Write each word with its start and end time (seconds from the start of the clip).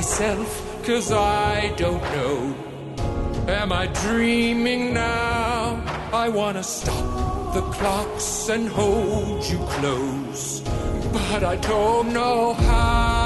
myself, 0.00 0.82
cause 0.86 1.12
I 1.12 1.74
don't 1.76 2.02
know. 2.14 2.54
Am 3.48 3.70
I 3.70 3.86
dreaming 4.04 4.94
now? 4.94 5.84
I 6.10 6.26
wanna 6.30 6.62
stop 6.62 7.52
the 7.52 7.60
clocks 7.76 8.48
and 8.48 8.66
hold 8.66 9.44
you 9.44 9.58
close, 9.76 10.62
but 11.12 11.44
I 11.44 11.56
don't 11.56 12.14
know 12.14 12.54
how. 12.54 13.19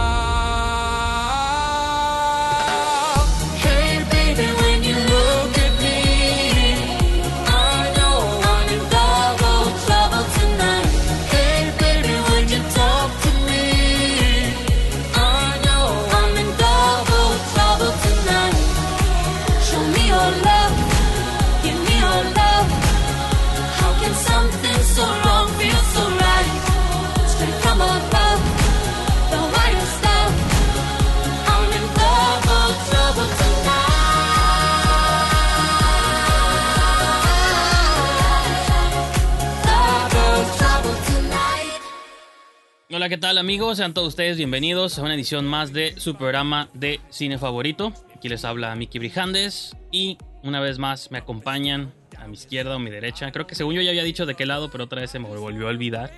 Hola, 43.05 43.11
¿qué 43.11 43.19
tal 43.19 43.37
amigos? 43.37 43.77
Sean 43.77 43.93
todos 43.93 44.09
ustedes 44.09 44.39
bienvenidos 44.39 44.99
a 44.99 45.03
una 45.03 45.13
edición 45.13 45.45
más 45.45 45.75
de 45.75 46.01
su 46.01 46.15
programa 46.15 46.71
de 46.73 47.01
cine 47.11 47.37
favorito. 47.37 47.93
Aquí 48.17 48.31
les 48.31 48.47
habla 48.47 48.75
Miki 48.77 48.99
Brijandes 48.99 49.77
y 49.93 50.17
una 50.43 50.59
vez 50.59 50.79
más 50.79 51.11
me 51.11 51.19
acompañan 51.19 51.93
a 52.19 52.27
mi 52.29 52.33
izquierda 52.33 52.75
o 52.75 52.79
mi 52.79 52.91
derecha. 52.91 53.31
Creo 53.31 53.47
que 53.47 53.57
según 53.57 53.75
yo 53.75 53.83
ya 53.83 53.91
había 53.91 54.05
dicho 54.05 54.25
de 54.25 54.35
qué 54.35 54.47
lado, 54.47 54.71
pero 54.71 54.85
otra 54.85 55.03
vez 55.03 55.11
se 55.11 55.19
me 55.19 55.29
volvió 55.29 55.67
a 55.67 55.69
olvidar. 55.69 56.15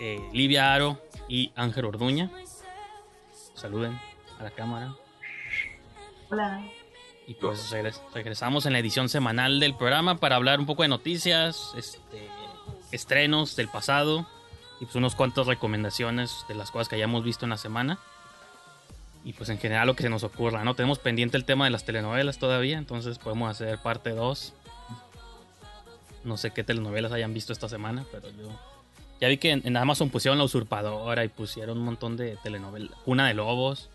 Eh, 0.00 0.20
Livia 0.32 0.72
Aro 0.72 1.02
y 1.28 1.50
Ángel 1.56 1.86
Orduña. 1.86 2.30
Saluden 3.56 3.98
a 4.38 4.44
la 4.44 4.52
cámara. 4.52 4.94
Hola. 6.30 6.64
Y 7.26 7.34
pues 7.34 7.72
regres- 7.72 8.00
regresamos 8.14 8.66
en 8.66 8.74
la 8.74 8.78
edición 8.78 9.08
semanal 9.08 9.58
del 9.58 9.74
programa 9.74 10.18
para 10.20 10.36
hablar 10.36 10.60
un 10.60 10.66
poco 10.66 10.82
de 10.84 10.88
noticias, 10.90 11.72
este, 11.76 12.28
estrenos 12.92 13.56
del 13.56 13.66
pasado 13.66 14.28
y 14.82 14.84
pues 14.84 14.96
unos 14.96 15.14
cuantos 15.14 15.46
recomendaciones 15.46 16.44
de 16.48 16.56
las 16.56 16.72
cosas 16.72 16.88
que 16.88 16.96
hayamos 16.96 17.22
visto 17.22 17.46
en 17.46 17.50
la 17.50 17.56
semana. 17.56 18.00
Y 19.24 19.32
pues 19.32 19.48
en 19.48 19.58
general 19.58 19.86
lo 19.86 19.94
que 19.94 20.02
se 20.02 20.10
nos 20.10 20.24
ocurra, 20.24 20.64
¿no? 20.64 20.74
Tenemos 20.74 20.98
pendiente 20.98 21.36
el 21.36 21.44
tema 21.44 21.66
de 21.66 21.70
las 21.70 21.84
telenovelas 21.84 22.38
todavía, 22.38 22.78
entonces 22.78 23.20
podemos 23.20 23.48
hacer 23.48 23.78
parte 23.78 24.10
2. 24.10 24.52
No 26.24 26.36
sé 26.36 26.50
qué 26.50 26.64
telenovelas 26.64 27.12
hayan 27.12 27.32
visto 27.32 27.52
esta 27.52 27.68
semana, 27.68 28.04
pero 28.10 28.28
yo... 28.30 28.48
Ya 29.20 29.28
vi 29.28 29.36
que 29.36 29.52
en, 29.52 29.62
en 29.64 29.76
Amazon 29.76 30.10
pusieron 30.10 30.36
La 30.38 30.44
Usurpadora 30.44 31.24
y 31.24 31.28
pusieron 31.28 31.78
un 31.78 31.84
montón 31.84 32.16
de 32.16 32.36
telenovelas. 32.42 32.98
Una 33.06 33.28
de 33.28 33.34
Lobos. 33.34 33.88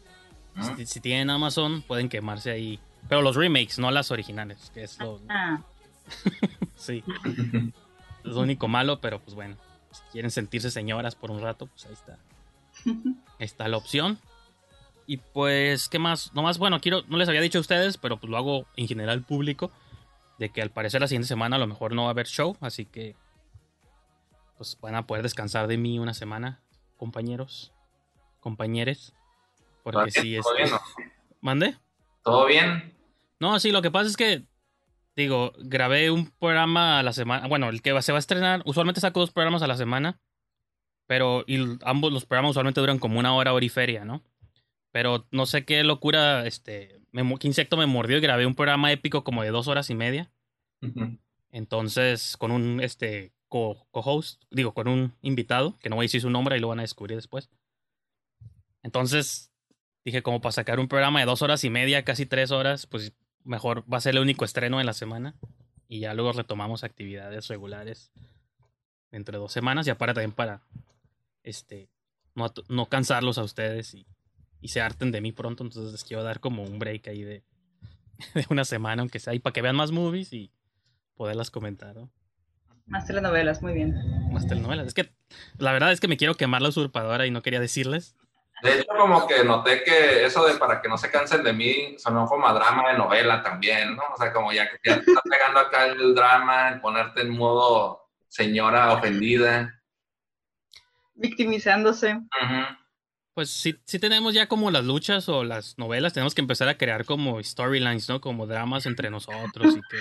Si, 0.78 0.86
si 0.86 1.02
tienen 1.02 1.30
Amazon, 1.30 1.82
pueden 1.82 2.08
quemarse 2.08 2.50
ahí. 2.50 2.80
Pero 3.10 3.22
los 3.22 3.36
remakes, 3.36 3.78
no 3.78 3.92
las 3.92 4.10
originales, 4.10 4.72
que 4.74 4.84
es 4.86 4.98
lo... 5.00 5.20
Ah, 5.28 5.60
Sí. 6.78 7.04
es 8.24 8.32
lo 8.32 8.40
único 8.40 8.70
malo, 8.70 9.02
pero 9.02 9.20
pues 9.20 9.36
bueno. 9.36 9.58
Si 9.98 10.12
quieren 10.12 10.32
sentirse 10.32 10.72
señoras 10.72 11.16
por 11.16 11.32
un 11.32 11.42
rato, 11.42 11.68
pues 11.68 11.86
ahí 11.86 11.94
está. 11.94 12.18
Ahí 13.40 13.46
está 13.46 13.68
la 13.68 13.78
opción. 13.78 14.20
Y 15.06 15.18
pues, 15.18 15.90
¿qué 15.90 16.00
más? 16.00 16.34
Nomás, 16.34 16.58
bueno, 16.58 16.80
quiero, 16.80 17.04
no 17.08 17.18
les 17.18 17.30
había 17.30 17.42
dicho 17.42 17.58
a 17.58 17.62
ustedes, 17.62 17.98
pero 17.98 18.18
pues 18.18 18.30
lo 18.30 18.38
hago 18.38 18.66
en 18.76 18.88
general 18.88 19.24
público. 19.24 19.72
De 20.38 20.50
que 20.50 20.62
al 20.62 20.70
parecer 20.70 21.02
la 21.02 21.08
siguiente 21.08 21.28
semana 21.28 21.56
a 21.56 21.60
lo 21.60 21.68
mejor 21.68 21.94
no 21.94 22.04
va 22.04 22.10
a 22.10 22.12
haber 22.12 22.28
show, 22.28 22.56
así 22.62 22.86
que 22.86 23.16
pues 24.58 24.78
van 24.82 24.96
a 24.96 25.08
poder 25.08 25.24
descansar 25.24 25.68
de 25.68 25.78
mí 25.78 25.98
una 25.98 26.14
semana, 26.14 26.60
compañeros, 26.98 27.72
compañeres. 28.40 29.14
Porque 29.84 30.12
¿Todo 30.12 30.22
sí, 30.22 30.36
es. 30.36 30.44
¿Todo 30.44 30.56
bien? 30.56 30.70
no? 30.70 30.80
¿Mande? 31.42 31.78
¿Todo 32.24 32.46
bien? 32.46 32.94
No, 33.40 33.60
sí, 33.60 33.72
lo 33.72 33.82
que 33.82 33.92
pasa 33.92 34.10
es 34.10 34.18
que, 34.18 34.44
digo, 35.18 35.52
grabé 35.58 36.12
un 36.12 36.30
programa 36.30 37.00
a 37.00 37.04
la 37.04 37.12
semana. 37.12 37.48
Bueno, 37.48 37.70
el 37.70 37.82
que 37.82 38.02
se 38.02 38.12
va 38.14 38.18
a 38.18 38.20
estrenar, 38.20 38.62
usualmente 38.66 39.02
saco 39.02 39.20
dos 39.20 39.32
programas 39.32 39.64
a 39.64 39.68
la 39.68 39.76
semana, 39.76 40.22
pero 41.08 41.44
y 41.48 41.58
ambos 41.84 42.14
los 42.14 42.26
programas 42.26 42.52
usualmente 42.52 42.80
duran 42.80 43.00
como 43.00 43.20
una 43.20 43.34
hora, 43.34 43.54
hora 43.54 43.66
y 43.66 43.70
feria, 43.70 44.06
¿no? 44.06 44.24
Pero 44.92 45.28
no 45.32 45.46
sé 45.46 45.66
qué 45.66 45.84
locura, 45.84 46.46
este, 46.46 47.02
me, 47.12 47.38
qué 47.40 47.48
insecto 47.48 47.78
me 47.78 47.88
mordió 47.88 48.18
y 48.18 48.22
grabé 48.22 48.46
un 48.46 48.56
programa 48.56 48.92
épico 48.92 49.24
como 49.24 49.44
de 49.44 49.50
dos 49.50 49.68
horas 49.68 49.90
y 49.90 49.96
media. 49.96 50.32
Entonces, 51.50 52.38
con 52.38 52.52
un, 52.52 52.80
este, 52.82 53.34
co- 53.48 53.88
co-host, 53.92 54.44
digo, 54.52 54.74
con 54.74 54.88
un 54.88 55.16
invitado, 55.22 55.76
que 55.80 55.90
no 55.90 55.96
voy 55.96 56.04
a 56.04 56.08
decir 56.08 56.22
su 56.22 56.30
nombre 56.30 56.58
y 56.58 56.60
lo 56.60 56.68
van 56.68 56.80
a 56.80 56.84
descubrir 56.84 57.18
después. 57.18 57.50
Entonces, 58.84 59.52
dije, 60.06 60.22
como 60.22 60.42
para 60.42 60.52
sacar 60.52 60.80
un 60.80 60.88
programa 60.88 61.20
de 61.20 61.26
dos 61.26 61.42
horas 61.42 61.64
y 61.64 61.70
media, 61.70 62.04
casi 62.04 62.26
tres 62.26 62.52
horas, 62.52 62.86
pues 62.86 63.14
mejor 63.48 63.84
va 63.92 63.98
a 63.98 64.02
ser 64.02 64.16
el 64.16 64.22
único 64.22 64.46
estreno 64.46 64.80
en 64.80 64.86
la 64.86 64.94
semana. 64.94 65.36
Y 65.88 66.00
ya 66.00 66.14
luego 66.14 66.34
retomamos 66.34 66.84
actividades 66.84 67.48
regulares 67.48 68.12
dentro 69.12 69.38
de 69.38 69.42
dos 69.42 69.52
semanas. 69.52 69.88
Y 69.88 69.90
aparte 69.90 70.16
también 70.16 70.34
para, 70.34 70.62
este, 71.44 71.90
no, 72.36 72.52
no 72.68 72.86
cansarlos 72.88 73.38
a 73.38 73.44
ustedes 73.44 73.94
y, 73.94 74.06
y 74.62 74.68
se 74.68 74.82
harten 74.82 75.12
de 75.12 75.22
mí 75.22 75.32
pronto. 75.32 75.64
Entonces 75.64 75.92
les 75.92 76.04
quiero 76.04 76.24
dar 76.24 76.40
como 76.40 76.64
un 76.64 76.78
break 76.78 77.08
ahí 77.08 77.24
de, 77.24 77.44
de 78.34 78.46
una 78.50 78.66
semana, 78.66 79.02
aunque 79.02 79.20
sea, 79.20 79.34
y 79.34 79.40
para 79.40 79.54
que 79.54 79.62
vean 79.62 79.76
más 79.76 79.92
movies 79.92 80.34
y 80.34 80.52
poderlas 81.16 81.50
comentar, 81.50 81.96
¿no? 81.96 82.12
más 82.88 83.06
telenovelas, 83.06 83.62
muy 83.62 83.74
bien. 83.74 83.96
Más 84.32 84.48
telenovelas. 84.48 84.88
Es 84.88 84.94
que 84.94 85.10
la 85.58 85.72
verdad 85.72 85.92
es 85.92 86.00
que 86.00 86.08
me 86.08 86.18
quiero 86.18 86.36
quemar 86.36 86.62
la 86.62 86.70
usurpadora 86.70 87.28
y 87.28 87.32
no 87.32 87.42
quería 87.42 87.60
decirles. 87.60 88.16
De 88.62 88.80
hecho, 88.80 88.88
como 88.88 89.28
que 89.28 89.44
noté 89.44 89.84
que 89.84 90.26
eso 90.26 90.46
de 90.46 90.56
para 90.56 90.82
que 90.82 90.90
no 90.90 90.98
se 90.98 91.12
cansen 91.12 91.44
de 91.44 91.54
mí 91.54 91.96
sonó 92.00 92.26
como 92.26 92.48
a 92.48 92.54
drama 92.54 92.90
de 92.90 92.98
novela 92.98 93.44
también, 93.44 93.96
¿no? 93.96 94.02
O 94.14 94.18
sea, 94.18 94.34
como 94.34 94.52
ya 94.52 94.70
que 94.70 94.78
ya 94.84 94.96
te 95.00 95.12
está 95.12 95.22
pegando 95.22 95.60
acá 95.60 95.86
el 95.86 96.16
drama, 96.16 96.70
el 96.70 96.82
ponerte 96.82 97.22
en 97.22 97.30
modo 97.30 98.10
señora 98.28 98.94
ofendida. 98.94 99.80
Victimizándose. 101.14 102.20
Pues 103.34 103.52
sí, 103.52 103.80
sí 103.86 104.00
tenemos 104.00 104.34
ya 104.34 104.48
como 104.48 104.72
las 104.72 104.84
luchas 104.84 105.30
o 105.30 105.44
las 105.44 105.78
novelas, 105.78 106.14
tenemos 106.14 106.34
que 106.34 106.42
empezar 106.42 106.68
a 106.68 106.78
crear 106.78 107.06
como 107.06 107.42
storylines, 107.44 108.10
¿no? 108.10 108.22
Como 108.22 108.48
dramas 108.48 108.88
entre 108.88 109.12
nosotros 109.12 109.76
y 109.76 109.82
que... 109.82 109.98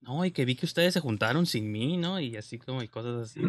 No, 0.00 0.24
y 0.24 0.30
que 0.30 0.44
vi 0.44 0.54
que 0.54 0.66
ustedes 0.66 0.94
se 0.94 1.00
juntaron 1.00 1.46
sin 1.46 1.72
mí, 1.72 1.96
¿no? 1.96 2.20
Y 2.20 2.36
así 2.36 2.58
como 2.58 2.82
y 2.82 2.88
cosas 2.88 3.30
así. 3.30 3.40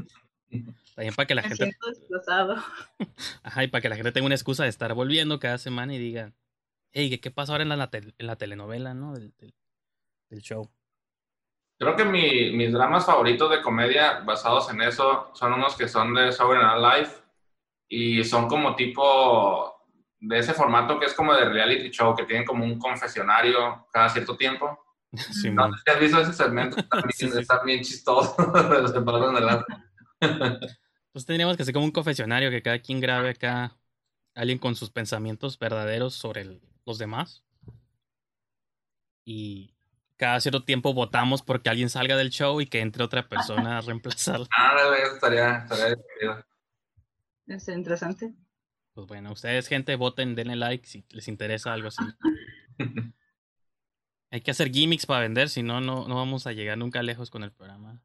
También 0.95 1.13
para 1.15 1.25
que 1.27 1.35
la 1.35 1.41
Me 1.43 1.47
gente... 1.49 1.77
desplazado. 1.87 2.55
Ajá, 3.43 3.63
y 3.63 3.67
para 3.67 3.81
que 3.81 3.89
la 3.89 3.95
gente 3.95 4.11
tenga 4.11 4.25
una 4.25 4.35
excusa 4.35 4.63
de 4.63 4.69
estar 4.69 4.93
volviendo 4.93 5.39
cada 5.39 5.57
semana 5.57 5.93
y 5.93 5.97
digan, 5.99 6.35
hey, 6.91 7.09
¿qué, 7.09 7.19
qué 7.19 7.31
pasa 7.31 7.53
ahora 7.53 7.63
en 7.63 7.69
la, 7.69 7.89
tel- 7.89 8.13
en 8.17 8.27
la 8.27 8.35
telenovela, 8.35 8.93
¿no? 8.93 9.13
Del, 9.13 9.33
del, 9.37 9.53
del 10.29 10.41
show. 10.41 10.69
Creo 11.77 11.95
que 11.95 12.03
mi- 12.03 12.51
mis 12.51 12.73
dramas 12.73 13.05
favoritos 13.05 13.49
de 13.49 13.61
comedia 13.61 14.19
basados 14.19 14.69
en 14.71 14.81
eso 14.81 15.31
son 15.33 15.53
unos 15.53 15.75
que 15.77 15.87
son 15.87 16.13
de 16.13 16.31
Sovereign 16.33 16.67
Night 16.67 16.81
Live 17.07 17.15
y 17.87 18.23
son 18.25 18.47
como 18.49 18.75
tipo 18.75 19.75
de 20.19 20.39
ese 20.39 20.53
formato 20.53 20.99
que 20.99 21.05
es 21.05 21.13
como 21.13 21.33
de 21.33 21.45
reality 21.47 21.89
show, 21.91 22.13
que 22.13 22.25
tienen 22.25 22.45
como 22.45 22.65
un 22.65 22.77
confesionario 22.77 23.87
cada 23.93 24.09
cierto 24.09 24.35
tiempo. 24.35 24.77
No 25.53 25.71
sé 25.73 25.81
si 25.85 25.91
has 25.91 25.99
visto 25.99 26.19
ese 26.21 26.33
segmento, 26.33 26.77
está 26.79 26.97
bien, 26.97 27.11
Sí, 27.13 27.29
sí. 27.31 27.39
está 27.39 27.63
bien 27.63 27.81
chistoso, 27.81 28.35
lanza. 30.21 30.77
Pues 31.11 31.25
tendríamos 31.25 31.55
que 31.57 31.63
hacer 31.63 31.73
como 31.73 31.85
un 31.85 31.91
confesionario 31.91 32.51
que 32.51 32.61
cada 32.61 32.79
quien 32.79 32.99
grabe 32.99 33.29
acá 33.31 33.77
alguien 34.35 34.59
con 34.59 34.75
sus 34.75 34.89
pensamientos 34.91 35.57
verdaderos 35.59 36.13
sobre 36.13 36.41
el- 36.41 36.61
los 36.85 36.97
demás. 36.97 37.43
Y 39.25 39.73
cada 40.17 40.39
cierto 40.39 40.63
tiempo 40.63 40.93
votamos 40.93 41.41
porque 41.41 41.69
alguien 41.69 41.89
salga 41.89 42.15
del 42.17 42.29
show 42.29 42.61
y 42.61 42.67
que 42.67 42.79
entre 42.81 43.03
otra 43.03 43.27
persona 43.27 43.77
a 43.77 43.81
reemplazarlo. 43.81 44.47
Ah, 44.57 44.75
eso 45.03 45.15
estaría, 45.15 45.57
estaría 45.57 45.85
divertido. 45.95 46.45
Es 47.47 47.67
interesante. 47.69 48.33
Pues 48.93 49.07
bueno, 49.07 49.31
ustedes, 49.31 49.67
gente, 49.67 49.95
voten, 49.95 50.35
denle 50.35 50.55
like 50.55 50.85
si 50.87 51.05
les 51.09 51.27
interesa 51.27 51.73
algo 51.73 51.87
así. 51.87 52.03
Hay 54.31 54.41
que 54.41 54.51
hacer 54.51 54.71
gimmicks 54.71 55.05
para 55.07 55.21
vender, 55.21 55.49
si 55.49 55.63
no, 55.63 55.81
no 55.81 56.07
no 56.07 56.15
vamos 56.15 56.45
a 56.45 56.51
llegar 56.51 56.77
nunca 56.77 57.01
lejos 57.01 57.29
con 57.31 57.43
el 57.43 57.51
programa. 57.51 58.03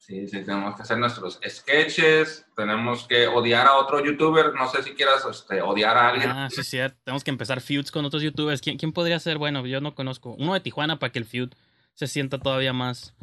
Sí, 0.00 0.26
sí, 0.26 0.42
tenemos 0.44 0.74
que 0.76 0.82
hacer 0.82 0.96
nuestros 0.96 1.38
sketches, 1.46 2.46
tenemos 2.56 3.06
que 3.06 3.26
odiar 3.26 3.66
a 3.66 3.76
otro 3.76 4.02
youtuber, 4.02 4.54
no 4.54 4.66
sé 4.66 4.82
si 4.82 4.94
quieras 4.94 5.26
este, 5.30 5.60
odiar 5.60 5.96
a 5.98 6.08
alguien. 6.08 6.30
Ah, 6.30 6.48
sí, 6.50 6.64
sí, 6.64 6.78
tenemos 7.04 7.22
que 7.22 7.30
empezar 7.30 7.60
feuds 7.60 7.90
con 7.92 8.06
otros 8.06 8.22
youtubers. 8.22 8.62
¿Quién, 8.62 8.78
quién 8.78 8.92
podría 8.92 9.20
ser? 9.20 9.36
Bueno, 9.36 9.66
yo 9.66 9.82
no 9.82 9.94
conozco. 9.94 10.34
Uno 10.38 10.54
de 10.54 10.60
Tijuana 10.60 10.98
para 10.98 11.12
que 11.12 11.18
el 11.18 11.26
feud 11.26 11.50
se 11.92 12.06
sienta 12.06 12.38
todavía 12.38 12.72
más, 12.72 13.14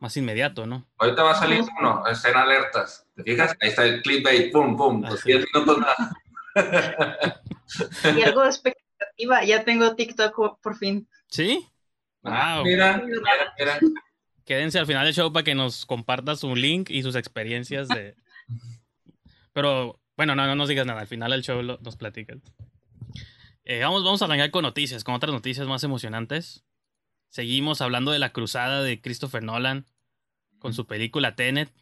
más 0.00 0.16
inmediato, 0.16 0.66
¿no? 0.66 0.86
Ahorita 0.96 1.24
va 1.24 1.32
a 1.32 1.34
salir 1.34 1.62
uno, 1.78 2.06
escena 2.06 2.42
alertas. 2.42 3.06
¿Te 3.14 3.22
fijas? 3.22 3.54
Ahí 3.60 3.68
está 3.68 3.84
el 3.84 4.00
clickbait, 4.00 4.50
pum, 4.50 4.74
pum, 4.76 5.04
Ah, 5.04 5.08
pues 5.10 5.20
sí. 5.20 5.32
10 5.32 5.44
minutos 5.52 5.78
más. 5.78 5.96
Y 8.16 8.22
algo 8.22 8.42
de 8.42 8.48
expectativa, 8.48 9.44
ya 9.44 9.64
tengo 9.64 9.94
TikTok 9.94 10.58
por 10.60 10.76
fin. 10.76 11.06
¿Sí? 11.28 11.66
Ah, 12.24 12.56
Wow. 12.56 12.64
Mira, 12.64 13.02
mira, 13.04 13.54
mira. 13.58 13.80
Quédense 14.44 14.78
al 14.78 14.86
final 14.86 15.04
del 15.04 15.14
show 15.14 15.32
para 15.32 15.44
que 15.44 15.54
nos 15.54 15.86
comparta 15.86 16.36
su 16.36 16.54
link 16.56 16.90
y 16.90 17.02
sus 17.02 17.14
experiencias 17.14 17.88
de. 17.88 18.16
Pero 19.52 20.00
bueno, 20.16 20.34
no, 20.34 20.46
no 20.46 20.54
nos 20.54 20.68
digas 20.68 20.86
nada. 20.86 21.00
Al 21.00 21.06
final 21.06 21.30
del 21.30 21.42
show 21.42 21.62
lo- 21.62 21.78
nos 21.82 21.96
platicas. 21.96 22.38
Eh, 23.64 23.80
vamos, 23.80 24.02
vamos 24.02 24.20
a 24.22 24.24
arrancar 24.24 24.50
con 24.50 24.62
noticias, 24.62 25.04
con 25.04 25.14
otras 25.14 25.32
noticias 25.32 25.66
más 25.68 25.84
emocionantes. 25.84 26.64
Seguimos 27.28 27.80
hablando 27.80 28.10
de 28.10 28.18
la 28.18 28.32
cruzada 28.32 28.82
de 28.82 29.00
Christopher 29.00 29.42
Nolan 29.42 29.86
con 30.58 30.74
su 30.74 30.86
película 30.86 31.34
Tenet. 31.36 31.72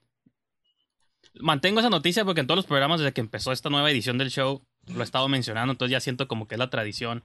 Mantengo 1.41 1.81
esa 1.81 1.91
noticia 1.91 2.25
porque 2.25 2.41
en 2.41 2.47
todos 2.47 2.57
los 2.59 2.67
programas 2.67 3.01
desde 3.01 3.12
que 3.12 3.21
empezó 3.21 3.53
esta 3.53 3.71
nueva 3.71 3.91
edición 3.91 4.19
del 4.19 4.31
show 4.31 4.65
lo 4.87 5.01
he 5.01 5.05
estado 5.05 5.29
mencionando, 5.29 5.73
entonces 5.73 5.93
ya 5.93 6.01
siento 6.01 6.27
como 6.27 6.49
que 6.49 6.55
es 6.55 6.59
la 6.59 6.71
tradición 6.71 7.23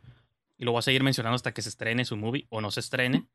y 0.58 0.66
lo 0.66 0.72
voy 0.72 0.80
a 0.80 0.84
seguir 0.84 1.04
mencionando 1.04 1.36
hasta 1.36 1.54
que 1.54 1.62
se 1.62 1.70
estrene 1.70 2.06
su 2.06 2.16
movie 2.18 2.46
o 2.50 2.62
no 2.62 2.72
se 2.72 2.82
estrene. 2.82 3.26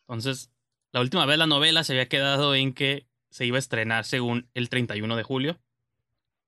Entonces, 0.00 0.50
la 0.96 1.02
última 1.02 1.26
vez 1.26 1.36
la 1.36 1.46
novela 1.46 1.84
se 1.84 1.92
había 1.92 2.08
quedado 2.08 2.54
en 2.54 2.72
que 2.72 3.06
se 3.28 3.44
iba 3.44 3.56
a 3.56 3.58
estrenar 3.58 4.06
según 4.06 4.48
el 4.54 4.70
31 4.70 5.14
de 5.14 5.22
julio, 5.22 5.60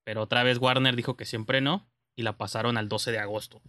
pero 0.04 0.22
otra 0.22 0.42
vez 0.42 0.56
Warner 0.56 0.96
dijo 0.96 1.18
que 1.18 1.26
siempre 1.26 1.60
no 1.60 1.86
y 2.16 2.22
la 2.22 2.38
pasaron 2.38 2.78
al 2.78 2.88
12 2.88 3.12
de 3.12 3.18
agosto, 3.18 3.60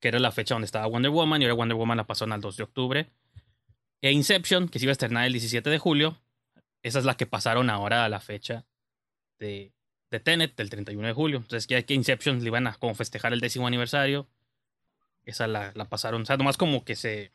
que 0.00 0.08
era 0.08 0.18
la 0.18 0.32
fecha 0.32 0.56
donde 0.56 0.66
estaba 0.66 0.88
Wonder 0.88 1.12
Woman 1.12 1.40
y 1.40 1.44
ahora 1.44 1.54
Wonder 1.54 1.76
Woman 1.76 1.98
la 1.98 2.04
pasaron 2.04 2.32
al 2.32 2.40
2 2.40 2.56
de 2.56 2.62
octubre. 2.64 3.10
E 4.02 4.10
Inception, 4.10 4.68
que 4.68 4.80
se 4.80 4.86
iba 4.86 4.90
a 4.90 4.98
estrenar 4.98 5.24
el 5.24 5.32
17 5.34 5.70
de 5.70 5.78
julio, 5.78 6.20
esa 6.82 6.98
es 6.98 7.04
la 7.04 7.16
que 7.16 7.26
pasaron 7.26 7.70
ahora 7.70 8.04
a 8.04 8.08
la 8.08 8.18
fecha 8.18 8.66
de, 9.38 9.72
de 10.10 10.18
Tenet, 10.18 10.56
del 10.56 10.68
31 10.68 11.06
de 11.06 11.14
julio. 11.14 11.36
Entonces 11.38 11.68
ya 11.68 11.80
que 11.82 11.94
Inception 11.94 12.40
le 12.40 12.48
iban 12.48 12.66
a 12.66 12.76
festejar 12.96 13.32
el 13.32 13.38
décimo 13.38 13.68
aniversario, 13.68 14.26
esa 15.22 15.46
la, 15.46 15.70
la 15.76 15.84
pasaron, 15.84 16.22
o 16.22 16.24
sea, 16.24 16.36
nomás 16.36 16.56
como 16.56 16.84
que 16.84 16.96
se 16.96 17.30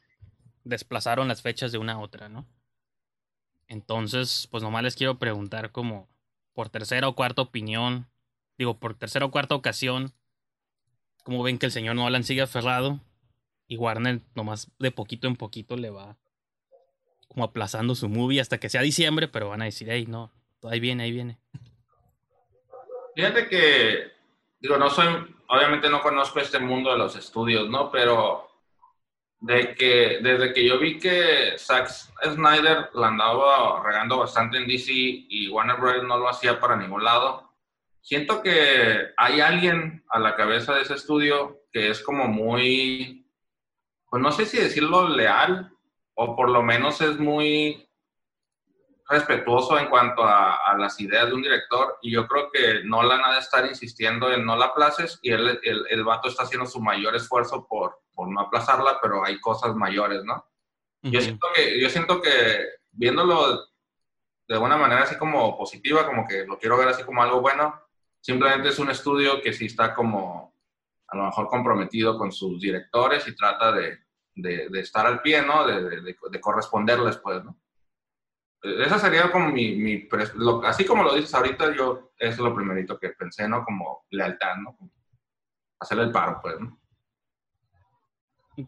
desplazaron 0.63 1.27
las 1.27 1.41
fechas 1.41 1.71
de 1.71 1.77
una 1.77 1.93
a 1.93 1.99
otra, 1.99 2.29
¿no? 2.29 2.45
Entonces, 3.67 4.47
pues 4.51 4.63
nomás 4.63 4.83
les 4.83 4.95
quiero 4.95 5.19
preguntar 5.19 5.71
como 5.71 6.09
por 6.53 6.69
tercera 6.69 7.07
o 7.07 7.15
cuarta 7.15 7.41
opinión, 7.41 8.07
digo, 8.57 8.79
por 8.79 8.95
tercera 8.95 9.25
o 9.25 9.31
cuarta 9.31 9.55
ocasión, 9.55 10.11
¿cómo 11.23 11.43
ven 11.43 11.59
que 11.59 11.67
el 11.67 11.71
señor 11.71 11.95
Nolan 11.95 12.23
sigue 12.23 12.41
aferrado? 12.41 12.99
Y 13.67 13.77
Warner 13.77 14.21
nomás 14.33 14.71
de 14.79 14.91
poquito 14.91 15.27
en 15.27 15.35
poquito 15.35 15.77
le 15.77 15.91
va 15.91 16.17
como 17.27 17.45
aplazando 17.45 17.95
su 17.95 18.09
movie 18.09 18.41
hasta 18.41 18.57
que 18.57 18.69
sea 18.69 18.81
diciembre, 18.81 19.27
pero 19.27 19.49
van 19.49 19.61
a 19.61 19.65
decir, 19.65 19.87
hey, 19.89 20.05
no, 20.07 20.31
ahí 20.63 20.79
viene, 20.79 21.03
ahí 21.03 21.11
viene. 21.11 21.37
Fíjate 23.15 23.47
que, 23.47 24.11
digo, 24.59 24.77
no 24.77 24.89
soy, 24.89 25.05
obviamente 25.47 25.89
no 25.89 26.01
conozco 26.01 26.39
este 26.39 26.59
mundo 26.59 26.91
de 26.91 26.97
los 26.97 27.15
estudios, 27.15 27.69
¿no? 27.69 27.91
Pero 27.91 28.48
de 29.41 29.73
que, 29.75 30.19
desde 30.21 30.53
que 30.53 30.67
yo 30.67 30.79
vi 30.79 30.99
que 30.99 31.53
Zack 31.57 31.87
Snyder 31.87 32.89
la 32.93 33.07
andaba 33.07 33.81
regando 33.83 34.17
bastante 34.17 34.57
en 34.57 34.67
DC 34.67 34.91
y 34.91 35.49
Warner 35.49 35.77
Bros. 35.77 36.03
no 36.03 36.17
lo 36.17 36.29
hacía 36.29 36.59
para 36.59 36.75
ningún 36.75 37.03
lado, 37.03 37.49
siento 38.01 38.41
que 38.41 39.11
hay 39.15 39.39
alguien 39.39 40.03
a 40.09 40.19
la 40.19 40.35
cabeza 40.35 40.75
de 40.75 40.81
ese 40.81 40.95
estudio 40.95 41.61
que 41.71 41.89
es 41.89 42.01
como 42.01 42.27
muy, 42.27 43.25
pues 44.09 44.21
no 44.21 44.31
sé 44.31 44.45
si 44.45 44.57
decirlo 44.57 45.07
leal, 45.07 45.71
o 46.15 46.35
por 46.35 46.49
lo 46.49 46.61
menos 46.61 46.99
es 47.01 47.17
muy 47.17 47.88
respetuoso 49.09 49.79
en 49.79 49.87
cuanto 49.87 50.23
a, 50.23 50.55
a 50.55 50.77
las 50.77 50.99
ideas 51.01 51.27
de 51.27 51.33
un 51.33 51.41
director 51.41 51.97
y 52.01 52.11
yo 52.11 52.27
creo 52.27 52.51
que 52.51 52.83
Nolan 52.83 53.23
ha 53.25 53.33
de 53.33 53.39
estar 53.39 53.65
insistiendo 53.65 54.31
en 54.31 54.45
no 54.45 54.55
la 54.55 54.65
aplaces 54.65 55.17
y 55.23 55.31
él, 55.31 55.59
el, 55.63 55.85
el 55.89 56.03
vato 56.03 56.29
está 56.29 56.43
haciendo 56.43 56.67
su 56.67 56.79
mayor 56.79 57.15
esfuerzo 57.15 57.65
por, 57.67 58.01
por 58.13 58.29
no 58.29 58.39
aplazarla, 58.41 58.99
pero 59.01 59.25
hay 59.25 59.39
cosas 59.39 59.75
mayores, 59.75 60.23
¿no? 60.23 60.45
Yo 61.01 61.19
Ujú. 61.19 61.21
siento 61.21 61.47
que, 61.55 61.81
yo 61.81 61.89
siento 61.89 62.21
que 62.21 62.65
viéndolo 62.91 63.65
de 64.47 64.57
una 64.57 64.77
manera 64.77 65.03
así 65.03 65.17
como 65.17 65.57
positiva, 65.57 66.05
como 66.05 66.27
que 66.27 66.45
lo 66.45 66.59
quiero 66.59 66.77
ver 66.77 66.89
así 66.89 67.03
como 67.03 67.23
algo 67.23 67.41
bueno, 67.41 67.81
simplemente 68.19 68.69
es 68.69 68.77
un 68.77 68.91
estudio 68.91 69.41
que 69.41 69.53
sí 69.53 69.65
está 69.65 69.95
como 69.95 70.53
a 71.07 71.17
lo 71.17 71.23
mejor 71.23 71.47
comprometido 71.47 72.15
con 72.15 72.31
sus 72.31 72.61
directores 72.61 73.27
y 73.27 73.35
trata 73.35 73.71
de, 73.71 73.97
de, 74.35 74.69
de 74.69 74.79
estar 74.81 75.07
al 75.07 75.21
pie, 75.23 75.41
¿no? 75.41 75.65
De, 75.65 75.81
de, 75.81 76.15
de 76.29 76.41
corresponderles, 76.41 77.17
pues, 77.17 77.43
¿no? 77.43 77.57
Esa 78.61 78.99
sería 78.99 79.31
como 79.31 79.49
mi, 79.49 79.75
mi 79.75 80.07
lo- 80.35 80.63
así 80.63 80.85
como 80.85 81.03
lo 81.03 81.15
dices 81.15 81.33
ahorita, 81.33 81.75
yo 81.75 82.11
es 82.17 82.37
lo 82.37 82.53
primerito 82.53 82.99
que 82.99 83.09
pensé, 83.09 83.47
¿no? 83.47 83.63
Como 83.63 84.05
lealtad, 84.11 84.57
¿no? 84.57 84.77
Hacerle 85.79 86.03
el 86.03 86.11
paro, 86.11 86.39
pues, 86.41 86.59
¿no? 86.59 86.79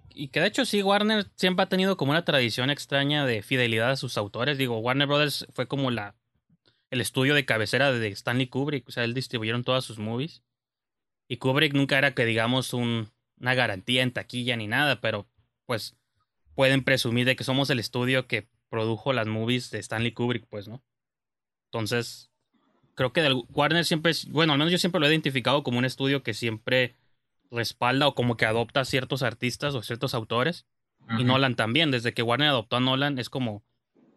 Y 0.10 0.30
que 0.30 0.40
de 0.40 0.48
hecho 0.48 0.64
sí, 0.64 0.82
Warner 0.82 1.26
siempre 1.36 1.64
ha 1.64 1.70
tenido 1.70 1.98
como 1.98 2.12
una 2.12 2.24
tradición 2.24 2.70
extraña 2.70 3.26
de 3.26 3.42
fidelidad 3.44 3.92
a 3.92 3.96
sus 3.98 4.18
autores. 4.18 4.58
Digo, 4.58 4.80
Warner 4.80 5.08
Brothers 5.08 5.46
fue 5.54 5.68
como 5.68 5.92
la 5.92 6.16
el 6.92 7.02
estudio 7.02 7.34
de 7.34 7.46
cabecera 7.46 7.92
de 7.92 8.08
Stanley 8.10 8.48
Kubrick, 8.48 8.88
o 8.88 8.92
sea, 8.92 9.06
él 9.06 9.14
distribuyeron 9.14 9.64
todas 9.64 9.86
sus 9.86 9.98
movies. 9.98 10.44
Y 11.30 11.38
Kubrick 11.38 11.74
nunca 11.74 11.98
era 11.98 12.14
que 12.14 12.26
digamos 12.26 12.74
un, 12.74 13.12
una 13.40 13.54
garantía 13.56 14.04
en 14.04 14.12
taquilla 14.12 14.58
ni 14.58 14.68
nada, 14.68 15.00
pero 15.00 15.28
pues 15.66 15.98
pueden 16.54 16.84
presumir 16.84 17.26
de 17.26 17.38
que 17.38 17.46
somos 17.46 17.70
el 17.70 17.80
estudio 17.80 18.28
que 18.28 18.50
produjo 18.72 19.12
las 19.13 19.28
movies 19.28 19.70
de 19.70 19.78
Stanley 19.80 20.13
Kubrick, 20.13 20.48
pues, 20.48 20.68
¿no? 20.68 20.82
Entonces, 21.66 22.32
creo 22.96 23.13
que 23.13 23.22
del- 23.22 23.44
Warner 23.50 23.86
siempre 23.86 24.12
es, 24.12 24.28
bueno, 24.32 24.54
al 24.54 24.60
menos 24.60 24.72
yo 24.72 24.78
siempre 24.80 25.00
lo 25.00 25.06
he 25.06 25.10
identificado 25.10 25.62
como 25.62 25.78
un 25.78 25.86
estudio 25.86 26.24
que 26.24 26.34
siempre 26.34 26.96
respalda 27.51 28.08
o 28.08 28.16
como 28.16 28.38
que 28.38 28.46
adopta 28.46 28.80
a 28.80 28.86
ciertos 28.86 29.22
artistas 29.24 29.75
o 29.75 29.84
ciertos 29.84 30.13
autores. 30.16 30.66
Y. 31.20 31.24
Nolan 31.25 31.56
también, 31.56 31.92
desde 31.92 32.13
que 32.13 32.24
Warner 32.24 32.48
adoptó 32.48 32.78
a 32.78 32.80
Nolan, 32.80 33.20
es 33.20 33.30
como 33.30 33.63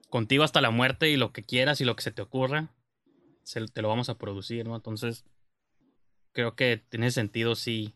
contigo 0.08 0.44
hasta 0.44 0.60
la 0.60 0.70
muerte 0.70 1.10
y 1.10 1.16
lo 1.16 1.32
que 1.32 1.42
quieras 1.42 1.80
y 1.80 1.84
lo 1.84 1.96
que 1.96 2.02
se 2.04 2.12
te 2.12 2.22
ocurra, 2.22 2.68
se- 3.42 3.66
te 3.66 3.82
lo 3.82 3.88
vamos 3.88 4.08
a 4.08 4.16
producir, 4.18 4.64
¿no? 4.68 4.76
Entonces, 4.76 5.24
creo 6.30 6.54
que 6.54 6.76
tiene 6.88 7.10
sentido, 7.10 7.56
sí. 7.56 7.94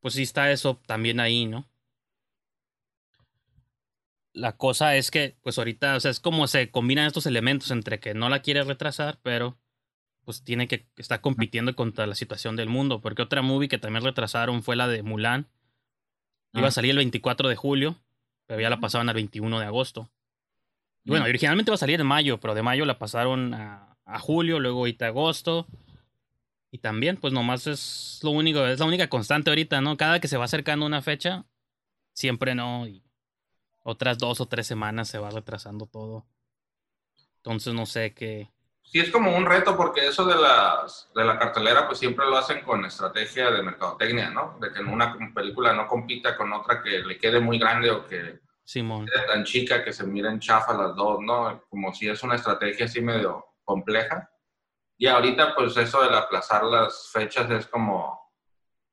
Pues 0.00 0.14
sí 0.14 0.22
está 0.22 0.50
eso 0.50 0.80
también 0.86 1.20
ahí, 1.20 1.46
¿no? 1.46 1.69
La 4.32 4.56
cosa 4.56 4.96
es 4.96 5.10
que, 5.10 5.36
pues 5.42 5.58
ahorita, 5.58 5.96
o 5.96 6.00
sea, 6.00 6.10
es 6.10 6.20
como 6.20 6.46
se 6.46 6.70
combinan 6.70 7.06
estos 7.06 7.26
elementos 7.26 7.70
entre 7.70 7.98
que 7.98 8.14
no 8.14 8.28
la 8.28 8.42
quiere 8.42 8.62
retrasar, 8.62 9.18
pero 9.22 9.58
pues 10.24 10.44
tiene 10.44 10.68
que 10.68 10.86
estar 10.96 11.20
compitiendo 11.20 11.74
contra 11.74 12.06
la 12.06 12.14
situación 12.14 12.54
del 12.54 12.68
mundo. 12.68 13.00
Porque 13.00 13.22
otra 13.22 13.42
movie 13.42 13.68
que 13.68 13.78
también 13.78 14.04
retrasaron 14.04 14.62
fue 14.62 14.76
la 14.76 14.86
de 14.86 15.02
Mulan. 15.02 15.48
Iba 16.52 16.68
a 16.68 16.72
salir 16.72 16.92
el 16.92 16.98
24 16.98 17.48
de 17.48 17.56
julio, 17.56 17.96
pero 18.46 18.60
ya 18.60 18.70
la 18.70 18.80
pasaron 18.80 19.08
al 19.08 19.14
21 19.14 19.58
de 19.58 19.66
agosto. 19.66 20.10
Y 21.04 21.10
bueno, 21.10 21.24
originalmente 21.24 21.70
iba 21.70 21.74
a 21.74 21.78
salir 21.78 22.00
en 22.00 22.06
mayo, 22.06 22.38
pero 22.38 22.54
de 22.54 22.62
mayo 22.62 22.84
la 22.84 22.98
pasaron 22.98 23.54
a, 23.54 23.96
a 24.04 24.18
julio, 24.18 24.60
luego 24.60 24.80
ahorita 24.80 25.06
agosto. 25.06 25.66
Y 26.70 26.78
también, 26.78 27.16
pues 27.16 27.32
nomás 27.32 27.66
es 27.66 28.20
lo 28.22 28.30
único, 28.30 28.64
es 28.66 28.78
la 28.78 28.86
única 28.86 29.08
constante 29.08 29.50
ahorita, 29.50 29.80
¿no? 29.80 29.96
Cada 29.96 30.20
que 30.20 30.28
se 30.28 30.36
va 30.36 30.44
acercando 30.44 30.86
una 30.86 31.02
fecha, 31.02 31.44
siempre 32.12 32.54
no. 32.54 32.86
Y 32.86 33.02
otras 33.82 34.18
dos 34.18 34.40
o 34.40 34.46
tres 34.46 34.66
semanas 34.66 35.08
se 35.08 35.18
va 35.18 35.30
retrasando 35.30 35.86
todo. 35.86 36.26
Entonces 37.36 37.74
no 37.74 37.86
sé 37.86 38.14
qué. 38.14 38.50
Sí, 38.82 38.98
es 38.98 39.10
como 39.10 39.36
un 39.36 39.46
reto 39.46 39.76
porque 39.76 40.06
eso 40.06 40.24
de, 40.24 40.34
las, 40.34 41.08
de 41.14 41.24
la 41.24 41.38
cartelera 41.38 41.86
pues 41.86 41.98
siempre 41.98 42.26
lo 42.26 42.36
hacen 42.36 42.62
con 42.62 42.84
estrategia 42.84 43.50
de 43.50 43.62
mercadotecnia, 43.62 44.30
¿no? 44.30 44.58
De 44.60 44.72
que 44.72 44.80
una 44.80 45.16
película 45.32 45.72
no 45.72 45.86
compita 45.86 46.36
con 46.36 46.52
otra 46.52 46.82
que 46.82 46.98
le 46.98 47.16
quede 47.16 47.38
muy 47.38 47.58
grande 47.58 47.90
o 47.90 48.04
que 48.04 48.40
Simón. 48.64 49.06
quede 49.06 49.26
tan 49.26 49.44
chica 49.44 49.84
que 49.84 49.92
se 49.92 50.04
miren 50.04 50.40
chafa 50.40 50.74
las 50.74 50.96
dos, 50.96 51.20
¿no? 51.20 51.62
Como 51.68 51.94
si 51.94 52.08
es 52.08 52.22
una 52.24 52.34
estrategia 52.34 52.86
así 52.86 53.00
medio 53.00 53.46
compleja. 53.64 54.28
Y 54.98 55.06
ahorita 55.06 55.54
pues 55.54 55.76
eso 55.76 56.02
de 56.02 56.16
aplazar 56.16 56.64
las 56.64 57.10
fechas 57.12 57.48
es 57.50 57.66
como 57.68 58.19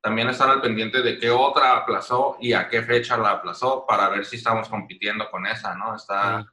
también 0.07 0.29
estar 0.29 0.49
al 0.49 0.61
pendiente 0.61 1.01
de 1.01 1.19
qué 1.19 1.29
otra 1.29 1.75
aplazó 1.75 2.37
y 2.39 2.53
a 2.53 2.69
qué 2.69 2.81
fecha 2.81 3.17
la 3.17 3.31
aplazó 3.31 3.85
para 3.85 4.07
ver 4.07 4.23
si 4.23 4.37
estamos 4.37 4.69
compitiendo 4.69 5.29
con 5.29 5.45
esa, 5.45 5.75
¿no? 5.75 5.97
Está, 5.97 6.45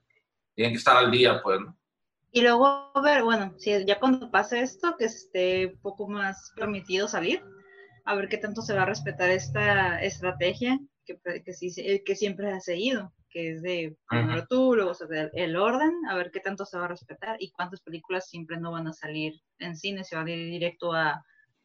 Tienen 0.57 0.73
que 0.73 0.79
estar 0.79 0.97
al 0.97 1.09
día, 1.09 1.41
pues, 1.41 1.61
¿no? 1.61 1.79
Y 2.33 2.43
luego 2.43 2.91
ver, 3.01 3.23
bueno, 3.23 3.55
si 3.57 3.85
ya 3.87 4.01
cuando 4.01 4.29
pase 4.29 4.61
esto, 4.61 4.97
que 4.99 5.05
esté 5.05 5.67
un 5.67 5.81
poco 5.83 6.09
más 6.09 6.53
permitido 6.57 7.07
salir, 7.07 7.45
a 8.05 8.17
ver 8.17 8.29
qué 8.29 8.39
tanto 8.39 8.61
se 8.61 8.75
va 8.75 8.83
a 8.83 8.87
respetar 8.87 9.31
esta 9.31 10.03
estrategia 10.03 10.81
que, 11.07 11.17
que, 11.45 11.53
sí, 11.53 12.03
que 12.05 12.17
siempre 12.17 12.51
ha 12.51 12.59
seguido, 12.59 13.13
que 13.31 13.53
es 13.53 13.63
de 13.63 13.97
primero 14.09 14.49
tú, 14.49 14.75
luego 14.75 14.95
se 14.95 15.07
da 15.07 15.31
el 15.33 15.55
orden, 15.55 15.93
a 16.11 16.17
ver 16.17 16.33
qué 16.33 16.41
tanto 16.41 16.67
se 16.67 16.77
va 16.77 16.87
a 16.87 16.89
respetar 16.89 17.37
y 17.39 17.53
cuántas 17.53 17.83
películas 17.83 18.29
siempre 18.29 18.57
no 18.57 18.73
van 18.73 18.89
a 18.89 18.93
salir 18.93 19.41
en 19.61 19.77
cine, 19.77 20.03
se 20.03 20.17
van 20.17 20.27
a 20.27 20.33
ir 20.33 20.51
directo 20.51 20.93
a, 20.93 21.25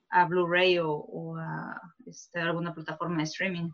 a 0.10 0.26
Blu-ray 0.26 0.80
o, 0.80 0.92
o 0.92 1.38
a 1.38 1.80
este, 2.06 2.40
alguna 2.40 2.74
plataforma 2.74 3.18
de 3.18 3.24
streaming. 3.24 3.70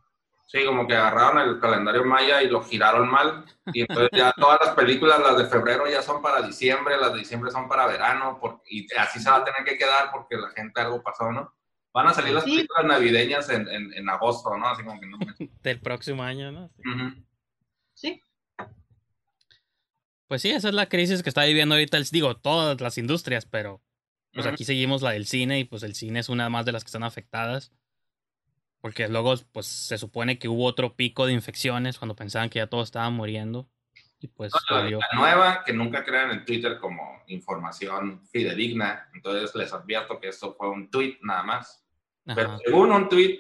Sí, 0.48 0.64
como 0.64 0.86
que 0.88 0.96
agarraron 0.96 1.40
el 1.50 1.60
calendario 1.60 2.06
maya 2.06 2.44
y 2.44 2.50
lo 2.50 2.62
giraron 2.64 3.10
mal. 3.10 3.46
Y 3.74 3.82
entonces 3.82 4.10
ya 4.14 4.32
todas 4.38 4.60
las 4.64 4.76
películas, 4.76 5.20
las 5.20 5.38
de 5.38 5.46
febrero 5.46 5.90
ya 5.90 6.02
son 6.04 6.22
para 6.22 6.42
diciembre, 6.46 6.98
las 6.98 7.14
de 7.14 7.20
diciembre 7.20 7.50
son 7.50 7.68
para 7.68 7.88
verano, 7.88 8.38
por- 8.40 8.62
y 8.70 8.86
así 8.96 9.20
se 9.20 9.30
va 9.30 9.38
a 9.38 9.44
tener 9.44 9.64
que 9.66 9.76
quedar 9.78 10.12
porque 10.12 10.38
la 10.38 10.50
gente 10.52 10.80
algo 10.82 11.02
pasó, 11.02 11.32
¿no? 11.32 11.52
Van 11.92 12.08
a 12.08 12.14
salir 12.14 12.34
las 12.34 12.44
Sí. 12.44 12.52
películas 12.58 12.86
navideñas 12.86 13.50
en, 13.50 13.68
en, 13.68 13.92
en 13.94 14.10
agosto, 14.10 14.56
¿no? 14.58 14.68
Así 14.68 14.84
como 14.84 15.00
que 15.00 15.08
no. 15.08 15.18
me- 15.18 15.26
Del 15.64 15.80
próximo 15.82 16.22
año, 16.22 16.52
¿no? 16.52 16.66
Ujú. 16.66 17.26
Sí, 17.96 18.22
Pues 20.28 20.42
sí, 20.42 20.50
esa 20.52 20.70
es 20.70 20.74
la 20.76 20.90
crisis 20.90 21.22
que 21.24 21.30
está 21.30 21.44
viviendo 21.46 21.76
ahorita, 21.76 21.98
el- 21.98 22.06
digo, 22.06 22.36
todas 22.36 22.80
las 22.82 22.98
industrias, 22.98 23.46
pero 23.46 23.82
pues 24.36 24.46
aquí 24.46 24.64
seguimos 24.66 25.02
la 25.02 25.12
del 25.12 25.26
cine 25.26 25.60
y 25.60 25.64
pues 25.64 25.82
el 25.84 25.96
cine 25.96 26.20
es 26.20 26.30
una 26.30 26.50
más 26.50 26.66
de 26.66 26.72
las 26.74 26.84
que 26.84 26.90
están 26.90 27.04
afectadas. 27.04 27.72
Porque 28.82 29.08
luego 29.08 29.34
pues 29.52 29.66
se 29.66 29.98
supone 29.98 30.38
que 30.38 30.48
hubo 30.48 30.66
otro 30.66 30.96
pico 30.96 31.26
de 31.26 31.34
infecciones 31.34 31.98
cuando 31.98 32.16
pensaban 32.16 32.50
que 32.50 32.60
ya 32.60 32.68
todos 32.68 32.90
estaban 32.90 33.14
muriendo. 33.14 33.68
Y 34.20 34.28
pues 34.28 34.54
La, 34.70 34.78
valió. 34.78 35.00
la 35.00 35.20
nueva, 35.20 35.64
que 35.66 35.74
nunca 35.74 36.04
crean 36.04 36.32
en 36.32 36.46
Twitter 36.46 36.78
como 36.80 37.24
información 37.28 38.22
fidedigna. 38.32 39.10
Entonces 39.14 39.54
les 39.56 39.74
advierto 39.74 40.20
que 40.20 40.30
esto 40.30 40.54
fue 40.56 40.70
un 40.70 40.90
tweet 40.92 41.18
nada 41.22 41.44
más. 41.44 41.84
Pero 42.26 42.58
según 42.64 42.92
un 42.92 43.10
tweet, 43.10 43.40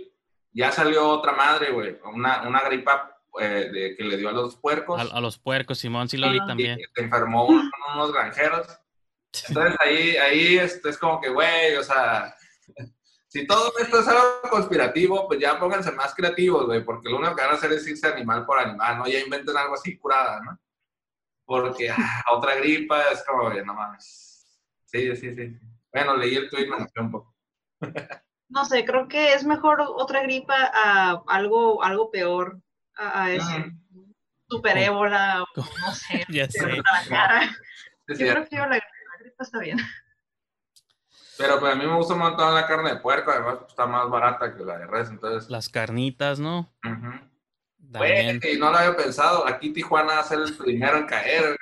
ya 0.52 0.72
salió 0.72 1.08
otra 1.10 1.34
madre, 1.34 1.72
güey. 1.72 1.98
Una, 2.14 2.48
una 2.48 2.62
gripa 2.62 3.20
eh, 3.40 3.70
de, 3.72 3.96
que 3.96 4.04
le 4.04 4.18
dio 4.18 4.30
a 4.30 4.32
los 4.32 4.56
puercos. 4.58 5.00
A, 5.00 5.18
a 5.18 5.22
los 5.22 5.38
puercos, 5.38 5.78
Simón, 5.80 6.08
sí 6.10 6.18
lo 6.18 6.30
vi 6.30 6.38
y 6.38 6.46
también. 6.48 6.80
se 6.94 7.02
enfermó 7.02 7.46
uno- 7.48 7.70
unos 7.96 8.14
granjeros. 8.14 8.68
Entonces 9.48 9.76
ahí, 9.80 10.16
ahí 10.18 10.58
este, 10.58 10.90
es 10.90 10.98
como 10.98 11.20
que, 11.22 11.30
güey, 11.30 11.76
o 11.76 11.84
sea, 11.84 12.36
si 13.28 13.46
todo 13.46 13.72
esto 13.80 14.00
es 14.00 14.08
algo 14.08 14.42
conspirativo, 14.50 15.28
pues 15.28 15.40
ya 15.40 15.60
pónganse 15.60 15.92
más 15.92 16.14
creativos, 16.16 16.66
güey, 16.66 16.84
porque 16.84 17.10
lo 17.10 17.18
único 17.18 17.36
que 17.36 17.42
van 17.42 17.52
a 17.52 17.56
hacer 17.56 17.72
es 17.74 17.88
irse 17.88 18.08
animal 18.08 18.46
por 18.46 18.60
animal, 18.60 18.98
¿no? 19.00 19.08
Ya 19.08 19.20
inventen 19.20 19.58
algo 19.58 19.76
así 19.76 19.98
curada, 19.98 20.40
¿no? 20.42 20.60
Porque 21.46 21.90
ah, 21.98 22.24
otra 22.32 22.56
gripa 22.56 23.02
es 23.12 23.24
como, 23.26 23.50
güey, 23.50 23.64
no 23.66 23.74
mames. 23.74 24.46
Sí, 24.86 25.16
sí, 25.16 25.36
sí. 25.36 25.58
Bueno, 25.92 26.16
leí 26.18 26.36
el 26.36 26.50
tweet, 26.50 26.68
me 26.68 26.78
enojé 26.78 27.00
un 27.00 27.12
poco. 27.12 27.36
no 28.50 28.66
sé, 28.66 28.86
creo 28.86 29.08
que 29.08 29.34
es 29.34 29.44
mejor 29.44 29.82
otra 29.82 30.22
gripa 30.22 30.72
a 30.74 31.22
algo, 31.28 31.84
algo 31.84 32.12
peor, 32.12 32.60
a, 32.96 33.24
a 33.26 33.32
eso. 33.32 33.50
Super 34.48 34.78
ébola 34.78 35.44
o 35.44 35.46
no 35.82 35.94
sé, 35.94 36.24
Ya 36.30 36.50
sé. 36.50 36.68
la 36.68 37.06
cara. 37.10 37.56
Yo 38.08 38.66
la 38.68 38.80
está 39.40 39.60
bien. 39.60 39.78
Pero 41.38 41.60
pues 41.60 41.74
a 41.74 41.76
mí 41.76 41.86
me 41.86 41.96
gusta 41.96 42.14
un 42.14 42.20
montón 42.20 42.54
la 42.54 42.66
carne 42.66 42.92
de 42.92 43.00
puerco, 43.00 43.32
además 43.32 43.58
pues, 43.60 43.72
está 43.72 43.86
más 43.86 44.10
barata 44.10 44.56
que 44.56 44.64
la 44.64 44.78
de 44.78 44.88
res, 44.88 45.10
entonces... 45.10 45.50
Las 45.50 45.68
carnitas, 45.70 46.40
¿no? 46.40 46.74
ujú. 46.84 47.12
También. 47.92 48.40
Güey, 48.40 48.58
no 48.58 48.72
lo 48.72 48.78
había 48.78 48.96
pensado. 48.96 49.48
Aquí 49.48 49.72
Tijuana 49.72 50.14
va 50.14 50.20
a 50.20 50.24
ser 50.24 50.40
el 50.40 50.54
primero 50.56 50.98
en 50.98 51.06
caer. 51.06 51.58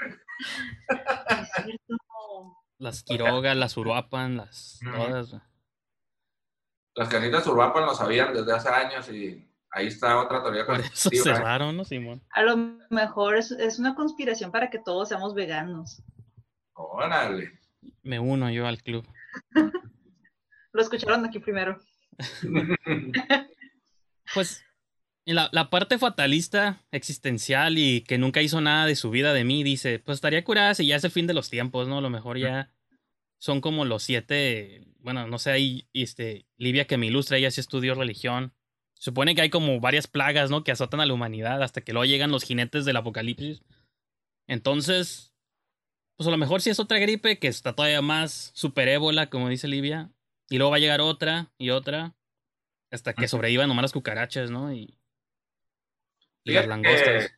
Las 2.78 3.04
quirogas, 3.04 3.56
las 3.56 3.78
uruapan, 3.78 4.38
las 4.38 4.80
todas. 4.84 5.36
Las 6.96 7.10
canitas 7.10 7.48
Urbapan 7.48 7.86
lo 7.86 7.96
sabían 7.96 8.34
desde 8.34 8.54
hace 8.54 8.70
años 8.70 9.10
y 9.10 9.50
ahí 9.72 9.88
está 9.88 10.20
otra 10.20 10.44
teoría 10.44 10.66
Por 10.66 10.80
eso 10.80 10.90
conspirativa, 10.90 11.32
¿eh? 11.32 11.36
cerraron, 11.38 11.78
¿no, 11.78 11.86
Simón? 11.86 12.22
A 12.30 12.44
lo 12.44 12.56
mejor 12.90 13.36
es, 13.36 13.52
es 13.52 13.80
una 13.80 13.96
conspiración 13.96 14.52
para 14.52 14.70
que 14.70 14.80
todos 14.80 15.10
seamos 15.10 15.34
veganos. 15.34 16.04
Órale. 16.74 17.60
Me 18.02 18.20
uno 18.20 18.50
yo 18.52 18.68
al 18.68 18.82
club. 18.82 19.08
Lo 20.72 20.82
escucharon 20.82 21.26
aquí 21.26 21.40
primero. 21.40 21.80
Pues 24.34 24.66
la, 25.26 25.50
la 25.52 25.70
parte 25.70 26.00
fatalista, 26.00 26.82
existencial 26.92 27.78
y 27.78 28.02
que 28.02 28.18
nunca 28.18 28.42
hizo 28.42 28.62
nada 28.62 28.86
de 28.86 28.96
su 28.96 29.10
vida 29.10 29.34
de 29.34 29.44
mí, 29.44 29.64
dice, 29.64 30.00
pues 30.00 30.16
estaría 30.16 30.44
curada 30.44 30.74
si 30.74 30.88
ya 30.88 30.96
es 30.96 31.04
el 31.04 31.12
fin 31.12 31.28
de 31.28 31.34
los 31.34 31.50
tiempos, 31.50 31.88
¿no? 31.88 32.00
A 32.00 32.02
lo 32.02 32.10
mejor 32.10 32.38
ya 32.38 32.72
son 33.38 33.62
como 33.62 33.86
los 33.86 34.04
siete, 34.04 34.86
bueno, 35.00 35.28
no 35.28 35.38
sé, 35.38 35.52
ahí, 35.52 35.88
este, 35.94 36.46
Livia 36.58 36.88
que 36.88 36.98
me 36.98 37.08
ilustra, 37.08 37.38
ella 37.38 37.52
sí 37.52 37.62
estudió 37.62 37.94
religión. 37.94 38.54
Supone 38.94 39.36
que 39.36 39.42
hay 39.42 39.50
como 39.50 39.82
varias 39.82 40.08
plagas, 40.08 40.50
¿no? 40.50 40.64
Que 40.64 40.72
azotan 40.72 41.02
a 41.02 41.06
la 41.06 41.14
humanidad 41.14 41.62
hasta 41.62 41.82
que 41.82 41.92
luego 41.92 42.06
llegan 42.06 42.32
los 42.32 42.44
jinetes 42.44 42.86
del 42.86 42.96
apocalipsis. 42.96 43.62
Entonces, 44.48 45.33
pues 46.24 46.30
a 46.30 46.32
lo 46.32 46.38
mejor 46.38 46.62
sí 46.62 46.70
es 46.70 46.80
otra 46.80 47.00
gripe 47.00 47.38
que 47.38 47.50
está 47.50 47.74
todavía 47.74 48.02
más 48.02 48.52
super 48.54 48.88
ébola, 48.88 49.30
como 49.30 49.50
dice 49.50 49.68
Livia. 49.68 50.10
Y 50.50 50.58
luego 50.58 50.72
va 50.72 50.78
a 50.78 50.80
llegar 50.80 51.02
otra 51.02 51.48
y 51.58 51.72
otra. 51.72 52.14
Hasta 52.92 53.14
que 53.14 53.28
sobrevivan 53.28 53.68
nomás 53.68 53.84
las 53.84 53.92
cucarachas, 53.92 54.50
¿no? 54.50 54.72
Y, 54.72 54.98
y 56.46 56.54
las 56.54 56.68
langostas. 56.68 57.30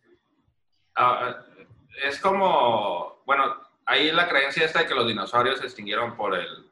que, 0.95 2.07
es 2.07 2.19
como, 2.19 3.23
bueno, 3.25 3.55
ahí 3.85 4.11
la 4.11 4.27
creencia 4.27 4.65
está 4.65 4.81
de 4.81 4.87
que 4.87 4.93
los 4.93 5.07
dinosaurios 5.07 5.57
se 5.57 5.65
extinguieron 5.65 6.15
por 6.15 6.35
el, 6.35 6.69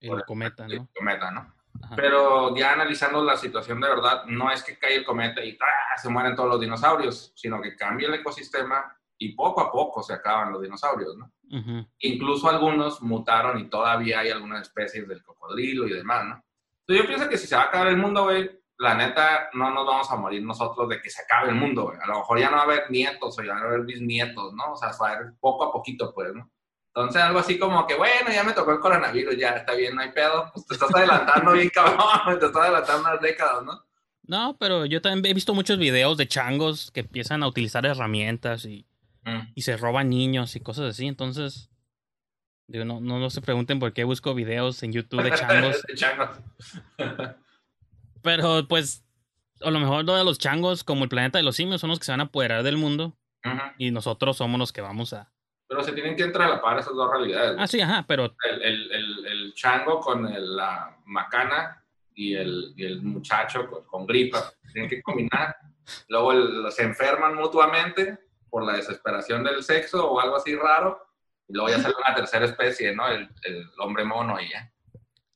El 0.00 0.22
cometa, 0.24 0.66
el 0.66 0.76
¿no? 0.76 0.88
cometa, 0.94 1.30
¿no? 1.30 1.54
Ajá. 1.82 1.96
Pero 1.96 2.54
ya 2.56 2.74
analizando 2.74 3.24
la 3.24 3.38
situación 3.38 3.80
de 3.80 3.88
verdad, 3.88 4.24
no 4.26 4.50
es 4.50 4.62
que 4.62 4.78
cae 4.78 4.96
el 4.96 5.04
cometa 5.04 5.42
y 5.42 5.56
¡ah! 5.62 5.96
se 5.96 6.10
mueren 6.10 6.36
todos 6.36 6.50
los 6.50 6.60
dinosaurios, 6.60 7.32
sino 7.34 7.62
que 7.62 7.74
cambia 7.74 8.08
el 8.08 8.14
ecosistema 8.14 8.97
y 9.18 9.34
poco 9.34 9.60
a 9.60 9.70
poco 9.70 10.02
se 10.02 10.14
acaban 10.14 10.52
los 10.52 10.62
dinosaurios, 10.62 11.16
¿no? 11.16 11.32
Ujú. 11.50 11.86
Incluso 12.00 12.48
algunos 12.48 13.02
mutaron 13.02 13.58
y 13.58 13.68
todavía 13.68 14.20
hay 14.20 14.30
algunas 14.30 14.62
especies 14.62 15.06
del 15.08 15.22
cocodrilo 15.22 15.86
y 15.86 15.92
demás, 15.92 16.24
¿no? 16.24 16.44
Entonces 16.86 17.04
yo 17.04 17.06
pienso 17.06 17.28
que 17.28 17.36
si 17.36 17.46
se 17.46 17.56
va 17.56 17.62
a 17.62 17.64
acabar 17.66 17.88
el 17.88 17.96
mundo, 17.96 18.24
güey, 18.24 18.50
la 18.78 18.94
neta, 18.94 19.50
no 19.54 19.70
nos 19.70 19.84
vamos 19.84 20.10
a 20.10 20.16
morir 20.16 20.42
nosotros 20.42 20.88
de 20.88 21.02
que 21.02 21.10
se 21.10 21.22
acabe 21.22 21.50
el 21.50 21.56
mundo, 21.56 21.84
güey. 21.84 21.98
A 22.00 22.06
lo 22.06 22.18
mejor 22.18 22.38
ya 22.38 22.48
no 22.48 22.56
va 22.56 22.62
a 22.62 22.64
haber 22.64 22.90
nietos 22.90 23.38
o 23.38 23.42
ya 23.42 23.54
no 23.54 23.60
va 23.60 23.66
a 23.66 23.68
haber 23.70 23.82
bisnietos, 23.82 24.54
¿no? 24.54 24.72
O 24.72 24.76
sea, 24.76 24.90
va 25.00 25.08
a 25.08 25.12
haber 25.16 25.32
poco 25.40 25.64
a 25.64 25.72
poquito, 25.72 26.14
pues, 26.14 26.32
¿no? 26.32 26.48
Entonces 26.94 27.22
algo 27.22 27.40
así 27.40 27.58
como 27.58 27.86
que, 27.86 27.96
bueno, 27.96 28.30
ya 28.32 28.44
me 28.44 28.52
tocó 28.52 28.72
el 28.72 28.80
coronavirus, 28.80 29.36
ya 29.36 29.50
está 29.50 29.74
bien, 29.74 29.94
no 29.94 30.02
hay 30.02 30.12
pedo. 30.12 30.50
Pues 30.54 30.66
te 30.66 30.74
estás 30.74 30.94
adelantando 30.94 31.52
bien, 31.52 31.70
cabrón, 31.74 32.38
te 32.38 32.46
estás 32.46 32.62
adelantando 32.62 33.08
unas 33.08 33.20
décadas, 33.20 33.64
¿no? 33.64 33.84
No, 34.22 34.56
pero 34.58 34.84
yo 34.84 35.00
también 35.00 35.30
he 35.30 35.34
visto 35.34 35.54
muchos 35.54 35.78
videos 35.78 36.16
de 36.16 36.28
changos 36.28 36.90
que 36.92 37.00
empiezan 37.00 37.42
a 37.42 37.48
utilizar 37.48 37.84
herramientas 37.86 38.64
y, 38.64 38.86
Mm. 39.24 39.52
y 39.54 39.62
se 39.62 39.76
roban 39.76 40.08
niños 40.10 40.54
y 40.56 40.60
cosas 40.60 40.86
así. 40.90 41.06
Entonces, 41.06 41.70
digo, 42.66 42.84
no, 42.84 43.00
no, 43.00 43.18
no 43.18 43.30
se 43.30 43.40
pregunten 43.40 43.78
por 43.78 43.92
qué 43.92 44.04
busco 44.04 44.34
videos 44.34 44.82
en 44.82 44.92
YouTube 44.92 45.22
de 45.22 45.32
changos. 45.32 45.82
Changos. 45.96 46.30
pero 48.22 48.66
pues, 48.68 49.04
a 49.62 49.70
lo 49.70 49.80
mejor 49.80 50.04
lo 50.04 50.14
de 50.16 50.24
los 50.24 50.38
changos, 50.38 50.84
como 50.84 51.04
el 51.04 51.08
planeta 51.10 51.38
de 51.38 51.44
los 51.44 51.56
simios, 51.56 51.80
son 51.80 51.90
los 51.90 51.98
que 51.98 52.04
se 52.06 52.12
van 52.12 52.20
a 52.20 52.24
apoderar 52.24 52.62
del 52.62 52.76
mundo 52.76 53.16
Ujú. 53.44 53.58
y 53.78 53.90
nosotros 53.90 54.36
somos 54.36 54.58
los 54.58 54.72
que 54.72 54.80
vamos 54.80 55.12
a... 55.12 55.32
Pero 55.68 55.82
se 55.82 55.92
tienen 55.92 56.16
que 56.16 56.22
entrelapar 56.22 56.78
esas 56.78 56.94
dos 56.94 57.10
realidades. 57.10 57.56
Ah, 57.58 57.66
sí, 57.66 57.78
ajá, 57.80 58.04
pero 58.08 58.34
el, 58.50 58.62
el, 58.62 58.90
el, 58.92 59.26
el 59.26 59.54
chango 59.54 60.00
con 60.00 60.26
la 60.56 60.96
macana 61.04 61.84
y 62.14 62.34
el, 62.34 62.72
y 62.74 62.84
el 62.86 63.02
muchacho 63.02 63.68
con, 63.68 63.84
con 63.84 64.06
gripa. 64.06 64.50
Tienen 64.72 64.88
que 64.88 65.02
combinar. 65.02 65.54
Luego 66.08 66.32
el- 66.32 66.72
se 66.72 66.84
enferman 66.84 67.34
mutuamente 67.34 68.18
por 68.50 68.64
la 68.64 68.74
desesperación 68.74 69.44
del 69.44 69.62
sexo 69.62 70.10
o 70.10 70.20
algo 70.20 70.36
así 70.36 70.54
raro. 70.56 71.00
Y 71.48 71.54
luego 71.54 71.68
ya 71.70 71.80
sale 71.80 71.94
una 72.04 72.14
tercera 72.14 72.44
especie, 72.44 72.94
¿no? 72.94 73.08
El, 73.08 73.28
el 73.44 73.68
hombre 73.78 74.04
mono 74.04 74.40
y 74.40 74.50
ya. 74.50 74.72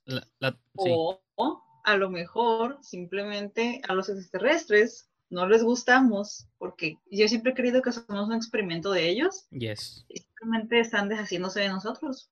la- 0.04 0.26
la- 0.40 0.50
sí. 0.52 0.90
O, 0.90 1.20
o 1.36 1.62
a 1.84 1.96
lo 1.96 2.10
mejor 2.10 2.78
simplemente 2.82 3.80
a 3.88 3.94
los 3.94 4.08
extraterrestres 4.08 5.08
no 5.30 5.46
les 5.48 5.62
gustamos, 5.62 6.46
porque 6.58 6.98
yo 7.10 7.26
siempre 7.28 7.52
he 7.52 7.54
creído 7.54 7.80
que 7.80 7.92
somos 7.92 8.28
un 8.28 8.34
experimento 8.34 8.90
de 8.92 9.08
ellos 9.08 9.46
Yes. 9.50 10.04
y 10.08 10.18
simplemente 10.20 10.80
están 10.80 11.08
deshaciéndose 11.08 11.60
de 11.60 11.68
nosotros. 11.70 12.30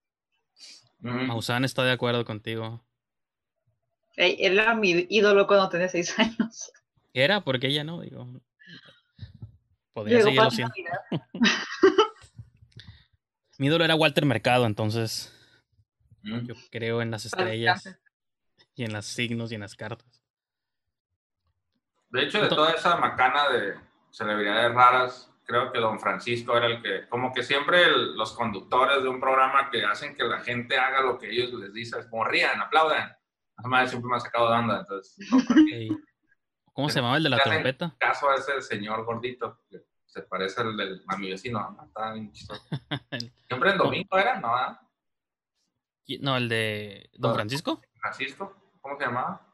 Mm. 0.98 1.28
Maussan 1.28 1.64
está 1.64 1.82
de 1.82 1.92
acuerdo 1.92 2.24
contigo. 2.26 2.84
Él 4.16 4.58
era 4.58 4.74
mi 4.74 5.06
ídolo 5.08 5.46
cuando 5.46 5.70
tenía 5.70 5.88
seis 5.88 6.18
años. 6.18 6.70
Era 7.14 7.40
porque 7.42 7.68
ella 7.68 7.84
no, 7.84 8.02
digo. 8.02 8.28
Podría 9.92 10.18
Llegó 10.18 10.28
seguirlo 10.28 10.50
siendo. 10.50 10.74
Mi 13.58 13.66
ídolo 13.66 13.84
era 13.84 13.94
Walter 13.94 14.24
Mercado, 14.24 14.66
entonces 14.66 15.36
Mm. 16.22 16.40
yo 16.46 16.54
creo 16.70 17.00
en 17.00 17.10
las 17.10 17.24
estrellas 17.24 17.98
y 18.74 18.84
en 18.84 18.92
los 18.92 19.06
signos 19.06 19.50
y 19.52 19.54
en 19.54 19.62
las 19.62 19.74
cartas. 19.74 20.22
De 22.10 22.24
hecho, 22.24 22.42
de 22.42 22.48
toda 22.48 22.72
esa 22.72 22.96
macana 22.96 23.48
de 23.48 23.74
celebridades 24.10 24.74
raras, 24.74 25.32
creo 25.46 25.72
que 25.72 25.78
don 25.78 25.98
Francisco 25.98 26.56
era 26.58 26.66
el 26.66 26.82
que, 26.82 27.08
como 27.08 27.32
que 27.32 27.42
siempre 27.42 27.84
el- 27.84 28.16
los 28.16 28.32
conductores 28.32 29.02
de 29.02 29.08
un 29.08 29.18
programa 29.18 29.70
que 29.70 29.82
hacen 29.84 30.14
que 30.14 30.24
la 30.24 30.40
gente 30.40 30.76
haga 30.76 31.00
lo 31.00 31.18
que 31.18 31.30
ellos 31.30 31.52
les 31.54 31.72
dicen, 31.72 32.00
es 32.00 32.06
como 32.08 32.24
rían, 32.24 32.60
aplaudan. 32.60 33.16
Madre 33.64 33.88
siempre 33.88 34.10
me 34.10 34.16
ha 34.16 34.20
sacado 34.20 34.50
de 34.50 34.58
onda, 34.58 34.80
entonces. 34.80 35.16
¿Cómo 36.80 36.88
se 36.90 36.96
llamaba 37.00 37.16
el 37.18 37.22
de 37.24 37.28
la 37.30 37.38
trompeta? 37.42 37.94
caso 37.98 38.30
a 38.30 38.34
ese 38.36 38.60
señor 38.62 39.04
gordito, 39.04 39.60
que 39.68 39.84
Se 40.06 40.22
parece 40.22 40.60
al 40.62 40.76
del 40.76 41.02
a 41.06 41.16
mi 41.16 41.30
vecino, 41.30 41.70
¿no? 41.70 41.84
Está 41.84 42.12
bien 42.12 42.32
chistoso. 42.32 42.62
Siempre 43.48 43.70
en 43.70 43.78
domingo 43.78 44.18
era, 44.18 44.40
¿no? 44.40 44.78
No, 46.20 46.36
el 46.36 46.48
de 46.48 47.08
Don. 47.14 47.34
Francisco. 47.34 47.80
Francisco, 48.00 48.56
¿cómo 48.80 48.96
se 48.98 49.04
llamaba? 49.04 49.46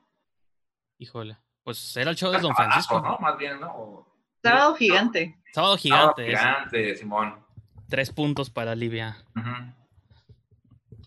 Híjole. 0.98 1.36
Pues 1.62 1.96
era 1.96 2.10
el 2.10 2.16
show 2.16 2.32
de 2.32 2.38
Don 2.38 2.54
Francisco. 2.54 3.00
¿no? 3.00 3.18
Más 3.18 3.36
bien, 3.36 3.60
¿no? 3.60 3.70
O- 3.76 4.16
Sábado 4.42 4.74
gigante. 4.76 5.38
Sábado 5.52 5.76
gigante. 5.76 6.32
es 6.32 6.38
gigante, 6.38 6.94
Simón. 6.96 7.44
tres 7.88 8.10
puntos 8.12 8.48
para 8.48 8.74
Livia. 8.74 9.16
Ujú. 9.36 9.50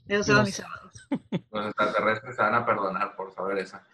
Esos 0.07 0.27
eran 0.27 0.38
Los- 0.39 0.45
mis 0.47 0.55
sábados. 0.57 1.07
Los 1.51 1.65
extraterrestres 1.67 2.35
se 2.35 2.41
van 2.41 2.53
a 2.55 2.65
perdonar 2.65 3.15
por 3.15 3.31
saber 3.33 3.57
esa. 3.59 3.88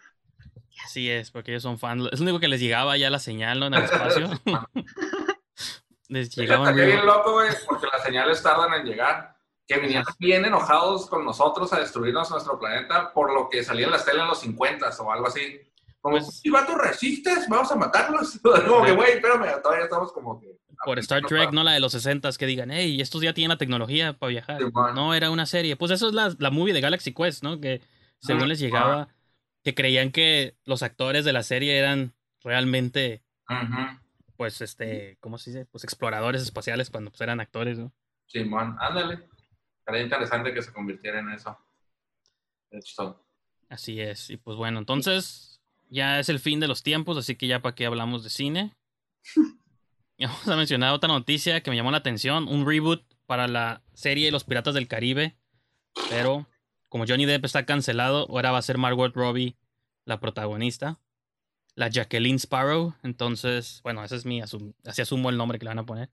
Así 0.85 1.09
es, 1.09 1.31
porque 1.31 1.51
ellos 1.51 1.63
son 1.63 1.79
fans. 1.79 2.07
Es 2.11 2.19
lo 2.19 2.25
único 2.25 2.39
que 2.39 2.47
les 2.47 2.61
llegaba 2.61 2.95
ya 2.95 3.09
la 3.09 3.19
señal 3.19 3.59
¿no? 3.59 3.65
en 3.65 3.73
el 3.73 3.83
espacio. 3.83 4.29
les 6.09 6.35
llegaba 6.35 6.69
Estaría 6.69 6.83
en 6.83 6.89
bien 6.91 7.05
loco, 7.05 7.33
güey, 7.33 7.49
porque 7.67 7.87
las 7.91 8.03
señales 8.03 8.41
tardan 8.41 8.73
en 8.79 8.85
llegar. 8.85 9.35
Que 9.67 9.79
vinieron 9.79 10.05
bien 10.19 10.45
enojados 10.45 11.09
con 11.09 11.25
nosotros 11.25 11.73
a 11.73 11.79
destruirnos 11.79 12.29
nuestro 12.29 12.59
planeta 12.59 13.11
por 13.11 13.33
lo 13.33 13.49
que 13.49 13.63
salía 13.63 13.87
en 13.87 13.91
las 13.93 14.05
teles 14.05 14.21
en 14.21 14.27
los 14.27 14.39
50 14.39 14.89
o 14.99 15.11
algo 15.11 15.27
así. 15.27 15.59
Como, 16.01 16.17
Pues- 16.17 16.39
si 16.39 16.51
resistes, 16.51 17.49
vamos 17.49 17.71
a 17.71 17.75
matarlos. 17.75 18.39
Como 18.43 18.85
que, 18.85 18.91
güey, 18.91 19.13
espérame, 19.13 19.59
todavía 19.63 19.85
estamos 19.85 20.11
como 20.13 20.39
que... 20.39 20.55
Por 20.85 20.99
Star 20.99 21.23
Trek, 21.23 21.51
no 21.51 21.63
la 21.63 21.71
de 21.71 21.79
los 21.79 21.93
60 21.93 22.29
que 22.37 22.45
digan, 22.45 22.69
hey, 22.69 23.01
estos 23.01 23.23
ya 23.23 23.33
tienen 23.33 23.49
la 23.49 23.57
tecnología 23.57 24.13
para 24.13 24.29
viajar. 24.29 24.59
Simón. 24.59 24.93
No, 24.93 25.15
era 25.15 25.31
una 25.31 25.47
serie. 25.47 25.75
Pues 25.77 25.89
eso 25.89 26.09
es 26.09 26.13
la, 26.13 26.35
la 26.37 26.51
movie 26.51 26.73
de 26.73 26.81
Galaxy 26.81 27.11
Quest, 27.11 27.41
¿no? 27.41 27.59
Que 27.59 27.81
según 28.19 28.43
Ah, 28.43 28.47
les 28.47 28.59
llegaba, 28.59 29.07
que 29.65 29.73
creían 29.73 30.11
que 30.11 30.55
los 30.63 30.83
actores 30.83 31.25
de 31.25 31.33
la 31.33 31.41
serie 31.41 31.75
eran 31.75 32.13
realmente, 32.43 33.23
pues, 34.37 34.61
este, 34.61 35.17
¿cómo 35.19 35.39
se 35.39 35.49
dice? 35.49 35.65
Pues 35.65 35.83
exploradores 35.83 36.43
espaciales 36.43 36.91
cuando 36.91 37.09
pues, 37.09 37.19
eran 37.21 37.39
actores, 37.39 37.79
¿no? 37.79 37.91
Simón, 38.27 38.77
ándale. 38.79 39.27
Sería 39.83 40.03
interesante 40.03 40.53
que 40.53 40.61
se 40.61 40.71
convirtiera 40.71 41.19
en 41.19 41.31
eso. 41.31 41.57
De 42.69 42.77
hecho, 42.77 43.25
Así 43.67 43.99
es. 43.99 44.29
Y 44.29 44.37
pues 44.37 44.55
bueno, 44.55 44.77
entonces 44.77 45.59
ya 45.89 46.19
es 46.19 46.29
el 46.29 46.39
fin 46.39 46.59
de 46.59 46.67
los 46.67 46.83
tiempos, 46.83 47.17
así 47.17 47.35
que 47.35 47.47
ya 47.47 47.63
para 47.63 47.73
qué 47.73 47.87
hablamos 47.87 48.23
de 48.23 48.29
cine. 48.29 48.75
Vamos 50.19 50.47
a 50.47 50.55
mencionar 50.55 50.93
otra 50.93 51.07
noticia 51.07 51.61
que 51.61 51.71
me 51.71 51.75
llamó 51.75 51.89
la 51.89 51.97
atención, 51.97 52.47
un 52.47 52.67
reboot 52.67 53.03
para 53.25 53.47
la 53.47 53.81
serie 53.95 54.31
Los 54.31 54.43
Piratas 54.43 54.75
del 54.75 54.87
Caribe, 54.87 55.35
pero 56.09 56.47
como 56.95 57.03
Johnny 57.05 57.25
Depp 57.25 57.43
está 57.43 57.65
cancelado, 57.65 58.25
ahora 58.29 58.51
va 58.51 58.59
a 58.59 58.61
ser 58.61 58.77
Margot 58.77 59.13
Robbie 59.13 59.57
la 60.05 60.21
protagonista, 60.21 60.97
la 61.75 61.89
Jacqueline 61.89 62.39
Sparrow, 62.39 62.95
entonces, 63.03 63.81
bueno, 63.83 64.01
ese 64.01 64.15
es 64.15 64.25
mi 64.25 64.39
asum 64.39 64.71
así 64.85 65.01
asumo 65.01 65.29
el 65.29 65.35
nombre 65.35 65.59
que 65.59 65.65
le 65.65 65.71
van 65.71 65.79
a 65.79 65.85
poner. 65.85 66.09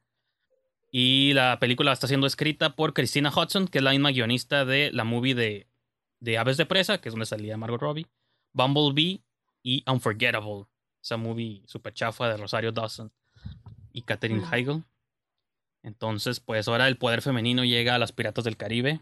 Y 0.91 1.35
la 1.35 1.61
película 1.61 1.93
está 1.93 2.09
siendo 2.09 2.27
escrita 2.27 2.75
por 2.75 2.95
Christina 2.95 3.31
Hudson, 3.31 3.69
que 3.69 3.79
es 3.79 3.85
la 3.85 3.93
misma 3.93 4.11
guionista 4.11 4.65
de 4.65 4.91
la 4.91 5.05
movie 5.05 5.37
de, 5.37 5.69
de 6.19 6.37
Aves 6.37 6.57
de 6.57 6.67
Presa, 6.67 7.01
que 7.01 7.11
es 7.11 7.13
donde 7.13 7.27
salía 7.27 7.57
Margot 7.57 7.81
Robbie, 7.81 8.09
Bumblebee 8.53 9.23
y 9.63 9.85
Unforgettable, 9.89 10.65
esa 11.01 11.17
movie 11.17 11.63
super 11.67 11.95
chafa 11.95 12.29
de 12.29 12.39
Rosario 12.39 12.73
Dawson 12.73 13.13
y 13.93 14.03
Katherine. 14.03 14.43
Heigl. 14.51 14.83
Entonces, 15.85 16.41
pues 16.41 16.67
ahora 16.67 16.89
el 16.89 16.99
poder 16.99 17.23
femenino 17.23 17.63
llega 17.63 17.95
a 17.95 18.01
las 18.01 18.11
piratas 18.11 18.43
del 18.43 18.57
Caribe 18.57 19.01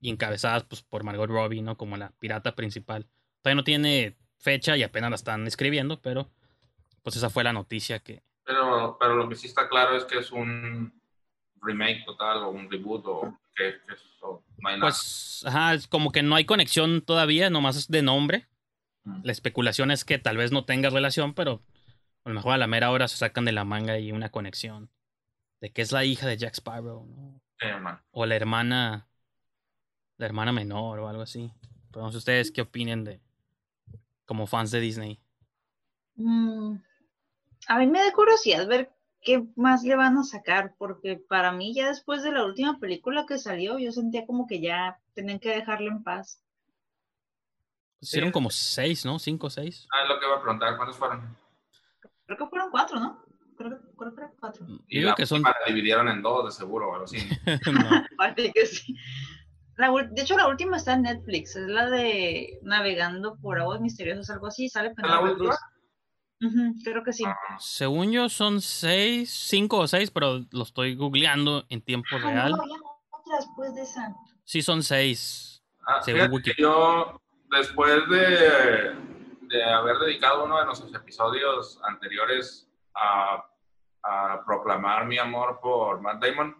y 0.00 0.10
encabezadas 0.10 0.64
pues, 0.64 0.82
por 0.82 1.04
Margot 1.04 1.28
Robbie, 1.28 1.62
¿no? 1.62 1.76
Como 1.76 1.96
la 1.96 2.10
pirata 2.18 2.54
principal. 2.54 3.06
Todavía 3.42 3.56
no 3.56 3.64
tiene 3.64 4.16
fecha 4.38 4.76
y 4.76 4.82
apenas 4.82 5.10
la 5.10 5.16
están 5.16 5.46
escribiendo, 5.46 6.00
pero 6.00 6.30
pues 7.02 7.16
esa 7.16 7.30
fue 7.30 7.44
la 7.44 7.52
noticia 7.52 7.98
que... 7.98 8.22
Pero, 8.44 8.96
pero 8.98 9.14
lo 9.14 9.28
que 9.28 9.34
sí 9.34 9.46
está 9.46 9.68
claro 9.68 9.96
es 9.96 10.04
que 10.04 10.18
es 10.18 10.32
un 10.32 10.92
remake 11.60 12.04
total 12.04 12.44
o 12.44 12.50
un 12.50 12.70
reboot 12.70 13.04
o 13.06 13.38
que, 13.54 13.74
que 13.86 13.94
eso, 13.94 14.42
no 14.58 14.68
hay 14.68 14.76
nada. 14.76 14.90
Pues, 14.90 15.42
ajá, 15.46 15.74
es 15.74 15.86
como 15.86 16.12
que 16.12 16.22
no 16.22 16.34
hay 16.34 16.44
conexión 16.44 17.02
todavía, 17.02 17.50
nomás 17.50 17.76
es 17.76 17.88
de 17.88 18.02
nombre. 18.02 18.46
Mm. 19.04 19.20
La 19.24 19.32
especulación 19.32 19.90
es 19.90 20.04
que 20.04 20.18
tal 20.18 20.36
vez 20.36 20.52
no 20.52 20.64
tenga 20.64 20.90
relación, 20.90 21.34
pero 21.34 21.62
a 22.24 22.28
lo 22.28 22.34
mejor 22.34 22.52
a 22.52 22.58
la 22.58 22.66
mera 22.66 22.90
hora 22.90 23.08
se 23.08 23.16
sacan 23.16 23.44
de 23.44 23.52
la 23.52 23.64
manga 23.64 23.98
y 23.98 24.12
una 24.12 24.30
conexión. 24.30 24.90
De 25.60 25.70
que 25.70 25.82
es 25.82 25.92
la 25.92 26.04
hija 26.04 26.26
de 26.26 26.36
Jack 26.36 26.54
Sparrow, 26.54 27.04
¿no? 27.04 27.40
Sí. 27.58 27.66
O 28.12 28.26
la 28.26 28.36
hermana. 28.36 29.07
La 30.18 30.26
hermana 30.26 30.52
menor 30.52 30.98
o 30.98 31.08
algo 31.08 31.22
así. 31.22 31.50
Pero 31.90 32.04
no 32.04 32.12
sé 32.12 32.18
ustedes 32.18 32.50
qué 32.52 32.60
opinen 32.62 33.04
de. 33.04 33.20
Como 34.26 34.46
fans 34.46 34.70
de 34.70 34.80
Disney. 34.80 35.18
Mm, 36.16 36.74
a 37.68 37.78
mí 37.78 37.86
me 37.86 38.00
da 38.04 38.12
curiosidad 38.12 38.66
ver 38.68 38.92
qué 39.22 39.44
más 39.56 39.82
le 39.84 39.96
van 39.96 40.18
a 40.18 40.24
sacar, 40.24 40.74
porque 40.78 41.16
para 41.16 41.52
mí 41.52 41.74
ya 41.74 41.88
después 41.88 42.22
de 42.22 42.32
la 42.32 42.44
última 42.44 42.78
película 42.78 43.24
que 43.26 43.38
salió, 43.38 43.78
yo 43.78 43.90
sentía 43.92 44.26
como 44.26 44.46
que 44.46 44.60
ya 44.60 45.00
tenían 45.14 45.38
que 45.38 45.50
dejarlo 45.50 45.90
en 45.90 46.02
paz. 46.02 46.42
Hicieron 48.00 48.30
como 48.30 48.50
seis, 48.50 49.04
¿no? 49.04 49.18
Cinco 49.18 49.48
o 49.48 49.50
seis. 49.50 49.88
Ah, 49.92 50.02
es 50.02 50.08
lo 50.08 50.20
que 50.20 50.26
iba 50.26 50.36
a 50.36 50.40
preguntar, 50.42 50.76
¿cuántos 50.76 50.96
fueron? 50.96 51.36
Creo 52.26 52.38
que 52.38 52.46
fueron 52.46 52.70
cuatro, 52.70 53.00
¿no? 53.00 53.24
Creo, 53.56 53.70
que- 53.70 53.96
creo 53.96 54.10
que 54.10 54.14
fueron 54.14 54.32
cuatro. 54.38 54.66
Y 54.86 55.00
la 55.00 55.14
que 55.14 55.26
son. 55.26 55.42
la 55.42 55.54
dividieron 55.66 56.08
en 56.08 56.22
dos, 56.22 56.44
de 56.44 56.52
seguro, 56.52 56.90
o 56.90 56.92
algo 56.94 57.04
así. 57.06 57.16
Parece 58.16 58.52
que 58.52 58.66
sí. 58.66 58.96
La 59.78 59.90
de 60.10 60.22
hecho, 60.22 60.36
la 60.36 60.48
última 60.48 60.76
está 60.76 60.92
en 60.94 61.02
Netflix, 61.02 61.54
es 61.56 61.68
la 61.68 61.88
de 61.88 62.58
Navegando 62.62 63.36
por 63.40 63.58
aguas 63.60 63.80
misteriosas, 63.80 64.28
algo 64.28 64.48
así, 64.48 64.68
sale 64.68 64.88
¿Es 64.88 64.94
la? 65.08 65.20
Cruz. 65.20 65.56
Creo 66.84 67.02
que 67.04 67.12
sí. 67.12 67.24
Según 67.58 68.12
yo 68.12 68.28
son 68.28 68.60
seis, 68.60 69.30
cinco 69.30 69.78
o 69.78 69.86
seis, 69.86 70.10
pero 70.10 70.40
lo 70.50 70.62
estoy 70.64 70.94
googleando 70.94 71.64
en 71.68 71.80
tiempo 71.82 72.08
Ah, 72.12 72.18
real. 72.18 72.52
no, 72.52 72.62
otra 73.10 73.36
después 73.38 73.74
de 73.74 73.82
esa. 73.82 74.14
Sí, 74.44 74.62
son 74.62 74.82
seis. 74.82 75.62
Ah, 75.86 76.00
Según 76.02 76.30
Wiki. 76.32 76.52
yo, 76.58 77.20
después 77.50 78.08
de, 78.08 78.94
de 79.48 79.64
haber 79.64 79.96
dedicado 79.98 80.44
uno 80.44 80.58
de 80.58 80.66
nuestros 80.66 80.94
episodios 80.94 81.80
anteriores 81.84 82.68
a, 82.94 83.44
a 84.04 84.42
proclamar 84.44 85.06
mi 85.06 85.18
amor 85.18 85.58
por 85.60 86.00
Matt 86.00 86.22
Damon, 86.24 86.54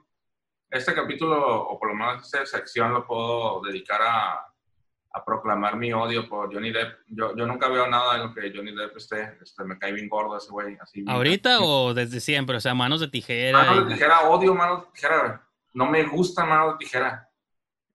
este 0.70 0.94
capítulo, 0.94 1.62
o 1.62 1.78
por 1.78 1.88
lo 1.88 1.94
menos 1.94 2.24
esta 2.24 2.44
sección, 2.46 2.92
lo 2.92 3.06
puedo 3.06 3.60
dedicar 3.62 4.00
a, 4.02 4.32
a 5.12 5.24
proclamar 5.24 5.76
mi 5.76 5.92
odio 5.92 6.28
por 6.28 6.52
Johnny 6.52 6.70
Depp. 6.70 6.98
Yo, 7.08 7.34
yo 7.36 7.46
nunca 7.46 7.68
veo 7.68 7.86
nada 7.86 8.16
en 8.16 8.22
lo 8.28 8.34
que 8.34 8.52
Johnny 8.54 8.74
Depp 8.74 8.96
esté. 8.96 9.38
Este, 9.42 9.64
me 9.64 9.78
cae 9.78 9.92
bien 9.92 10.08
gordo 10.08 10.36
ese 10.36 10.50
güey. 10.50 10.76
Así, 10.80 11.00
bien- 11.02 11.08
¿Ahorita 11.14 11.60
o 11.60 11.94
desde 11.94 12.20
siempre? 12.20 12.56
O 12.56 12.60
sea, 12.60 12.74
manos 12.74 13.00
de 13.00 13.08
tijera. 13.08 13.58
Mano 13.64 13.80
y- 13.80 13.84
de 13.84 13.94
tijera, 13.94 14.20
odio 14.28 14.54
mano 14.54 14.76
de 14.80 14.86
tijera. 14.92 15.42
No 15.74 15.86
me 15.86 16.02
gusta 16.04 16.44
mano 16.44 16.72
de 16.72 16.78
tijera. 16.78 17.28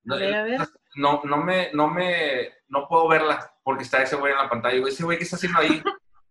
A 0.10 0.16
ver, 0.16 0.34
a 0.36 0.44
ver. 0.44 0.62
No, 0.96 1.22
no 1.24 1.38
me, 1.38 1.70
no 1.74 1.88
me, 1.88 2.50
no 2.68 2.88
puedo 2.88 3.08
verla 3.08 3.52
porque 3.64 3.84
está 3.84 4.02
ese 4.04 4.16
güey 4.16 4.32
en 4.34 4.38
la 4.40 4.50
pantalla. 4.50 4.76
Digo, 4.76 4.88
ese 4.88 5.04
güey, 5.04 5.18
¿qué 5.18 5.24
está 5.24 5.38
haciendo 5.38 5.60
ahí? 5.60 5.82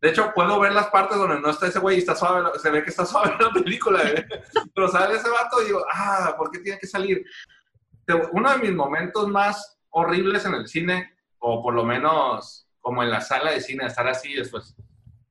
De 0.03 0.09
hecho, 0.09 0.33
puedo 0.35 0.59
ver 0.59 0.73
las 0.73 0.89
partes 0.89 1.17
donde 1.17 1.41
no 1.41 1.51
está 1.51 1.69
ese 1.69 1.79
güey 1.79 1.97
y 1.97 2.01
está 2.01 2.17
suave, 2.17 2.59
se 2.59 2.71
ve 2.71 2.83
que 2.83 2.91
está 2.91 3.07
suave 3.07 3.37
la 3.39 3.51
película. 3.51 4.03
güey. 4.03 4.25
Pero 4.75 4.89
sale 4.89 5.15
ese 5.15 5.31
vato 5.31 5.63
y 5.63 5.67
digo, 5.67 5.85
ah, 5.93 6.35
¿por 6.37 6.51
qué 6.51 6.59
tiene 6.59 6.79
que 6.79 6.89
salir? 6.89 7.25
Uno 8.33 8.51
de 8.51 8.59
mis 8.59 8.73
momentos 8.73 9.29
más 9.29 9.79
horribles 9.91 10.45
en 10.45 10.55
el 10.55 10.67
cine, 10.67 11.15
o 11.39 11.63
por 11.63 11.73
lo 11.75 11.85
menos 11.85 12.67
como 12.81 13.05
en 13.05 13.11
la 13.11 13.21
sala 13.21 13.53
de 13.53 13.61
cine, 13.61 13.87
estar 13.87 14.09
así 14.09 14.35
después. 14.35 14.75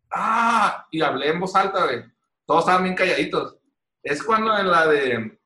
Ah, 0.09 0.87
y 0.89 1.01
hablé 1.01 1.27
en 1.29 1.41
voz 1.41 1.53
alta, 1.53 1.83
güey. 1.83 2.05
Todos 2.45 2.61
estaban 2.61 2.83
bien 2.83 2.95
calladitos. 2.95 3.57
Es 4.01 4.23
cuando 4.23 4.57
en 4.57 4.71
la 4.71 4.87
de, 4.87 5.37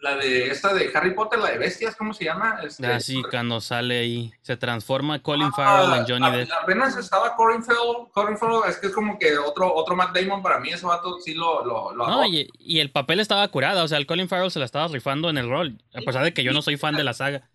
la 0.00 0.14
de 0.16 0.50
esta 0.50 0.74
de 0.74 0.90
Harry 0.94 1.14
Potter, 1.14 1.38
la 1.38 1.50
de 1.50 1.58
bestias, 1.58 1.96
¿cómo 1.96 2.12
se 2.12 2.24
llama? 2.24 2.60
Este, 2.62 2.86
Ah, 2.86 3.00
sí, 3.00 3.22
cuando 3.30 3.60
sale 3.60 3.98
ahí. 4.00 4.32
Se 4.42 4.56
transforma 4.56 5.22
Colin 5.22 5.50
Farrell 5.52 5.98
en 5.98 6.06
Johnny 6.06 6.26
Ah, 6.26 6.36
Depp. 6.36 6.50
Apenas 6.62 6.96
estaba 6.96 7.34
Corin 7.34 7.64
Farrell, 7.64 8.08
Colin 8.12 8.36
Farrell, 8.36 8.60
es 8.68 8.76
que 8.76 8.88
es 8.88 8.92
como 8.94 9.18
que 9.18 9.36
otro, 9.38 9.74
otro 9.74 9.96
Matt 9.96 10.14
Damon 10.16 10.42
para 10.42 10.60
mí, 10.60 10.68
ese 10.70 10.84
vato 10.86 11.18
sí 11.20 11.34
lo, 11.34 11.64
lo, 11.64 11.92
lo 11.94 12.06
No, 12.06 12.26
y, 12.26 12.48
y 12.58 12.80
el 12.80 12.90
papel 12.90 13.20
estaba 13.20 13.48
curado. 13.48 13.84
O 13.84 13.88
sea, 13.88 13.98
el 13.98 14.06
Colin 14.06 14.28
Farrell 14.28 14.50
se 14.50 14.58
la 14.58 14.66
estaba 14.66 14.86
rifando 14.88 15.30
en 15.30 15.38
el 15.38 15.48
rol. 15.48 15.78
A 15.94 16.00
pesar 16.02 16.22
de 16.24 16.34
que 16.34 16.44
yo 16.44 16.52
no 16.52 16.60
soy 16.62 16.76
fan 16.76 16.94
de 16.94 17.02
la 17.04 17.14
saga. 17.14 17.48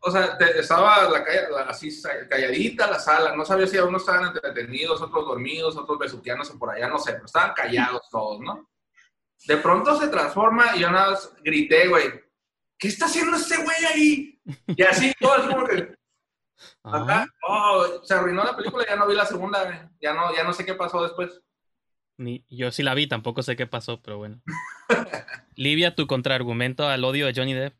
O 0.00 0.10
sea, 0.10 0.36
te- 0.38 0.60
estaba 0.60 1.04
la, 1.04 1.18
la- 1.20 1.62
así 1.68 1.88
calladita 2.28 2.86
la 2.88 2.98
sala, 2.98 3.34
no 3.34 3.44
sabía 3.44 3.66
si 3.66 3.78
unos 3.78 4.02
estaban 4.02 4.26
entretenidos, 4.26 5.00
otros 5.00 5.24
dormidos, 5.26 5.76
otros 5.76 5.98
besuqueándose 5.98 6.54
por 6.58 6.70
allá, 6.70 6.88
no 6.88 6.98
sé, 6.98 7.12
pero 7.14 7.26
estaban 7.26 7.54
callados 7.54 8.02
todos, 8.10 8.40
¿no? 8.40 8.68
De 9.46 9.56
pronto 9.58 9.98
se 10.00 10.08
transforma 10.08 10.76
y 10.76 10.80
yo 10.80 10.90
nada 10.90 11.10
más 11.12 11.32
grité, 11.42 11.88
güey, 11.88 12.04
¿qué 12.78 12.88
está 12.88 13.06
haciendo 13.06 13.36
este 13.36 13.56
güey 13.56 13.84
ahí? 13.92 14.40
Y 14.68 14.82
así, 14.82 15.12
todo 15.20 15.32
así 15.34 15.48
como 15.48 15.66
que, 15.66 15.94
acá, 16.84 17.26
oh, 17.48 18.00
se 18.04 18.14
arruinó 18.14 18.42
la 18.44 18.56
película, 18.56 18.84
ya 18.88 18.96
no 18.96 19.06
vi 19.06 19.14
la 19.14 19.26
segunda, 19.26 19.64
güey. 19.64 19.78
ya 20.00 20.14
no, 20.14 20.34
ya 20.34 20.42
no 20.44 20.52
sé 20.52 20.64
qué 20.64 20.74
pasó 20.74 21.02
después. 21.02 21.40
ni, 22.16 22.44
yo 22.48 22.72
sí 22.72 22.82
la 22.82 22.94
vi, 22.94 23.06
tampoco 23.06 23.42
sé 23.42 23.56
qué 23.56 23.66
pasó, 23.66 24.00
pero 24.02 24.18
bueno. 24.18 24.40
Livia, 25.54 25.94
tu 25.94 26.06
contraargumento 26.06 26.88
al 26.88 27.04
odio 27.04 27.26
de 27.26 27.34
Johnny 27.34 27.54
Depp. 27.54 27.76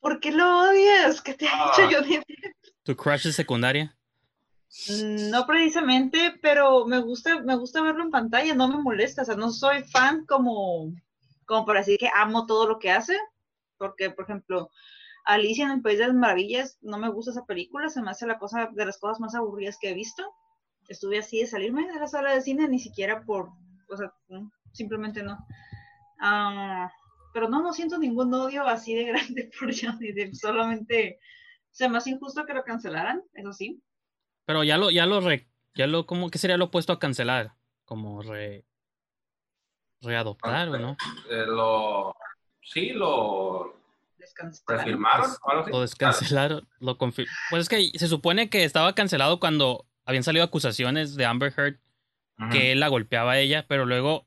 ¿Por 0.00 0.20
qué 0.20 0.30
lo 0.32 0.68
odias? 0.70 1.20
¿Qué 1.22 1.34
te 1.34 1.48
ha 1.48 1.50
Ah. 1.52 1.72
hecho 1.76 1.90
yo? 1.90 1.98
Tu 2.84 2.96
crush 2.96 3.24
de 3.24 3.32
secundaria. 3.32 3.97
Mm, 4.88 5.30
No 5.30 5.46
precisamente, 5.46 6.38
pero 6.42 6.86
me 6.86 6.98
gusta, 7.00 7.40
me 7.42 7.56
gusta 7.56 7.82
verlo 7.82 8.02
en 8.04 8.10
pantalla, 8.10 8.54
no 8.54 8.68
me 8.68 8.82
molesta, 8.82 9.22
o 9.22 9.24
sea, 9.24 9.36
no 9.36 9.50
soy 9.50 9.82
fan 9.84 10.24
como, 10.26 10.92
como 11.46 11.64
para 11.66 11.80
decir 11.80 11.98
que 11.98 12.10
amo 12.14 12.46
todo 12.46 12.66
lo 12.68 12.78
que 12.78 12.90
hace, 12.90 13.16
porque, 13.78 14.10
por 14.10 14.24
ejemplo, 14.24 14.70
Alicia 15.26 15.66
en 15.66 15.72
el 15.72 15.82
País 15.82 15.98
de 15.98 16.06
las 16.08 16.16
Maravillas, 16.16 16.78
no 16.82 16.98
me 16.98 17.10
gusta 17.10 17.32
esa 17.32 17.46
película, 17.46 17.88
se 17.90 18.02
me 18.02 18.10
hace 18.10 18.26
la 18.26 18.38
cosa 18.38 18.70
de 18.72 18.86
las 18.86 18.98
cosas 18.98 19.20
más 19.20 19.34
aburridas 19.34 19.78
que 19.80 19.90
he 19.90 19.94
visto. 19.94 20.24
Estuve 20.88 21.18
así 21.18 21.40
de 21.40 21.46
salirme 21.46 21.86
de 21.86 22.00
la 22.00 22.06
sala 22.08 22.34
de 22.34 22.40
cine, 22.42 22.68
ni 22.68 22.78
siquiera 22.78 23.24
por, 23.24 23.50
o 23.90 23.96
sea, 23.96 24.12
simplemente 24.72 25.22
no. 25.22 25.38
Ah, 26.20 26.90
pero 27.32 27.48
no, 27.48 27.62
no 27.62 27.72
siento 27.72 27.98
ningún 27.98 28.32
odio 28.34 28.66
así 28.66 28.94
de 28.94 29.04
grande 29.04 29.50
por 29.60 29.70
Johnny 29.74 30.12
Depp, 30.12 30.34
solamente 30.34 31.18
se 31.70 31.88
me 31.88 31.98
hace 31.98 32.10
injusto 32.10 32.44
que 32.46 32.54
lo 32.54 32.64
cancelaran, 32.64 33.22
eso 33.34 33.52
sí. 33.52 33.82
Pero 34.48 34.64
ya 34.64 34.78
lo, 34.78 34.90
ya 34.90 35.04
lo, 35.04 35.20
re- 35.20 35.46
ya 35.74 35.86
lo, 35.86 36.06
¿cómo, 36.06 36.30
¿qué 36.30 36.38
sería 36.38 36.56
lo 36.56 36.64
opuesto 36.64 36.90
a 36.94 36.98
cancelar? 36.98 37.52
Como 37.84 38.22
re, 38.22 38.64
readoptar, 40.00 40.70
¿o 40.70 40.78
no? 40.78 40.96
Eh, 41.30 41.44
lo, 41.46 42.16
sí, 42.62 42.92
lo 42.94 43.76
Descancelaron. 44.16 44.86
refirmaron 44.86 45.30
o 45.42 45.50
algo 45.50 45.62
así. 45.64 45.70
Lo 45.70 45.80
descancelaron, 45.82 46.68
lo 46.80 46.96
confir- 46.96 47.28
Pues 47.50 47.64
es 47.64 47.68
que 47.68 47.98
se 47.98 48.08
supone 48.08 48.48
que 48.48 48.64
estaba 48.64 48.94
cancelado 48.94 49.38
cuando 49.38 49.84
habían 50.06 50.22
salido 50.24 50.46
acusaciones 50.46 51.14
de 51.14 51.26
Amber 51.26 51.52
Heard 51.54 51.76
que 52.50 52.72
él 52.72 52.80
la 52.80 52.88
golpeaba 52.88 53.32
a 53.32 53.38
ella, 53.38 53.66
pero 53.68 53.84
luego 53.84 54.26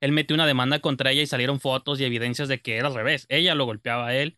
él 0.00 0.10
metió 0.10 0.34
una 0.34 0.46
demanda 0.46 0.80
contra 0.80 1.12
ella 1.12 1.22
y 1.22 1.26
salieron 1.28 1.60
fotos 1.60 2.00
y 2.00 2.04
evidencias 2.04 2.48
de 2.48 2.60
que 2.60 2.76
era 2.76 2.88
al 2.88 2.94
revés. 2.94 3.26
Ella 3.28 3.54
lo 3.54 3.66
golpeaba 3.66 4.08
a 4.08 4.14
él. 4.16 4.36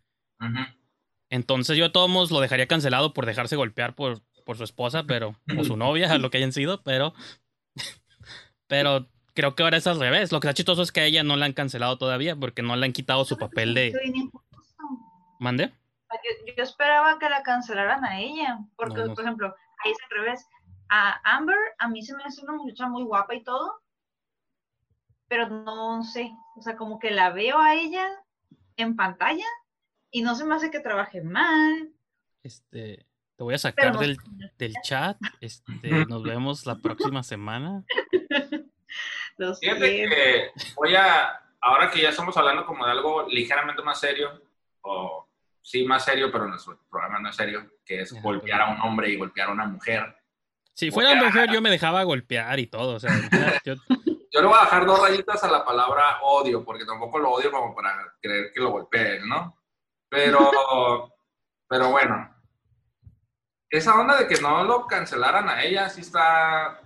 Entonces 1.30 1.78
yo 1.78 1.86
a 1.86 1.92
todos 1.92 2.10
modos 2.10 2.30
lo 2.32 2.40
dejaría 2.40 2.66
cancelado 2.66 3.14
por 3.14 3.24
dejarse 3.24 3.56
golpear 3.56 3.94
por, 3.94 4.20
por 4.44 4.56
su 4.56 4.64
esposa, 4.64 5.04
pero, 5.04 5.36
o 5.58 5.64
su 5.64 5.76
novia, 5.76 6.18
lo 6.18 6.30
que 6.30 6.38
hayan 6.38 6.52
sido, 6.52 6.82
pero, 6.82 7.14
pero 8.66 9.06
creo 9.34 9.54
que 9.54 9.62
ahora 9.62 9.76
es 9.76 9.86
al 9.86 10.00
revés. 10.00 10.32
Lo 10.32 10.40
que 10.40 10.48
está 10.48 10.54
chistoso 10.54 10.82
es 10.82 10.92
que 10.92 11.00
a 11.00 11.04
ella 11.04 11.22
no 11.22 11.36
la 11.36 11.46
han 11.46 11.52
cancelado 11.52 11.98
todavía 11.98 12.36
porque 12.36 12.62
no 12.62 12.76
le 12.76 12.86
han 12.86 12.92
quitado 12.92 13.24
su 13.24 13.36
papel 13.36 13.74
de... 13.74 13.92
¿Mande? 15.38 15.72
Yo, 16.12 16.54
yo 16.56 16.62
esperaba 16.62 17.18
que 17.18 17.28
la 17.28 17.42
cancelaran 17.42 18.04
a 18.04 18.20
ella, 18.20 18.58
porque, 18.76 18.96
No, 18.96 19.06
no. 19.06 19.14
por 19.14 19.24
ejemplo, 19.24 19.54
ahí 19.82 19.90
es 19.92 19.98
al 20.04 20.18
revés. 20.18 20.46
A 20.88 21.36
Amber, 21.36 21.56
a 21.78 21.88
mí 21.88 22.02
se 22.02 22.14
me 22.14 22.22
hace 22.22 22.42
una 22.42 22.52
muchacha 22.52 22.86
muy 22.86 23.02
guapa 23.02 23.34
y 23.34 23.42
todo, 23.42 23.80
pero 25.26 25.48
no 25.48 26.04
sé, 26.04 26.30
o 26.56 26.60
sea, 26.60 26.76
como 26.76 26.98
que 26.98 27.10
la 27.10 27.30
veo 27.30 27.58
a 27.58 27.74
ella 27.74 28.06
en 28.76 28.94
pantalla 28.94 29.46
y 30.10 30.20
no 30.20 30.34
se 30.34 30.44
me 30.44 30.54
hace 30.54 30.70
que 30.70 30.80
trabaje 30.80 31.22
mal. 31.22 31.90
Este, 32.42 33.06
te 33.36 33.42
voy 33.44 33.54
a 33.54 33.58
sacar 33.58 33.98
del, 33.98 34.16
del 34.58 34.74
chat. 34.82 35.16
Este, 35.40 36.06
nos 36.06 36.22
vemos 36.22 36.66
la 36.66 36.76
próxima 36.76 37.22
semana. 37.22 37.84
Lo 39.38 39.54
Fíjate 39.56 40.08
que 40.08 40.50
voy 40.76 40.94
a, 40.94 41.40
ahora 41.60 41.90
que 41.90 42.02
ya 42.02 42.10
estamos 42.10 42.36
hablando 42.36 42.66
como 42.66 42.84
de 42.84 42.92
algo 42.92 43.26
ligeramente 43.28 43.82
más 43.82 43.98
serio, 43.98 44.42
o 44.82 45.26
sí 45.62 45.84
más 45.84 46.04
serio, 46.04 46.30
pero 46.30 46.46
nuestro 46.46 46.78
programa 46.90 47.18
no 47.18 47.30
es 47.30 47.36
serio, 47.36 47.70
que 47.84 48.02
es 48.02 48.12
Ajá, 48.12 48.20
golpear 48.22 48.60
a 48.60 48.70
un 48.72 48.80
hombre 48.82 49.08
y 49.10 49.16
golpear 49.16 49.48
a 49.48 49.52
una 49.52 49.64
mujer. 49.66 50.14
Si 50.74 50.90
fuera 50.90 51.12
Heard, 51.12 51.52
yo 51.52 51.60
me 51.62 51.70
dejaba 51.70 52.02
golpear 52.04 52.58
y 52.60 52.66
todo. 52.66 52.96
O 52.96 53.00
sea, 53.00 53.10
yo- 53.64 53.74
Yo 54.34 54.40
le 54.40 54.46
voy 54.46 54.56
a 54.58 54.64
dejar 54.64 54.86
dos 54.86 54.98
rayitas 54.98 55.44
a 55.44 55.50
la 55.50 55.62
palabra 55.62 56.02
odio, 56.22 56.64
porque 56.64 56.86
tampoco 56.86 57.18
lo 57.18 57.32
odio 57.32 57.50
como 57.50 57.74
para 57.74 58.14
creer 58.18 58.50
que 58.50 58.60
lo 58.60 58.70
golpeen, 58.70 59.28
¿no? 59.28 59.58
Pero, 60.08 61.12
pero 61.68 61.90
bueno, 61.90 62.31
esa 63.72 63.98
onda 63.98 64.16
de 64.18 64.28
que 64.28 64.40
no 64.40 64.62
lo 64.64 64.86
cancelaran 64.86 65.48
a 65.48 65.62
ella 65.64 65.88
sí 65.88 66.02
está, 66.02 66.80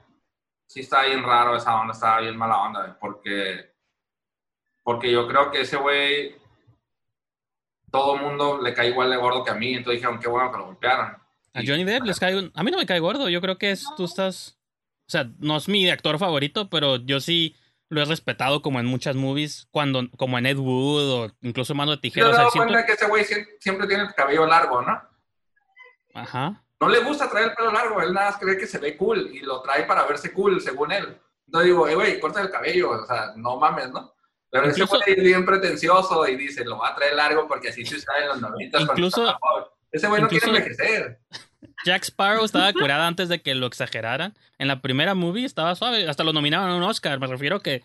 sí 0.66 0.80
está 0.80 1.02
bien 1.02 1.22
raro, 1.22 1.56
esa 1.56 1.78
onda 1.80 1.92
está 1.92 2.18
bien 2.20 2.36
mala 2.36 2.58
onda, 2.62 2.96
porque, 3.00 3.72
porque 4.82 5.10
yo 5.10 5.26
creo 5.26 5.50
que 5.50 5.62
ese 5.62 5.76
güey, 5.76 6.36
todo 7.90 8.14
el 8.16 8.22
mundo 8.22 8.60
le 8.62 8.72
cae 8.72 8.88
igual 8.88 9.10
de 9.10 9.16
gordo 9.16 9.42
que 9.44 9.50
a 9.50 9.54
mí, 9.54 9.74
entonces 9.74 10.00
dijeron, 10.00 10.20
qué 10.20 10.28
bueno 10.28 10.50
que 10.52 10.58
lo 10.58 10.66
golpearan. 10.66 11.16
a 11.54 11.60
Johnny 11.66 11.84
Depp 11.84 12.04
les 12.04 12.20
cae 12.20 12.36
un... 12.38 12.52
A 12.54 12.62
mí 12.62 12.70
no 12.70 12.78
me 12.78 12.86
cae 12.86 13.00
gordo. 13.00 13.28
Yo 13.28 13.40
creo 13.40 13.56
que 13.58 13.70
es, 13.70 13.86
tú 13.96 14.04
estás... 14.04 14.58
O 15.08 15.10
sea, 15.10 15.30
no 15.38 15.56
es 15.56 15.68
mi 15.68 15.88
actor 15.88 16.18
favorito, 16.18 16.68
pero 16.68 16.96
yo 16.96 17.20
sí 17.20 17.56
lo 17.88 18.02
he 18.02 18.04
respetado 18.04 18.60
como 18.60 18.80
en 18.80 18.86
muchas 18.86 19.14
movies, 19.16 19.66
cuando, 19.70 20.10
como 20.16 20.36
en 20.38 20.46
Ed 20.46 20.58
Wood 20.58 21.10
o 21.10 21.32
incluso 21.42 21.74
Mano 21.74 21.92
de 21.92 21.96
Te 21.98 22.02
Tijera. 22.02 22.26
has 22.26 22.32
O 22.32 22.34
sea, 22.34 22.38
dado 22.40 22.50
siento- 22.50 22.68
cuenta 22.72 22.86
que 22.86 22.92
ese 22.92 23.06
güey 23.08 23.24
sie- 23.24 23.46
siempre 23.60 23.86
tiene 23.86 24.02
el 24.04 24.14
cabello 24.14 24.46
largo, 24.46 24.82
¿no? 24.82 25.00
Ajá. 26.14 26.62
No 26.80 26.88
le 26.88 26.98
gusta 27.00 27.28
traer 27.30 27.48
el 27.50 27.54
pelo 27.54 27.72
largo, 27.72 28.00
él 28.02 28.12
nada 28.12 28.30
más 28.30 28.38
cree 28.40 28.56
que 28.58 28.66
se 28.66 28.78
ve 28.78 28.96
cool 28.96 29.30
y 29.32 29.40
lo 29.40 29.60
trae 29.62 29.84
para 29.84 30.04
verse 30.06 30.32
cool, 30.32 30.60
según 30.60 30.92
él. 30.92 31.16
Entonces 31.46 31.66
digo, 31.70 31.88
"Eh, 31.88 31.94
güey, 31.94 32.20
corta 32.20 32.40
el 32.42 32.50
cabello, 32.50 32.90
o 32.90 33.06
sea, 33.06 33.32
no 33.36 33.56
mames, 33.56 33.90
¿no? 33.90 34.12
Pero 34.50 34.68
ese 34.68 34.84
güey 34.84 35.02
es 35.06 35.22
bien 35.22 35.44
pretencioso 35.44 36.26
y 36.28 36.36
dice, 36.36 36.64
lo 36.64 36.78
va 36.78 36.88
a 36.90 36.94
traer 36.94 37.14
largo 37.14 37.46
porque 37.48 37.68
así 37.70 37.84
se 37.84 37.96
usaba 37.96 38.18
en 38.20 38.28
los 38.28 38.40
90. 38.40 38.78
cuando 38.78 38.92
Incluso- 38.94 39.20
estaba 39.22 39.38
joven". 39.40 39.64
Ese 39.92 40.08
güey 40.08 40.20
no 40.22 40.28
quiere 40.28 40.46
envejecer. 40.46 41.20
Jack 41.84 42.02
Sparrow 42.04 42.44
estaba 42.44 42.72
curada 42.72 43.06
antes 43.06 43.28
de 43.28 43.40
que 43.40 43.54
lo 43.54 43.66
exageraran. 43.66 44.34
En 44.58 44.68
la 44.68 44.80
primera 44.82 45.14
movie 45.14 45.44
estaba 45.46 45.74
suave. 45.74 46.08
Hasta 46.08 46.24
lo 46.24 46.32
nominaban 46.32 46.68
a 46.70 46.76
un 46.76 46.82
Oscar. 46.82 47.18
Me 47.20 47.26
refiero 47.26 47.60
que 47.60 47.82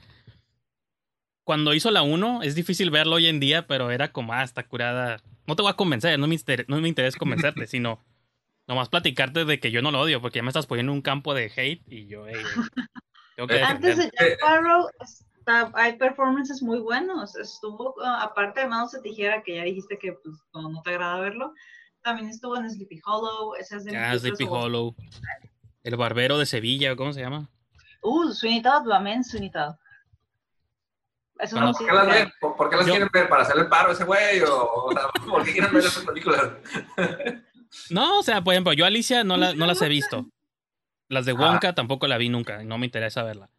cuando 1.43 1.73
hizo 1.73 1.91
la 1.91 2.01
1 2.01 2.41
es 2.43 2.55
difícil 2.55 2.89
verlo 2.91 3.15
hoy 3.15 3.27
en 3.27 3.39
día, 3.39 3.67
pero 3.67 3.91
era 3.91 4.11
como, 4.11 4.33
ah, 4.33 4.43
está 4.43 4.63
curada. 4.63 5.21
No 5.47 5.55
te 5.55 5.61
voy 5.61 5.71
a 5.71 5.75
convencer, 5.75 6.17
no 6.19 6.27
me, 6.27 6.35
inter- 6.35 6.65
no 6.67 6.79
me 6.79 6.87
interesa 6.87 7.17
convencerte, 7.17 7.67
sino 7.67 7.99
nomás 8.71 8.87
platicarte 8.87 9.43
de 9.43 9.59
que 9.59 9.69
yo 9.69 9.81
no 9.81 9.91
lo 9.91 9.99
odio, 9.99 10.21
porque 10.21 10.39
ya 10.39 10.43
me 10.43 10.49
estás 10.49 10.65
poniendo 10.65 10.93
en 10.93 10.97
un 10.99 11.01
campo 11.01 11.33
de 11.33 11.51
hate 11.53 11.83
y 11.87 12.07
yo, 12.07 12.25
hey, 12.25 12.35
güey, 12.55 12.67
tengo 13.35 13.47
que 13.49 13.61
Antes 13.61 13.97
de. 13.97 14.03
Jack 14.17 14.31
Sparrow 14.39 14.87
está- 15.01 15.71
hay 15.75 15.97
performances 15.97 16.61
muy 16.61 16.79
buenos. 16.79 17.35
Estuvo, 17.35 17.93
ah, 18.01 18.23
aparte 18.23 18.61
de 18.61 18.67
Manos 18.67 18.91
de 18.93 19.01
Tijera, 19.01 19.43
que 19.43 19.57
ya 19.57 19.63
dijiste 19.63 19.99
que 19.99 20.13
pues, 20.13 20.37
no, 20.53 20.69
no 20.69 20.81
te 20.83 20.91
agrada 20.91 21.19
verlo, 21.19 21.53
también 22.01 22.29
estuvo 22.29 22.55
en 22.55 22.71
Sleepy 22.71 23.01
Hollow. 23.05 23.55
Esa 23.55 23.75
es 23.75 23.83
de 23.83 23.97
Ah, 23.97 24.17
Sleepy. 24.17 24.45
Hollow. 24.49 24.95
El 25.83 25.97
barbero 25.97 26.37
de 26.37 26.45
Sevilla, 26.45 26.95
¿cómo 26.95 27.11
se 27.11 27.19
llama? 27.19 27.49
Uh, 28.03 28.23
en 28.29 28.33
Sweeney 28.33 28.61
Todd. 28.61 29.75
Eso 31.39 31.55
Pero 31.55 31.65
no 31.65 31.71
¿por 31.73 31.87
qué 31.87 31.93
las 31.93 32.07
ven? 32.07 32.31
¿Por, 32.39 32.55
por 32.55 32.69
qué 32.69 32.75
las 32.77 32.85
Yo- 32.85 32.91
quieren 32.93 33.09
ver? 33.11 33.27
¿Para 33.27 33.41
hacerle 33.41 33.65
paro 33.65 33.89
a 33.89 33.93
ese 33.93 34.03
güey? 34.05 34.41
¿O, 34.43 34.91
por 35.27 35.43
qué 35.43 35.51
quieren 35.53 35.73
ver 35.73 35.83
esas 35.83 36.05
películas? 36.05 36.51
No, 37.89 38.19
o 38.19 38.23
sea, 38.23 38.43
por 38.43 38.53
ejemplo, 38.53 38.73
yo 38.73 38.85
Alicia 38.85 39.23
no, 39.23 39.37
la- 39.37 39.53
no 39.53 39.65
las 39.65 39.81
he 39.81 39.87
visto. 39.89 40.25
Las 41.07 41.25
de 41.25 41.31
Ah. 41.33 41.35
Wonka 41.35 41.73
tampoco 41.75 42.07
la 42.07 42.17
vi 42.17 42.29
nunca, 42.29 42.63
no 42.63 42.77
me 42.77 42.85
interesa 42.85 43.23
verla. 43.23 43.49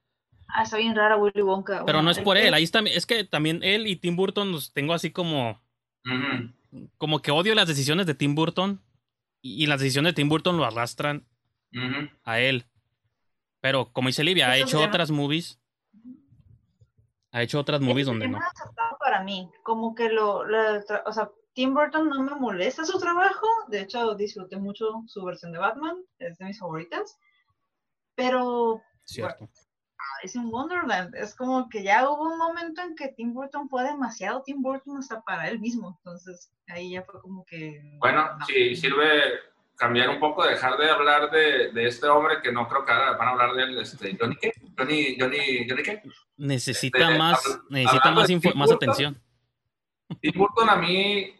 Ah, 0.49 0.63
está 0.65 0.77
bien 0.77 0.95
rara 0.95 1.17
Willy 1.17 1.43
Wonka. 1.43 1.73
Pero 1.73 1.85
Bueno, 1.85 2.03
no 2.03 2.11
es 2.11 2.19
por 2.19 2.37
él, 2.37 2.53
ahí 2.55 2.63
está, 2.65 2.81
es 2.81 3.07
que 3.07 3.25
también 3.25 3.61
él 3.63 3.87
y 3.87 3.97
Tim 3.97 4.17
Burton 4.17 4.53
los 4.53 4.73
tengo 4.73 4.93
así 4.95 5.11
como, 5.11 5.61
como 6.99 7.21
que 7.23 7.31
odio 7.31 7.55
las 7.55 7.69
decisiones 7.69 8.07
de 8.07 8.15
Tim 8.15 8.35
Burton 8.35 8.81
y, 9.41 9.63
y 9.63 9.67
las 9.67 9.81
decisiones 9.81 10.11
de 10.13 10.17
Tim 10.17 10.29
Burton 10.29 10.57
lo 10.59 10.65
arrastran 10.65 11.27
a 12.25 12.39
él. 12.41 12.67
Pero 13.61 13.93
como 13.93 14.09
dice 14.09 14.25
Livia, 14.25 14.51
ha 14.51 14.57
hecho 14.59 14.79
llama- 14.79 14.89
otras 14.89 15.11
movies. 15.11 15.59
Ha 17.31 17.43
hecho 17.43 17.59
otras 17.59 17.81
movies 17.81 18.07
donde 18.07 18.29
no. 18.29 18.39
para 18.99 19.23
mí, 19.23 19.49
como 19.63 19.95
que 19.95 20.11
lo, 20.11 20.45
lo 20.45 20.59
o 21.07 21.13
sea, 21.13 21.31
Tim 21.55 21.75
Burton 21.75 22.09
no 22.09 22.23
me 22.23 22.35
molesta 22.35 22.85
su 22.85 22.99
trabajo, 22.99 23.47
de 23.69 23.81
hecho 23.83 24.15
disfruté 24.15 24.57
mucho 24.57 25.03
su 25.07 25.25
versión 25.25 25.53
de 25.53 25.59
Batman, 25.59 25.97
es 26.19 26.39
de 26.39 26.47
mis 26.47 26.59
favoritas, 26.59 27.19
pero 28.15 28.81
Cierto. 29.05 29.49
es 30.23 30.35
en 30.35 30.47
Wonderland, 30.51 31.15
es 31.15 31.35
como 31.35 31.69
que 31.69 31.83
ya 31.83 32.09
hubo 32.09 32.23
un 32.33 32.39
momento 32.39 32.81
en 32.83 32.95
que 32.95 33.09
Tim 33.09 33.35
Burton 33.35 33.69
fue 33.69 33.85
demasiado 33.85 34.43
Tim 34.43 34.63
Burton 34.63 34.97
hasta 34.99 35.21
para 35.23 35.49
él 35.49 35.61
mismo, 35.61 35.95
entonces 35.99 36.51
ahí 36.69 36.93
ya 36.93 37.03
fue 37.03 37.21
como 37.21 37.45
que... 37.45 37.81
Bueno, 37.99 38.37
no. 38.39 38.47
sí, 38.47 38.75
sirve 38.75 39.09
cambiar 39.77 40.11
un 40.11 40.21
poco, 40.21 40.45
dejar 40.45 40.79
de 40.79 40.89
hablar 40.91 41.31
de, 41.31 41.73
de 41.73 41.87
este 41.87 42.07
hombre 42.07 42.41
que 42.43 42.53
no 42.53 42.69
creo 42.69 42.85
que 42.85 42.93
ahora 42.93 43.17
van 43.17 43.29
a 43.29 43.31
hablar 43.33 43.53
de 43.55 43.63
él, 43.65 43.79
este, 43.79 44.17
Johnny 44.19 44.37
qué? 44.37 44.53
Johnny, 44.79 45.17
Johnny, 45.19 45.69
Johnny 45.69 45.83
qué? 45.83 46.03
Necesita 46.37 46.99
Este, 46.99 47.19
más, 47.19 47.61
necesita 47.69 48.11
más, 48.13 48.31
más 48.55 48.71
atención. 48.73 49.21
Tim 50.21 50.33
Burton 50.37 50.69
a 50.69 50.77
mí, 50.77 51.35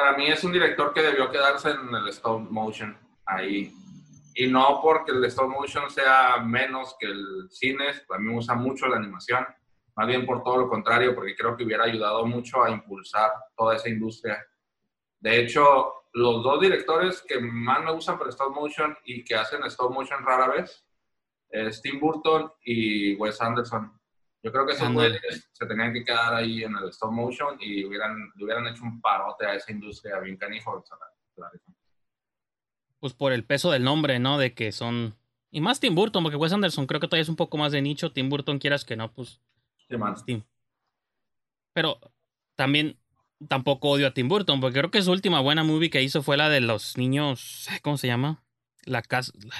para 0.00 0.16
mí 0.16 0.28
es 0.28 0.42
un 0.44 0.52
director 0.52 0.94
que 0.94 1.02
debió 1.02 1.30
quedarse 1.30 1.70
en 1.70 1.94
el 1.94 2.08
stop 2.08 2.50
motion 2.50 2.96
ahí. 3.26 3.70
Y 4.34 4.46
no 4.46 4.80
porque 4.82 5.12
el 5.12 5.22
stop 5.26 5.50
motion 5.50 5.90
sea 5.90 6.38
menos 6.38 6.96
que 6.98 7.06
el 7.06 7.48
cine, 7.50 7.90
a 8.08 8.18
mí 8.18 8.28
me 8.28 8.34
gusta 8.34 8.54
mucho 8.54 8.86
la 8.86 8.96
animación, 8.96 9.46
más 9.94 10.06
bien 10.06 10.24
por 10.24 10.42
todo 10.42 10.56
lo 10.56 10.68
contrario, 10.70 11.14
porque 11.14 11.36
creo 11.36 11.54
que 11.54 11.64
hubiera 11.64 11.84
ayudado 11.84 12.24
mucho 12.24 12.64
a 12.64 12.70
impulsar 12.70 13.30
toda 13.54 13.76
esa 13.76 13.90
industria. 13.90 14.42
De 15.18 15.38
hecho, 15.38 15.92
los 16.14 16.42
dos 16.42 16.60
directores 16.62 17.22
que 17.28 17.38
más 17.38 17.84
me 17.84 17.92
gustan 17.92 18.16
por 18.16 18.28
stop 18.30 18.54
motion 18.54 18.96
y 19.04 19.22
que 19.22 19.34
hacen 19.34 19.62
stop 19.64 19.92
motion 19.92 20.24
rara 20.24 20.48
vez 20.48 20.82
es 21.50 21.82
Tim 21.82 22.00
Burton 22.00 22.50
y 22.64 23.16
Wes 23.16 23.38
Anderson. 23.42 23.99
Yo 24.42 24.50
creo 24.50 24.66
que 24.66 24.72
esos 24.72 24.92
güeyes 24.92 25.50
se 25.52 25.66
tenían 25.66 25.92
que 25.92 26.02
quedar 26.02 26.34
ahí 26.34 26.64
en 26.64 26.74
el 26.74 26.88
stop 26.88 27.12
motion 27.12 27.58
y 27.60 27.84
hubieran, 27.84 28.32
le 28.34 28.44
hubieran 28.44 28.66
hecho 28.68 28.82
un 28.84 29.00
parote 29.00 29.44
a 29.46 29.54
esa 29.54 29.70
industria 29.70 30.18
bien 30.18 30.36
canijo. 30.38 30.82
Pues 32.98 33.12
por 33.12 33.32
el 33.32 33.44
peso 33.44 33.70
del 33.70 33.84
nombre, 33.84 34.18
¿no? 34.18 34.38
De 34.38 34.54
que 34.54 34.72
son. 34.72 35.16
Y 35.50 35.60
más 35.60 35.80
Tim 35.80 35.94
Burton, 35.94 36.22
porque 36.22 36.36
Wes 36.36 36.52
Anderson 36.52 36.86
creo 36.86 37.00
que 37.00 37.08
todavía 37.08 37.22
es 37.22 37.28
un 37.28 37.36
poco 37.36 37.58
más 37.58 37.72
de 37.72 37.82
nicho. 37.82 38.12
Tim 38.12 38.30
Burton, 38.30 38.58
quieras 38.58 38.84
que 38.84 38.96
no, 38.96 39.12
pues. 39.12 39.40
Sí. 39.88 39.96
Tim. 40.24 40.42
Pero 41.74 41.98
también 42.54 42.98
tampoco 43.48 43.90
odio 43.90 44.06
a 44.06 44.14
Tim 44.14 44.28
Burton, 44.28 44.60
porque 44.60 44.78
creo 44.78 44.90
que 44.90 45.02
su 45.02 45.12
última 45.12 45.40
buena 45.40 45.64
movie 45.64 45.90
que 45.90 46.02
hizo 46.02 46.22
fue 46.22 46.36
la 46.36 46.48
de 46.48 46.60
los 46.60 46.96
niños. 46.96 47.68
¿Cómo 47.82 47.98
se 47.98 48.06
llama? 48.06 48.42
La 48.84 49.02
casa. 49.02 49.32
La, 49.36 49.54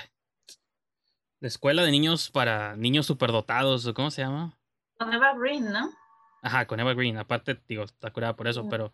la 1.40 1.48
escuela 1.48 1.82
de 1.82 1.90
niños 1.90 2.30
para 2.30 2.76
niños 2.76 3.06
superdotados, 3.06 3.86
¿o 3.86 3.94
¿cómo 3.94 4.10
se 4.10 4.22
llama? 4.22 4.59
Con 5.00 5.14
Eva 5.14 5.32
Green, 5.34 5.72
¿no? 5.72 5.90
Ajá, 6.42 6.66
con 6.66 6.78
Eva 6.78 6.92
Green. 6.92 7.16
Aparte, 7.16 7.58
digo, 7.66 7.84
está 7.84 8.10
curada 8.12 8.36
por 8.36 8.46
eso, 8.48 8.68
pero. 8.68 8.92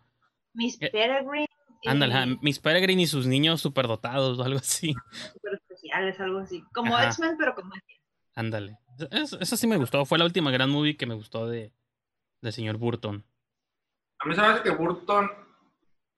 Miss 0.53 0.77
Eh, 0.81 0.89
Peregrine. 0.89 1.47
y 1.81 1.89
Ándale, 1.89 2.37
Miss 2.41 2.59
Peregrine 2.59 3.01
y 3.01 3.07
sus 3.07 3.27
niños 3.27 3.59
superdotados 3.61 4.39
o 4.39 4.43
algo 4.43 4.59
así. 4.59 4.93
Super 5.33 5.55
especiales, 5.55 6.17
algo 6.21 6.39
así. 6.39 6.63
Como. 6.73 6.97
X-Men, 6.97 7.35
pero 7.37 7.53
con 7.55 7.67
magia. 7.67 7.83
Ándale. 8.35 8.77
Es- 9.11 9.33
Esa 9.33 9.57
sí 9.57 9.67
me 9.67 9.75
gustó. 9.75 10.05
Fue 10.05 10.17
la 10.17 10.23
última 10.23 10.49
gran 10.49 10.69
movie 10.69 10.95
que 10.95 11.05
me 11.05 11.13
gustó 11.15 11.45
de, 11.47 11.73
del 12.41 12.53
señor 12.53 12.77
Burton. 12.77 13.25
A 14.19 14.25
mí 14.27 14.33
se 14.33 14.39
me 14.41 14.47
hace 14.47 14.63
que 14.63 14.69
Burton, 14.71 15.29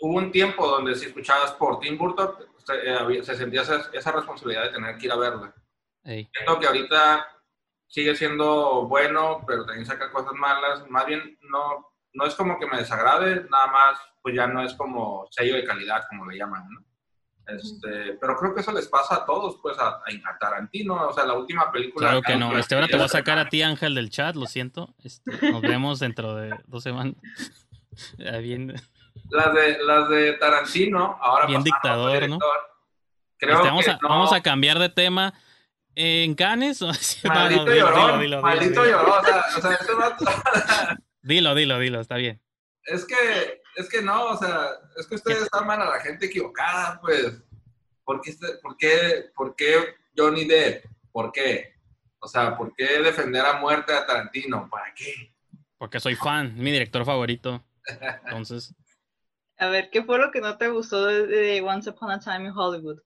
hubo 0.02 0.18
un 0.18 0.32
tiempo 0.32 0.68
donde 0.68 0.94
si 0.96 1.08
escuchabas 1.08 1.52
por 1.54 1.80
Tim 1.80 1.98
Burton, 1.98 2.30
se, 2.64 2.74
eh, 2.76 3.24
se 3.24 3.36
sentía 3.36 3.64
esa, 3.64 3.90
esa 3.92 4.12
responsabilidad 4.12 4.66
de 4.66 4.70
tener 4.70 4.98
que 5.00 5.06
ir 5.08 5.12
a 5.12 5.18
verla. 5.18 5.54
Ey. 6.04 6.30
Siento 6.34 6.60
que 6.60 6.68
ahorita 6.68 7.28
sigue 7.90 8.16
siendo 8.16 8.88
bueno, 8.88 9.44
pero 9.46 9.66
también 9.66 9.86
saca 9.86 10.12
cosas 10.12 10.34
malas. 10.34 10.90
Más 10.90 11.06
bien, 11.06 11.38
no, 11.42 11.92
no 12.14 12.26
es 12.26 12.36
como 12.36 12.58
que 12.58 12.68
me 12.68 12.78
desagrade, 12.78 13.48
nada 13.50 13.68
más, 13.68 14.00
pues 14.22 14.36
ya 14.36 14.48
no 14.48 14.62
es 14.64 14.74
como 14.76 15.28
sello 15.32 15.56
de 15.56 15.66
calidad, 15.66 16.06
como 16.10 16.26
le 16.26 16.38
llaman, 16.38 16.64
¿no? 16.70 16.80
Este, 17.48 18.14
pero 18.22 18.36
creo 18.38 18.54
que 18.54 18.62
eso 18.62 18.72
les 18.72 18.88
pasa 18.88 19.16
a 19.16 19.26
todos, 19.26 19.58
pues 19.62 19.78
a, 19.80 19.88
a 19.98 20.38
Tarantino, 20.40 21.08
o 21.08 21.14
sea, 21.14 21.26
la 21.26 21.34
última 21.34 21.72
película. 21.72 22.10
Claro 22.10 22.22
que 22.22 22.36
no. 22.36 22.56
Este, 22.58 22.76
ahora 22.76 22.88
te 22.88 22.96
voy 22.96 23.06
a 23.06 23.10
sacar 23.10 23.40
a 23.40 23.50
ti, 23.50 23.64
Ángel, 23.64 23.96
del 23.96 24.12
chat, 24.12 24.36
lo 24.36 24.46
siento. 24.46 24.94
Este, 25.04 25.52
nos 25.52 25.62
vemos 25.62 26.00
dentro 26.00 26.36
de 26.36 26.56
dos 26.68 26.84
semanas. 26.84 27.16
Bien, 28.42 28.74
Las 29.32 29.54
de, 29.54 29.84
las 29.84 30.10
de 30.10 30.34
Tarantino, 30.34 31.18
ahora 31.20 31.48
Bien 31.48 31.64
dictador, 31.64 32.14
¿no? 32.14 32.36
director. 32.38 32.60
Creo 33.38 33.56
Este, 33.56 33.68
vamos, 33.68 33.86
que 33.86 33.92
a, 33.92 33.98
no. 34.00 34.10
vamos 34.10 34.34
a 34.34 34.42
cambiar 34.42 34.78
de 34.78 34.90
tema. 34.90 35.34
¿En 36.02 36.34
Canes? 36.34 36.80
No, 36.82 36.88
no, 36.88 36.94
Maldito 37.36 37.66
dilo, 37.66 37.76
llorón, 37.76 38.00
dilo, 38.00 38.12
dilo, 38.12 38.20
dilo, 38.22 38.42
maldito 38.42 38.86
llorón, 38.86 39.20
o 39.20 39.26
sea, 39.26 39.44
o 39.58 39.62
sea, 39.62 39.74
este 39.74 39.94
Dilo, 41.22 41.54
dilo, 41.56 41.78
dilo, 41.80 42.00
está 42.00 42.16
bien. 42.16 42.42
es 42.86 43.04
que, 43.06 43.62
es 43.76 43.90
que 43.90 44.02
no, 44.02 44.28
o 44.28 44.38
sea, 44.38 44.70
es 44.98 45.08
que 45.08 45.16
ustedes 45.16 45.50
aman 45.52 45.82
a 45.82 45.86
la 45.90 46.00
gente 46.00 46.28
equivocada, 46.28 47.02
pues. 47.02 47.44
¿Por 48.06 48.22
qué, 48.22 48.32
este- 48.32 48.54
por 48.62 48.78
qué, 48.78 49.26
por 49.36 49.56
qué 49.58 49.96
Johnny 50.18 50.46
Depp? 50.46 50.86
¿Por 51.12 51.34
qué? 51.34 51.76
O 52.20 52.28
sea, 52.30 52.56
¿por 52.56 52.74
qué 52.76 53.02
defender 53.02 53.46
a 53.46 53.60
muerte 53.60 53.94
a 53.94 54.06
Tarantino? 54.06 54.70
¿Para 54.70 54.94
qué? 54.96 55.34
Porque 55.78 56.00
soy 56.00 56.16
fan, 56.16 56.56
mi 56.58 56.72
director 56.72 57.04
favorito. 57.04 57.62
Entonces, 58.26 58.74
A 59.58 59.68
ver, 59.68 59.90
¿qué 59.92 60.02
fue 60.04 60.18
lo 60.18 60.32
que 60.32 60.40
no 60.40 60.58
te 60.58 60.70
gustó 60.70 61.06
de, 61.06 61.28
de 61.28 61.62
Once 61.62 61.90
Upon 61.90 62.12
a 62.12 62.20
Time 62.22 62.46
in 62.46 62.54
Hollywood? 62.56 63.00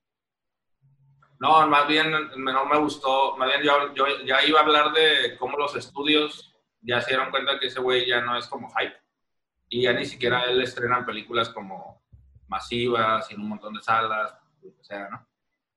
No, 1.43 1.67
más 1.67 1.85
bien 1.89 2.09
no 2.09 2.65
me 2.65 2.77
gustó, 2.77 3.35
más 3.35 3.49
bien 3.49 3.63
yo, 3.63 3.93
yo 3.93 4.05
ya 4.25 4.41
iba 4.45 4.61
a 4.61 4.63
hablar 4.63 4.93
de 4.93 5.35
cómo 5.37 5.57
los 5.57 5.75
estudios 5.75 6.55
ya 6.79 7.01
se 7.01 7.09
dieron 7.09 7.31
cuenta 7.31 7.59
que 7.59 7.67
ese 7.67 7.81
güey 7.81 8.07
ya 8.07 8.21
no 8.21 8.37
es 8.37 8.47
como 8.47 8.69
hype. 8.69 8.95
Y 9.67 9.81
ya 9.81 9.91
ni 9.91 10.05
siquiera 10.05 10.45
él 10.45 10.61
estrena 10.61 11.05
películas 11.05 11.49
como 11.49 12.01
masivas 12.47 13.29
en 13.29 13.41
un 13.41 13.49
montón 13.49 13.73
de 13.73 13.81
salas, 13.81 14.33
o 14.63 14.83
sea, 14.85 15.09
¿no? 15.09 15.27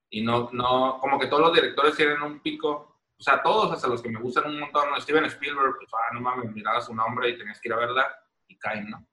Y 0.09 0.22
no, 0.22 0.50
no, 0.52 1.00
como 1.00 1.18
que 1.18 1.26
todos 1.26 1.42
los 1.42 1.52
directores 1.52 1.96
tienen 1.96 2.22
un 2.22 2.38
pico, 2.38 3.00
o 3.18 3.20
sea, 3.20 3.42
todos, 3.42 3.72
hasta 3.72 3.88
los 3.88 4.00
que 4.00 4.09
me 4.09 4.20
gustan 4.20 4.46
un 4.46 4.61
montón, 4.61 4.88
¿no? 4.88 5.00
Steven 5.00 5.24
Spielberg, 5.24 5.79
pues, 5.79 5.90
ah, 5.94 6.14
no 6.14 6.20
mames, 6.20 6.52
miraba 6.52 6.81
su 6.81 6.94
nombre 6.94 7.31
y 7.31 7.38
tenías 7.38 7.61
que 7.61 7.70
ir 7.70 7.74
a 7.74 7.79
verla 7.79 8.07
y 8.46 8.57
caen, 8.57 8.88
¿no? 8.88 9.05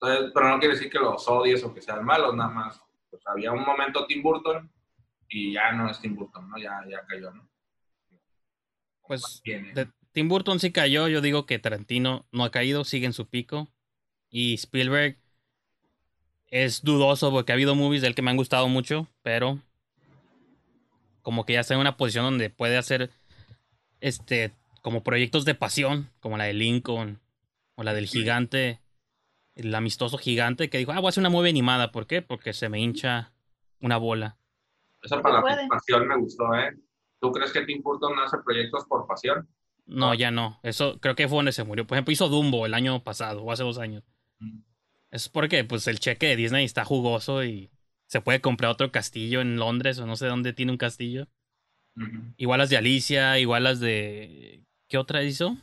Entonces, 0.00 0.32
pero 0.34 0.48
no 0.48 0.58
quiere 0.58 0.74
decir 0.74 0.90
que 0.90 0.98
los 0.98 1.28
odies 1.28 1.62
o 1.62 1.72
que 1.72 1.80
sean 1.80 2.04
malos, 2.04 2.34
nada 2.34 2.50
más. 2.50 2.82
Pues 3.08 3.24
había 3.28 3.52
un 3.52 3.64
momento 3.64 4.04
Tim 4.06 4.20
Burton 4.20 4.68
y 5.32 5.52
ya 5.54 5.72
no 5.72 5.90
es 5.90 6.00
Tim 6.00 6.14
Burton, 6.14 6.48
¿no? 6.50 6.58
Ya, 6.58 6.80
ya 6.90 7.04
cayó, 7.06 7.30
¿no? 7.32 7.48
pues 9.06 9.42
de- 9.74 9.88
Tim 10.12 10.28
Burton 10.28 10.60
sí 10.60 10.72
cayó. 10.72 11.08
Yo 11.08 11.20
digo 11.20 11.44
que 11.46 11.58
Tarantino 11.58 12.26
no 12.32 12.44
ha 12.44 12.50
caído, 12.50 12.84
sigue 12.84 13.06
en 13.06 13.12
su 13.12 13.28
pico. 13.28 13.72
Y 14.30 14.54
Spielberg 14.54 15.18
es 16.48 16.82
dudoso 16.82 17.30
porque 17.30 17.52
ha 17.52 17.54
habido 17.54 17.74
movies 17.74 18.02
de 18.02 18.08
él 18.08 18.14
que 18.14 18.22
me 18.22 18.30
han 18.30 18.36
gustado 18.36 18.68
mucho, 18.68 19.08
pero 19.22 19.58
como 21.22 21.44
que 21.44 21.54
ya 21.54 21.60
está 21.60 21.74
en 21.74 21.80
una 21.80 21.96
posición 21.96 22.24
donde 22.24 22.50
puede 22.50 22.76
hacer 22.76 23.10
este 24.00 24.52
como 24.82 25.02
proyectos 25.02 25.44
de 25.44 25.54
pasión, 25.54 26.10
como 26.20 26.36
la 26.36 26.44
de 26.44 26.54
Lincoln 26.54 27.20
o 27.76 27.84
la 27.84 27.94
del 27.94 28.06
gigante, 28.06 28.80
el 29.54 29.74
amistoso 29.74 30.18
gigante 30.18 30.68
que 30.70 30.78
dijo, 30.78 30.92
ah, 30.92 30.98
voy 31.00 31.06
a 31.06 31.10
hacer 31.10 31.22
una 31.22 31.30
movie 31.30 31.50
animada. 31.50 31.92
¿Por 31.92 32.06
qué? 32.06 32.20
Porque 32.22 32.52
se 32.52 32.68
me 32.68 32.80
hincha 32.80 33.32
una 33.80 33.96
bola. 33.96 34.38
Esa 35.02 35.20
para 35.20 35.40
puede. 35.40 35.68
pasión 35.68 36.06
me 36.06 36.16
gustó, 36.16 36.54
¿eh? 36.54 36.76
¿Tú 37.20 37.30
crees 37.32 37.52
que 37.52 37.64
Tim 37.64 37.82
Burton 37.82 38.18
hace 38.18 38.38
proyectos 38.44 38.84
por 38.86 39.06
pasión? 39.06 39.48
No, 39.86 40.14
ya 40.14 40.30
no. 40.30 40.60
Eso 40.62 40.98
creo 41.00 41.14
que 41.14 41.28
fue 41.28 41.38
donde 41.38 41.52
se 41.52 41.64
murió. 41.64 41.86
Por 41.86 41.96
ejemplo, 41.96 42.12
hizo 42.12 42.28
Dumbo 42.28 42.66
el 42.66 42.74
año 42.74 43.02
pasado 43.02 43.42
o 43.42 43.52
hace 43.52 43.62
dos 43.62 43.78
años. 43.78 44.04
Es 45.10 45.28
porque 45.28 45.64
pues 45.64 45.86
el 45.86 45.98
cheque 45.98 46.28
de 46.28 46.36
Disney 46.36 46.64
está 46.64 46.84
jugoso 46.84 47.44
y 47.44 47.70
se 48.06 48.20
puede 48.20 48.40
comprar 48.40 48.70
otro 48.70 48.90
castillo 48.90 49.40
en 49.40 49.56
Londres 49.56 49.98
o 49.98 50.06
no 50.06 50.16
sé 50.16 50.26
dónde 50.26 50.52
tiene 50.52 50.72
un 50.72 50.78
castillo. 50.78 51.28
Igual 52.36 52.58
las 52.58 52.70
de 52.70 52.76
Alicia, 52.76 53.38
igual 53.38 53.64
las 53.64 53.80
de... 53.80 54.64
¿Qué 54.88 54.98
otra 54.98 55.22
hizo? 55.22 55.58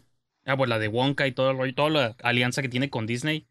Ah, 0.46 0.58
pues 0.58 0.70
la 0.70 0.80
de 0.80 0.88
Wonka 0.88 1.28
y 1.28 1.32
todo 1.32 1.52
el 1.52 1.58
rollo, 1.58 1.74
toda 1.74 1.90
la 1.90 2.16
alianza 2.24 2.62
que 2.62 2.70
tiene 2.70 2.90
con 2.90 3.06
Disney. 3.06 3.48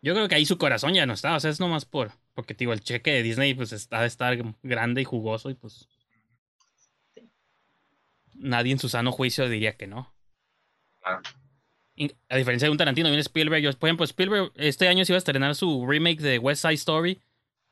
Yo 0.00 0.14
creo 0.14 0.28
que 0.28 0.36
ahí 0.36 0.46
su 0.46 0.58
corazón 0.58 0.94
ya 0.94 1.06
no 1.06 1.12
está, 1.12 1.34
o 1.34 1.40
sea, 1.40 1.50
es 1.50 1.60
nomás 1.60 1.84
por... 1.84 2.12
Porque, 2.34 2.54
digo, 2.54 2.72
el 2.72 2.80
cheque 2.80 3.10
de 3.10 3.22
Disney 3.22 3.54
pues 3.54 3.72
está 3.72 4.00
de 4.00 4.06
estar 4.06 4.38
grande 4.62 5.00
y 5.00 5.04
jugoso 5.04 5.50
y 5.50 5.54
pues... 5.54 5.88
Nadie 8.34 8.72
en 8.72 8.78
su 8.78 8.88
sano 8.88 9.10
juicio 9.10 9.48
diría 9.48 9.76
que 9.76 9.88
no. 9.88 10.14
Claro. 11.00 11.22
Y 11.96 12.12
a 12.28 12.36
diferencia 12.36 12.66
de 12.66 12.70
un 12.70 12.78
Tarantino, 12.78 13.08
viene 13.08 13.22
Spielberg. 13.22 13.60
Yo, 13.60 13.72
por 13.72 13.88
ejemplo, 13.88 14.04
Spielberg 14.04 14.52
este 14.54 14.86
año 14.86 15.04
se 15.04 15.12
iba 15.12 15.16
a 15.16 15.18
estrenar 15.18 15.56
su 15.56 15.84
remake 15.84 16.20
de 16.20 16.38
West 16.38 16.62
Side 16.62 16.74
Story, 16.74 17.20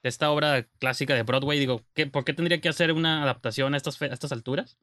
de 0.03 0.09
esta 0.09 0.33
obra 0.33 0.67
clásica 0.81 1.15
de 1.15 1.23
Broadway. 1.23 1.61
Digo, 1.61 1.85
¿qué, 1.95 2.09
¿por 2.09 2.25
qué 2.25 2.33
tendría 2.33 2.61
que 2.61 2.69
hacer 2.69 2.91
una 2.91 3.23
adaptación 3.23 3.75
a 3.75 3.77
estas, 3.77 4.03
a 4.03 4.07
estas 4.07 4.33
alturas? 4.33 4.79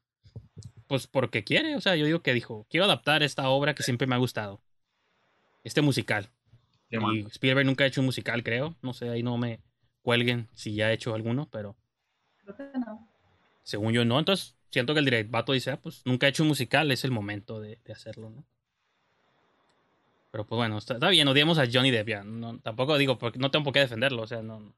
Pues 0.88 1.08
porque 1.08 1.44
quiere. 1.44 1.76
O 1.76 1.82
sea, 1.82 1.98
yo 1.98 2.06
digo 2.06 2.22
que 2.22 2.34
dijo, 2.34 2.66
quiero 2.70 2.86
adaptar 2.86 3.22
esta 3.22 3.50
obra 3.50 3.76
que 3.76 3.84
siempre 3.84 4.08
me 4.08 4.16
ha 4.16 4.20
gustado. 4.20 4.62
Este 5.66 5.82
musical. 5.82 6.30
Sí. 7.00 7.20
Y 7.20 7.26
Spielberg 7.28 7.66
nunca 7.66 7.84
ha 7.84 7.88
hecho 7.88 8.02
un 8.02 8.06
musical, 8.06 8.44
creo. 8.44 8.76
No 8.82 8.94
sé, 8.94 9.10
ahí 9.10 9.24
no 9.24 9.38
me 9.38 9.60
cuelguen 10.02 10.48
si 10.54 10.76
ya 10.76 10.88
ha 10.88 10.94
hecho 10.94 11.14
alguno, 11.16 11.48
pero 11.52 11.76
Creo 12.44 12.56
que 12.56 12.80
no. 12.80 13.08
según 13.64 13.94
yo 13.94 14.04
no. 14.06 14.20
Entonces, 14.20 14.56
siento 14.70 14.94
que 14.94 15.00
el 15.00 15.06
direct 15.06 15.32
vato 15.32 15.54
dice, 15.54 15.72
ah, 15.72 15.80
pues 15.82 16.02
nunca 16.06 16.26
ha 16.26 16.30
hecho 16.30 16.44
un 16.44 16.50
musical, 16.50 16.92
es 16.92 17.04
el 17.04 17.12
momento 17.12 17.60
de, 17.60 17.80
de 17.86 17.94
hacerlo, 17.94 18.30
¿no? 18.30 18.44
Pero 20.32 20.46
pues 20.48 20.58
bueno, 20.58 20.80
está, 20.80 20.96
está 20.96 21.10
bien, 21.10 21.28
odiamos 21.28 21.60
a 21.60 21.68
Johnny 21.72 21.92
Depp 21.92 22.08
ya. 22.10 22.24
No, 22.24 22.58
tampoco 22.60 22.98
digo, 22.98 23.18
porque 23.20 23.38
no 23.40 23.52
tengo 23.52 23.66
por 23.66 23.74
qué 23.74 23.82
defenderlo, 23.82 24.24
o 24.24 24.28
sea, 24.28 24.42
no, 24.42 24.74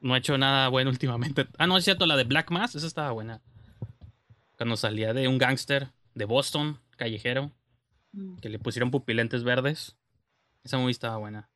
no 0.00 0.14
ha 0.14 0.18
hecho 0.18 0.36
nada 0.36 0.68
bueno 0.68 0.90
últimamente. 0.96 1.46
Ah, 1.58 1.66
no, 1.66 1.76
es 1.76 1.84
cierto, 1.84 2.06
la 2.06 2.16
de 2.16 2.24
Black 2.24 2.50
Mass, 2.50 2.74
esa 2.74 2.86
estaba 2.86 3.12
buena. 3.12 3.40
Cuando 4.56 4.76
salía 4.76 5.12
de 5.12 5.28
un 5.28 5.38
gángster 5.38 5.88
de 6.14 6.24
Boston, 6.24 6.80
callejero, 6.96 7.52
Mm. 8.16 8.38
que 8.38 8.48
le 8.48 8.58
pusieron 8.58 8.90
pupilentes 8.90 9.44
verdes. 9.44 9.96
Esa 10.64 10.78
movie 10.78 10.90
estaba 10.90 11.18
buena. 11.18 11.50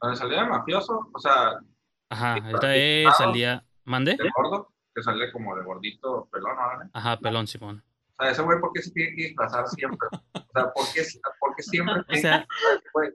Donde 0.00 0.16
salía 0.16 0.42
de 0.42 0.48
mafioso, 0.48 1.10
o 1.12 1.18
sea, 1.18 1.60
Ajá, 2.08 2.38
esta 2.50 2.74
es, 2.74 3.16
salía... 3.16 3.64
¿Mande? 3.84 4.16
de 4.16 4.30
gordo, 4.36 4.72
que 4.94 5.02
sale 5.02 5.30
como 5.32 5.56
de 5.56 5.64
gordito 5.64 6.28
pelón, 6.30 6.56
¿no? 6.56 6.90
Ajá, 6.92 7.18
pelón, 7.18 7.46
Simón. 7.46 7.82
O 8.18 8.22
sea, 8.22 8.30
ese 8.32 8.42
güey, 8.42 8.60
¿por 8.60 8.72
qué 8.72 8.82
se 8.82 8.90
tiene 8.92 9.14
que 9.14 9.28
disfrazar 9.28 9.66
siempre? 9.68 10.08
O 10.12 10.52
sea, 10.52 10.72
¿por 10.72 10.84
qué, 10.92 11.02
por 11.40 11.56
qué 11.56 11.62
siempre 11.62 11.94
O 12.08 12.14
sea, 12.16 12.46
güey? 12.92 13.10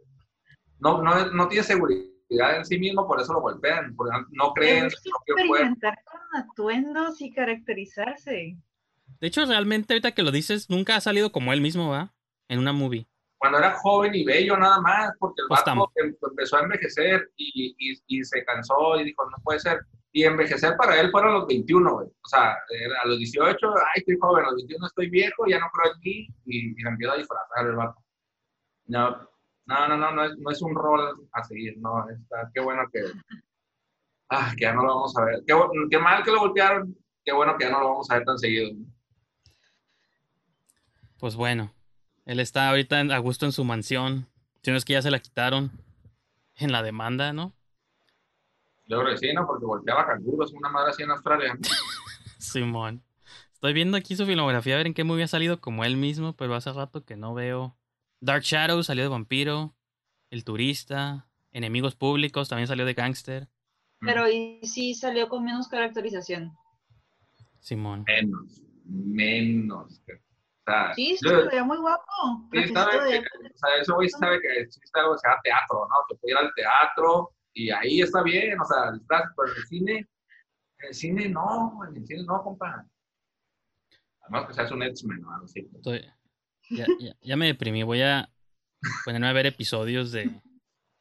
No, 0.80 1.02
no, 1.02 1.26
no 1.32 1.48
tiene 1.48 1.64
seguridad 1.64 2.58
en 2.58 2.66
sí 2.66 2.80
mismo, 2.80 3.08
por 3.08 3.20
eso 3.22 3.34
lo 3.34 3.42
golpean, 3.42 3.96
porque 3.96 4.18
no, 4.18 4.26
no 4.32 4.54
cree 4.54 4.80
en 4.80 4.90
su 4.90 5.10
propio 5.10 5.36
cuerpo. 5.36 5.56
experimentar 5.56 6.00
con 6.06 6.42
atuendos 6.42 7.22
y 7.22 7.32
caracterizarse. 7.32 8.58
de 9.20 9.28
hecho, 9.28 9.46
realmente, 9.46 9.94
ahorita 9.94 10.14
que 10.14 10.24
lo 10.24 10.32
dices, 10.32 10.70
nunca 10.70 10.96
ha 10.96 11.02
salido 11.02 11.32
como 11.32 11.54
él 11.54 11.62
mismo, 11.62 11.90
¿va? 11.90 12.13
En 12.48 12.60
una 12.60 12.74
movie. 12.74 13.08
Cuando 13.38 13.58
era 13.58 13.72
joven 13.72 14.16
y 14.16 14.24
bello 14.24 14.58
nada 14.58 14.80
más, 14.80 15.12
porque 15.20 15.42
el 15.42 15.48
Pues 15.48 15.62
vato 15.66 15.92
em- 15.96 16.16
empezó 16.30 16.58
a 16.58 16.62
envejecer 16.62 17.30
y, 17.36 17.76
y, 17.78 18.02
y 18.08 18.24
se 18.24 18.44
cansó 18.46 19.00
y 19.00 19.04
dijo, 19.04 19.30
no 19.30 19.38
puede 19.44 19.60
ser. 19.60 19.82
Y 20.12 20.24
envejecer 20.24 20.76
para 20.78 21.00
él 21.00 21.10
fueron 21.12 21.34
los 21.34 21.48
21, 21.48 21.94
güey. 21.94 22.08
O 22.08 22.28
sea, 22.28 22.52
a 22.54 23.08
los 23.08 23.18
18, 23.18 23.68
ay, 23.76 23.84
estoy 23.96 24.18
joven, 24.20 24.46
a 24.46 24.52
los 24.52 24.58
21 24.58 24.88
estoy 24.88 25.10
viejo, 25.10 25.46
ya 25.48 25.60
no 25.60 25.68
creo 25.74 25.94
en 25.94 26.00
mí, 26.02 26.28
y, 26.46 26.74
se 26.76 26.88
empieza 26.88 27.14
a 27.14 27.18
disfrazar 27.18 27.66
el 27.66 27.76
vato. 27.76 28.00
No, 28.86 29.28
no, 29.66 29.88
no, 29.88 29.98
no, 29.98 30.12
no 30.12 30.24
es, 30.26 30.38
no 30.38 30.52
es 30.52 30.62
un 30.62 30.76
rol 30.76 31.28
a 31.32 31.44
seguir, 31.44 31.78
no, 31.80 32.08
está, 32.10 32.50
qué 32.54 32.62
bueno 32.62 32.84
que 32.92 33.02
Ah, 34.30 34.52
que 34.58 34.64
ya 34.64 34.74
no 34.74 34.82
lo 34.84 34.96
vamos 34.96 35.16
a 35.18 35.26
ver. 35.26 35.44
Qué, 35.46 35.54
qué 35.92 36.00
mal 36.00 36.24
que 36.24 36.32
lo 36.32 36.40
voltearon. 36.40 36.96
Qué 37.24 37.32
bueno 37.32 37.56
que 37.56 37.66
ya 37.66 37.72
no 37.72 37.82
lo 37.82 37.90
vamos 37.90 38.10
a 38.10 38.16
ver 38.16 38.26
tan 38.26 38.38
seguido. 38.40 38.72
Pues 41.20 41.36
bueno, 41.36 41.72
él 42.26 42.40
está 42.40 42.70
ahorita 42.70 43.00
en- 43.00 43.12
a 43.12 43.18
gusto 43.20 43.46
en 43.46 43.52
su 43.52 43.64
mansión. 43.64 44.28
Si 44.62 44.72
no 44.72 44.78
es 44.78 44.86
que 44.86 44.94
ya 44.94 45.02
se 45.02 45.12
la 45.12 45.20
quitaron 45.20 45.72
en 46.56 46.72
la 46.72 46.84
demanda, 46.84 47.34
¿no? 47.34 47.54
Yo 48.86 49.00
creo 49.00 49.12
que 49.12 49.18
sí, 49.18 49.34
¿no? 49.34 49.46
Porque 49.48 49.66
volteaba 49.66 50.06
canguros, 50.06 50.52
una 50.54 50.70
madre 50.70 50.92
así 50.92 51.04
en 51.04 51.12
Australia. 51.12 51.58
Simón. 52.38 53.02
Estoy 53.54 53.74
viendo 53.74 53.96
aquí 53.98 54.16
su 54.16 54.26
filmografía 54.26 54.74
a 54.74 54.78
ver 54.78 54.88
en 54.88 54.94
qué 54.94 55.06
movie 55.06 55.24
ha 55.24 55.28
salido 55.28 55.62
como 55.62 55.86
él 55.86 55.96
mismo, 55.96 56.34
pero 56.34 56.54
hace 56.56 56.72
rato 56.74 57.06
que 57.06 57.16
no 57.16 57.34
veo. 57.34 57.78
Dark 58.20 58.44
Shadow 58.44 58.84
salió 58.84 59.04
de 59.04 59.10
vampiro. 59.10 59.74
El 60.30 60.44
turista. 60.44 61.28
Enemigos 61.52 61.96
públicos 61.96 62.50
también 62.50 62.68
salió 62.68 62.86
de 62.86 62.94
gangster. 62.94 63.48
Pero 64.00 64.28
y 64.30 64.60
sí 64.64 64.94
salió 64.96 65.30
con 65.30 65.46
menos 65.46 65.70
caracterización. 65.70 66.52
Simón. 67.62 68.04
Menos, 68.06 68.62
menos. 68.86 70.02
O 70.66 70.72
sea, 70.72 70.94
Sí, 70.94 71.18
sí, 71.18 71.26
yo- 71.30 71.42
se 71.42 71.48
veía 71.50 71.64
muy 71.64 71.78
guapo. 71.78 72.04
Sí, 72.52 72.68
sabe 72.74 73.04
de- 73.04 73.22
que, 73.22 73.28
o 73.28 73.58
sea, 73.58 73.78
eso 73.82 73.96
güey 73.96 74.08
sí 74.10 74.16
sabe 74.20 74.40
que 74.42 74.62
existe 74.62 75.00
algo 75.00 75.14
que 75.14 75.20
se 75.20 75.28
llama 75.28 75.42
teatro, 75.44 75.88
¿no? 75.90 75.96
Que 76.08 76.16
puede 76.16 76.32
ir 76.32 76.38
al 76.38 76.54
teatro 76.56 77.32
y 77.54 77.70
ahí 77.70 78.02
está 78.02 78.24
bien, 78.24 78.60
o 78.60 78.66
sea, 78.66 78.92
estás, 78.96 79.24
pero 79.36 79.50
en 79.52 79.58
el 79.58 79.64
cine, 79.68 79.98
en 80.80 80.88
el 80.88 80.94
cine 80.94 81.30
no, 81.30 81.80
en 81.90 81.98
el 81.98 82.06
cine 82.08 82.24
no, 82.24 82.42
compa. 82.44 82.86
Además 84.22 84.48
que 84.48 84.54
seas 84.54 84.72
un 84.72 84.84
X-Men 84.84 85.26
o 85.26 85.32
algo 85.34 85.46
así. 85.46 85.70
Estoy- 85.76 86.06
Ya, 86.70 86.86
ya- 86.98 87.16
ya 87.22 87.36
me 87.36 87.48
deprimí. 87.48 87.84
Voy 87.84 88.02
a 88.02 88.30
ponerme 89.04 89.28
a 89.28 89.34
ver 89.34 89.46
episodios 89.48 90.14
de, 90.14 90.32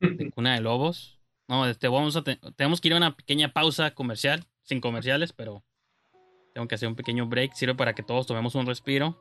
de 0.00 0.30
Cuna 0.32 0.54
de 0.54 0.60
Lobos. 0.60 1.20
No, 1.48 1.66
este, 1.66 1.86
vamos 1.86 2.16
a 2.16 2.22
te- 2.24 2.40
tenemos 2.56 2.80
que 2.80 2.88
ir 2.88 2.94
a 2.94 2.96
una 2.96 3.14
pequeña 3.16 3.52
pausa 3.52 3.94
comercial, 3.94 4.44
sin 4.62 4.80
comerciales, 4.80 5.32
pero 5.32 5.62
tengo 6.52 6.66
que 6.66 6.74
hacer 6.74 6.88
un 6.88 6.96
pequeño 6.96 7.26
break. 7.26 7.52
Sirve 7.54 7.76
para 7.76 7.94
que 7.94 8.02
todos 8.02 8.26
tomemos 8.26 8.56
un 8.56 8.66
respiro. 8.66 9.16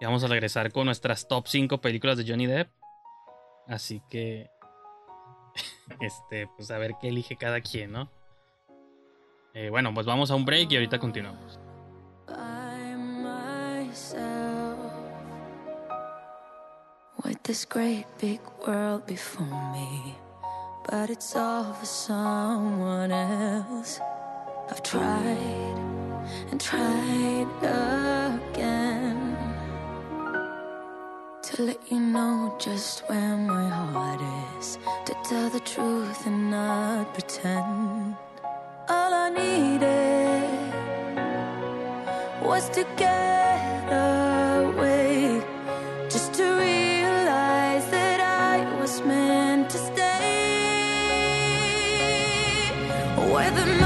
Y 0.00 0.04
vamos 0.04 0.24
a 0.24 0.28
regresar 0.28 0.72
con 0.72 0.86
nuestras 0.86 1.28
top 1.28 1.46
5 1.46 1.80
películas 1.80 2.18
de 2.18 2.24
Johnny 2.26 2.46
Depp. 2.46 2.70
Así 3.66 4.02
que, 4.10 4.50
este, 6.00 6.48
pues 6.56 6.70
a 6.70 6.78
ver 6.78 6.94
qué 7.00 7.08
elige 7.08 7.36
cada 7.36 7.60
quien, 7.60 7.92
¿no? 7.92 8.10
Eh, 9.54 9.70
bueno, 9.70 9.94
pues 9.94 10.06
vamos 10.06 10.30
a 10.30 10.34
un 10.34 10.44
break 10.44 10.72
y 10.72 10.76
ahorita 10.76 10.98
continuamos. 10.98 11.60
by 12.26 12.96
myself 12.96 14.78
with 17.24 17.40
this 17.44 17.64
great 17.64 18.06
big 18.20 18.40
world 18.66 19.06
before 19.06 19.46
me, 19.72 20.16
but 20.90 21.10
it's 21.10 21.36
all 21.36 21.72
for 21.72 21.86
someone 21.86 23.12
else. 23.12 24.00
I've 24.70 24.82
tried 24.82 25.76
and 26.50 26.60
tried 26.60 27.46
again 27.62 29.13
to 31.54 31.62
let 31.62 31.80
you 31.88 32.00
know 32.00 32.52
just 32.58 33.08
where 33.08 33.36
my 33.36 33.68
heart 33.68 34.20
is, 34.58 34.76
to 35.06 35.14
tell 35.22 35.48
the 35.50 35.60
truth 35.60 36.26
and 36.26 36.50
not 36.50 37.14
pretend. 37.14 38.16
All 38.88 39.14
I 39.14 39.30
needed 39.30 40.50
was 42.42 42.68
to 42.70 42.84
get 42.96 43.84
away, 43.86 45.40
just 46.10 46.34
to 46.34 46.42
realize 46.42 47.86
that 47.88 48.18
I 48.18 48.80
was 48.80 49.00
meant 49.02 49.70
to 49.70 49.78
stay. 49.78 50.24
Where 53.32 53.52
the 53.52 53.83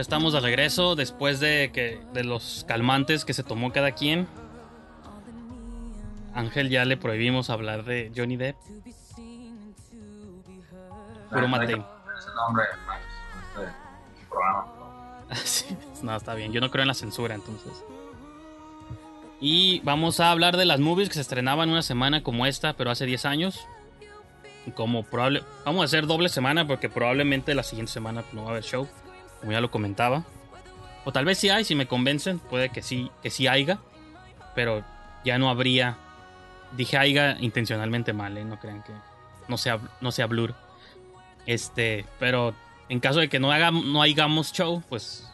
ya 0.00 0.02
estamos 0.02 0.32
de 0.32 0.40
regreso 0.40 0.96
después 0.96 1.40
de 1.40 1.72
que 1.74 2.00
de 2.14 2.24
los 2.24 2.64
calmantes 2.66 3.26
que 3.26 3.34
se 3.34 3.42
tomó 3.42 3.70
cada 3.70 3.92
quien. 3.92 4.26
Ángel 6.34 6.70
ya 6.70 6.86
le 6.86 6.96
prohibimos 6.96 7.50
hablar 7.50 7.84
de 7.84 8.10
Johnny 8.16 8.38
Depp. 8.38 8.56
Puro 11.28 11.48
No 11.48 11.54
hay 11.60 11.66
que 11.66 11.76
mate. 11.76 11.76
poner 11.76 12.16
ese 12.18 12.30
nombre 12.34 12.64
más, 12.86 12.98
este 15.28 15.76
no, 16.02 16.16
está 16.16 16.32
bien. 16.34 16.50
Yo 16.50 16.62
no 16.62 16.70
creo 16.70 16.80
en 16.80 16.88
la 16.88 16.94
censura, 16.94 17.34
entonces. 17.34 17.84
Y 19.38 19.80
vamos 19.80 20.18
a 20.18 20.30
hablar 20.30 20.56
de 20.56 20.64
las 20.64 20.80
movies 20.80 21.08
que 21.10 21.16
se 21.16 21.20
estrenaban 21.20 21.68
una 21.68 21.82
semana 21.82 22.22
como 22.22 22.46
esta, 22.46 22.72
pero 22.72 22.90
hace 22.90 23.04
10 23.04 23.26
años. 23.26 23.66
Y 24.64 24.70
como 24.70 25.02
probable. 25.02 25.44
Vamos 25.66 25.82
a 25.82 25.84
hacer 25.84 26.06
doble 26.06 26.30
semana 26.30 26.66
porque 26.66 26.88
probablemente 26.88 27.54
la 27.54 27.64
siguiente 27.64 27.92
semana 27.92 28.24
no 28.32 28.44
va 28.44 28.48
a 28.48 28.50
haber 28.52 28.64
show. 28.64 28.88
Como 29.40 29.52
ya 29.52 29.60
lo 29.60 29.70
comentaba. 29.70 30.24
O 31.04 31.12
tal 31.12 31.24
vez 31.24 31.38
sí 31.38 31.48
hay, 31.48 31.64
si 31.64 31.74
me 31.74 31.86
convencen. 31.86 32.38
Puede 32.38 32.70
que 32.70 32.82
sí, 32.82 33.10
que 33.22 33.30
sí 33.30 33.46
haya. 33.46 33.78
Pero 34.54 34.84
ya 35.24 35.38
no 35.38 35.50
habría. 35.50 35.96
Dije 36.76 36.98
haya 36.98 37.36
intencionalmente 37.40 38.12
mal, 38.12 38.36
¿eh? 38.36 38.44
No 38.44 38.58
crean 38.58 38.82
que. 38.82 38.92
No 39.48 39.56
sea, 39.56 39.80
no 40.00 40.12
sea 40.12 40.26
blur. 40.26 40.54
Este, 41.46 42.04
pero 42.18 42.54
en 42.88 43.00
caso 43.00 43.20
de 43.20 43.28
que 43.28 43.40
no, 43.40 43.50
haga, 43.50 43.70
no 43.70 44.02
hagamos 44.02 44.52
show, 44.52 44.82
pues 44.88 45.28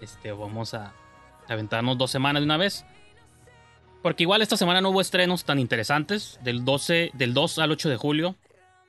este, 0.00 0.32
vamos 0.32 0.74
a 0.74 0.92
aventarnos 1.48 1.98
dos 1.98 2.10
semanas 2.10 2.40
de 2.40 2.44
una 2.44 2.56
vez. 2.56 2.84
Porque 4.02 4.22
igual 4.22 4.42
esta 4.42 4.56
semana 4.56 4.80
no 4.80 4.90
hubo 4.90 5.00
estrenos 5.00 5.44
tan 5.44 5.58
interesantes. 5.58 6.38
Del 6.42 6.64
12, 6.64 7.10
del 7.14 7.34
2 7.34 7.58
al 7.58 7.70
8 7.70 7.88
de 7.88 7.96
julio 7.96 8.36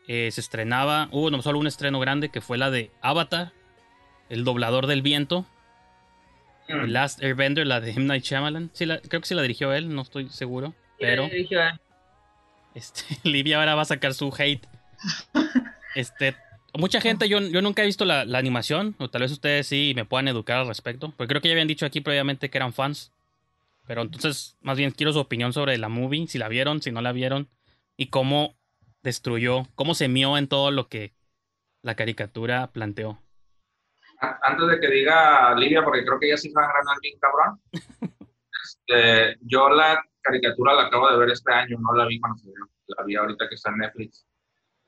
eh, 0.08 0.30
se 0.32 0.42
estrenaba, 0.42 1.08
hubo 1.12 1.32
no, 1.32 1.42
solo 1.42 1.58
un 1.58 1.68
estreno 1.68 2.00
grande 2.00 2.30
que 2.30 2.42
fue 2.42 2.58
la 2.58 2.70
de 2.70 2.92
Avatar, 3.02 3.54
El 4.30 4.44
Doblador 4.44 4.88
del 4.88 5.02
Viento, 5.02 5.46
The 6.68 6.88
Last 6.88 7.22
Airbender, 7.22 7.68
la 7.68 7.80
de 7.80 7.92
M. 7.92 8.06
Night 8.06 8.24
Shyamalan. 8.24 8.72
Sí, 8.74 8.86
la- 8.86 9.00
creo 9.00 9.22
que 9.22 9.28
sí 9.28 9.36
la 9.36 9.42
dirigió 9.44 9.72
él, 9.74 9.94
no 9.94 10.02
estoy 10.02 10.30
seguro. 10.30 10.74
Pero 11.00 11.24
dirigió 11.30 11.60
este, 12.74 13.04
Livia 13.24 13.60
ahora 13.60 13.76
va 13.76 13.84
a 13.84 13.86
sacar 13.86 14.14
su 14.14 14.34
hate. 14.38 14.68
Este, 15.94 16.36
mucha 16.78 17.00
gente, 17.02 17.30
yo, 17.30 17.40
yo 17.40 17.62
nunca 17.62 17.84
he 17.84 17.86
visto 17.86 18.06
la, 18.06 18.26
la 18.26 18.38
animación, 18.38 18.96
o 18.98 19.10
tal 19.10 19.22
vez 19.22 19.32
ustedes 19.32 19.68
sí 19.68 19.94
me 19.96 20.06
puedan 20.06 20.28
educar 20.28 20.58
al 20.58 20.68
respecto, 20.68 21.14
porque 21.16 21.30
creo 21.30 21.42
que 21.42 21.48
ya 21.50 21.54
habían 21.54 21.68
dicho 21.68 21.86
aquí 21.86 22.02
previamente 22.02 22.50
que 22.50 22.58
eran 22.58 22.74
fans. 22.74 23.12
Pero 23.88 24.02
entonces, 24.02 24.58
más 24.62 24.78
bien 24.78 24.92
quiero 24.92 25.14
su 25.14 25.20
opinión 25.20 25.54
sobre 25.54 25.78
la 25.78 25.90
movie, 25.90 26.28
si 26.28 26.40
la 26.40 26.50
vieron, 26.50 26.82
si 26.82 26.92
no 26.92 27.02
la 27.02 27.12
vieron, 27.12 27.48
y 27.98 28.08
cómo 28.08 28.56
destruyó, 29.04 29.68
cómo 29.76 29.94
se 29.94 30.08
mió 30.08 30.38
en 30.38 30.48
todo 30.48 30.72
lo 30.72 30.88
que 30.88 31.14
la 31.84 31.96
caricatura 31.96 32.72
planteó. 32.72 33.20
Antes 34.20 34.68
de 34.68 34.80
que 34.80 34.88
diga 34.88 35.56
Livia, 35.56 35.84
porque 35.84 36.06
creo 36.06 36.20
que 36.20 36.28
ella 36.28 36.38
sí 36.38 36.52
va 36.52 36.64
a 36.64 36.74
ganar 36.74 36.98
bien 37.02 37.20
cabrón. 37.20 37.60
este, 38.64 39.38
yo 39.42 39.70
la 39.70 40.04
caricatura 40.22 40.74
la 40.74 40.84
acabo 40.84 41.10
de 41.12 41.18
ver 41.18 41.30
este 41.30 41.54
año, 41.54 41.78
no 41.80 41.94
la 41.94 42.06
vi 42.06 42.20
cuando 42.20 42.38
se 42.38 42.48
dio. 42.48 42.70
La 42.88 43.04
vi 43.04 43.16
ahorita 43.16 43.50
que 43.50 43.56
está 43.56 43.72
en 43.72 43.78
Netflix. 43.78 44.26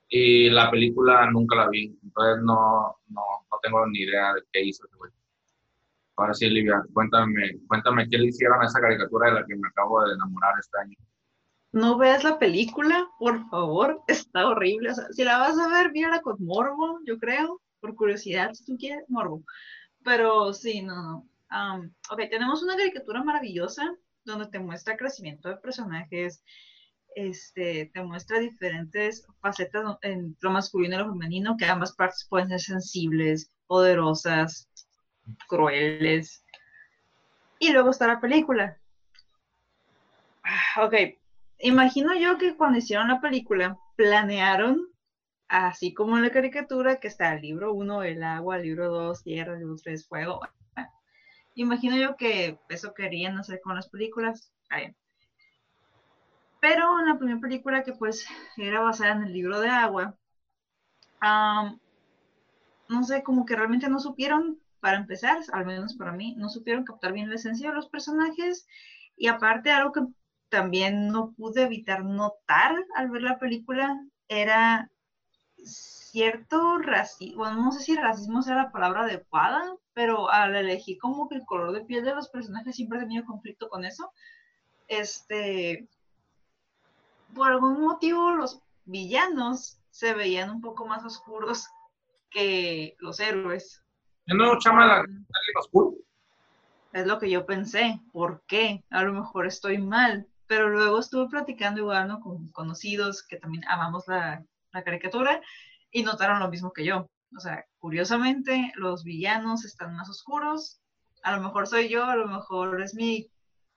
Y 0.08 0.48
la 0.50 0.70
película 0.70 1.30
nunca 1.30 1.56
la 1.56 1.68
vi, 1.68 1.98
entonces 2.02 2.42
no, 2.42 2.96
no, 3.08 3.22
no 3.50 3.58
tengo 3.62 3.86
ni 3.86 4.00
idea 4.00 4.32
de 4.32 4.42
qué 4.50 4.64
hizo 4.64 4.86
ese 4.86 4.96
güey. 4.96 5.12
Ahora 6.16 6.34
sí, 6.34 6.48
Livia, 6.48 6.82
cuéntame, 6.94 7.60
cuéntame 7.68 8.08
qué 8.08 8.18
le 8.18 8.28
hicieron 8.28 8.60
a 8.62 8.64
esa 8.64 8.80
caricatura 8.80 9.28
de 9.28 9.34
la 9.40 9.46
que 9.46 9.54
me 9.54 9.68
acabo 9.68 10.02
de 10.04 10.14
enamorar 10.14 10.54
este 10.58 10.78
año. 10.78 10.96
No 11.72 11.98
veas 11.98 12.24
la 12.24 12.38
película, 12.38 13.08
por 13.18 13.48
favor, 13.50 14.02
está 14.08 14.48
horrible. 14.48 14.90
O 14.90 14.94
sea, 14.94 15.04
si 15.12 15.24
la 15.24 15.38
vas 15.38 15.58
a 15.58 15.68
ver, 15.68 15.92
mírala 15.92 16.20
con 16.22 16.36
morbo, 16.40 17.00
yo 17.04 17.18
creo, 17.18 17.60
por 17.80 17.94
curiosidad, 17.94 18.52
si 18.54 18.64
tú 18.64 18.76
quieres, 18.76 19.04
morbo. 19.08 19.42
Pero 20.04 20.52
sí, 20.52 20.82
no, 20.82 21.02
no. 21.02 21.28
Am, 21.50 21.94
ok, 22.10 22.20
tenemos 22.30 22.62
una 22.62 22.76
caricatura 22.76 23.22
maravillosa 23.22 23.96
donde 24.24 24.48
te 24.48 24.58
muestra 24.58 24.96
crecimiento 24.96 25.48
de 25.48 25.56
personajes, 25.56 26.42
este, 27.14 27.90
te 27.92 28.02
muestra 28.02 28.38
diferentes 28.38 29.26
facetas 29.40 29.96
en 30.02 30.36
lo 30.40 30.50
masculino 30.50 30.94
y 30.94 30.98
lo 30.98 31.10
femenino, 31.10 31.56
que 31.56 31.64
ambas 31.64 31.94
partes 31.94 32.26
pueden 32.28 32.48
ser 32.48 32.60
sensibles, 32.60 33.50
poderosas, 33.66 34.68
crueles. 35.48 36.44
Y 37.58 37.72
luego 37.72 37.90
está 37.90 38.06
la 38.06 38.20
película. 38.20 38.78
Ah, 40.44 40.84
Ok, 40.84 40.94
imagino 41.60 42.14
yo 42.14 42.38
que 42.38 42.56
cuando 42.56 42.78
hicieron 42.78 43.08
la 43.08 43.20
película, 43.20 43.78
planearon, 43.96 44.87
así 45.48 45.94
como 45.94 46.16
en 46.16 46.22
la 46.22 46.30
caricatura, 46.30 47.00
que 47.00 47.08
está 47.08 47.34
el 47.34 47.42
libro 47.42 47.72
1, 47.74 48.02
el 48.02 48.22
agua, 48.22 48.56
el 48.56 48.62
libro 48.62 48.88
2, 48.88 49.22
tierra, 49.22 49.54
el 49.54 49.60
libro 49.60 49.76
3, 49.82 50.06
fuego. 50.06 50.40
Imagino 51.54 51.96
yo 51.96 52.16
que 52.16 52.58
eso 52.68 52.94
querían 52.94 53.38
hacer 53.38 53.60
con 53.60 53.74
las 53.74 53.88
películas. 53.88 54.52
Pero 56.60 57.00
en 57.00 57.06
la 57.06 57.18
primera 57.18 57.40
película 57.40 57.82
que 57.82 57.92
pues 57.92 58.26
era 58.56 58.80
basada 58.80 59.12
en 59.12 59.22
el 59.22 59.32
libro 59.32 59.60
de 59.60 59.68
agua, 59.68 60.16
no 61.22 63.02
sé, 63.04 63.22
como 63.22 63.44
que 63.44 63.56
realmente 63.56 63.88
no 63.88 63.98
supieron, 63.98 64.60
para 64.80 64.98
empezar, 64.98 65.38
al 65.52 65.66
menos 65.66 65.96
para 65.96 66.12
mí, 66.12 66.36
no 66.36 66.48
supieron 66.48 66.84
captar 66.84 67.12
bien 67.12 67.28
la 67.28 67.34
esencia 67.34 67.70
de 67.70 67.74
los 67.74 67.88
personajes. 67.88 68.66
Y 69.16 69.26
aparte, 69.26 69.70
algo 69.70 69.92
que 69.92 70.02
también 70.48 71.08
no 71.08 71.32
pude 71.32 71.62
evitar 71.62 72.04
notar 72.04 72.76
al 72.94 73.10
ver 73.10 73.22
la 73.22 73.38
película 73.38 74.00
era 74.28 74.90
cierto 75.64 76.78
racismo, 76.78 77.38
bueno, 77.44 77.62
no 77.62 77.72
sé 77.72 77.80
si 77.80 77.94
racismo 77.94 78.42
sea 78.42 78.56
la 78.56 78.72
palabra 78.72 79.02
adecuada, 79.02 79.76
pero 79.92 80.30
al 80.30 80.56
elegir 80.56 80.98
como 80.98 81.28
que 81.28 81.36
el 81.36 81.44
color 81.44 81.72
de 81.72 81.84
piel 81.84 82.04
de 82.04 82.14
los 82.14 82.28
personajes 82.28 82.76
siempre 82.76 82.98
he 82.98 83.02
tenido 83.02 83.26
conflicto 83.26 83.68
con 83.68 83.84
eso. 83.84 84.10
Este, 84.88 85.88
por 87.34 87.50
algún 87.50 87.80
motivo 87.80 88.30
los 88.32 88.62
villanos 88.84 89.78
se 89.90 90.14
veían 90.14 90.50
un 90.50 90.60
poco 90.60 90.86
más 90.86 91.04
oscuros 91.04 91.68
que 92.30 92.96
los 93.00 93.20
héroes. 93.20 93.82
Yo 94.26 94.34
no 94.34 94.58
chama 94.58 94.86
la 94.86 95.00
alguien 95.00 95.24
oscuro. 95.58 95.94
Es 96.92 97.06
lo 97.06 97.18
que 97.18 97.30
yo 97.30 97.44
pensé. 97.44 98.00
¿Por 98.12 98.42
qué? 98.46 98.82
A 98.90 99.02
lo 99.02 99.12
mejor 99.12 99.46
estoy 99.46 99.78
mal. 99.78 100.26
Pero 100.46 100.70
luego 100.70 100.98
estuve 100.98 101.28
platicando 101.28 101.80
igual, 101.80 102.08
¿no? 102.08 102.20
Con 102.20 102.48
conocidos 102.48 103.22
que 103.26 103.36
también 103.36 103.64
amamos 103.68 104.08
la, 104.08 104.42
la 104.78 104.84
caricatura 104.84 105.40
y 105.90 106.02
notaron 106.02 106.40
lo 106.40 106.48
mismo 106.48 106.72
que 106.72 106.84
yo. 106.84 107.10
O 107.36 107.40
sea, 107.40 107.64
curiosamente, 107.78 108.72
los 108.76 109.04
villanos 109.04 109.64
están 109.64 109.94
más 109.94 110.08
oscuros. 110.08 110.80
A 111.22 111.36
lo 111.36 111.42
mejor 111.42 111.66
soy 111.66 111.88
yo, 111.88 112.04
a 112.04 112.16
lo 112.16 112.26
mejor 112.26 112.80
es 112.80 112.94
mi 112.94 113.30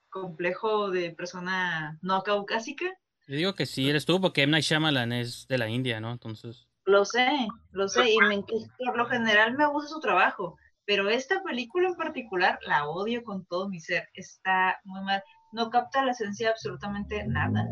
complejo 0.10 0.92
de 0.92 1.12
persona 1.12 1.98
no 2.02 2.22
caucásica. 2.22 2.86
Yo 3.28 3.36
digo 3.36 3.56
que 3.56 3.66
sí 3.66 3.90
eres 3.90 4.06
tú, 4.06 4.20
porque 4.22 4.44
M. 4.44 4.52
Night 4.52 4.66
Shyamalan 4.66 5.12
es 5.14 5.48
de 5.48 5.58
la 5.58 5.70
India, 5.70 6.00
¿no? 6.00 6.12
Entonces, 6.12 6.68
Lo 6.86 7.06
sé, 7.06 7.48
lo 7.72 7.88
sé, 7.88 8.12
y 8.12 8.18
me, 8.18 8.44
por 8.44 8.98
lo 8.98 9.06
general 9.06 9.56
me 9.56 9.68
gusta 9.68 9.90
su 9.90 10.00
trabajo, 10.00 10.58
pero 10.86 11.10
esta 11.10 11.42
película 11.44 11.88
en 11.88 11.96
particular 11.96 12.60
la 12.68 12.88
odio 12.88 13.24
con 13.24 13.46
todo 13.46 13.70
mi 13.70 13.80
ser. 13.80 14.10
Está 14.14 14.80
muy 14.84 15.02
mal, 15.04 15.24
no 15.54 15.70
capta 15.70 16.04
la 16.04 16.12
esencia 16.12 16.48
de 16.48 16.52
absolutamente 16.54 17.26
nada. 17.28 17.68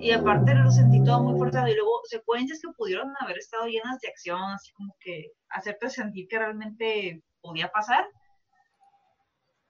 Y 0.00 0.12
aparte 0.12 0.54
lo 0.54 0.70
sentí 0.70 1.04
todo 1.04 1.22
muy 1.22 1.38
forzado. 1.38 1.68
Y 1.68 1.74
luego 1.74 2.00
secuencias 2.04 2.60
que 2.60 2.72
pudieron 2.72 3.12
haber 3.20 3.36
estado 3.38 3.66
llenas 3.66 4.00
de 4.00 4.08
acción, 4.08 4.40
así 4.40 4.72
como 4.72 4.96
que 4.98 5.32
hacerte 5.50 5.90
sentir 5.90 6.26
que 6.26 6.38
realmente 6.38 7.22
podía 7.42 7.68
pasar, 7.68 8.06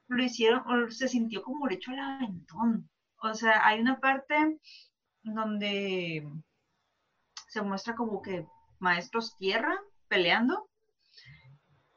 lo 0.07 0.23
hicieron, 0.23 0.61
o 0.67 0.91
se 0.91 1.09
sintió 1.09 1.43
como 1.43 1.67
el 1.67 1.75
hecho 1.75 1.91
al 1.91 1.99
aventón. 1.99 2.89
O 3.23 3.35
sea, 3.35 3.67
hay 3.67 3.81
una 3.81 3.99
parte 3.99 4.59
donde 5.23 6.27
se 7.49 7.63
muestra 7.63 7.95
como 7.95 8.23
que 8.23 8.47
maestros 8.79 9.37
tierra 9.37 9.77
peleando 10.09 10.69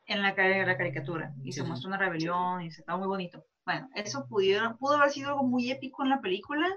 en 0.08 0.22
la, 0.22 0.34
la 0.34 0.78
caricatura 0.78 1.34
y 1.44 1.52
Sí, 1.52 1.62
se 1.62 1.68
muestra 1.68 1.88
una 1.88 1.98
rebelión 1.98 2.62
y 2.62 2.72
se 2.72 2.82
está 2.82 2.98
muy 2.98 3.08
bonito. 3.08 3.46
Bueno, 3.66 3.90
eso 3.96 4.28
pudieron, 4.28 4.78
pudo 4.78 4.96
haber 4.96 5.12
sido 5.12 5.30
algo 5.30 5.44
muy 5.44 5.72
épico 5.72 6.04
en 6.04 6.10
la 6.10 6.22
película, 6.22 6.68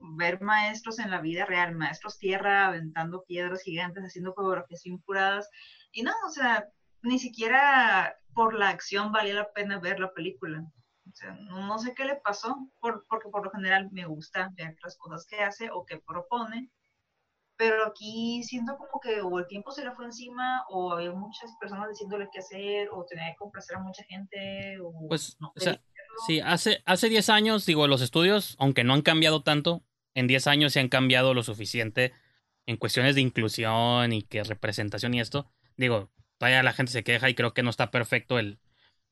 ver 0.00 0.40
maestros 0.40 0.98
en 0.98 1.10
la 1.10 1.20
vida 1.20 1.44
real, 1.44 1.74
maestros 1.74 2.18
tierra 2.18 2.66
aventando 2.66 3.24
piedras 3.24 3.62
gigantes, 3.62 4.04
haciendo 4.04 4.34
coreografías 4.34 4.86
impuradas 4.86 5.48
y 5.92 6.02
no, 6.02 6.12
o 6.26 6.30
sea, 6.30 6.68
ni 7.02 7.18
siquiera 7.18 8.16
por 8.34 8.54
la 8.54 8.68
acción 8.68 9.12
valía 9.12 9.34
la 9.34 9.52
pena 9.52 9.78
ver 9.78 10.00
la 10.00 10.12
película. 10.12 10.64
O 11.08 11.14
sea, 11.14 11.32
no, 11.32 11.78
sé 11.78 11.94
qué 11.94 12.04
le 12.04 12.16
pasó, 12.16 12.56
por, 12.78 13.04
porque 13.08 13.28
por 13.30 13.44
lo 13.44 13.50
general 13.50 13.88
me 13.90 14.06
gusta 14.06 14.52
ver 14.54 14.76
las 14.82 14.96
cosas 14.96 15.26
que 15.26 15.42
hace 15.42 15.68
o 15.72 15.84
que 15.84 15.98
propone, 15.98 16.70
pero 17.56 17.86
aquí 17.86 18.42
siento 18.44 18.76
como 18.78 19.00
que 19.00 19.20
o 19.20 19.38
el 19.38 19.46
tiempo 19.46 19.72
se 19.72 19.84
le 19.84 19.92
fue 19.92 20.04
encima 20.06 20.64
o 20.70 20.92
había 20.92 21.12
muchas 21.12 21.54
personas 21.60 21.88
diciéndole 21.90 22.28
qué 22.32 22.38
hacer 22.38 22.88
o 22.92 23.04
tenía 23.04 23.32
que 23.32 23.36
complacer 23.36 23.76
a 23.76 23.80
mucha 23.80 24.04
gente 24.04 24.78
o 24.80 25.08
Pues, 25.08 25.36
no 25.40 25.52
o 25.54 25.60
sea, 25.60 25.82
sí, 26.26 26.40
hace, 26.40 26.82
hace 26.86 27.08
10 27.08 27.28
años, 27.28 27.66
digo, 27.66 27.86
los 27.86 28.02
estudios, 28.02 28.56
aunque 28.58 28.84
no 28.84 28.94
han 28.94 29.02
cambiado 29.02 29.42
tanto, 29.42 29.82
en 30.14 30.26
10 30.26 30.46
años 30.46 30.72
se 30.72 30.80
han 30.80 30.88
cambiado 30.88 31.34
lo 31.34 31.42
suficiente 31.42 32.12
en 32.66 32.76
cuestiones 32.76 33.14
de 33.14 33.20
inclusión 33.20 34.12
y 34.12 34.22
que 34.22 34.42
representación 34.44 35.14
y 35.14 35.20
esto. 35.20 35.50
Digo, 35.76 36.10
todavía 36.38 36.62
la 36.62 36.72
gente 36.72 36.92
se 36.92 37.02
queja 37.04 37.28
y 37.30 37.34
creo 37.34 37.54
que 37.54 37.62
no 37.62 37.70
está 37.70 37.90
perfecto 37.90 38.38
el, 38.38 38.58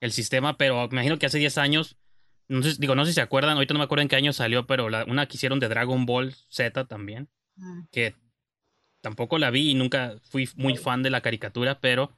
el 0.01 0.13
sistema, 0.13 0.57
pero 0.59 0.89
me 0.89 0.95
imagino 0.97 1.19
que 1.19 1.27
hace 1.27 1.39
10 1.39 1.59
años, 1.59 1.97
no 2.49 2.63
sé, 2.63 2.75
digo, 2.79 2.95
no 2.95 3.05
sé 3.05 3.11
si 3.13 3.17
se 3.17 3.21
acuerdan, 3.21 3.55
ahorita 3.55 3.75
no 3.75 3.79
me 3.79 3.85
acuerdo 3.85 4.03
en 4.03 4.09
qué 4.09 4.17
año 4.17 4.33
salió, 4.33 4.67
pero 4.67 4.89
la, 4.91 5.05
una 5.05 5.27
que 5.27 5.37
hicieron 5.37 5.61
de 5.61 5.69
Dragon 5.69 6.07
Ball 6.07 6.35
Z 6.49 6.85
también, 6.87 7.29
Mm. 7.57 7.83
que 7.91 8.15
tampoco 9.01 9.39
la 9.39 9.51
vi 9.51 9.71
y 9.71 9.75
nunca 9.75 10.17
fui 10.31 10.49
muy 10.57 10.77
fan 10.77 11.03
de 11.03 11.11
la 11.11 11.21
caricatura, 11.21 11.81
pero 11.81 12.13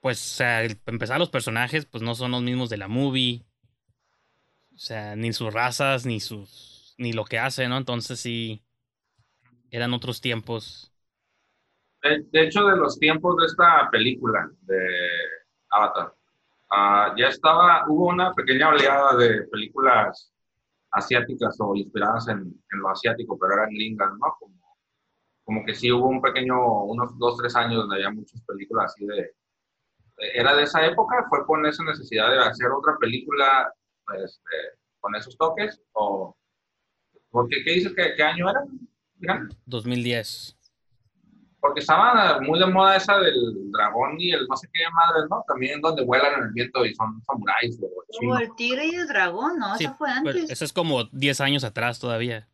pues, 0.00 0.20
o 0.32 0.34
sea, 0.36 0.62
el- 0.62 0.76
para 0.76 0.94
empezar 0.94 1.18
los 1.18 1.30
personajes, 1.30 1.86
pues 1.86 2.02
no 2.02 2.14
son 2.14 2.30
los 2.32 2.42
mismos 2.42 2.68
de 2.70 2.76
la 2.76 2.88
movie. 2.88 3.42
O 4.74 4.78
sea, 4.78 5.16
ni 5.16 5.32
sus 5.32 5.52
razas, 5.52 6.04
ni 6.04 6.20
sus, 6.20 6.73
ni 6.96 7.12
lo 7.12 7.24
que 7.24 7.38
hacen, 7.38 7.70
¿no? 7.70 7.76
Entonces 7.76 8.20
sí, 8.20 8.62
eran 9.70 9.92
otros 9.92 10.20
tiempos. 10.20 10.92
De, 12.02 12.42
hecho, 12.42 12.66
de 12.66 12.76
los 12.76 12.98
tiempos 12.98 13.36
de 13.38 13.46
esta 13.46 13.88
película 13.90 14.50
de 14.60 14.86
Avatar, 15.70 16.14
ah, 16.70 17.14
ya 17.16 17.28
estaba, 17.28 17.84
hubo 17.88 18.08
una 18.08 18.34
pequeña 18.34 18.68
oleada 18.68 19.16
de 19.16 19.42
películas 19.44 20.30
asiáticas 20.90 21.56
o 21.60 21.74
inspiradas 21.74 22.28
en, 22.28 22.40
en 22.40 22.78
lo 22.78 22.90
asiático, 22.90 23.38
pero 23.38 23.54
eran 23.54 23.70
gringas, 23.70 24.12
¿no? 24.12 24.36
Como, 25.44 25.64
que 25.64 25.74
sí 25.74 25.90
hubo 25.90 26.08
un 26.08 26.20
pequeño, 26.20 26.84
unos 26.84 27.18
dos, 27.18 27.36
tres 27.38 27.56
años 27.56 27.80
donde 27.80 27.96
había 27.96 28.10
muchas 28.10 28.40
películas 28.42 28.92
así 28.92 29.06
de... 29.06 29.32
¿Era 30.16 30.54
de 30.54 30.62
esa 30.62 30.84
época? 30.86 31.26
¿Fue 31.28 31.44
con 31.44 31.66
esa 31.66 31.82
necesidad 31.84 32.30
de 32.30 32.38
hacer 32.38 32.70
otra 32.70 32.96
película 33.00 33.72
este, 34.22 34.78
con 35.00 35.14
esos 35.16 35.36
toques? 35.36 35.82
¿O 35.92 36.36
porque, 37.34 37.62
qué 37.64 37.72
dices 37.72 37.92
que 37.94 38.14
qué 38.16 38.22
año 38.22 38.48
era? 38.48 38.62
Mira. 39.18 39.48
2010. 39.66 40.56
Porque 41.60 41.80
estaba 41.80 42.40
muy 42.40 42.58
de 42.60 42.66
moda 42.66 42.94
esa 42.96 43.18
del 43.18 43.34
dragón 43.72 44.20
y 44.20 44.30
el 44.32 44.46
no 44.46 44.54
sé 44.56 44.68
qué 44.72 44.82
madre, 44.92 45.26
¿no? 45.30 45.42
También 45.48 45.80
donde 45.80 46.04
vuelan 46.04 46.34
en 46.34 46.42
el 46.44 46.52
viento 46.52 46.84
y 46.84 46.94
son 46.94 47.20
samuráis 47.24 47.78
o 47.82 47.86
O 47.86 48.04
chinos. 48.10 48.40
el 48.42 48.54
tigre 48.54 48.86
y 48.86 48.94
el 48.94 49.08
dragón, 49.08 49.58
¿no? 49.58 49.74
Sí, 49.76 49.84
Eso 49.84 49.94
fue 49.96 50.08
Pero 50.22 50.30
antes. 50.30 50.50
eso 50.50 50.64
es 50.64 50.72
como 50.72 51.04
10 51.04 51.40
años 51.40 51.64
atrás 51.64 51.98
todavía. 51.98 52.48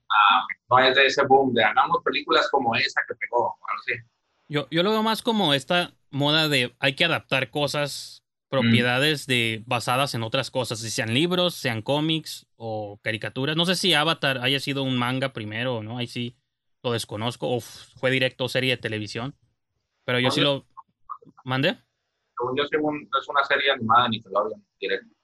No 0.70 0.78
es 0.78 0.95
de 0.95 1.07
ese 1.07 1.24
boom 1.26 1.53
de 1.53 1.64
hagamos 1.64 2.03
películas 2.05 2.49
como 2.51 2.74
esa 2.76 3.01
que 3.09 3.14
pegó, 3.16 3.47
o 3.49 3.59
algo 3.68 3.81
así. 3.81 3.93
Yo, 4.49 4.68
yo 4.70 4.83
lo 4.85 4.91
veo 4.93 5.03
más 5.03 5.22
como 5.22 5.53
esta 5.55 5.93
moda 6.11 6.49
de 6.49 6.74
hay 6.78 6.95
que 6.95 7.05
adaptar 7.05 7.51
cosas, 7.51 8.20
propiedades 8.51 9.27
de 9.27 9.63
basadas 9.67 10.15
en 10.15 10.23
otras 10.25 10.51
cosas, 10.51 10.81
si 10.81 10.91
sean 10.91 11.15
libros, 11.15 11.55
sean 11.55 11.81
cómics 11.83 12.47
o 12.57 12.99
caricaturas. 13.03 13.57
No 13.57 13.65
sé 13.65 13.77
si 13.77 13.95
Avatar 13.95 14.39
haya 14.43 14.61
sido 14.61 14.83
un 14.83 14.99
manga 14.99 15.33
primero 15.33 15.77
o 15.77 15.83
no, 15.83 15.97
ahí 15.99 16.07
sí 16.09 16.37
lo 16.83 16.93
desconozco, 16.93 17.49
o 17.49 17.61
fue 17.61 18.11
directo 18.11 18.49
serie 18.49 18.73
de 18.77 18.83
televisión. 18.83 19.37
Pero 20.05 20.19
yo 20.19 20.31
sí 20.31 20.41
lo 20.41 20.67
mandé. 21.45 21.79
Según 22.37 22.57
yo, 22.57 22.65
según- 22.69 23.09
es 23.21 23.29
una 23.29 23.45
serie 23.45 23.71
animada 23.71 24.05
de 24.05 24.09
Nickelodeon 24.11 24.65
directo. 24.81 25.15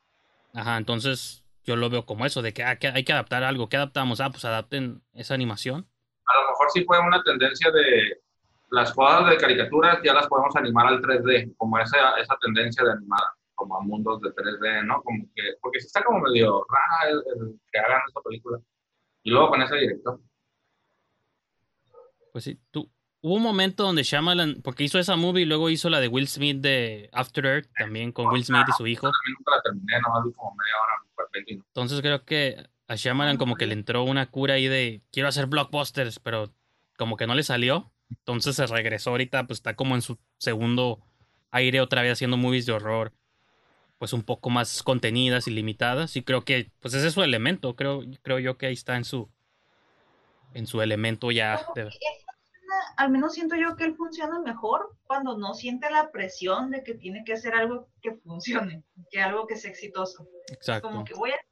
Ajá, 0.55 0.77
entonces 0.77 1.45
yo 1.64 1.74
lo 1.77 1.91
veo 1.91 2.07
como 2.07 2.27
eso, 2.27 2.43
de 2.43 2.53
que, 2.55 2.62
ah, 2.62 2.77
que 2.79 2.89
hay 2.89 3.03
que 3.05 3.12
adaptar 3.12 3.43
algo. 3.43 3.68
¿Qué 3.68 3.77
adaptamos? 3.77 4.20
Ah, 4.20 4.31
pues 4.31 4.45
adapten 4.45 5.03
esa 5.14 5.35
animación. 5.35 5.89
A 6.27 6.43
lo 6.43 6.49
mejor 6.51 6.66
sí 6.72 6.85
fue 6.85 7.01
una 7.01 7.22
tendencia 7.24 7.70
de 7.72 8.20
las 8.70 8.92
cosas 8.92 9.30
de 9.30 9.36
caricaturas 9.36 10.00
ya 10.02 10.14
las 10.14 10.26
podemos 10.26 10.54
animar 10.56 10.86
al 10.86 11.00
3D, 11.00 11.56
como 11.56 11.78
esa, 11.78 12.16
esa 12.18 12.36
tendencia 12.40 12.84
de 12.84 12.92
animar 12.92 13.22
como 13.54 13.76
a 13.76 13.80
mundos 13.80 14.20
de 14.20 14.30
3D, 14.30 14.84
¿no? 14.84 15.02
Como 15.02 15.24
que, 15.34 15.42
porque 15.60 15.80
sí 15.80 15.86
está 15.86 16.02
como 16.04 16.20
medio 16.20 16.64
rara 16.68 17.10
el, 17.10 17.16
el 17.34 17.60
que 17.72 17.78
hagan 17.78 18.02
esta 18.06 18.20
película. 18.20 18.60
Y 19.22 19.30
luego 19.30 19.48
con 19.48 19.62
ese 19.62 19.76
director. 19.76 20.20
Pues 22.32 22.44
sí, 22.44 22.60
tú. 22.70 22.90
Hubo 23.22 23.34
un 23.34 23.42
momento 23.42 23.82
donde 23.82 24.04
Shyamalan, 24.04 24.60
porque 24.62 24.84
hizo 24.84 24.98
esa 24.98 25.16
movie 25.16 25.42
y 25.42 25.46
luego 25.46 25.68
hizo 25.70 25.90
la 25.90 25.98
de 25.98 26.06
Will 26.06 26.28
Smith 26.28 26.58
de 26.58 27.08
After 27.12 27.44
Earth 27.44 27.68
también 27.76 28.12
con 28.12 28.26
Will 28.26 28.44
Smith 28.44 28.66
y 28.68 28.72
su 28.72 28.86
hijo. 28.86 29.10
También 29.10 29.36
nunca 29.38 29.56
la 29.56 29.62
terminé, 29.62 30.00
nomás 30.00 30.24
vi 30.24 30.32
como 30.32 30.54
media 30.54 30.74
hora. 30.80 31.06
Entonces 31.48 32.00
creo 32.02 32.24
que 32.24 32.68
a 32.88 32.94
Shyamalan 32.94 33.36
como 33.36 33.56
que 33.56 33.66
le 33.66 33.72
entró 33.72 34.04
una 34.04 34.30
cura 34.30 34.54
ahí 34.54 34.68
de 34.68 35.02
quiero 35.10 35.28
hacer 35.28 35.46
blockbusters, 35.46 36.20
pero 36.20 36.52
como 36.96 37.16
que 37.16 37.26
no 37.26 37.34
le 37.34 37.42
salió. 37.42 37.92
Entonces 38.11 38.57
se 38.57 38.66
regresó 38.66 39.11
ahorita, 39.11 39.46
pues 39.46 39.59
está 39.59 39.74
como 39.74 39.94
en 39.94 40.02
su 40.02 40.18
segundo 40.38 41.00
aire 41.50 41.80
otra 41.80 42.02
vez 42.02 42.12
haciendo 42.12 42.36
movies 42.36 42.66
de 42.66 42.72
horror, 42.72 43.12
pues 43.98 44.12
un 44.12 44.22
poco 44.22 44.50
más 44.50 44.82
contenidas 44.82 45.48
y 45.48 45.50
limitadas. 45.50 46.16
Y 46.16 46.22
creo 46.22 46.44
que, 46.44 46.70
pues 46.80 46.94
ese 46.94 47.09
es 47.09 47.14
su 47.14 47.22
elemento. 47.22 47.74
Creo, 47.76 48.02
creo 48.22 48.38
yo 48.38 48.59
que 48.59 48.66
ahí 48.66 48.74
está 48.74 48.96
en 48.96 49.04
su, 49.04 49.28
en 50.54 50.66
su 50.66 50.82
elemento 50.82 51.30
ya. 51.30 51.66
De- 51.74 51.90
al 52.96 53.11
menos 53.11 53.34
siento 53.34 53.57
yo 53.57 53.76
que 53.76 53.84
él 53.84 53.94
funciona 53.96 54.40
mejor 54.40 54.96
cuando 55.07 55.36
no 55.38 55.54
siente 55.54 55.90
la 55.90 56.11
presión 56.11 56.70
de 56.70 56.82
que 56.82 56.94
tiene 56.94 57.24
que 57.24 57.32
hacer 57.34 57.54
algo 57.54 57.88
que 58.02 58.12
funcione, 58.12 58.82
que 59.11 59.20
algo 59.20 59.46
que 59.46 59.57
sea 59.57 59.70
exitoso. 59.70 60.28
exacto. 60.48 60.88
Como 60.88 61.04
que 61.04 61.14
voy 61.14 61.30
a 61.30 61.34
hacer 61.34 61.46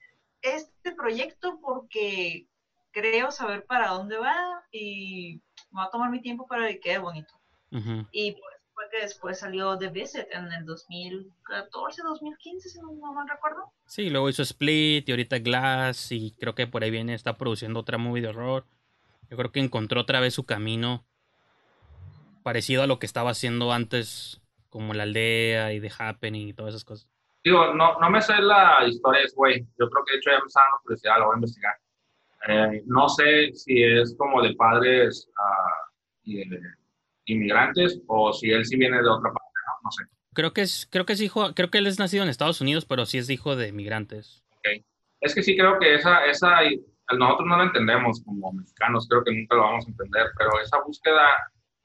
este 0.59 0.93
proyecto 0.93 1.61
porque 1.61 2.47
creo 2.91 3.31
saber 3.31 3.65
para 3.65 3.89
dónde 3.89 4.19
va 4.19 4.37
y 4.71 5.41
me 5.75 5.81
va 5.81 5.87
a 5.87 5.91
tomar 5.91 6.11
mi 6.11 6.21
tiempo 6.21 6.47
para 6.47 6.69
que 6.69 6.79
quede 6.79 6.99
bonito. 6.99 7.35
Ujú. 7.73 8.07
Y 8.13 8.33
por 8.33 8.53
eso 8.53 8.65
fue 8.73 8.85
que 8.91 9.03
después 9.03 9.41
salió 9.41 9.77
The 9.77 9.89
Visit 9.89 10.29
en 10.31 10.53
el 10.53 10.65
2014, 10.65 12.03
2015, 12.03 12.69
si 12.69 12.81
no, 12.81 12.93
no 12.93 13.13
mal 13.13 13.29
recuerdo. 13.29 13.73
Sí, 13.87 14.09
luego 14.09 14.29
hizo 14.29 14.43
Split 14.43 15.09
y 15.09 15.13
ahorita 15.13 15.41
Glass 15.41 16.13
y 16.13 16.33
creo 16.39 16.55
que 16.55 16.69
por 16.69 16.85
ahí 16.85 16.91
viene, 16.91 17.15
está 17.15 17.37
produciendo 17.37 17.81
otra 17.81 17.99
movie 17.99 18.23
de 18.23 18.29
horror. 18.29 18.65
Yo 19.29 19.37
creo 19.37 19.51
que 19.51 19.61
encontró 19.61 20.01
otra 20.01 20.21
vez 20.21 20.35
su 20.35 20.47
camino 20.47 21.05
parecido 22.45 22.85
a 22.85 22.87
lo 22.87 23.01
que 23.01 23.07
estaba 23.07 23.31
haciendo 23.31 23.73
antes, 23.73 24.41
como 24.69 24.95
La 24.95 25.03
Aldea 25.03 25.73
y 25.73 25.81
The 25.81 25.91
Happening 25.99 26.49
y 26.49 26.53
todas 26.53 26.75
esas 26.75 26.85
cosas. 26.85 27.09
Digo, 27.43 27.75
no, 27.75 27.99
no 27.99 28.11
me 28.11 28.23
sé 28.23 28.41
la 28.41 28.87
historia 28.87 29.21
de 29.21 29.27
ese 29.27 29.37
güey. 29.37 29.61
Yo 29.79 29.91
creo 29.91 30.05
que 30.05 30.13
de 30.13 30.19
hecho 30.19 30.31
ya 30.31 30.39
me 30.39 30.47
está 30.47 30.61
dando 30.61 30.83
curiosidad, 30.83 31.19
lo 31.19 31.27
voy 31.27 31.35
a 31.35 31.37
investigar. 31.37 31.75
Eh, 32.49 32.83
no 32.87 33.09
sé 33.09 33.53
si 33.55 33.83
es 33.83 34.15
como 34.19 34.43
de 34.43 34.55
padres 34.55 35.29
de 36.25 36.61
inmigrantes 37.27 38.01
o 38.07 38.33
si 38.33 38.51
él 38.51 38.65
sí 38.65 38.77
viene 38.77 38.97
de 38.97 39.09
otra 39.09 39.33
parte, 39.33 39.59
¿no? 39.67 39.73
No 39.85 39.91
sé. 39.91 40.05
Creo 40.35 40.53
que 40.53 40.63
es, 40.63 40.89
creo 40.91 41.07
que 41.07 41.15
es 41.15 41.21
hijo, 41.21 41.55
creo 41.55 41.71
que 41.71 41.79
él 41.79 41.87
es 41.87 41.99
nacido 41.99 42.23
en 42.25 42.29
Estados 42.29 42.61
Unidos, 42.61 42.87
pero 42.87 43.07
sí 43.07 43.19
es 43.19 43.31
hijo 43.31 43.57
de 43.57 43.73
migrantes. 43.73 44.43
Es 45.21 45.35
que 45.35 45.43
sí 45.43 45.57
creo 45.57 45.79
que 45.79 45.95
esa, 45.95 46.27
esa, 46.27 46.59
nosotros 47.17 47.49
no 47.49 47.57
la 47.57 47.65
entendemos 47.65 48.23
como 48.25 48.53
mexicanos, 48.53 49.07
creo 49.09 49.25
que 49.25 49.33
nunca 49.33 49.57
lo 49.57 49.63
vamos 49.63 49.87
a 49.87 49.91
entender, 49.91 50.27
pero 50.37 50.51
esa 50.61 50.83
búsqueda 50.83 51.23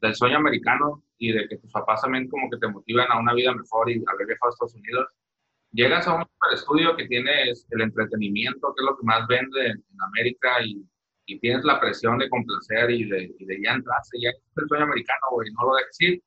del 0.01 0.13
sueño 0.13 0.37
americano 0.37 1.03
y 1.17 1.31
de 1.31 1.47
que 1.47 1.57
tus 1.57 1.71
papás 1.71 2.01
también 2.01 2.27
como 2.27 2.49
que 2.49 2.57
te 2.57 2.67
motivan 2.67 3.09
a 3.09 3.19
una 3.19 3.33
vida 3.33 3.53
mejor 3.53 3.89
y 3.89 4.03
haber 4.07 4.27
viajado 4.27 4.49
a 4.49 4.53
Estados 4.53 4.75
Unidos, 4.75 5.07
llegas 5.71 6.07
a 6.07 6.15
un 6.15 6.25
estudio 6.53 6.95
que 6.95 7.07
tienes 7.07 7.65
el 7.69 7.81
entretenimiento, 7.81 8.73
que 8.75 8.83
es 8.83 8.85
lo 8.85 8.97
que 8.97 9.05
más 9.05 9.27
vende 9.27 9.67
en, 9.67 9.77
en 9.77 10.01
América 10.07 10.63
y, 10.63 10.83
y 11.25 11.39
tienes 11.39 11.63
la 11.63 11.79
presión 11.79 12.17
de 12.17 12.29
complacer 12.29 12.89
y 12.91 13.07
de, 13.07 13.35
y 13.37 13.45
de 13.45 13.61
ya 13.63 13.73
entraste, 13.73 14.19
ya 14.19 14.29
es 14.29 14.37
el 14.55 14.67
sueño 14.67 14.85
americano, 14.85 15.27
güey, 15.31 15.49
no 15.51 15.67
lo 15.67 15.75
dejes 15.75 16.01
ir. 16.01 16.23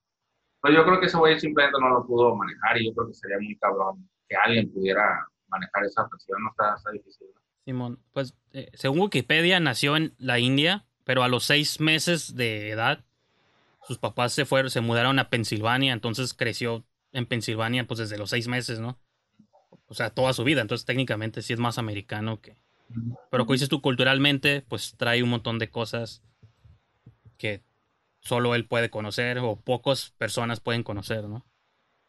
Pues 0.60 0.74
yo 0.74 0.84
creo 0.84 1.00
que 1.00 1.06
ese 1.06 1.16
güey 1.16 1.40
simplemente 1.40 1.78
no 1.80 1.88
lo 1.88 2.06
pudo 2.06 2.36
manejar 2.36 2.80
y 2.80 2.86
yo 2.86 2.94
creo 2.94 3.08
que 3.08 3.14
sería 3.14 3.38
muy 3.38 3.56
cabrón 3.56 4.08
que 4.28 4.36
alguien 4.36 4.72
pudiera 4.72 5.26
manejar 5.48 5.84
esa 5.84 6.08
presión, 6.08 6.42
no 6.42 6.50
está, 6.50 6.74
está 6.76 6.90
difícil. 6.92 7.26
¿no? 7.34 7.40
Simón, 7.64 7.98
pues 8.12 8.34
eh, 8.52 8.70
según 8.74 9.00
Wikipedia 9.00 9.58
nació 9.58 9.96
en 9.96 10.14
la 10.18 10.38
India, 10.38 10.86
pero 11.04 11.24
a 11.24 11.28
los 11.28 11.44
seis 11.44 11.80
meses 11.80 12.36
de 12.36 12.70
edad 12.70 13.04
sus 13.82 13.98
papás 13.98 14.32
se 14.32 14.44
fueron, 14.44 14.70
se 14.70 14.80
mudaron 14.80 15.18
a 15.18 15.28
Pensilvania, 15.28 15.92
entonces 15.92 16.32
creció 16.32 16.84
en 17.10 17.26
Pensilvania 17.26 17.84
pues 17.86 17.98
desde 17.98 18.18
los 18.18 18.30
seis 18.30 18.46
meses, 18.46 18.78
¿no? 18.78 18.98
O 19.92 19.94
sea, 19.94 20.08
toda 20.08 20.32
su 20.32 20.42
vida, 20.42 20.62
entonces 20.62 20.86
técnicamente 20.86 21.42
sí 21.42 21.52
es 21.52 21.58
más 21.58 21.76
americano 21.76 22.40
que... 22.40 22.56
Pero 23.30 23.44
como 23.44 23.52
dices 23.52 23.68
tú, 23.68 23.82
culturalmente, 23.82 24.64
pues 24.66 24.94
trae 24.96 25.22
un 25.22 25.28
montón 25.28 25.58
de 25.58 25.68
cosas 25.68 26.22
que 27.36 27.62
solo 28.20 28.54
él 28.54 28.66
puede 28.66 28.88
conocer 28.88 29.38
o 29.40 29.56
pocas 29.56 30.12
personas 30.16 30.60
pueden 30.60 30.82
conocer, 30.82 31.28
¿no? 31.28 31.44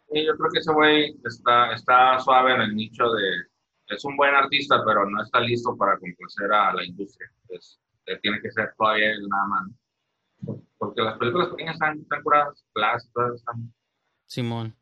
Sí, 0.10 0.26
yo 0.26 0.38
creo 0.38 0.50
que 0.54 0.60
ese 0.60 0.72
güey 0.72 1.14
está, 1.26 1.74
está 1.74 2.18
suave 2.20 2.56
en 2.56 2.62
el 2.62 2.74
nicho 2.74 3.04
de... 3.12 3.48
Es 3.94 4.06
un 4.06 4.16
buen 4.16 4.34
artista, 4.34 4.82
pero 4.86 5.10
no 5.10 5.22
está 5.22 5.42
listo 5.42 5.76
para 5.76 6.00
complacer 6.00 6.54
a 6.54 6.74
la 6.74 6.86
industria. 6.86 7.30
Entonces, 7.42 7.82
eh, 8.06 8.18
tiene 8.22 8.40
que 8.42 8.50
ser 8.50 8.74
todavía 8.78 9.12
él 9.12 9.28
nada 9.28 9.46
más. 9.48 9.68
¿no? 10.40 10.64
Porque 10.78 11.02
las 11.02 11.18
películas 11.18 11.50
pequeñas 11.50 11.74
están, 11.74 12.00
están 12.00 12.24
curadas, 12.24 12.64
las 12.76 13.04
están... 13.04 13.74
Simón. 14.26 14.74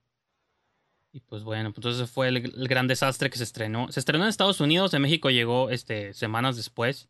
Y 1.14 1.20
pues 1.20 1.44
bueno, 1.44 1.72
pues 1.72 1.80
entonces 1.80 2.10
fue 2.10 2.30
el, 2.30 2.42
gran 2.68 2.88
desastre 2.88 3.30
que 3.30 3.38
se 3.38 3.44
estrenó. 3.44 3.92
Se 3.92 4.00
estrenó 4.00 4.24
en 4.24 4.30
Estados 4.30 4.62
Unidos, 4.62 4.94
en 4.94 5.02
México 5.02 5.30
llegó 5.30 5.70
este, 5.70 6.14
semanas 6.14 6.56
después. 6.56 7.10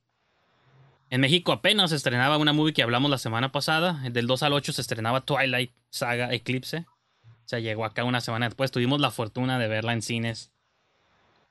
En 1.10 1.22
México 1.22 1.52
apenas 1.52 1.92
se 1.92 1.98
estrenaba 1.98 2.38
una 2.38 2.54
movie 2.54 2.74
que 2.74 2.84
hablamos 2.84 3.12
la 3.12 3.18
semana 3.18 3.52
pasada. 3.52 4.02
Del 4.10 4.28
2 4.28 4.44
al 4.44 4.54
8 4.54 4.74
se 4.74 4.82
estrenaba 4.82 5.22
Twilight 5.22 5.72
Saga 5.90 6.34
Eclipse. 6.34 6.86
O 7.26 7.48
sea, 7.52 7.60
llegó 7.60 7.86
acá 7.86 8.04
una 8.04 8.22
semana 8.22 8.48
después. 8.48 8.72
Tuvimos 8.72 9.02
la 9.02 9.12
fortuna 9.12 9.60
de 9.60 9.68
verla 9.68 9.94
en 9.94 10.02
cines. 10.02 10.52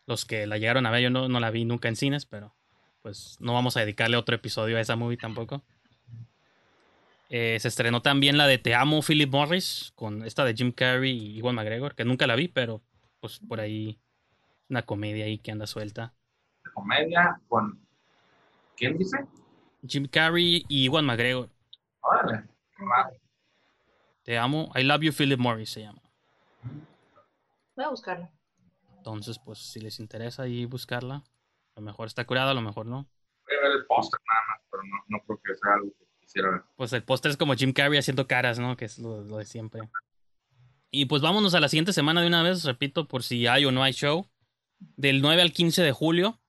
Los 0.06 0.24
que 0.24 0.46
la 0.46 0.58
llegaron 0.58 0.86
a 0.86 0.90
ver, 0.90 1.02
yo 1.02 1.10
no, 1.10 1.28
no 1.28 1.38
la 1.38 1.50
vi 1.50 1.64
nunca 1.64 1.88
en 1.88 1.94
cines, 1.94 2.26
pero 2.26 2.54
pues 3.02 3.36
no 3.38 3.54
vamos 3.54 3.76
a 3.76 3.80
dedicarle 3.80 4.16
otro 4.16 4.34
episodio 4.34 4.76
a 4.76 4.80
esa 4.80 4.96
movie 4.96 5.16
tampoco. 5.16 5.62
Eh, 7.32 7.60
se 7.60 7.68
estrenó 7.68 8.02
también 8.02 8.36
la 8.36 8.48
de 8.48 8.58
Te 8.58 8.74
Amo, 8.74 9.02
Philip 9.02 9.30
Morris, 9.30 9.92
con 9.94 10.24
esta 10.24 10.44
de 10.44 10.52
Jim 10.52 10.72
Carrey 10.72 11.16
y 11.16 11.38
Iwan 11.38 11.54
McGregor, 11.54 11.94
que 11.94 12.04
nunca 12.04 12.26
la 12.26 12.34
vi, 12.34 12.48
pero 12.48 12.82
pues 13.20 13.38
por 13.38 13.60
ahí 13.60 14.00
una 14.68 14.82
comedia 14.82 15.26
ahí 15.26 15.38
que 15.38 15.52
anda 15.52 15.68
suelta. 15.68 16.12
comedia 16.74 17.40
con... 17.46 17.86
¿Quién 18.76 18.98
dice? 18.98 19.24
Jim 19.86 20.08
Carrey 20.10 20.64
y 20.66 20.86
Iwan 20.86 21.06
McGregor. 21.06 21.48
Órale. 22.00 22.48
Te 24.24 24.36
amo, 24.36 24.72
I 24.74 24.82
love 24.82 25.02
you, 25.02 25.12
Philip 25.12 25.38
Morris 25.38 25.70
se 25.70 25.82
llama. 25.82 26.02
Voy 27.76 27.84
a 27.84 27.90
buscarlo. 27.90 28.28
Entonces, 28.96 29.38
pues 29.38 29.60
si 29.60 29.78
les 29.78 30.00
interesa 30.00 30.42
ahí 30.42 30.66
buscarla, 30.66 31.14
a 31.16 31.80
lo 31.80 31.82
mejor 31.82 32.08
está 32.08 32.24
curada, 32.24 32.50
a 32.50 32.54
lo 32.54 32.60
mejor 32.60 32.86
no. 32.86 33.06
Voy 33.46 33.56
a 33.56 33.62
ver 33.62 33.72
el 33.78 33.86
póster 33.86 34.18
nada 34.26 34.40
más, 34.48 34.66
pero 34.68 34.82
no, 34.82 34.96
no 35.06 35.24
creo 35.24 35.40
que 35.44 35.54
sea 35.54 35.74
algo 35.74 35.90
que 35.96 36.09
Pues 36.76 36.92
el 36.92 37.02
póster 37.02 37.30
es 37.30 37.36
como 37.36 37.54
Jim 37.54 37.72
Carrey 37.72 37.98
haciendo 37.98 38.26
caras, 38.26 38.58
¿no? 38.58 38.76
Que 38.76 38.84
es 38.84 38.98
lo, 38.98 39.22
de 39.24 39.44
siempre. 39.44 39.82
Y 40.90 41.06
pues 41.06 41.22
vámonos 41.22 41.54
a 41.54 41.60
la 41.60 41.68
siguiente 41.68 41.92
semana 41.92 42.20
de 42.20 42.26
una 42.26 42.42
vez, 42.42 42.64
repito, 42.64 43.06
por 43.06 43.22
si 43.22 43.46
hay 43.46 43.64
o 43.64 43.72
no 43.72 43.82
hay 43.82 43.92
show. 43.92 44.28
Del 44.96 45.20
9 45.20 45.42
al 45.42 45.52
15 45.52 45.82
de 45.82 45.92
julio. 45.92 46.40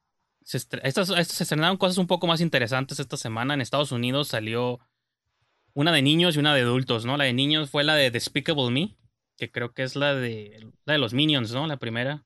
Se 0.43 0.57
estas 0.57 1.07
se 1.07 1.43
estrenaron 1.43 1.77
cosas 1.77 1.97
un 1.97 2.07
poco 2.07 2.27
más 2.27 2.41
interesantes 2.41 2.99
esta 2.99 3.17
semana. 3.17 3.53
En 3.53 3.61
Estados 3.61 3.91
Unidos 3.91 4.29
salió 4.29 4.79
una 5.73 5.91
de 5.91 6.01
niños 6.01 6.35
y 6.35 6.39
una 6.39 6.55
de 6.55 6.61
adultos, 6.61 7.05
¿no? 7.05 7.17
La 7.17 7.25
de 7.25 7.33
niños 7.33 7.69
fue 7.69 7.83
la 7.83 7.95
de 7.95 8.09
Despicable 8.09 8.71
Me, 8.71 8.97
que 9.37 9.51
creo 9.51 9.73
que 9.73 9.83
es 9.83 9.95
la 9.95 10.15
de, 10.15 10.71
la 10.85 10.93
de 10.93 10.99
los 10.99 11.13
Minions, 11.13 11.53
¿no? 11.53 11.67
La 11.67 11.77
primera. 11.77 12.25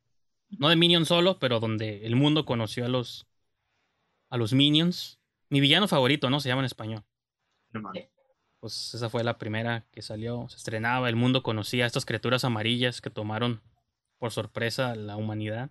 No 0.49 0.69
de 0.69 0.75
Minions 0.75 1.07
solo, 1.07 1.39
pero 1.39 1.59
donde 1.59 2.05
el 2.05 2.15
mundo 2.15 2.45
conoció 2.45 2.85
a 2.85 2.89
los, 2.89 3.27
a 4.29 4.37
los 4.37 4.53
Minions. 4.53 5.19
Mi 5.49 5.59
villano 5.59 5.87
favorito, 5.87 6.29
¿no? 6.29 6.39
Se 6.39 6.49
llama 6.49 6.61
en 6.61 6.65
español 6.65 7.03
Pues 8.59 8.93
esa 8.93 9.09
fue 9.09 9.23
la 9.23 9.37
primera 9.37 9.85
que 9.91 10.01
salió, 10.01 10.47
se 10.49 10.57
estrenaba, 10.57 11.09
el 11.09 11.15
mundo 11.15 11.43
conocía 11.43 11.83
a 11.83 11.87
estas 11.87 12.05
criaturas 12.05 12.43
amarillas 12.43 13.01
que 13.01 13.09
tomaron 13.09 13.61
por 14.17 14.31
sorpresa 14.31 14.91
a 14.91 14.95
la 14.95 15.17
humanidad. 15.17 15.69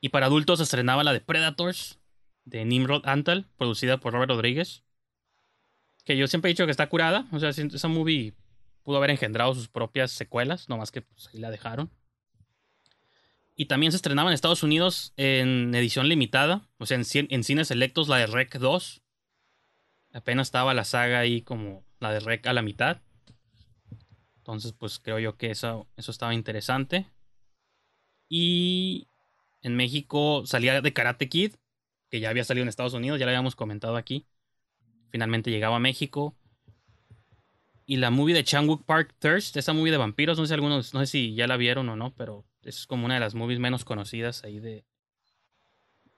Y 0.00 0.10
para 0.10 0.26
adultos 0.26 0.58
se 0.58 0.64
estrenaba 0.64 1.04
la 1.04 1.12
de 1.12 1.20
Predators, 1.20 1.98
de 2.44 2.64
Nimrod 2.64 3.06
Antal, 3.06 3.46
producida 3.56 3.98
por 3.98 4.12
Robert 4.12 4.30
Rodríguez. 4.30 4.84
Que 6.04 6.16
yo 6.16 6.26
siempre 6.26 6.50
he 6.50 6.52
dicho 6.54 6.66
que 6.66 6.70
está 6.70 6.88
curada, 6.88 7.26
o 7.32 7.40
sea, 7.40 7.48
esa 7.48 7.88
movie 7.88 8.34
pudo 8.82 8.98
haber 8.98 9.10
engendrado 9.10 9.54
sus 9.54 9.68
propias 9.68 10.12
secuelas, 10.12 10.68
nomás 10.68 10.92
que 10.92 11.00
pues, 11.02 11.28
ahí 11.28 11.40
la 11.40 11.50
dejaron. 11.50 11.90
Y 13.56 13.66
también 13.66 13.92
se 13.92 13.96
estrenaba 13.96 14.30
en 14.30 14.34
Estados 14.34 14.62
Unidos 14.62 15.12
en 15.16 15.74
edición 15.74 16.08
limitada, 16.08 16.68
o 16.78 16.86
sea, 16.86 16.98
en, 16.98 17.04
en 17.30 17.44
cines 17.44 17.68
selectos 17.68 18.08
la 18.08 18.18
de 18.18 18.26
Rec 18.26 18.58
2, 18.58 19.03
apenas 20.14 20.46
estaba 20.46 20.72
la 20.72 20.84
saga 20.84 21.18
ahí 21.18 21.42
como 21.42 21.84
la 22.00 22.12
de 22.12 22.20
Rec 22.20 22.46
a 22.46 22.52
la 22.52 22.62
mitad. 22.62 23.02
Entonces, 24.38 24.72
pues 24.72 24.98
creo 24.98 25.18
yo 25.18 25.36
que 25.36 25.50
eso, 25.50 25.86
eso 25.96 26.10
estaba 26.10 26.34
interesante. 26.34 27.06
Y 28.28 29.08
en 29.62 29.76
México 29.76 30.44
salía 30.46 30.80
de 30.80 30.92
Karate 30.92 31.28
Kid, 31.28 31.54
que 32.10 32.20
ya 32.20 32.30
había 32.30 32.44
salido 32.44 32.62
en 32.62 32.68
Estados 32.68 32.94
Unidos, 32.94 33.18
ya 33.18 33.26
lo 33.26 33.30
habíamos 33.30 33.56
comentado 33.56 33.96
aquí. 33.96 34.26
Finalmente 35.10 35.50
llegaba 35.50 35.76
a 35.76 35.80
México. 35.80 36.34
Y 37.86 37.96
la 37.96 38.10
movie 38.10 38.34
de 38.34 38.44
Changwook 38.44 38.84
Park 38.84 39.14
Thirst, 39.18 39.56
esa 39.56 39.72
movie 39.74 39.92
de 39.92 39.98
vampiros, 39.98 40.38
no 40.38 40.46
sé, 40.46 40.54
algunos, 40.54 40.94
no 40.94 41.00
sé 41.00 41.06
si 41.06 41.34
ya 41.34 41.46
la 41.46 41.58
vieron 41.58 41.88
o 41.88 41.96
no, 41.96 42.14
pero 42.14 42.46
es 42.62 42.86
como 42.86 43.04
una 43.04 43.14
de 43.14 43.20
las 43.20 43.34
movies 43.34 43.58
menos 43.58 43.84
conocidas 43.84 44.42
ahí 44.44 44.58
de, 44.58 44.86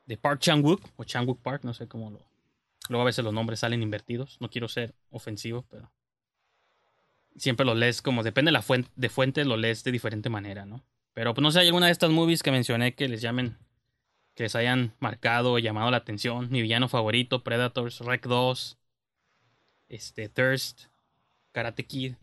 de 0.04 0.16
Park 0.16 0.40
Chang-wook, 0.40 0.80
o 0.96 1.02
Chang-wook 1.02 1.40
Park, 1.42 1.64
no 1.64 1.74
sé 1.74 1.88
cómo 1.88 2.10
lo, 2.10 2.35
Luego 2.90 3.02
a 3.02 3.06
veces 3.06 3.24
los 3.24 3.34
nombres 3.34 3.60
salen 3.60 3.82
invertidos. 3.82 4.38
No 4.40 4.50
quiero 4.50 4.68
ser 4.68 4.94
ofensivo, 5.10 5.66
pero 5.70 5.92
siempre 7.36 7.66
lo 7.66 7.74
lees 7.74 8.02
como 8.02 8.22
depende 8.22 8.48
de 8.48 8.52
la 8.54 8.62
fuente, 8.62 8.90
de 8.96 9.08
fuente 9.08 9.44
lo 9.44 9.56
lees 9.56 9.84
de 9.84 9.92
diferente 9.92 10.28
manera, 10.30 10.64
¿no? 10.66 10.82
Pero 11.14 11.34
pues 11.34 11.42
no 11.42 11.50
sé, 11.50 11.60
hay 11.60 11.66
alguna 11.66 11.86
de 11.86 11.92
estas 11.92 12.10
movies 12.10 12.42
que 12.42 12.50
mencioné 12.50 12.94
que 12.94 13.08
les 13.08 13.20
llamen 13.22 13.56
que 14.34 14.44
les 14.44 14.54
hayan 14.54 14.94
marcado 15.00 15.52
o 15.54 15.58
llamado 15.58 15.90
la 15.90 15.96
atención. 15.98 16.48
Mi 16.50 16.62
villano 16.62 16.88
favorito, 16.88 17.42
Predators, 17.42 18.00
Rec 18.00 18.26
2, 18.26 18.78
este, 19.88 20.28
Thirst, 20.28 20.84
Karate 21.52 21.86
Kid. 21.86 22.14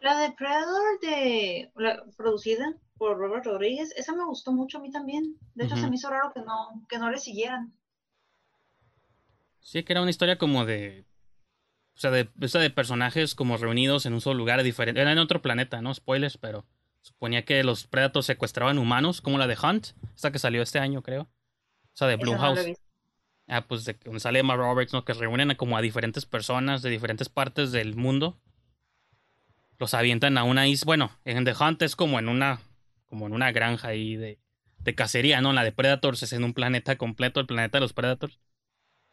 La 0.00 0.18
de 0.20 0.32
Predator, 0.32 1.00
de, 1.00 1.70
la- 1.76 2.04
producida 2.16 2.74
por 2.98 3.16
Robert 3.16 3.46
Rodríguez, 3.46 3.92
esa 3.96 4.14
me 4.14 4.24
gustó 4.24 4.52
mucho 4.52 4.78
a 4.78 4.80
mí 4.80 4.90
también. 4.90 5.36
De 5.54 5.64
hecho, 5.64 5.76
se 5.76 5.88
me 5.88 5.96
hizo 5.96 6.10
raro 6.10 6.32
que 6.32 6.40
no, 6.40 6.84
que 6.88 6.98
no 6.98 7.10
le 7.10 7.18
siguieran. 7.18 7.72
Sí, 9.60 9.82
que 9.82 9.92
era 9.92 10.02
una 10.02 10.10
historia 10.10 10.38
como 10.38 10.64
de. 10.64 11.04
O 11.94 12.00
sea, 12.00 12.10
de, 12.10 12.28
esa 12.40 12.58
de 12.60 12.70
personajes 12.70 13.34
como 13.34 13.56
reunidos 13.56 14.06
en 14.06 14.14
un 14.14 14.20
solo 14.20 14.38
lugar 14.38 14.62
diferente. 14.62 15.00
Era 15.00 15.12
en 15.12 15.18
otro 15.18 15.42
planeta, 15.42 15.82
¿no? 15.82 15.92
Spoilers, 15.92 16.38
pero 16.38 16.64
suponía 17.02 17.44
que 17.44 17.62
los 17.64 17.86
Predators 17.86 18.26
secuestraban 18.26 18.78
humanos, 18.78 19.20
como 19.20 19.38
la 19.38 19.46
de 19.46 19.56
Hunt, 19.60 19.88
esta 20.14 20.30
que 20.30 20.38
salió 20.38 20.62
este 20.62 20.78
año, 20.78 21.02
creo. 21.02 21.22
O 21.22 21.96
sea, 21.96 22.06
de 22.06 22.16
no 22.16 22.22
Blumhouse. 22.22 22.64
visto. 22.64 22.84
Ah, 23.48 23.66
pues 23.66 23.84
de 23.84 23.94
donde 24.04 24.20
sale 24.20 24.40
Emma 24.40 24.56
Roberts, 24.56 24.92
¿no? 24.92 25.04
Que 25.04 25.14
reúnen 25.14 25.50
a 25.50 25.56
como 25.56 25.76
a 25.76 25.80
diferentes 25.80 26.26
personas 26.26 26.82
de 26.82 26.90
diferentes 26.90 27.28
partes 27.28 27.72
del 27.72 27.96
mundo. 27.96 28.38
Los 29.78 29.94
avientan 29.94 30.38
a 30.38 30.44
una 30.44 30.68
isla. 30.68 30.84
Bueno, 30.86 31.10
en 31.24 31.44
The 31.44 31.54
Hunt 31.58 31.82
es 31.82 31.96
como 31.96 32.18
en 32.18 32.28
una. 32.28 32.60
como 33.06 33.26
en 33.26 33.32
una 33.32 33.50
granja 33.52 33.88
ahí 33.88 34.16
de, 34.16 34.38
de 34.80 34.94
cacería, 34.94 35.40
¿no? 35.40 35.52
La 35.52 35.64
de 35.64 35.72
Predators 35.72 36.22
es 36.22 36.32
en 36.32 36.44
un 36.44 36.52
planeta 36.52 36.96
completo, 36.96 37.40
el 37.40 37.46
planeta 37.46 37.78
de 37.78 37.82
los 37.82 37.92
Predators. 37.94 38.38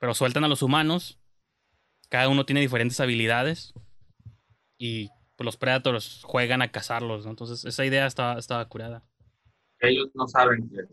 Pero 0.06 0.14
sueltan 0.14 0.44
a 0.44 0.48
los 0.48 0.62
humanos. 0.62 1.18
Cada 2.10 2.30
uno 2.30 2.46
tiene 2.46 2.62
diferentes 2.62 3.00
habilidades. 3.00 3.74
Y 4.78 5.10
pues, 5.36 5.46
los 5.46 5.58
Predators 5.58 6.22
juegan 6.24 6.62
a 6.62 6.72
cazarlos, 6.72 7.26
¿no? 7.26 7.32
Entonces, 7.32 7.66
esa 7.66 7.84
idea 7.86 8.06
estaba, 8.06 8.38
estaba 8.38 8.64
curada. 8.70 9.02
Ellos 9.80 10.10
no 10.14 10.28
saben 10.28 10.70
que, 10.70 10.84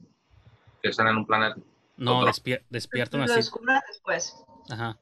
que 0.80 0.88
están 0.88 1.08
en 1.08 1.18
un 1.18 1.26
planeta. 1.26 1.56
No, 1.98 2.20
Otro. 2.20 2.32
despier- 2.32 2.64
despiertan 2.70 3.20
Lo 3.20 3.24
así. 3.26 3.34
descubren 3.34 3.80
después. 3.86 4.34
Ajá. 4.70 4.98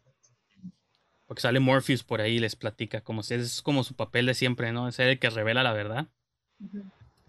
Porque 1.27 1.43
sale 1.43 1.61
Morpheus 1.61 2.03
por 2.03 2.21
ahí 2.21 2.39
y 2.39 2.41
les 2.41 2.57
platica, 2.57 3.03
como 3.03 3.23
si 3.23 3.35
es 3.35 3.63
como 3.63 3.85
su 3.85 3.95
papel 3.95 4.27
de 4.27 4.35
siempre, 4.35 4.73
¿no? 4.73 4.89
Es 4.89 4.99
el 4.99 5.21
que 5.21 5.31
revela 5.31 5.63
la 5.63 5.73
verdad. 5.73 6.09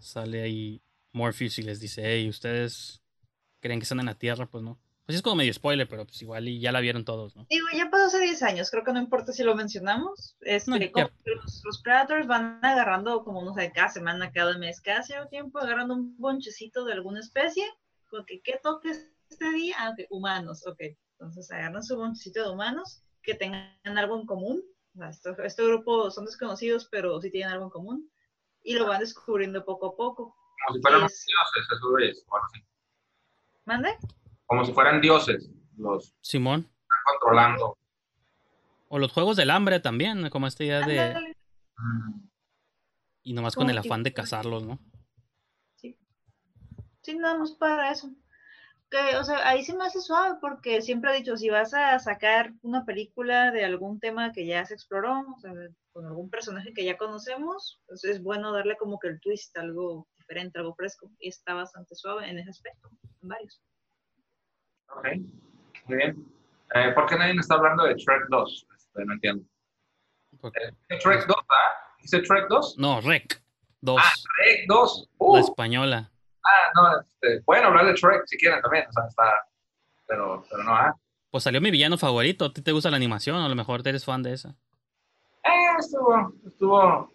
Sale 0.00 0.42
ahí 0.42 0.82
Morpheus 1.12 1.60
y 1.60 1.62
les 1.62 1.78
dice, 1.78 2.02
hey, 2.04 2.28
¿ustedes 2.28 3.04
creen 3.60 3.78
que 3.78 3.84
están 3.84 4.00
en 4.00 4.06
la 4.06 4.16
Tierra? 4.18 4.46
Pues 4.46 4.64
no. 4.64 4.80
Pues 5.06 5.16
es 5.16 5.22
como 5.22 5.36
medio 5.36 5.52
spoiler, 5.52 5.88
pero 5.88 6.04
pues 6.06 6.22
igual 6.22 6.46
y 6.48 6.60
ya 6.60 6.70
la 6.70 6.80
vieron 6.80 7.04
todos, 7.04 7.34
¿no? 7.34 7.44
Digo, 7.50 7.66
ya 7.74 7.90
pasó 7.90 8.06
hace 8.06 8.20
10 8.20 8.42
años, 8.44 8.70
creo 8.70 8.84
que 8.84 8.92
no 8.92 9.00
importa 9.00 9.32
si 9.32 9.42
lo 9.42 9.54
mencionamos. 9.56 10.36
Este, 10.40 10.70
No, 10.70 10.76
como 10.92 11.10
los, 11.24 11.62
los 11.64 11.82
Predators 11.82 12.26
van 12.28 12.64
agarrando, 12.64 13.24
como 13.24 13.44
no 13.44 13.52
sé, 13.54 13.72
cada 13.74 13.88
semana, 13.88 14.30
cada 14.30 14.56
mes, 14.58 14.80
cada 14.80 15.02
cierto 15.02 15.28
tiempo, 15.28 15.58
agarrando 15.58 15.94
un 15.94 16.16
bonchecito 16.18 16.84
de 16.84 16.92
alguna 16.92 17.18
especie. 17.20 17.64
Con 18.10 18.24
que, 18.26 18.40
¿qué 18.42 18.60
toque 18.62 18.90
este 18.90 19.50
día? 19.52 19.74
Ah, 19.78 19.90
ok, 19.90 20.06
humanos, 20.10 20.64
ok. 20.66 20.80
Entonces 21.18 21.50
agarran 21.50 21.82
su 21.82 21.96
bonchecito 21.96 22.42
de 22.44 22.50
humanos 22.50 23.02
que 23.22 23.34
tengan 23.34 23.74
algo 23.84 24.20
en 24.20 24.26
común. 24.26 24.62
Esto- 25.10 25.34
este 25.42 25.64
grupo 25.64 26.10
son 26.10 26.26
desconocidos, 26.26 26.86
pero 26.90 27.20
sí 27.20 27.30
tienen 27.30 27.52
algo 27.52 27.64
en 27.64 27.70
común. 27.70 28.10
Y 28.62 28.74
lo 28.74 28.86
van 28.86 29.00
descubriendo 29.00 29.64
poco 29.64 29.86
a 29.86 29.96
poco. 29.96 30.36
Como 30.66 30.76
si 30.76 30.80
fueran 30.82 31.04
Es- 31.06 31.24
dioses. 31.26 32.24
¿Mande? 33.64 33.96
Como 34.46 34.64
si 34.64 34.72
fueran 34.72 35.00
dioses. 35.00 35.50
Los 35.76 36.06
están 36.06 36.18
Simón. 36.20 36.70
controlando. 37.04 37.78
O 38.88 38.98
los 38.98 39.12
Juegos 39.12 39.36
del 39.36 39.50
Hambre 39.50 39.80
también, 39.80 40.28
como 40.30 40.46
esta 40.46 40.64
idea 40.64 40.86
de... 40.86 41.34
Y 43.22 43.32
nomás 43.32 43.54
con 43.54 43.70
el 43.70 43.78
afán 43.78 44.02
de 44.02 44.12
cazarlos, 44.12 44.64
¿no? 44.64 44.78
Sí. 45.76 45.96
Sí, 47.02 47.16
nada 47.16 47.38
más 47.38 47.52
para 47.52 47.90
eso. 47.90 48.10
Que, 48.90 49.16
o 49.16 49.24
sea, 49.24 49.48
ahí 49.48 49.64
sí 49.64 49.74
me 49.74 49.86
hace 49.86 50.02
suave 50.02 50.36
porque 50.40 50.82
siempre 50.82 51.12
he 51.12 51.18
dicho, 51.18 51.36
si 51.38 51.48
vas 51.48 51.72
a 51.72 51.98
sacar 51.98 52.52
una 52.60 52.84
película 52.84 53.50
de 53.50 53.64
algún 53.64 53.98
tema 53.98 54.32
que 54.32 54.44
ya 54.44 54.66
se 54.66 54.74
exploró, 54.74 55.20
o 55.20 55.40
sea, 55.40 55.52
con 55.92 56.04
algún 56.04 56.28
personaje 56.28 56.74
que 56.74 56.84
ya 56.84 56.98
conocemos, 56.98 57.80
pues 57.86 58.04
es 58.04 58.22
bueno 58.22 58.52
darle 58.52 58.76
como 58.76 58.98
que 58.98 59.08
el 59.08 59.20
twist, 59.20 59.56
algo 59.56 60.06
diferente, 60.18 60.58
algo 60.58 60.74
fresco. 60.74 61.10
Y 61.18 61.28
está 61.28 61.54
bastante 61.54 61.94
suave 61.94 62.28
en 62.28 62.38
ese 62.38 62.50
aspecto, 62.50 62.90
en 63.22 63.28
varios. 63.28 63.62
Ok, 64.96 65.06
muy 65.86 65.96
bien. 65.96 66.26
Eh, 66.74 66.92
¿Por 66.94 67.06
qué 67.06 67.16
nadie 67.16 67.34
está 67.38 67.54
hablando 67.56 67.84
de 67.84 67.94
Trek 67.96 68.22
2? 68.28 68.66
Este, 68.76 69.04
no 69.04 69.12
entiendo. 69.14 69.44
Porque- 70.40 70.60
Eh, 70.88 70.98
Trek 71.02 71.26
2, 71.26 71.36
¿ah? 71.48 71.94
¿Dice 72.00 72.20
Trek 72.20 72.46
2? 72.48 72.76
No, 72.78 73.00
Rec 73.00 73.42
2, 73.80 74.00
Ah, 74.02 74.10
Trek 74.36 74.66
2. 74.68 75.08
la 75.18 75.26
Uh, 75.26 75.36
española. 75.38 76.10
ah, 76.44 76.70
no, 76.74 77.00
este, 77.00 77.42
pueden 77.42 77.64
hablar 77.64 77.86
de 77.86 77.94
Trek 77.94 78.22
si 78.26 78.36
quieren 78.38 78.60
también, 78.62 78.86
o 78.88 78.92
sea, 78.92 79.04
está, 79.06 79.46
pero, 80.06 80.44
pero 80.50 80.64
no, 80.64 80.74
¿ah? 80.74 80.94
Pues 81.30 81.44
salió 81.44 81.60
mi 81.62 81.70
villano 81.70 81.96
favorito. 81.96 82.44
¿A 82.46 82.52
ti 82.52 82.60
te 82.60 82.72
gusta 82.72 82.90
la 82.90 82.96
animación? 82.96 83.36
A 83.36 83.48
lo 83.48 83.54
mejor 83.54 83.86
eres 83.86 84.04
fan 84.04 84.22
de 84.22 84.34
esa. 84.34 84.50
Eh, 85.44 85.76
estuvo, 85.78 86.32
estuvo, 86.46 87.12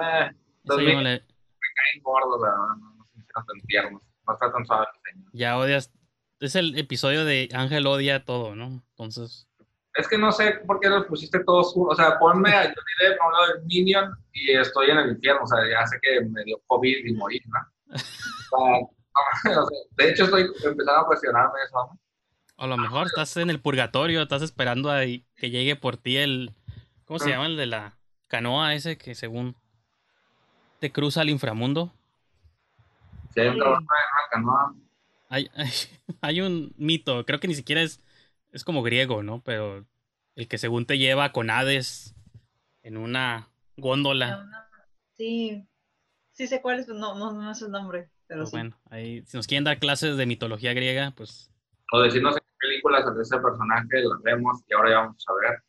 eh, 0.00 0.30
Los 0.64 0.78
no 0.78 0.82
le- 0.82 1.20
caen 1.20 2.02
gordos, 2.02 2.40
la 2.40 2.48
verdad, 2.50 2.66
no, 2.76 2.94
no 2.94 3.06
no 3.06 4.84
diseño. 4.94 5.28
Ya 5.32 5.58
odias. 5.58 5.92
Es 6.40 6.54
el 6.56 6.78
episodio 6.78 7.24
de 7.24 7.48
Ángel 7.52 7.86
odia 7.86 8.24
todo, 8.24 8.54
¿no? 8.54 8.82
Entonces. 8.90 9.46
Es 9.94 10.06
que 10.06 10.16
no 10.18 10.30
sé 10.30 10.60
por 10.66 10.78
qué 10.78 10.88
los 10.88 11.06
pusiste 11.06 11.42
todos 11.44 11.72
juntos, 11.72 11.98
o 11.98 12.02
sea, 12.02 12.18
ponme 12.20 12.50
a 12.52 12.62
Johnny 12.62 12.74
Depp 13.00 13.20
a 13.20 13.26
un 13.26 13.32
lado 13.32 13.46
del 13.54 13.64
Minion 13.64 14.12
y 14.32 14.52
estoy 14.52 14.90
en 14.90 14.98
el 14.98 15.10
infierno, 15.10 15.42
o 15.42 15.46
sea, 15.46 15.58
ya 15.68 15.84
sé 15.86 15.98
que 16.00 16.20
me 16.24 16.44
dio 16.44 16.60
COVID 16.68 17.04
y 17.04 17.12
morí, 17.14 17.40
¿no? 17.46 17.58
O 18.52 18.86
sea, 19.42 19.60
o 19.62 19.68
de 19.96 20.10
hecho, 20.10 20.24
estoy 20.24 20.42
empezando 20.42 21.00
a 21.00 21.06
cuestionarme 21.06 21.58
eso, 21.66 21.76
¿no? 21.92 21.98
A 22.56 22.66
lo 22.66 22.76
mejor 22.76 23.06
estás 23.06 23.36
en 23.36 23.50
el 23.50 23.60
purgatorio, 23.60 24.22
estás 24.22 24.42
esperando 24.42 24.90
a 24.90 25.00
que 25.02 25.50
llegue 25.50 25.74
por 25.76 25.96
ti 25.96 26.16
el. 26.16 26.54
¿Cómo 27.04 27.18
se 27.18 27.26
Ah. 27.30 27.32
llama? 27.32 27.46
El 27.46 27.56
de 27.56 27.66
la 27.66 27.98
canoa 28.28 28.74
ese 28.74 28.96
que 28.98 29.14
según 29.14 29.56
te 30.80 30.90
cruza 30.92 31.20
al 31.22 31.30
inframundo. 31.30 31.92
Sí. 33.34 33.40
una 33.42 33.78
canoa, 34.30 34.74
Hay, 35.28 35.50
hay, 35.54 35.70
hay 36.20 36.40
un 36.40 36.74
mito, 36.76 37.24
creo 37.26 37.40
que 37.40 37.48
ni 37.48 37.54
siquiera 37.54 37.82
es, 37.82 38.00
es 38.52 38.64
como 38.64 38.82
griego, 38.82 39.22
¿no? 39.22 39.42
Pero 39.42 39.86
el 40.36 40.48
que 40.48 40.58
según 40.58 40.86
te 40.86 40.98
lleva 40.98 41.32
con 41.32 41.50
Hades 41.50 42.14
en 42.82 42.96
una 42.96 43.48
góndola. 43.76 44.48
Sí, 45.16 45.66
sí 46.32 46.46
sé 46.46 46.62
cuál 46.62 46.80
es, 46.80 46.86
pero 46.86 46.98
no, 46.98 47.14
no, 47.16 47.32
no 47.32 47.50
es 47.50 47.62
el 47.62 47.70
nombre, 47.70 48.10
pero 48.26 48.40
Pues 48.40 48.50
sí. 48.50 48.56
bueno, 48.56 48.78
ahí, 48.90 49.22
si 49.26 49.36
nos 49.36 49.46
quieren 49.46 49.64
dar 49.64 49.78
clases 49.78 50.16
de 50.16 50.26
mitología 50.26 50.72
griega, 50.74 51.12
pues 51.16 51.50
o 51.92 52.00
decirnos 52.00 52.34
en 52.36 52.40
qué 52.40 52.66
películas 52.68 53.04
de 53.16 53.22
ese 53.22 53.38
personaje 53.38 54.02
las 54.02 54.22
vemos 54.22 54.62
y 54.68 54.74
ahora 54.74 54.90
ya 54.90 54.96
vamos 54.98 55.24
a 55.28 55.32
ver. 55.34 55.62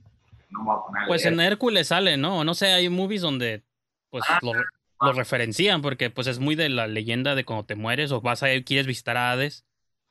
No 0.50 0.60
me 0.60 0.66
voy 0.66 0.76
a 0.78 0.86
poner 0.86 1.04
a 1.04 1.08
Pues 1.08 1.26
en 1.26 1.40
Hércules 1.40 1.88
sale, 1.88 2.18
¿no? 2.18 2.44
No 2.44 2.54
sé, 2.54 2.68
hay 2.68 2.90
movies 2.90 3.22
donde 3.22 3.64
pues 4.10 4.24
Ah, 4.28 4.40
lo, 4.42 4.54
lo 5.02 5.14
referencian 5.14 5.82
porque 5.82 6.10
pues 6.10 6.28
es 6.28 6.40
muy 6.40 6.56
de 6.56 6.70
la 6.70 6.88
leyenda 6.88 7.36
de 7.36 7.46
cuando 7.46 7.66
te 7.66 7.76
mueres 7.76 8.12
o 8.12 8.22
vas 8.22 8.44
a 8.44 8.48
quieres 8.66 8.86
visitar 8.88 9.16
a 9.18 9.32
Hades, 9.32 9.66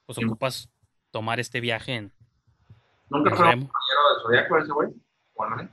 pues 0.06 0.16
Sí. 0.18 0.24
ocupas 0.24 0.70
tomar 1.10 1.40
este 1.40 1.60
viaje 1.60 1.94
en 1.94 2.12
¿Nunca 3.10 3.30
en 3.30 3.36
fue 3.36 3.46
un 3.54 3.68
caballero 3.68 4.00
del 4.14 4.22
Zodíaco 4.22 4.58
ese 4.58 4.72
güey? 4.72 4.88
Bueno. 5.36 5.70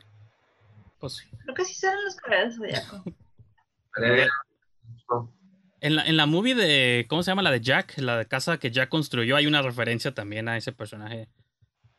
Pues 0.99 1.27
Creo 1.43 1.55
que 1.55 1.65
sí 1.65 1.73
salen 1.75 2.03
los 2.05 2.15
caballeros 2.15 2.59
del 2.59 2.75
Zodiaco. 2.75 3.03
Eh, 4.01 4.27
en 5.81 5.95
la, 5.95 6.05
en 6.05 6.17
la 6.17 6.25
movie 6.25 6.55
de, 6.55 7.05
¿cómo 7.09 7.21
se 7.23 7.31
llama? 7.31 7.41
La 7.41 7.51
de 7.51 7.61
Jack, 7.61 7.97
la 7.97 8.17
de 8.17 8.25
casa 8.25 8.57
que 8.57 8.71
Jack 8.71 8.89
construyó, 8.89 9.35
hay 9.35 9.45
una 9.47 9.61
referencia 9.61 10.13
también 10.13 10.47
a 10.47 10.57
ese 10.57 10.71
personaje. 10.71 11.29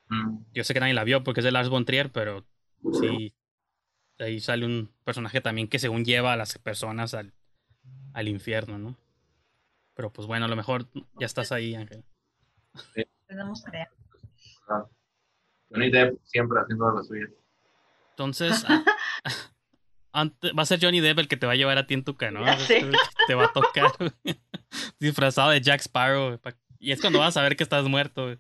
mm, 0.08 0.38
Yo 0.52 0.64
sé 0.64 0.74
que 0.74 0.80
nadie 0.80 0.94
la 0.94 1.04
vio 1.04 1.22
porque 1.22 1.40
es 1.40 1.44
de 1.44 1.52
Lars 1.52 1.68
von 1.68 1.84
Trier, 1.84 2.10
pero 2.10 2.44
sí, 3.00 3.32
ahí 4.18 4.40
sale 4.40 4.64
un 4.66 4.90
personaje 5.04 5.40
también 5.40 5.68
que 5.68 5.78
según 5.78 6.04
lleva 6.04 6.32
a 6.32 6.36
las 6.36 6.56
personas 6.58 7.14
al, 7.14 7.32
al 8.14 8.28
infierno, 8.28 8.78
¿no? 8.78 8.96
Pero 9.94 10.12
pues 10.12 10.26
bueno, 10.26 10.44
a 10.44 10.48
lo 10.48 10.56
mejor 10.56 10.86
ya 11.18 11.26
estás 11.26 11.52
ahí, 11.52 11.74
Ángel. 11.74 12.04
Tenemos 13.26 13.62
tarea. 13.62 13.90
Johnny 15.70 15.90
Depp 15.90 16.18
siempre 16.24 16.60
haciendo 16.60 16.90
lo 16.90 17.02
suyo. 17.02 17.26
Entonces, 18.10 18.64
a- 20.12 20.24
va 20.24 20.62
a 20.62 20.66
ser 20.66 20.78
Johnny 20.80 21.00
Depp 21.00 21.18
el 21.18 21.28
que 21.28 21.36
te 21.36 21.46
va 21.46 21.52
a 21.52 21.56
llevar 21.56 21.78
a 21.78 21.86
ti 21.86 21.94
en 21.94 22.04
tu 22.04 22.16
canoa. 22.16 22.56
Ya 22.56 22.58
sé. 22.58 22.90
Te 23.26 23.34
va 23.34 23.44
a 23.46 23.52
tocar 23.52 23.90
disfrazado 25.00 25.50
de 25.50 25.60
Jack 25.60 25.80
Sparrow. 25.82 26.38
pa- 26.38 26.56
Y 26.78 26.92
es 26.92 27.00
cuando 27.00 27.18
vas 27.18 27.36
a 27.36 27.42
ver 27.42 27.56
que 27.56 27.62
estás 27.62 27.84
muerto. 27.86 28.36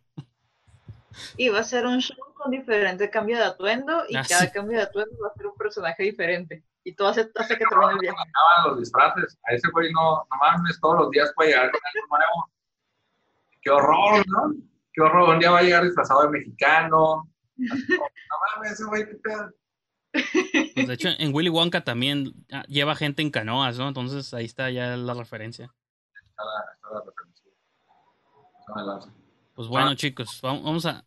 Y 1.36 1.48
va 1.48 1.60
a 1.60 1.64
ser 1.64 1.86
un 1.86 2.00
show 2.00 2.16
con 2.34 2.50
diferente 2.50 3.08
cambio 3.10 3.36
de 3.38 3.44
atuendo 3.44 4.02
y 4.08 4.16
Ah, 4.16 4.24
cada 4.28 4.42
sí. 4.42 4.50
cambio 4.52 4.78
de 4.78 4.84
atuendo 4.84 5.16
va 5.22 5.28
a 5.28 5.34
ser 5.34 5.46
un 5.46 5.56
personaje 5.56 6.02
diferente. 6.02 6.64
Y 6.84 6.94
todo 6.94 7.08
hace 7.08 7.22
hasta 7.34 7.56
que 7.58 7.64
termine 7.66 7.92
el 7.92 7.98
viaje. 7.98 8.16
Acaban 8.20 8.70
los 8.70 8.78
disfraces. 8.80 9.38
A 9.44 9.54
ese 9.54 9.68
güey 9.72 9.92
no, 9.92 10.18
no 10.30 10.36
mames, 10.40 10.78
todos 10.80 10.98
los 11.00 11.10
días 11.10 11.32
puede 11.34 11.50
llegar 11.50 11.70
con 11.70 11.80
algo 11.84 12.16
nuevo. 12.16 12.50
Qué 13.62 13.70
horror, 13.70 14.24
¿no? 14.28 14.54
Qué 14.92 15.00
horror. 15.02 15.30
Un 15.30 15.38
día 15.40 15.50
va 15.50 15.58
a 15.58 15.62
llegar 15.62 15.82
disfrazado 15.84 16.22
de 16.22 16.28
mexicano. 16.28 17.28
No 17.56 18.36
mames, 18.56 18.72
ese 18.72 18.84
güey, 18.84 19.04
qué 19.06 19.14
pedo. 19.16 19.50
Pues, 20.74 20.86
de 20.86 20.94
hecho, 20.94 21.08
en 21.18 21.34
Willy 21.34 21.48
Wonka 21.50 21.82
también 21.82 22.32
ah, 22.52 22.62
lleva 22.68 22.94
gente 22.94 23.20
en 23.22 23.30
canoas, 23.30 23.78
¿no? 23.78 23.88
Entonces 23.88 24.32
ahí 24.32 24.44
está 24.44 24.70
ya 24.70 24.96
la 24.96 25.12
referencia. 25.14 25.74
Está 26.24 26.44
la, 26.44 26.72
está 26.72 26.88
la 26.94 27.00
referencia. 27.04 27.52
Adelante. 28.74 29.08
Pues 29.56 29.66
bueno, 29.68 29.88
Ah. 29.90 29.96
chicos, 29.96 30.40
va- 30.44 30.52
vamos 30.52 30.86
a 30.86 31.04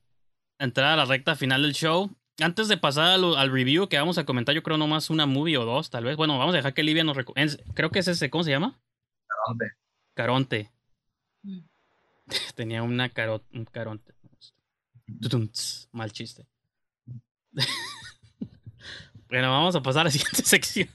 entrar 0.58 0.92
a 0.92 0.96
la 0.98 1.06
recta 1.06 1.36
final 1.38 1.62
del 1.62 1.72
show. 1.74 2.14
Antes 2.42 2.68
de 2.68 2.78
pasar 2.78 3.12
al, 3.12 3.36
al 3.38 3.52
review, 3.52 3.88
que 3.88 3.98
vamos 3.98 4.18
a 4.18 4.26
comentar, 4.26 4.54
yo 4.56 4.64
creo 4.64 4.78
nomás 4.78 5.10
una 5.10 5.26
movie 5.26 5.58
o 5.58 5.64
dos, 5.66 5.90
tal 5.90 6.04
vez. 6.04 6.18
Bueno, 6.18 6.38
vamos 6.38 6.54
a 6.54 6.58
dejar 6.58 6.74
que 6.74 6.84
Livia 6.84 7.04
nos 7.06 7.16
reco- 7.16 7.34
es- 7.36 7.60
Creo 7.76 7.92
que 7.92 8.00
es 8.00 8.08
ese, 8.10 8.30
¿cómo 8.30 8.44
se 8.44 8.52
llama? 8.52 8.78
¿Dónde? 9.48 9.72
Caronte. 10.16 10.72
Mm. 11.44 11.60
Tenía 12.56 12.84
una 12.84 13.10
caro 13.10 13.44
un 13.54 13.66
caronte. 13.66 14.14
Mal 15.92 16.12
chiste. 16.12 16.46
bueno, 19.30 19.52
vamos 19.52 19.76
a 19.76 19.82
pasar 19.82 20.02
a 20.02 20.04
la 20.06 20.12
siguiente 20.12 20.44
sección. 20.44 20.90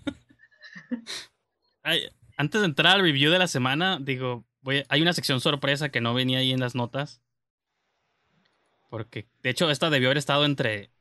Ay, 1.82 2.08
antes 2.36 2.60
de 2.60 2.66
entrar 2.66 2.94
al 2.96 3.02
review 3.02 3.30
de 3.30 3.38
la 3.38 3.46
semana, 3.48 3.98
digo, 4.00 4.44
voy 4.60 4.78
a- 4.78 4.84
hay 4.88 5.02
una 5.02 5.12
sección 5.12 5.40
sorpresa 5.40 5.90
que 5.90 6.00
no 6.00 6.14
venía 6.14 6.38
ahí 6.38 6.52
en 6.52 6.60
las 6.60 6.74
notas. 6.74 7.20
Porque, 8.94 9.26
de 9.42 9.50
hecho, 9.50 9.70
esta 9.72 9.90
debió 9.90 10.06
haber 10.06 10.18
estado 10.18 10.44
entre, 10.44 10.92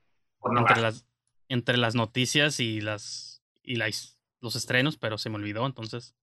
entre 0.61 0.81
las 0.81 1.05
entre 1.47 1.77
las 1.77 1.93
noticias 1.93 2.59
y 2.59 2.81
las 2.81 3.43
y 3.61 3.75
las- 3.75 4.17
los 4.41 4.55
estrenos, 4.55 4.97
pero 4.97 5.19
se 5.19 5.29
me 5.29 5.35
olvidó, 5.35 5.63
entonces. 5.67 6.15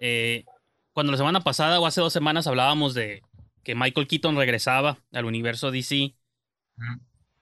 Eh, 0.00 0.44
cuando 0.92 1.12
la 1.12 1.18
semana 1.18 1.42
pasada 1.42 1.78
o 1.78 1.86
hace 1.86 2.00
dos 2.00 2.12
semanas 2.12 2.48
hablábamos 2.48 2.94
de 2.94 3.22
que 3.62 3.76
Michael 3.76 4.08
Keaton 4.08 4.34
regresaba 4.36 4.98
al 5.12 5.24
universo 5.24 5.70
DC 5.70 6.16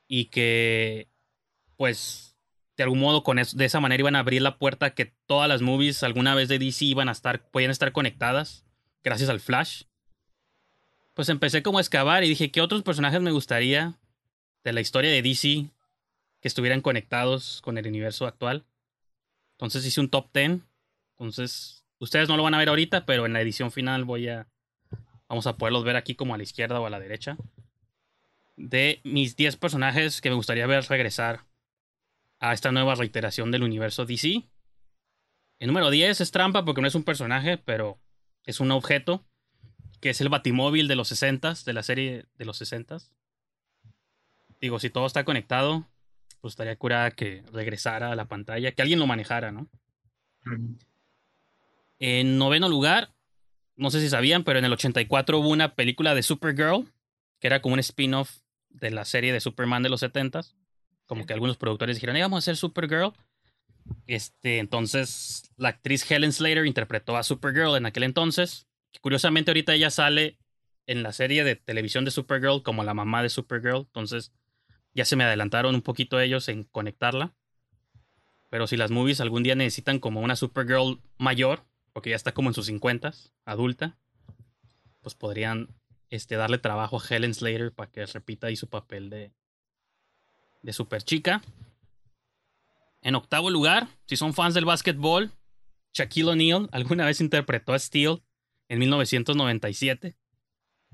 y 0.06 0.26
que, 0.26 1.08
pues, 1.76 2.36
de 2.76 2.82
algún 2.82 2.98
modo 3.00 3.22
con 3.22 3.38
eso, 3.38 3.56
de 3.56 3.64
esa 3.64 3.80
manera 3.80 4.02
iban 4.02 4.16
a 4.16 4.20
abrir 4.20 4.42
la 4.42 4.58
puerta 4.58 4.92
que 4.94 5.06
todas 5.26 5.48
las 5.48 5.62
movies 5.62 6.02
alguna 6.02 6.34
vez 6.34 6.48
de 6.50 6.58
DC 6.58 6.84
iban 6.84 7.08
a 7.08 7.12
estar, 7.12 7.48
podían 7.50 7.70
estar 7.70 7.92
conectadas 7.92 8.66
gracias 9.02 9.30
al 9.30 9.40
Flash. 9.40 9.84
Pues 11.14 11.28
empecé 11.28 11.62
como 11.62 11.78
a 11.78 11.80
excavar 11.80 12.24
y 12.24 12.28
dije, 12.28 12.50
¿qué 12.50 12.60
otros 12.60 12.82
personajes 12.82 13.20
me 13.20 13.32
gustaría 13.32 13.98
de 14.64 14.72
la 14.72 14.80
historia 14.80 15.10
de 15.10 15.22
DC 15.22 15.70
que 16.40 16.48
estuvieran 16.48 16.80
conectados 16.80 17.60
con 17.62 17.78
el 17.78 17.86
universo 17.86 18.26
actual? 18.26 18.64
Entonces 19.52 19.84
hice 19.84 20.00
un 20.00 20.08
top 20.08 20.30
10. 20.32 20.60
Entonces, 21.12 21.84
ustedes 21.98 22.28
no 22.28 22.36
lo 22.36 22.42
van 22.42 22.54
a 22.54 22.58
ver 22.58 22.70
ahorita, 22.70 23.04
pero 23.04 23.26
en 23.26 23.32
la 23.32 23.42
edición 23.42 23.70
final 23.70 24.04
voy 24.04 24.28
a... 24.28 24.48
Vamos 25.28 25.46
a 25.46 25.56
poderlos 25.56 25.84
ver 25.84 25.96
aquí 25.96 26.14
como 26.14 26.34
a 26.34 26.36
la 26.36 26.42
izquierda 26.42 26.80
o 26.80 26.86
a 26.86 26.90
la 26.90 26.98
derecha. 26.98 27.36
De 28.56 29.00
mis 29.04 29.36
10 29.36 29.56
personajes 29.56 30.20
que 30.20 30.30
me 30.30 30.36
gustaría 30.36 30.66
ver 30.66 30.84
regresar 30.84 31.44
a 32.40 32.54
esta 32.54 32.72
nueva 32.72 32.94
reiteración 32.94 33.50
del 33.50 33.62
universo 33.62 34.06
DC. 34.06 34.48
El 35.58 35.66
número 35.66 35.90
10 35.90 36.22
es 36.22 36.30
trampa 36.30 36.64
porque 36.64 36.80
no 36.80 36.88
es 36.88 36.94
un 36.94 37.04
personaje, 37.04 37.58
pero 37.58 38.00
es 38.44 38.60
un 38.60 38.70
objeto. 38.70 39.26
Que 40.00 40.10
es 40.10 40.20
el 40.20 40.28
Batimóvil 40.28 40.88
de 40.88 40.96
los 40.96 41.08
60 41.08 41.54
de 41.64 41.72
la 41.72 41.82
serie 41.82 42.26
de 42.36 42.44
los 42.44 42.56
60 42.56 42.98
Digo, 44.60 44.78
si 44.78 44.90
todo 44.90 45.06
está 45.06 45.24
conectado, 45.24 45.86
pues 46.40 46.52
estaría 46.52 46.76
curada 46.76 47.10
que 47.10 47.42
regresara 47.52 48.12
a 48.12 48.16
la 48.16 48.26
pantalla, 48.26 48.72
que 48.72 48.82
alguien 48.82 48.98
lo 48.98 49.06
manejara, 49.06 49.52
¿no? 49.52 49.68
En 51.98 52.38
noveno 52.38 52.68
lugar, 52.68 53.14
no 53.76 53.90
sé 53.90 54.00
si 54.00 54.08
sabían, 54.10 54.44
pero 54.44 54.58
en 54.58 54.64
el 54.66 54.72
84 54.72 55.38
hubo 55.38 55.48
una 55.48 55.74
película 55.74 56.14
de 56.14 56.22
Supergirl, 56.22 56.92
que 57.40 57.46
era 57.46 57.62
como 57.62 57.74
un 57.74 57.80
spin-off 57.80 58.40
de 58.68 58.90
la 58.90 59.04
serie 59.04 59.32
de 59.32 59.40
Superman 59.40 59.82
de 59.82 59.88
los 59.88 60.02
70s. 60.02 60.54
Como 61.06 61.26
que 61.26 61.32
algunos 61.32 61.56
productores 61.56 61.96
dijeron, 61.96 62.16
"Eh, 62.16 62.22
vamos 62.22 62.36
a 62.36 62.40
hacer 62.44 62.56
Supergirl. 62.56 63.12
Este, 64.06 64.58
entonces, 64.58 65.50
la 65.56 65.70
actriz 65.70 66.08
Helen 66.08 66.32
Slater 66.32 66.66
interpretó 66.66 67.16
a 67.16 67.22
Supergirl 67.22 67.76
en 67.76 67.86
aquel 67.86 68.04
entonces. 68.04 68.66
Curiosamente, 69.00 69.50
ahorita 69.50 69.74
ella 69.74 69.90
sale 69.90 70.38
en 70.86 71.02
la 71.02 71.12
serie 71.12 71.44
de 71.44 71.56
televisión 71.56 72.04
de 72.04 72.10
Supergirl 72.10 72.62
como 72.62 72.84
la 72.84 72.94
mamá 72.94 73.22
de 73.22 73.28
Supergirl. 73.28 73.86
Entonces, 73.86 74.32
ya 74.94 75.04
se 75.04 75.16
me 75.16 75.24
adelantaron 75.24 75.74
un 75.74 75.82
poquito 75.82 76.20
ellos 76.20 76.48
en 76.48 76.64
conectarla. 76.64 77.34
Pero 78.50 78.66
si 78.66 78.76
las 78.76 78.90
movies 78.90 79.20
algún 79.20 79.42
día 79.42 79.54
necesitan 79.54 80.00
como 80.00 80.20
una 80.20 80.34
Supergirl 80.36 81.00
mayor, 81.18 81.64
porque 81.92 82.10
ya 82.10 82.16
está 82.16 82.32
como 82.32 82.50
en 82.50 82.54
sus 82.54 82.66
50, 82.66 83.14
adulta, 83.44 83.96
pues 85.00 85.14
podrían 85.14 85.68
este, 86.08 86.34
darle 86.34 86.58
trabajo 86.58 87.00
a 87.00 87.04
Helen 87.08 87.34
Slater 87.34 87.72
para 87.72 87.90
que 87.90 88.04
repita 88.06 88.48
ahí 88.48 88.56
su 88.56 88.68
papel 88.68 89.10
de, 89.10 89.32
de 90.62 90.72
super 90.72 91.02
chica. 91.02 91.42
En 93.02 93.14
octavo 93.14 93.50
lugar, 93.50 93.88
si 94.06 94.16
son 94.16 94.34
fans 94.34 94.54
del 94.54 94.64
básquetbol, 94.64 95.30
Shaquille 95.94 96.30
O'Neal 96.30 96.68
alguna 96.72 97.06
vez 97.06 97.20
interpretó 97.20 97.72
a 97.72 97.78
Steel 97.78 98.22
en 98.70 98.78
1997. 98.78 100.16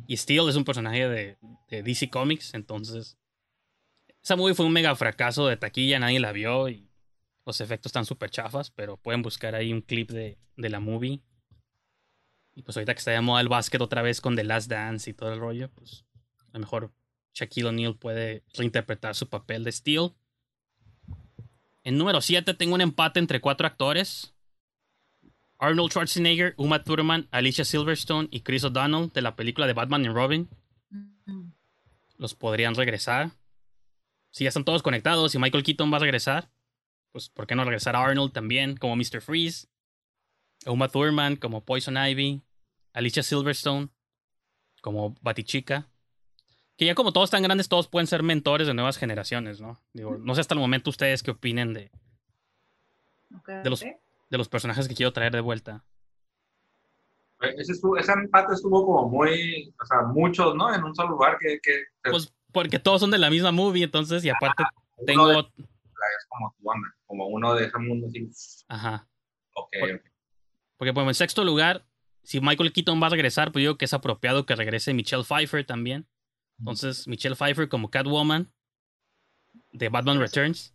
Y 0.08 0.16
Steel 0.16 0.48
es 0.48 0.56
un 0.56 0.64
personaje 0.64 1.08
de, 1.08 1.38
de 1.68 1.82
DC 1.82 2.10
Comics, 2.10 2.54
entonces 2.54 3.16
esa 4.26 4.34
movie 4.34 4.54
fue 4.54 4.66
un 4.66 4.72
mega 4.72 4.96
fracaso 4.96 5.46
de 5.46 5.56
taquilla, 5.56 6.00
nadie 6.00 6.18
la 6.18 6.32
vio 6.32 6.68
y 6.68 6.90
los 7.44 7.60
efectos 7.60 7.90
están 7.90 8.04
súper 8.04 8.28
chafas, 8.28 8.72
pero 8.72 8.96
pueden 8.96 9.22
buscar 9.22 9.54
ahí 9.54 9.72
un 9.72 9.82
clip 9.82 10.10
de, 10.10 10.36
de 10.56 10.68
la 10.68 10.80
movie. 10.80 11.22
Y 12.54 12.62
pues 12.62 12.76
ahorita 12.76 12.92
que 12.94 12.98
está 12.98 13.12
de 13.12 13.20
moda 13.20 13.40
el 13.40 13.48
básquet 13.48 13.80
otra 13.80 14.02
vez 14.02 14.20
con 14.20 14.34
The 14.34 14.42
Last 14.42 14.68
Dance 14.68 15.08
y 15.08 15.14
todo 15.14 15.32
el 15.32 15.38
rollo, 15.38 15.70
pues 15.70 16.04
a 16.40 16.54
lo 16.54 16.60
mejor 16.60 16.92
Shaquille 17.34 17.68
O'Neal 17.68 17.96
puede 17.96 18.42
reinterpretar 18.54 19.14
su 19.14 19.28
papel 19.28 19.62
de 19.62 19.70
Steel. 19.70 20.12
En 21.84 21.96
número 21.96 22.20
7 22.20 22.52
tengo 22.54 22.74
un 22.74 22.80
empate 22.80 23.20
entre 23.20 23.40
cuatro 23.40 23.66
actores. 23.66 24.34
Arnold 25.58 25.92
Schwarzenegger, 25.92 26.54
Uma 26.56 26.82
Thurman, 26.82 27.28
Alicia 27.30 27.64
Silverstone 27.64 28.28
y 28.30 28.40
Chris 28.40 28.64
O'Donnell 28.64 29.10
de 29.12 29.22
la 29.22 29.36
película 29.36 29.66
de 29.66 29.72
Batman 29.72 30.04
y 30.04 30.08
Robin. 30.08 30.48
Mm. 30.90 31.50
Los 32.18 32.34
podrían 32.34 32.74
regresar. 32.74 33.30
Si 34.30 34.44
ya 34.44 34.48
están 34.48 34.64
todos 34.64 34.82
conectados 34.82 35.34
y 35.34 35.38
Michael 35.38 35.64
Keaton 35.64 35.92
va 35.92 35.96
a 35.96 36.00
regresar, 36.00 36.50
pues 37.12 37.30
¿por 37.30 37.46
qué 37.46 37.54
no 37.54 37.64
regresar 37.64 37.96
a 37.96 38.04
Arnold 38.04 38.32
también 38.32 38.76
como 38.76 38.96
Mr. 38.96 39.20
Freeze? 39.22 39.68
Uma 40.66 40.88
Thurman 40.88 41.36
como 41.36 41.64
Poison 41.64 41.96
Ivy, 41.96 42.42
Alicia 42.92 43.22
Silverstone 43.22 43.88
como 44.82 45.14
Batichica. 45.20 45.88
Que 46.76 46.84
ya 46.84 46.94
como 46.94 47.12
todos 47.12 47.28
están 47.28 47.42
grandes, 47.42 47.68
todos 47.68 47.88
pueden 47.88 48.06
ser 48.06 48.22
mentores 48.22 48.66
de 48.66 48.74
nuevas 48.74 48.98
generaciones, 48.98 49.60
¿no? 49.60 49.80
Digo, 49.94 50.18
no 50.18 50.34
sé 50.34 50.42
hasta 50.42 50.52
el 50.52 50.60
momento 50.60 50.90
ustedes 50.90 51.22
qué 51.22 51.30
opinen 51.30 51.72
de, 51.72 51.90
de 53.46 53.70
los, 53.70 53.82
de 54.30 54.38
los 54.38 54.48
personajes 54.48 54.88
que 54.88 54.94
quiero 54.94 55.12
traer 55.12 55.32
de 55.32 55.40
vuelta. 55.40 55.84
Ese, 57.40 57.72
estuvo- 57.72 57.96
ese 57.98 58.12
empate 58.12 58.54
estuvo 58.54 58.84
como 58.86 59.08
muy, 59.10 59.74
o 59.80 59.84
sea, 59.86 60.02
muchos, 60.02 60.54
¿no? 60.54 60.74
En 60.74 60.82
un 60.84 60.94
solo 60.94 61.10
lugar 61.10 61.36
que, 61.38 61.58
que 61.62 61.84
Pues 62.10 62.32
porque 62.52 62.78
todos 62.78 63.00
son 63.00 63.10
de 63.10 63.18
la 63.18 63.28
misma 63.30 63.52
movie, 63.52 63.84
entonces, 63.84 64.24
y 64.24 64.30
aparte 64.30 64.62
uno 64.96 65.06
tengo... 65.06 65.28
de- 65.28 65.38
es 65.38 66.26
como 66.28 66.54
tu 66.58 66.70
onda, 66.70 66.88
como 67.06 67.26
uno 67.28 67.54
de 67.54 67.66
ese 67.66 67.78
mundo 67.78 68.06
así. 68.06 68.30
Ajá. 68.68 69.08
Ok, 69.54 69.68
Por- 69.80 69.90
ok. 69.92 70.00
Porque, 70.78 70.90
bueno, 70.92 71.10
en 71.10 71.14
sexto 71.14 71.44
lugar, 71.44 71.86
si 72.22 72.40
Michael 72.40 72.72
Keaton 72.72 73.02
va 73.02 73.06
a 73.08 73.10
regresar, 73.10 73.50
pues 73.52 73.62
yo 73.62 73.70
digo 73.70 73.78
que 73.78 73.86
es 73.86 73.92
apropiado 73.94 74.46
que 74.46 74.54
regrese 74.56 74.94
Michelle 74.94 75.24
Pfeiffer 75.24 75.64
también. 75.66 76.06
Entonces, 76.58 77.06
Michelle 77.08 77.34
Pfeiffer 77.36 77.68
como 77.68 77.90
Catwoman 77.90 78.52
de 79.72 79.88
Batman 79.88 80.18
Returns. 80.20 80.74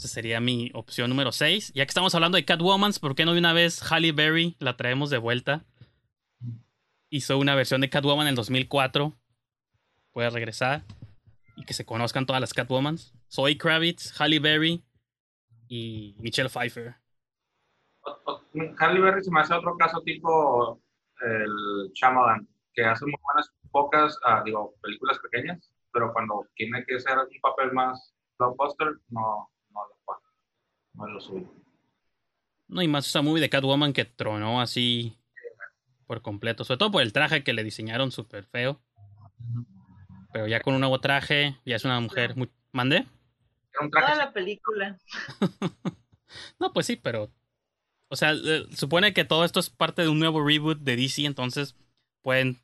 Esa 0.00 0.08
sería 0.08 0.40
mi 0.40 0.70
opción 0.72 1.10
número 1.10 1.30
6. 1.30 1.74
Ya 1.74 1.84
que 1.84 1.90
estamos 1.90 2.14
hablando 2.14 2.36
de 2.36 2.46
Catwoman, 2.46 2.90
¿por 3.02 3.14
qué 3.14 3.26
no 3.26 3.34
de 3.34 3.38
una 3.38 3.52
vez 3.52 3.82
Halle 3.82 4.12
Berry 4.12 4.56
la 4.58 4.74
traemos 4.74 5.10
de 5.10 5.18
vuelta? 5.18 5.66
Hizo 7.10 7.36
una 7.36 7.54
versión 7.54 7.82
de 7.82 7.90
Catwoman 7.90 8.26
en 8.26 8.30
el 8.30 8.34
2004. 8.34 9.12
Puede 10.12 10.30
regresar. 10.30 10.84
Y 11.54 11.66
que 11.66 11.74
se 11.74 11.84
conozcan 11.84 12.24
todas 12.24 12.40
las 12.40 12.54
Catwomans. 12.54 13.12
Zoe 13.30 13.58
Kravitz, 13.58 14.18
Halle 14.18 14.38
Berry 14.38 14.82
y 15.68 16.16
Michelle 16.18 16.48
Pfeiffer. 16.48 16.94
Halle 18.78 19.00
Berry 19.00 19.22
se 19.22 19.30
me 19.30 19.40
hace 19.40 19.52
otro 19.52 19.76
caso 19.76 20.00
tipo 20.00 20.80
el 21.20 21.90
Shyamalan, 21.92 22.48
que 22.72 22.86
hace 22.86 23.04
muy 23.04 23.20
buenas, 23.22 23.50
pocas, 23.70 24.18
ah, 24.24 24.40
digo, 24.46 24.72
películas 24.80 25.18
pequeñas, 25.18 25.70
pero 25.92 26.10
cuando 26.14 26.46
tiene 26.54 26.86
que 26.86 26.98
ser 27.00 27.18
un 27.18 27.40
papel 27.42 27.74
más 27.74 28.14
blockbuster, 28.38 28.94
no. 29.10 29.50
No 30.94 31.06
es 31.06 31.12
lo 31.14 31.20
suyo. 31.20 31.54
No, 32.68 32.82
y 32.82 32.88
más 32.88 33.06
esa 33.06 33.22
movie 33.22 33.40
de 33.40 33.50
Catwoman 33.50 33.92
que 33.92 34.04
tronó 34.04 34.60
así 34.60 35.18
por 36.06 36.22
completo. 36.22 36.64
Sobre 36.64 36.78
todo 36.78 36.90
por 36.90 37.02
el 37.02 37.12
traje 37.12 37.42
que 37.42 37.52
le 37.52 37.64
diseñaron 37.64 38.12
súper 38.12 38.44
feo. 38.44 38.80
Pero 40.32 40.46
ya 40.46 40.60
con 40.60 40.74
un 40.74 40.80
nuevo 40.80 41.00
traje, 41.00 41.56
ya 41.64 41.76
es 41.76 41.84
una 41.84 42.00
mujer 42.00 42.36
muy... 42.36 42.50
¿Mandé? 42.72 43.06
Toda 43.92 44.14
la 44.14 44.32
película. 44.32 44.98
No, 46.58 46.72
pues 46.72 46.86
sí, 46.86 46.96
pero... 46.96 47.30
O 48.08 48.16
sea, 48.16 48.32
eh, 48.32 48.66
supone 48.74 49.12
que 49.12 49.24
todo 49.24 49.44
esto 49.44 49.60
es 49.60 49.70
parte 49.70 50.02
de 50.02 50.08
un 50.08 50.18
nuevo 50.18 50.44
reboot 50.46 50.78
de 50.80 50.96
DC, 50.96 51.24
entonces 51.24 51.76
pueden 52.22 52.60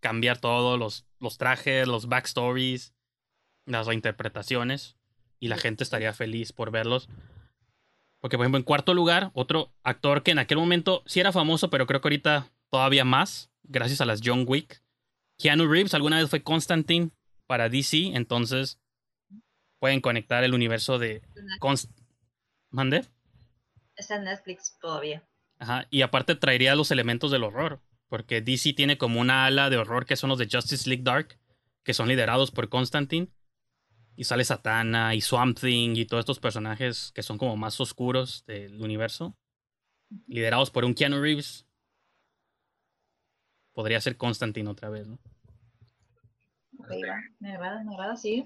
cambiar 0.00 0.38
todo, 0.38 0.76
los, 0.76 1.06
los 1.20 1.38
trajes, 1.38 1.86
los 1.86 2.08
backstories, 2.08 2.94
las 3.64 3.86
reinterpretaciones, 3.86 4.96
y 5.38 5.48
la 5.48 5.56
gente 5.56 5.84
estaría 5.84 6.12
feliz 6.12 6.52
por 6.52 6.70
verlos. 6.70 7.08
Porque, 8.20 8.36
por 8.36 8.44
ejemplo, 8.44 8.58
en 8.58 8.64
cuarto 8.64 8.94
lugar, 8.94 9.30
otro 9.34 9.72
actor 9.82 10.22
que 10.22 10.32
en 10.32 10.38
aquel 10.38 10.58
momento 10.58 11.02
sí 11.06 11.20
era 11.20 11.32
famoso, 11.32 11.70
pero 11.70 11.86
creo 11.86 12.00
que 12.00 12.08
ahorita 12.08 12.50
todavía 12.70 13.04
más, 13.04 13.50
gracias 13.62 14.00
a 14.00 14.06
las 14.06 14.20
John 14.24 14.44
Wick. 14.46 14.82
Keanu 15.38 15.68
Reeves 15.68 15.94
alguna 15.94 16.18
vez 16.18 16.28
fue 16.28 16.42
Constantine 16.42 17.10
para 17.46 17.68
DC, 17.68 18.16
entonces 18.16 18.80
pueden 19.78 20.00
conectar 20.00 20.42
el 20.42 20.54
universo 20.54 20.98
de 20.98 21.22
Const 21.60 21.90
¿Mande? 22.70 23.06
Está 23.96 24.16
en 24.16 24.24
Netflix 24.24 24.76
todavía. 24.80 25.26
Ajá, 25.58 25.86
y 25.90 26.02
aparte 26.02 26.34
traería 26.34 26.76
los 26.76 26.90
elementos 26.90 27.30
del 27.30 27.44
horror, 27.44 27.80
porque 28.08 28.40
DC 28.40 28.74
tiene 28.74 28.98
como 28.98 29.20
una 29.20 29.46
ala 29.46 29.70
de 29.70 29.76
horror 29.76 30.06
que 30.06 30.16
son 30.16 30.28
los 30.30 30.38
de 30.38 30.48
Justice 30.50 30.88
League 30.88 31.02
Dark, 31.02 31.38
que 31.82 31.94
son 31.94 32.08
liderados 32.08 32.50
por 32.50 32.68
Constantine. 32.68 33.28
Y 34.18 34.24
sale 34.24 34.44
Satana 34.44 35.14
y 35.14 35.20
Swamp 35.20 35.56
Thing 35.56 35.94
y 35.94 36.04
todos 36.04 36.22
estos 36.22 36.40
personajes 36.40 37.12
que 37.14 37.22
son 37.22 37.38
como 37.38 37.56
más 37.56 37.80
oscuros 37.80 38.44
del 38.46 38.82
universo. 38.82 39.38
Liderados 40.26 40.72
por 40.72 40.84
un 40.84 40.92
Keanu 40.92 41.20
Reeves. 41.20 41.68
Podría 43.72 44.00
ser 44.00 44.16
Constantine 44.16 44.68
otra 44.68 44.88
vez, 44.88 45.06
¿no? 45.06 45.20
Ok, 46.80 46.90
va. 47.08 47.14
Me 47.38 47.52
agrada, 47.52 47.84
me 47.84 47.94
agrada, 47.94 48.16
sí. 48.16 48.44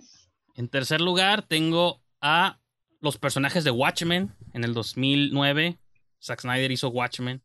En 0.57 0.68
tercer 0.68 1.01
lugar 1.01 1.41
tengo 1.41 2.03
a 2.20 2.61
los 3.01 3.16
personajes 3.16 3.64
de 3.64 3.70
Watchmen 3.70 4.37
en 4.53 4.64
el 4.64 4.75
2009. 4.75 5.79
Zack 6.23 6.43
Snyder 6.43 6.70
hizo 6.70 6.91
Watchmen. 6.91 7.43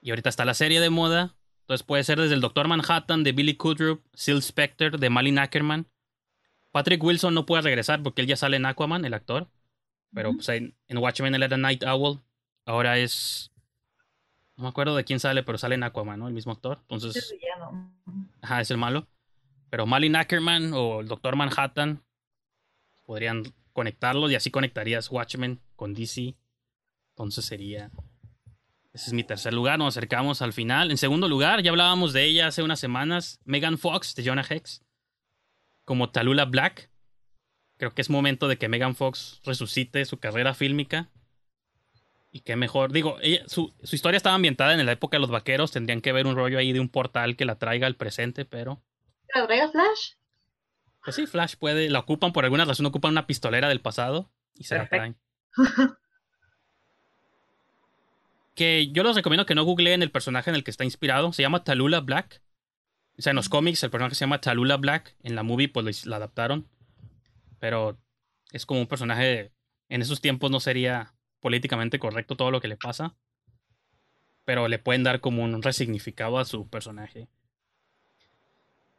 Y 0.00 0.10
ahorita 0.10 0.28
está 0.28 0.44
la 0.44 0.54
serie 0.54 0.80
de 0.80 0.90
moda. 0.90 1.36
Entonces 1.60 1.86
puede 1.86 2.02
ser 2.02 2.18
desde 2.18 2.34
el 2.34 2.40
Doctor 2.40 2.66
Manhattan 2.66 3.22
de 3.22 3.30
Billy 3.30 3.54
Kudrup, 3.54 4.04
Sil 4.18 4.42
Specter 4.42 4.98
de 4.98 5.08
Malin 5.08 5.38
Ackerman. 5.38 5.86
Patrick 6.72 7.02
Wilson 7.02 7.34
no 7.34 7.46
puede 7.46 7.62
regresar 7.62 8.02
porque 8.02 8.22
él 8.22 8.28
ya 8.28 8.36
sale 8.36 8.56
en 8.56 8.66
Aquaman, 8.66 9.04
el 9.04 9.14
actor. 9.14 9.48
Pero 10.12 10.32
pues, 10.32 10.48
en, 10.48 10.74
en 10.86 10.98
Watchmen 10.98 11.34
él 11.34 11.42
era 11.42 11.56
Night 11.56 11.84
Owl. 11.84 12.20
Ahora 12.64 12.98
es. 12.98 13.50
No 14.56 14.64
me 14.64 14.68
acuerdo 14.68 14.96
de 14.96 15.04
quién 15.04 15.20
sale, 15.20 15.42
pero 15.42 15.58
sale 15.58 15.76
en 15.76 15.82
Aquaman, 15.84 16.18
¿no? 16.18 16.28
El 16.28 16.34
mismo 16.34 16.52
actor. 16.52 16.78
Es 16.78 16.82
Entonces. 16.82 17.30
el 17.32 17.38
villano. 17.38 17.94
Ajá, 18.42 18.60
es 18.60 18.70
el 18.70 18.76
malo. 18.76 19.06
Pero 19.70 19.86
Malin 19.86 20.16
Ackerman 20.16 20.72
o 20.74 21.00
el 21.00 21.08
Doctor 21.08 21.36
Manhattan 21.36 22.02
podrían 23.04 23.44
conectarlos 23.72 24.30
y 24.30 24.34
así 24.34 24.50
conectarías 24.50 25.10
Watchmen 25.10 25.60
con 25.76 25.94
DC. 25.94 26.34
Entonces 27.10 27.44
sería. 27.44 27.90
Ese 28.92 29.10
es 29.10 29.12
mi 29.12 29.22
tercer 29.22 29.52
lugar. 29.54 29.78
Nos 29.78 29.96
acercamos 29.96 30.42
al 30.42 30.52
final. 30.52 30.90
En 30.90 30.96
segundo 30.96 31.28
lugar, 31.28 31.62
ya 31.62 31.70
hablábamos 31.70 32.12
de 32.12 32.24
ella 32.24 32.48
hace 32.48 32.62
unas 32.62 32.80
semanas. 32.80 33.38
Megan 33.44 33.78
Fox 33.78 34.14
de 34.14 34.24
Jonah 34.24 34.44
Hex. 34.48 34.82
Como 35.88 36.10
Talula 36.10 36.44
Black. 36.44 36.90
Creo 37.78 37.94
que 37.94 38.02
es 38.02 38.10
momento 38.10 38.46
de 38.46 38.58
que 38.58 38.68
Megan 38.68 38.94
Fox 38.94 39.40
resucite 39.42 40.04
su 40.04 40.18
carrera 40.18 40.52
fílmica. 40.52 41.08
Y 42.30 42.40
qué 42.40 42.56
mejor. 42.56 42.92
Digo, 42.92 43.16
ella- 43.22 43.42
su, 43.46 43.74
su 43.82 43.96
historia 43.96 44.18
estaba 44.18 44.34
ambientada 44.34 44.74
en 44.74 44.84
la 44.84 44.92
época 44.92 45.16
de 45.16 45.22
los 45.22 45.30
vaqueros. 45.30 45.72
Tendrían 45.72 46.02
que 46.02 46.12
ver 46.12 46.26
un 46.26 46.36
rollo 46.36 46.58
ahí 46.58 46.74
de 46.74 46.80
un 46.80 46.90
portal 46.90 47.36
que 47.36 47.46
la 47.46 47.58
traiga 47.58 47.86
al 47.86 47.96
presente, 47.96 48.44
pero. 48.44 48.82
¿La 49.34 49.46
traiga 49.46 49.70
Flash? 49.70 50.12
Pues 51.02 51.16
sí, 51.16 51.26
Flash 51.26 51.54
puede, 51.56 51.88
la 51.88 52.00
ocupan 52.00 52.34
por 52.34 52.44
alguna 52.44 52.66
razón, 52.66 52.84
ocupan 52.84 53.12
una 53.12 53.26
pistolera 53.26 53.70
del 53.70 53.80
pasado 53.80 54.30
y 54.56 54.64
se 54.64 54.76
la 54.76 54.90
traen. 54.90 55.16
Que 58.54 58.88
yo 58.92 59.04
les 59.04 59.16
recomiendo 59.16 59.46
que 59.46 59.54
no 59.54 59.64
googleen 59.64 60.02
el 60.02 60.10
personaje 60.10 60.50
en 60.50 60.56
el 60.56 60.64
que 60.64 60.70
está 60.70 60.84
inspirado. 60.84 61.32
Se 61.32 61.40
llama 61.40 61.64
Talula 61.64 62.00
Black. 62.00 62.42
O 63.18 63.22
sea, 63.22 63.30
en 63.30 63.36
los 63.36 63.48
cómics 63.48 63.82
el 63.82 63.90
personaje 63.90 64.14
se 64.14 64.20
llama 64.20 64.40
Talula 64.40 64.76
Black. 64.76 65.16
En 65.22 65.34
la 65.34 65.42
movie 65.42 65.68
pues 65.68 66.06
la 66.06 66.16
adaptaron. 66.16 66.68
Pero 67.58 67.98
es 68.52 68.66
como 68.66 68.80
un 68.80 68.86
personaje... 68.86 69.52
En 69.88 70.02
esos 70.02 70.20
tiempos 70.20 70.50
no 70.50 70.60
sería 70.60 71.14
políticamente 71.40 71.98
correcto 71.98 72.36
todo 72.36 72.50
lo 72.50 72.60
que 72.60 72.68
le 72.68 72.76
pasa. 72.76 73.16
Pero 74.44 74.68
le 74.68 74.78
pueden 74.78 75.02
dar 75.02 75.20
como 75.20 75.42
un 75.42 75.62
resignificado 75.62 76.38
a 76.38 76.44
su 76.44 76.68
personaje. 76.68 77.28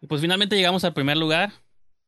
Y 0.01 0.07
pues 0.07 0.21
finalmente 0.21 0.55
llegamos 0.55 0.83
al 0.83 0.93
primer 0.93 1.17
lugar. 1.17 1.53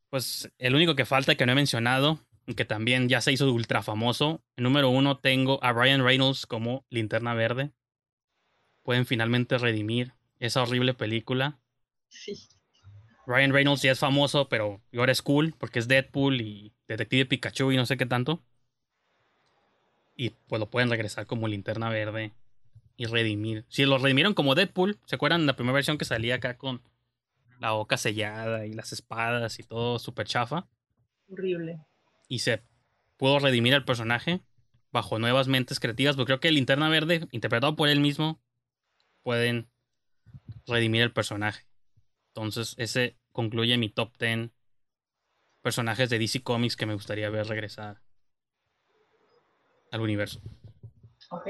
Pues 0.10 0.52
el 0.58 0.76
único 0.76 0.96
que 0.96 1.06
falta 1.06 1.36
que 1.36 1.46
no 1.46 1.52
he 1.52 1.56
mencionado, 1.56 2.20
y 2.46 2.56
que 2.56 2.66
también 2.66 3.08
ya 3.08 3.22
se 3.22 3.32
hizo 3.32 3.52
ultra 3.52 3.82
famoso. 3.82 4.44
En 4.56 4.64
número 4.64 4.90
uno 4.90 5.18
tengo 5.18 5.64
a 5.64 5.74
Ryan 5.74 6.04
Reynolds 6.04 6.46
como 6.46 6.86
Linterna 6.90 7.34
Verde. 7.34 7.72
Pueden 8.84 9.06
finalmente 9.06 9.58
redimir 9.58 10.14
esa 10.40 10.62
horrible 10.64 10.94
película. 10.94 11.60
Sí. 12.12 12.48
Ryan 13.26 13.54
Reynolds 13.54 13.82
ya 13.82 13.92
es 13.92 14.00
famoso, 14.00 14.50
pero 14.50 14.82
ahora 14.96 15.12
es 15.12 15.22
cool 15.22 15.56
porque 15.58 15.80
es 15.80 15.88
Deadpool 15.88 16.42
y 16.42 16.74
Detective 16.88 17.26
Pikachu 17.26 17.72
y 17.72 17.78
no 17.78 17.86
sé 17.86 17.98
qué 17.98 18.06
tanto. 18.06 18.44
Y 20.16 20.32
pues 20.48 20.60
lo 20.60 20.70
pueden 20.70 20.90
regresar 20.90 21.26
como 21.26 21.48
Linterna 21.48 21.90
Verde 21.90 22.34
y 22.98 23.06
redimir. 23.06 23.66
Si 23.70 23.86
lo 23.86 23.98
redimieron 23.98 24.34
como 24.34 24.54
Deadpool, 24.56 25.00
¿se 25.06 25.16
acuerdan 25.16 25.46
la 25.46 25.56
primera 25.56 25.74
versión 25.74 25.98
que 25.98 26.06
salía 26.06 26.36
acá 26.36 26.58
con 26.58 26.82
la 27.60 27.72
boca 27.72 27.98
sellada 27.98 28.66
y 28.66 28.74
las 28.74 28.92
espadas 28.92 29.60
y 29.60 29.64
todo 29.64 29.98
súper 30.00 30.28
chafa? 30.28 30.68
Horrible. 31.30 31.80
y 32.28 32.40
se 32.40 32.62
pudo 33.18 33.40
redimir 33.40 33.74
al 33.74 33.86
personaje 33.86 34.42
bajo 34.92 35.20
nuevas 35.20 35.48
mentes 35.48 35.80
creativas, 35.80 36.16
porque 36.16 36.28
creo 36.28 36.40
que 36.42 36.52
Linterna 36.52 36.90
Verde, 36.90 37.28
interpretado 37.32 37.76
por 37.76 37.88
él 37.88 38.02
mismo, 38.02 38.42
pueden 39.24 39.70
redimir 40.68 41.04
el 41.04 41.14
personaje. 41.14 41.66
Entonces, 42.34 42.76
ese 42.78 43.18
concluye 43.32 43.78
mi 43.78 43.90
top 43.90 44.18
10 44.18 44.52
personajes 45.62 46.10
de 46.10 46.20
DC 46.20 46.44
Comics 46.44 46.76
que 46.76 46.86
me 46.86 46.94
gustaría 46.94 47.30
ver 47.30 47.48
regresar 47.48 48.02
al 49.92 50.02
universo. 50.02 50.42
Ok. 51.30 51.48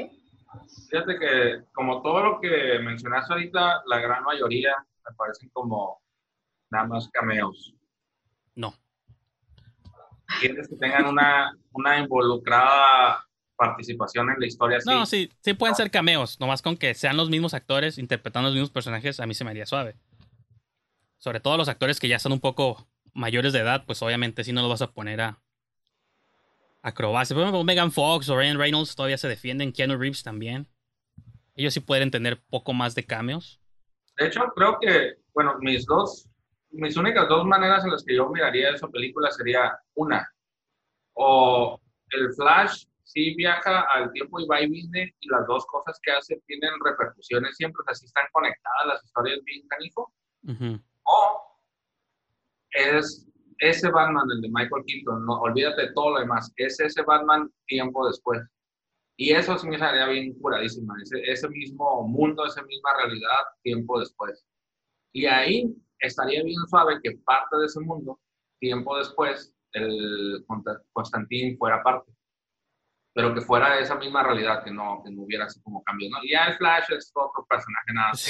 Fíjate 0.90 1.18
que 1.18 1.64
como 1.74 2.02
todo 2.02 2.24
lo 2.24 2.42
que 2.42 2.80
mencionaste 2.80 3.34
ahorita, 3.34 3.84
la 3.86 4.00
gran 4.00 4.24
mayoría 4.24 4.76
me 5.08 5.16
parecen 5.16 5.50
como 5.50 6.02
nada 6.70 6.88
más 6.88 7.10
cameos. 7.10 7.74
No, 8.56 8.74
Quieres 10.40 10.68
que 10.68 10.76
tengan 10.76 11.06
una, 11.08 11.58
una 11.74 12.00
involucrada 12.00 13.26
participación 13.56 14.30
en 14.30 14.40
la 14.40 14.48
historia. 14.48 14.78
así. 14.78 14.90
no, 14.90 15.06
sí, 15.06 15.30
sí 15.42 15.54
pueden 15.54 15.76
ser 15.76 15.92
cameos, 15.92 16.40
nomás 16.40 16.62
con 16.62 16.78
que 16.78 16.94
sean 16.96 17.18
los 17.18 17.30
mismos 17.30 17.54
actores 17.54 17.98
interpretando 17.98 18.50
los 18.50 18.56
mismos 18.56 18.72
personajes, 18.72 19.20
a 19.20 19.28
mí 19.28 19.34
se 19.34 19.44
me 19.44 19.52
haría 19.52 19.66
suave. 19.66 19.96
Sobre 21.22 21.40
todo 21.40 21.56
los 21.56 21.70
actores 21.70 22.00
que 22.00 22.08
ya 22.08 22.18
son 22.18 22.32
un 22.32 22.40
poco 22.40 22.88
mayores 23.14 23.54
de 23.54 23.60
edad, 23.60 23.84
pues 23.86 24.02
obviamente 24.02 24.44
sí 24.44 24.54
no 24.54 24.62
los 24.62 24.72
vas 24.72 24.82
a 24.82 24.92
poner 24.92 25.22
a 25.22 25.40
acrobacia. 26.82 27.36
Por 27.36 27.44
ejemplo, 27.44 27.64
Megan 27.64 27.92
Fox 27.92 28.28
o 28.28 28.36
Ryan 28.36 28.58
Reynolds 28.58 28.96
todavía 28.96 29.20
se 29.20 29.28
defienden, 29.28 29.72
Keanu 29.72 30.00
Reeves 30.00 30.24
también. 30.24 30.68
Ellos 31.56 31.76
sí 31.76 31.80
pueden 31.80 32.10
tener 32.10 32.42
poco 32.50 32.74
más 32.74 32.96
de 32.96 33.06
cameos. 33.06 33.62
De 34.18 34.26
hecho, 34.26 34.42
creo 34.56 34.80
que, 34.82 35.18
bueno, 35.36 35.60
mis 35.60 35.86
dos, 35.86 36.28
mis 36.72 36.98
únicas 36.98 37.30
dos 37.30 37.46
maneras 37.46 37.84
en 37.86 37.92
las 37.92 38.04
que 38.04 38.16
yo 38.16 38.28
miraría 38.30 38.72
esa 38.72 38.88
película 38.88 39.30
sería 39.30 39.78
una, 39.94 40.28
o 41.14 41.80
el 42.10 42.34
Flash 42.34 42.86
sí 43.04 43.36
viaja 43.36 43.82
al 43.94 44.12
tiempo 44.12 44.40
y 44.40 44.48
va 44.48 44.60
y 44.60 44.68
viene, 44.68 45.16
y 45.20 45.30
las 45.30 45.46
dos 45.46 45.68
cosas 45.68 46.00
que 46.02 46.14
hace 46.14 46.42
tienen 46.48 46.72
repercusiones 46.84 47.56
siempre, 47.58 47.82
o 47.82 47.86
sea, 47.86 47.94
sí 47.94 48.06
están 48.06 48.26
conectadas 48.32 48.88
las 48.88 49.04
historias 49.04 49.40
bien 49.46 49.68
canijo, 49.68 50.12
Ujú. 50.48 50.80
O 51.12 51.42
es 52.72 53.28
ese 53.60 53.90
Batman, 53.92 54.28
el 54.34 54.42
de 54.42 54.50
Michael 54.50 54.84
Keaton, 54.88 55.26
no, 55.26 55.40
olvídate 55.42 55.84
de 55.84 55.94
todo 55.94 56.12
lo 56.12 56.20
demás, 56.20 56.52
es 56.56 56.80
ese 56.80 57.02
Batman 57.04 57.52
tiempo 57.68 58.08
después. 58.08 58.42
Y 59.18 59.34
eso 59.34 59.58
sí 59.58 59.68
me 59.68 59.78
saldría 59.78 60.08
bien 60.08 60.34
curadísima, 60.40 60.96
ese, 61.02 61.22
ese 61.32 61.48
mismo 61.50 62.08
mundo, 62.08 62.46
esa 62.46 62.64
misma 62.64 62.90
realidad 62.98 63.40
tiempo 63.62 64.00
después. 64.00 64.44
Y 65.14 65.26
ahí 65.28 65.76
estaría 66.00 66.44
bien 66.44 66.58
suave 66.70 67.00
que 67.04 67.12
parte 67.24 67.58
de 67.58 67.66
ese 67.68 67.80
mundo, 67.82 68.20
tiempo 68.60 68.98
después, 68.98 69.54
el 69.74 70.44
Consta- 70.48 70.82
Constantine 70.94 71.56
fuera 71.58 71.84
parte. 71.84 72.12
Pero 73.14 73.34
que 73.36 73.42
fuera 73.42 73.78
esa 73.80 73.96
misma 73.96 74.24
realidad, 74.24 74.64
que 74.64 74.72
no, 74.72 75.02
que 75.04 75.12
no 75.12 75.24
hubiera 75.24 75.46
así 75.46 75.62
como 75.62 75.84
cambio. 75.84 76.10
¿no? 76.10 76.24
Y 76.24 76.32
ya 76.32 76.46
el 76.46 76.58
Flash 76.58 76.92
es 76.98 77.12
otro 77.14 77.46
personaje, 77.46 77.94
nada 77.94 78.08
más 78.10 78.24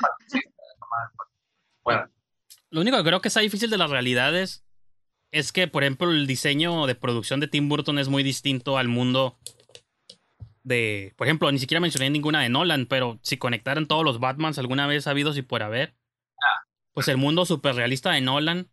participista, 0.00 0.62
nada 0.80 0.90
más. 0.90 1.30
Bueno, 1.84 2.08
Lo 2.70 2.80
único 2.80 2.96
que 2.98 3.04
creo 3.04 3.20
que 3.20 3.28
está 3.28 3.40
difícil 3.40 3.70
de 3.70 3.78
las 3.78 3.90
realidades 3.90 4.64
es 5.32 5.52
que, 5.52 5.68
por 5.68 5.82
ejemplo, 5.82 6.10
el 6.10 6.26
diseño 6.26 6.86
de 6.86 6.94
producción 6.94 7.40
de 7.40 7.48
Tim 7.48 7.68
Burton 7.68 7.98
es 7.98 8.08
muy 8.08 8.22
distinto 8.22 8.78
al 8.78 8.88
mundo 8.88 9.38
de. 10.62 11.14
Por 11.16 11.26
ejemplo, 11.26 11.50
ni 11.52 11.58
siquiera 11.58 11.80
mencioné 11.80 12.10
ninguna 12.10 12.40
de 12.42 12.48
Nolan, 12.48 12.86
pero 12.86 13.18
si 13.22 13.36
conectaran 13.38 13.86
todos 13.86 14.04
los 14.04 14.20
Batmans 14.20 14.58
alguna 14.58 14.86
vez 14.86 15.06
habidos 15.06 15.36
y 15.36 15.42
por 15.42 15.62
haber, 15.62 15.94
pues 16.92 17.08
el 17.08 17.16
mundo 17.16 17.44
super 17.46 17.74
realista 17.74 18.10
de 18.10 18.20
Nolan 18.20 18.68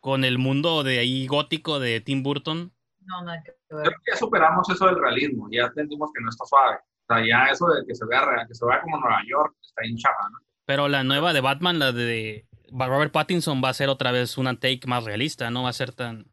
con 0.00 0.24
el 0.24 0.38
mundo 0.38 0.82
de 0.82 0.98
ahí 0.98 1.26
gótico 1.26 1.78
de 1.78 2.00
Tim 2.00 2.22
Burton. 2.22 2.72
No, 3.00 3.22
nada 3.24 3.42
que 3.44 3.52
Yo 3.68 3.76
ver. 3.76 3.86
creo 3.86 3.98
que 4.04 4.12
ya 4.12 4.16
superamos 4.18 4.68
eso 4.70 4.86
del 4.86 4.98
realismo, 4.98 5.48
ya 5.50 5.64
entendimos 5.66 6.10
que 6.14 6.22
no 6.22 6.30
está 6.30 6.44
suave. 6.46 6.76
O 7.08 7.14
sea, 7.14 7.26
ya 7.26 7.50
eso 7.50 7.66
de 7.66 7.84
que 7.86 7.94
se 7.94 8.06
vea 8.06 8.24
real, 8.24 8.46
que 8.46 8.54
se 8.54 8.64
vea 8.64 8.80
como 8.80 8.98
Nueva 8.98 9.20
York, 9.28 9.56
está 9.60 9.84
hinchada, 9.84 10.28
¿no? 10.30 10.38
Pero 10.70 10.86
la 10.86 11.02
nueva 11.02 11.32
de 11.32 11.40
Batman, 11.40 11.80
la 11.80 11.90
de 11.90 12.46
Robert 12.70 13.10
Pattinson, 13.10 13.60
va 13.60 13.70
a 13.70 13.74
ser 13.74 13.88
otra 13.88 14.12
vez 14.12 14.38
una 14.38 14.54
take 14.54 14.82
más 14.86 15.02
realista, 15.02 15.50
no 15.50 15.64
va 15.64 15.70
a 15.70 15.72
ser 15.72 15.90
tan, 15.90 16.30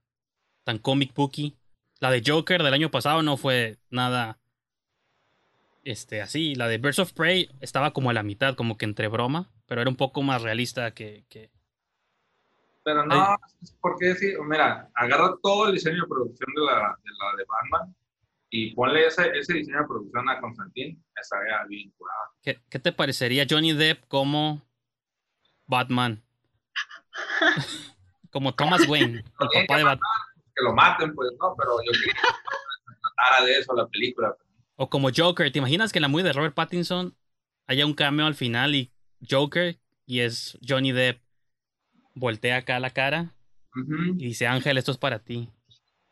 tan 0.63 0.77
comic 0.77 1.15
booky. 1.15 1.55
La 1.99 2.11
de 2.11 2.21
Joker 2.23 2.61
del 2.61 2.75
año 2.75 2.91
pasado 2.91 3.23
no 3.23 3.37
fue 3.37 3.79
nada 3.89 4.37
Este, 5.83 6.21
así, 6.21 6.53
la 6.53 6.67
de 6.67 6.77
Birds 6.77 6.99
of 6.99 7.13
Prey 7.13 7.49
estaba 7.61 7.93
como 7.93 8.11
a 8.11 8.13
la 8.13 8.21
mitad, 8.21 8.53
como 8.53 8.77
que 8.77 8.85
entre 8.85 9.07
broma, 9.07 9.49
pero 9.65 9.81
era 9.81 9.89
un 9.89 9.95
poco 9.95 10.21
más 10.21 10.43
realista 10.43 10.91
que, 10.91 11.25
que- 11.29 11.49
Pero 12.83 13.07
no, 13.07 13.37
porque 13.81 14.13
sí, 14.13 14.33
mira, 14.47 14.87
agarra 14.93 15.33
todo 15.41 15.65
el 15.65 15.73
diseño 15.73 16.03
de 16.03 16.07
producción 16.07 16.53
de 16.55 16.61
la 16.61 16.75
de, 16.75 17.11
la 17.19 17.37
de 17.37 17.43
Batman 17.43 17.95
y 18.49 18.73
ponle 18.73 19.05
ese, 19.05 19.29
ese 19.37 19.53
diseño 19.53 19.79
de 19.79 19.87
producción 19.87 20.29
a 20.29 20.39
Constantine, 20.39 20.97
estaría 21.15 21.63
bien 21.67 21.91
curada. 21.97 22.19
¿qué, 22.41 22.61
qué 22.69 22.79
te 22.79 22.91
parecería 22.91 23.45
Johnny 23.49 23.73
Depp 23.73 24.07
como 24.07 24.61
Batman? 25.65 26.23
como 28.31 28.53
Thomas 28.53 28.87
Wayne, 28.87 29.17
el 29.17 29.23
papá 29.67 29.77
de 29.77 29.83
Batman. 29.83 30.11
Que 30.55 30.63
lo 30.63 30.73
maten, 30.73 31.13
pues 31.13 31.29
no, 31.39 31.55
pero 31.57 31.71
yo 31.85 31.91
quería 31.91 32.13
que 32.13 32.95
tratara 33.01 33.45
de 33.45 33.59
eso 33.59 33.75
la 33.75 33.87
película. 33.87 34.35
O 34.75 34.89
como 34.89 35.09
Joker, 35.15 35.51
¿te 35.51 35.59
imaginas 35.59 35.91
que 35.91 35.99
en 35.99 36.03
la 36.03 36.07
movie 36.07 36.23
de 36.23 36.33
Robert 36.33 36.55
Pattinson 36.55 37.15
haya 37.67 37.85
un 37.85 37.93
cameo 37.93 38.25
al 38.25 38.35
final 38.35 38.75
y 38.75 38.93
Joker 39.27 39.79
y 40.05 40.21
es 40.21 40.57
Johnny 40.67 40.91
Depp 40.91 41.21
voltea 42.13 42.57
acá 42.57 42.79
la 42.79 42.91
cara 42.91 43.35
y 44.17 44.25
dice 44.25 44.47
Ángel, 44.47 44.77
esto 44.77 44.91
es 44.91 44.97
para 44.97 45.19
ti? 45.19 45.51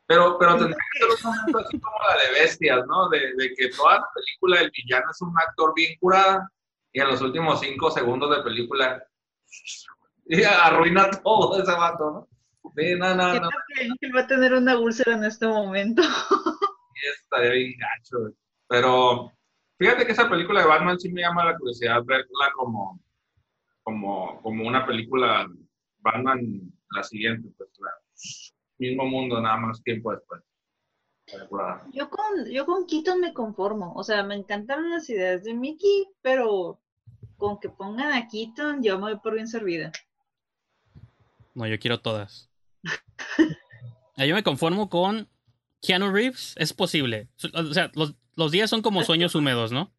Pero, 0.07 0.37
pero 0.37 0.57
tendría 0.57 0.77
que 0.91 0.99
ser 0.99 1.09
un 1.09 1.35
momento 1.35 1.57
así 1.59 1.79
como 1.79 1.95
la 2.07 2.23
de 2.23 2.39
Bestias, 2.39 2.85
¿no? 2.87 3.09
De, 3.09 3.33
de 3.35 3.53
que 3.55 3.69
toda 3.69 3.99
la 3.99 4.07
película 4.13 4.61
el 4.61 4.71
villano 4.71 5.05
es 5.09 5.21
un 5.21 5.33
actor 5.37 5.73
bien 5.75 5.97
curada 5.99 6.47
y 6.93 7.01
en 7.01 7.07
los 7.07 7.21
últimos 7.21 7.59
cinco 7.59 7.89
segundos 7.89 8.35
de 8.35 8.43
película 8.43 9.03
y 10.27 10.43
arruina 10.43 11.09
todo 11.11 11.61
ese 11.61 11.71
vato, 11.71 12.11
¿no? 12.11 12.27
Sí, 12.75 12.95
no, 12.97 13.15
no, 13.15 13.39
no, 13.39 13.49
que 14.01 14.11
va 14.11 14.21
a 14.21 14.27
tener 14.27 14.53
una 14.53 14.77
úlcera 14.77 15.15
en 15.15 15.23
este 15.23 15.47
momento. 15.47 16.01
estaría 17.13 17.51
bien 17.51 17.73
gacho. 17.77 18.35
Pero 18.67 19.31
fíjate 19.77 20.05
que 20.05 20.11
esa 20.13 20.29
película 20.29 20.61
de 20.61 20.67
Batman 20.67 20.99
sí 20.99 21.11
me 21.11 21.21
llama 21.21 21.45
la 21.45 21.57
curiosidad 21.57 22.03
verla 22.03 22.51
como, 22.55 22.99
como, 23.83 24.41
como 24.41 24.67
una 24.67 24.85
película 24.85 25.47
Batman 25.99 26.41
la 26.91 27.03
siguiente, 27.03 27.49
pues 27.55 27.69
la, 27.79 27.91
mismo 28.77 29.05
mundo, 29.05 29.41
nada 29.41 29.57
más 29.57 29.83
tiempo 29.83 30.11
después. 30.11 30.41
Estaría 31.25 31.47
curada. 31.47 31.87
Yo 31.91 32.09
con, 32.09 32.45
yo 32.51 32.65
con 32.65 32.85
Keaton 32.85 33.19
me 33.19 33.33
conformo. 33.33 33.93
O 33.95 34.03
sea, 34.03 34.23
me 34.23 34.35
encantaron 34.35 34.89
las 34.89 35.09
ideas 35.09 35.43
de 35.43 35.53
Mickey, 35.53 36.07
pero 36.21 36.81
con 37.37 37.59
que 37.59 37.69
pongan 37.69 38.13
a 38.13 38.27
Keaton, 38.27 38.83
yo 38.83 38.95
me 38.99 39.13
voy 39.13 39.19
por 39.19 39.33
bien 39.33 39.47
servida. 39.47 39.91
No, 41.53 41.65
yo 41.67 41.79
quiero 41.79 41.99
todas. 41.99 42.51
Yo 44.17 44.33
me 44.33 44.43
conformo 44.43 44.89
con 44.89 45.27
Keanu 45.81 46.09
Reeves, 46.09 46.55
es 46.57 46.71
posible. 46.71 47.27
O 47.53 47.73
sea, 47.73 47.91
los, 47.95 48.15
los 48.35 48.51
días 48.51 48.69
son 48.69 48.81
como 48.81 49.03
sueños 49.03 49.35
húmedos, 49.35 49.73
¿no? 49.73 49.93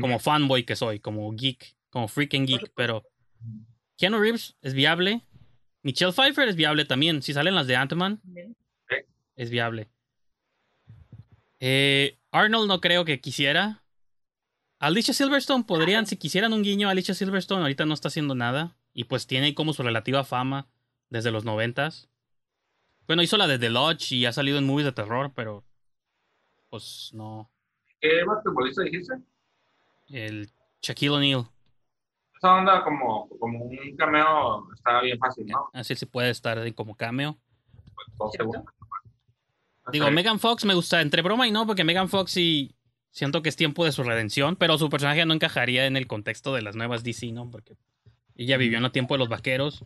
Como 0.00 0.18
fanboy 0.18 0.64
que 0.64 0.76
soy, 0.76 1.00
como 1.00 1.30
geek, 1.32 1.76
como 1.90 2.08
freaking 2.08 2.46
geek, 2.46 2.72
pero 2.74 3.04
Keanu 3.96 4.20
Reeves 4.20 4.56
es 4.62 4.74
viable. 4.74 5.22
Michelle 5.82 6.12
Pfeiffer 6.12 6.48
es 6.48 6.56
viable 6.56 6.84
también. 6.84 7.22
Si 7.22 7.32
salen 7.32 7.54
las 7.54 7.66
de 7.66 7.76
Ant-Man, 7.76 8.20
es 9.36 9.50
viable. 9.50 9.88
Eh, 11.60 12.18
Arnold 12.30 12.68
no 12.68 12.80
creo 12.80 13.04
que 13.04 13.20
quisiera. 13.20 13.82
Alicia 14.78 15.12
Silverstone 15.12 15.64
podrían, 15.64 16.06
si 16.06 16.16
quisieran 16.16 16.52
un 16.52 16.62
guiño, 16.62 16.88
Alicia 16.88 17.14
Silverstone 17.14 17.62
ahorita 17.62 17.84
no 17.84 17.94
está 17.94 18.08
haciendo 18.08 18.34
nada. 18.34 18.76
Y 18.92 19.04
pues 19.04 19.26
tiene 19.26 19.54
como 19.54 19.72
su 19.72 19.82
relativa 19.82 20.24
fama 20.24 20.68
desde 21.10 21.30
los 21.30 21.44
noventas. 21.44 22.08
Bueno, 23.06 23.22
hizo 23.22 23.36
la 23.36 23.46
de 23.46 23.58
The 23.58 23.70
Lodge 23.70 24.12
y 24.12 24.26
ha 24.26 24.32
salido 24.32 24.58
en 24.58 24.66
movies 24.66 24.86
de 24.86 24.92
terror, 24.92 25.32
pero 25.34 25.64
pues 26.68 27.10
no. 27.14 27.50
¿Qué 28.00 28.22
basquetbolista 28.24 28.82
dijiste? 28.82 29.14
El 30.08 30.50
Shaquille 30.82 31.10
O'Neal, 31.10 31.48
Esa 32.38 32.54
onda 32.54 32.84
como, 32.84 33.28
como 33.40 33.64
un 33.64 33.96
cameo 33.96 34.72
está 34.72 35.00
bien 35.00 35.18
fácil, 35.18 35.46
¿no? 35.46 35.70
así 35.72 35.96
sí 35.96 36.06
puede 36.06 36.30
estar 36.30 36.56
ahí 36.56 36.72
como 36.72 36.96
cameo. 36.96 37.36
Pues. 38.16 38.32
Digo. 39.90 40.10
Megan 40.10 40.38
Fox 40.38 40.64
me 40.64 40.74
gusta, 40.74 41.00
entre 41.00 41.22
broma 41.22 41.48
y 41.48 41.50
no, 41.50 41.66
porque 41.66 41.82
Megan 41.82 42.08
Fox 42.08 42.32
sí 42.32 42.76
siento 43.10 43.42
que 43.42 43.48
es 43.48 43.56
tiempo 43.56 43.84
de 43.84 43.92
su 43.92 44.04
redención, 44.04 44.54
pero 44.54 44.78
su 44.78 44.88
personaje 44.88 45.24
no 45.26 45.34
encajaría 45.34 45.86
en 45.86 45.96
el 45.96 46.06
contexto 46.06 46.54
de 46.54 46.62
las 46.62 46.76
nuevas 46.76 47.02
DC, 47.02 47.32
¿no? 47.32 47.50
Porque 47.50 47.76
ella 48.36 48.56
vivió 48.56 48.78
en 48.78 48.84
el 48.84 48.92
tiempo 48.92 49.14
de 49.14 49.18
los 49.18 49.28
vaqueros 49.28 49.84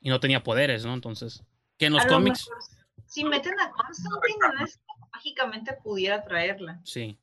y 0.00 0.08
no 0.08 0.18
tenía 0.18 0.42
poderes, 0.42 0.84
¿no? 0.84 0.94
Entonces, 0.94 1.44
que 1.78 1.86
en 1.86 1.92
los 1.92 2.02
A 2.02 2.06
lo 2.06 2.14
cómics, 2.14 2.48
mejor, 2.48 2.62
si 3.06 3.24
meten 3.24 3.60
a 3.60 3.70
Constantine 3.70 4.38
en 4.58 4.66
esto, 4.66 4.82
mágicamente 5.12 5.72
pudiera 5.84 6.24
traerla. 6.24 6.80
sí. 6.84 7.18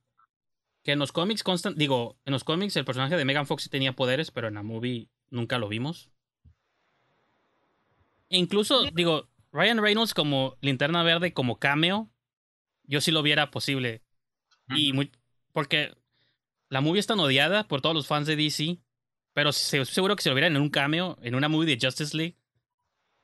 Que 0.84 0.92
en 0.92 1.00
los 1.00 1.12
cómics 1.12 1.44
constan, 1.44 1.76
digo, 1.76 2.18
en 2.26 2.34
los 2.34 2.44
cómics 2.44 2.76
el 2.76 2.86
personaje 2.86 3.16
de 3.16 3.26
Megan 3.26 3.48
Fox 3.48 3.64
sí 3.64 3.70
tenía 3.70 3.94
poderes, 3.94 4.32
pero 4.32 4.48
en 4.50 4.56
la 4.56 4.64
movie 4.64 5.08
nunca 5.30 5.58
lo 5.58 5.70
vimos. 5.70 6.12
E 8.30 8.38
incluso, 8.38 8.84
digo, 8.94 9.30
Ryan 9.52 9.82
Reynolds 9.82 10.14
como 10.14 10.58
linterna 10.62 11.04
verde, 11.04 11.34
como 11.34 11.60
cameo, 11.60 12.10
yo 12.84 13.00
sí 13.02 13.12
lo 13.12 13.22
viera 13.22 13.52
posible. 13.52 14.02
Y 14.76 14.94
muy, 14.94 15.12
porque 15.52 15.94
la 16.70 16.82
movie 16.82 17.00
es 17.00 17.08
tan 17.08 17.20
odiada 17.20 17.68
por 17.68 17.82
todos 17.82 17.96
los 17.96 18.08
fans 18.08 18.28
de 18.28 18.36
DC, 18.36 18.80
pero 19.34 19.52
se- 19.54 19.86
seguro 19.86 20.16
que 20.16 20.24
si 20.24 20.30
lo 20.30 20.36
vieran 20.36 20.56
en 20.56 20.62
un 20.62 20.70
cameo, 20.70 21.18
en 21.22 21.36
una 21.36 21.48
movie 21.50 21.76
de 21.76 21.86
Justice 21.86 22.16
League, 22.18 22.38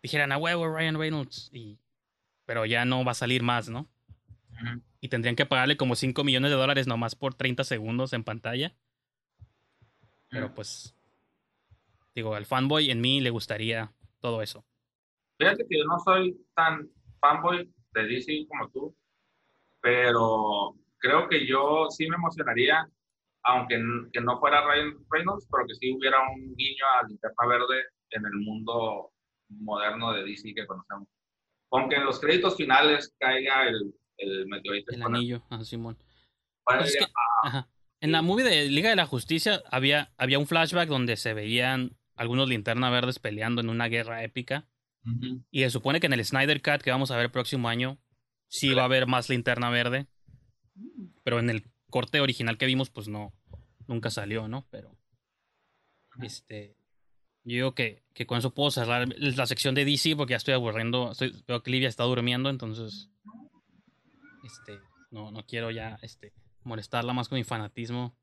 dijeran 0.03 0.31
a 0.31 0.37
huevo 0.37 0.67
Ryan 0.67 0.97
Reynolds. 0.97 1.49
Y, 1.51 1.79
pero 2.45 2.65
ya 2.65 2.85
no 2.85 3.03
va 3.03 3.11
a 3.11 3.15
salir 3.15 3.41
más, 3.43 3.67
¿no? 3.69 3.89
Y 5.01 5.09
tendrían 5.09 5.35
que 5.35 5.45
pagarle 5.45 5.77
como 5.77 5.95
5 5.95 6.23
millones 6.23 6.51
de 6.51 6.57
dólares 6.57 6.87
nomás 6.87 7.15
por 7.15 7.33
30 7.33 7.63
segundos 7.63 8.13
en 8.13 8.23
pantalla. 8.23 8.73
Pero 10.29 10.47
Ujú. 10.47 10.55
pues, 10.55 10.95
digo, 12.13 12.35
al 12.35 12.45
fanboy 12.45 12.91
en 12.91 13.01
mí 13.01 13.21
le 13.21 13.29
gustaría 13.29 13.93
todo 14.19 14.41
eso. 14.41 14.65
Fíjate 15.37 15.65
que 15.67 15.77
yo 15.79 15.85
no 15.85 15.99
soy 15.99 16.37
tan 16.53 16.89
fanboy 17.21 17.71
de 17.93 18.03
DC 18.03 18.45
como 18.47 18.69
tú, 18.69 18.95
pero 19.81 20.75
creo 20.97 21.29
que 21.29 21.47
yo 21.47 21.87
sí 21.89 22.07
me 22.09 22.15
emocionaría, 22.15 22.87
aunque 23.43 23.81
que 24.11 24.21
no 24.21 24.39
fuera 24.39 24.65
Ryan 24.65 24.97
Reynolds, 25.09 25.47
pero 25.49 25.65
que 25.65 25.75
sí 25.75 25.93
hubiera 25.93 26.17
un 26.29 26.55
guiño 26.55 26.85
a 26.99 27.07
Linterna 27.07 27.47
Verde 27.47 27.83
en 28.11 28.25
el 28.25 28.33
mundo 28.33 29.11
moderno 29.49 30.13
de 30.13 30.25
DC 30.25 30.53
que 30.53 30.67
conocemos. 30.67 31.07
Aunque 31.71 31.95
en 31.95 32.05
los 32.05 32.19
créditos 32.19 32.57
finales 32.57 33.15
caiga 33.19 33.67
el, 33.67 33.93
el 34.19 34.45
meteorito. 34.47 34.91
El 34.93 35.01
anillo, 35.03 35.43
ah, 35.49 35.63
Simón. 35.63 35.97
bueno, 36.65 36.81
Pues 36.81 36.95
es 36.95 37.05
que- 37.05 37.11
Ajá. 37.43 37.69
En 38.01 38.11
la 38.13 38.21
movie 38.21 38.45
de 38.45 38.69
Liga 38.69 38.89
de 38.89 38.95
la 38.95 39.05
Justicia 39.05 39.61
había, 39.69 40.13
había 40.17 40.39
un 40.39 40.47
flashback 40.47 40.87
donde 40.87 41.17
se 41.17 41.33
veían 41.33 41.97
algunos 42.15 42.47
linterna 42.47 42.89
verdes 42.89 43.19
peleando 43.19 43.59
en 43.61 43.69
una 43.69 43.87
guerra 43.87 44.23
épica. 44.23 44.67
Y 45.51 45.61
se 45.61 45.69
supone 45.69 45.99
que 45.99 46.07
en 46.07 46.13
el 46.13 46.23
Snyder 46.23 46.61
Cut 46.61 46.81
que 46.81 46.91
vamos 46.91 47.09
a 47.11 47.15
ver 47.15 47.25
el 47.25 47.31
próximo 47.31 47.67
año, 47.67 47.97
sí 48.47 48.73
va 48.73 48.83
a 48.83 48.85
haber 48.85 49.07
más 49.07 49.27
linterna 49.29 49.69
verde. 49.69 50.07
Pero 51.23 51.39
en 51.39 51.49
el 51.49 51.63
corte 51.89 52.21
original 52.21 52.57
que 52.57 52.65
vimos, 52.67 52.89
pues 52.89 53.07
no, 53.07 53.33
nunca 53.87 54.09
salió, 54.11 54.47
¿no? 54.47 54.65
Pero, 54.69 54.95
este, 56.21 56.75
yo 57.43 57.55
digo 57.55 57.75
que, 57.75 58.03
que 58.13 58.25
con 58.25 58.37
eso 58.37 58.53
puedo 58.53 58.71
cerrar 58.71 59.07
la 59.17 59.45
sección 59.45 59.75
de 59.75 59.85
DC 59.85 60.15
porque 60.15 60.31
ya 60.31 60.37
estoy 60.37 60.53
aburriendo, 60.53 61.11
estoy, 61.11 61.33
veo 61.47 61.63
que 61.63 61.71
Livia 61.71 61.89
está 61.89 62.03
durmiendo, 62.03 62.49
entonces, 62.49 63.09
este, 64.51 64.79
no, 65.11 65.31
no 65.31 65.45
quiero 65.45 65.71
ya, 65.71 65.97
este, 66.01 66.33
molestarla 66.63 67.13
más 67.13 67.29
con 67.29 67.37
mi 67.37 67.43
fanatismo. 67.43 68.15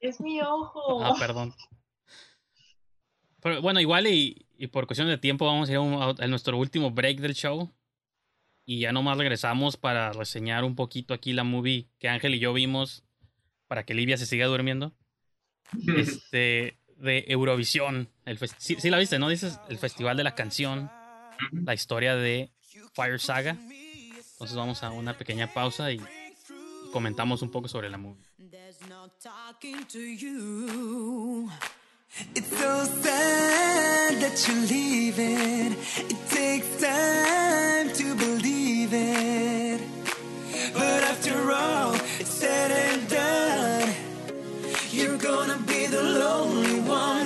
Es 0.00 0.20
mi 0.20 0.40
ojo. 0.42 1.02
Ah, 1.04 1.14
perdón. 1.18 1.54
Pero 3.42 3.62
bueno, 3.62 3.80
igual 3.80 4.06
y, 4.06 4.46
y 4.58 4.66
por 4.66 4.86
cuestión 4.86 5.08
de 5.08 5.16
tiempo 5.18 5.46
vamos 5.46 5.68
a 5.68 5.72
ir 5.72 5.78
a, 5.78 5.80
un- 5.80 6.22
a 6.22 6.26
nuestro 6.26 6.58
último 6.58 6.90
break 6.90 7.18
del 7.20 7.34
show. 7.34 7.70
Y 8.66 8.80
ya 8.80 8.92
nomás 8.92 9.16
regresamos 9.18 9.76
para 9.76 10.12
reseñar 10.12 10.62
un 10.64 10.76
poquito 10.76 11.14
aquí 11.14 11.32
la 11.32 11.42
movie 11.44 11.88
que 11.98 12.08
Ángel 12.08 12.34
y 12.34 12.38
yo 12.38 12.52
vimos 12.52 13.02
para 13.66 13.84
que 13.84 13.94
Livia 13.94 14.16
se 14.18 14.26
siga 14.26 14.46
durmiendo. 14.46 14.92
Este, 15.96 16.78
de 16.96 17.24
Eurovisión. 17.28 18.10
El 18.26 18.38
sí, 18.38 18.76
sí 18.78 18.90
la 18.90 18.98
viste, 18.98 19.18
¿no? 19.18 19.28
Dices 19.28 19.58
el 19.68 19.78
festival 19.78 20.16
de 20.16 20.24
la 20.24 20.34
canción, 20.34 20.90
la 21.52 21.72
historia 21.74 22.14
de 22.16 22.50
Fire 22.92 23.18
Saga. 23.20 23.56
Entonces 24.40 24.56
vamos 24.56 24.82
a 24.82 24.90
una 24.90 25.18
pequeña 25.18 25.52
pausa 25.52 25.92
y, 25.92 26.00
comentamos 26.94 27.42
un 27.42 27.50
poco 27.50 27.68
sobre 27.68 27.90
la 27.90 27.98
movie. 27.98 28.24
To 37.92 38.14
believe 38.14 38.94
it. 38.94 39.80
But 40.72 41.02
after 41.02 41.52
all, 41.52 41.94
it's 42.18 42.30
said 42.30 42.70
and 42.70 43.08
done. 43.10 43.92
You're 44.90 45.18
gonna 45.18 45.58
be 45.66 45.86
the 45.86 46.02
lonely 46.02 46.80
one. 46.80 47.19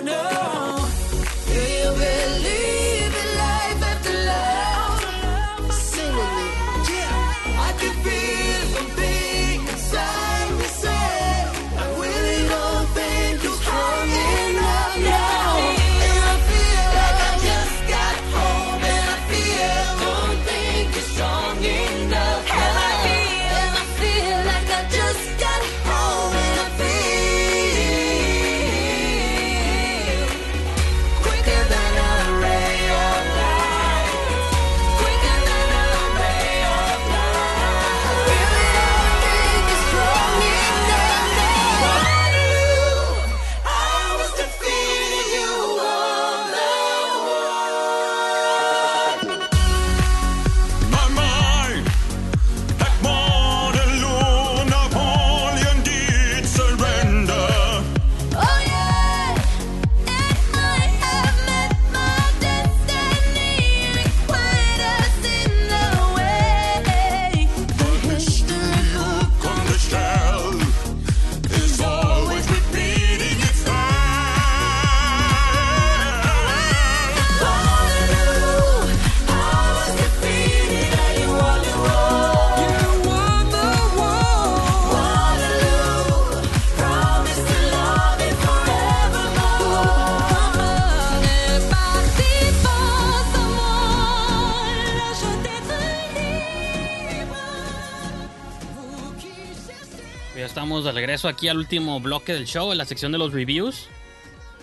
Regreso 101.14 101.28
aquí 101.28 101.46
al 101.48 101.58
último 101.58 102.00
bloque 102.00 102.32
del 102.34 102.44
show, 102.46 102.72
en 102.72 102.78
la 102.78 102.84
sección 102.84 103.12
de 103.12 103.18
los 103.18 103.32
reviews. 103.32 103.86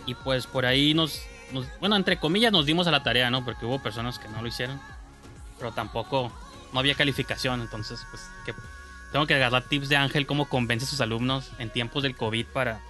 Y 0.05 0.15
pues 0.15 0.47
por 0.47 0.65
ahí 0.65 0.93
nos, 0.93 1.21
nos- 1.53 1.65
bueno, 1.79 1.95
entre 1.95 2.17
comillas 2.17 2.51
nos 2.51 2.65
dimos 2.65 2.87
a 2.87 2.91
la 2.91 3.03
tarea, 3.03 3.29
¿no? 3.29 3.45
Porque 3.45 3.65
hubo 3.65 3.81
personas 3.81 4.19
que 4.19 4.27
no 4.27 4.41
lo 4.41 4.47
hicieron. 4.49 4.77
Pero 5.57 5.71
tampoco, 5.71 6.29
no 6.73 6.79
había 6.79 6.95
calificación, 6.95 7.61
entonces 7.61 8.01
pues 8.09 8.21
que 8.45 8.53
tengo 9.13 9.25
que 9.27 9.35
agarrar 9.35 9.63
tips 9.63 9.87
de 9.87 9.95
Ángel, 9.95 10.25
cómo 10.25 10.49
convence 10.49 10.85
a 10.85 10.89
sus 10.89 10.99
alumnos 10.99 11.51
en 11.57 11.69
tiempos 11.69 12.03
del 12.03 12.17
COVID 12.17 12.47
para, 12.47 12.81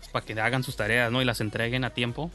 pues, 0.00 0.10
para 0.10 0.26
que 0.26 0.38
hagan 0.38 0.62
sus 0.62 0.76
tareas, 0.76 1.10
¿no? 1.10 1.22
Y 1.22 1.24
las 1.24 1.40
entreguen 1.40 1.84
a 1.84 1.90
tiempo. 1.90 2.30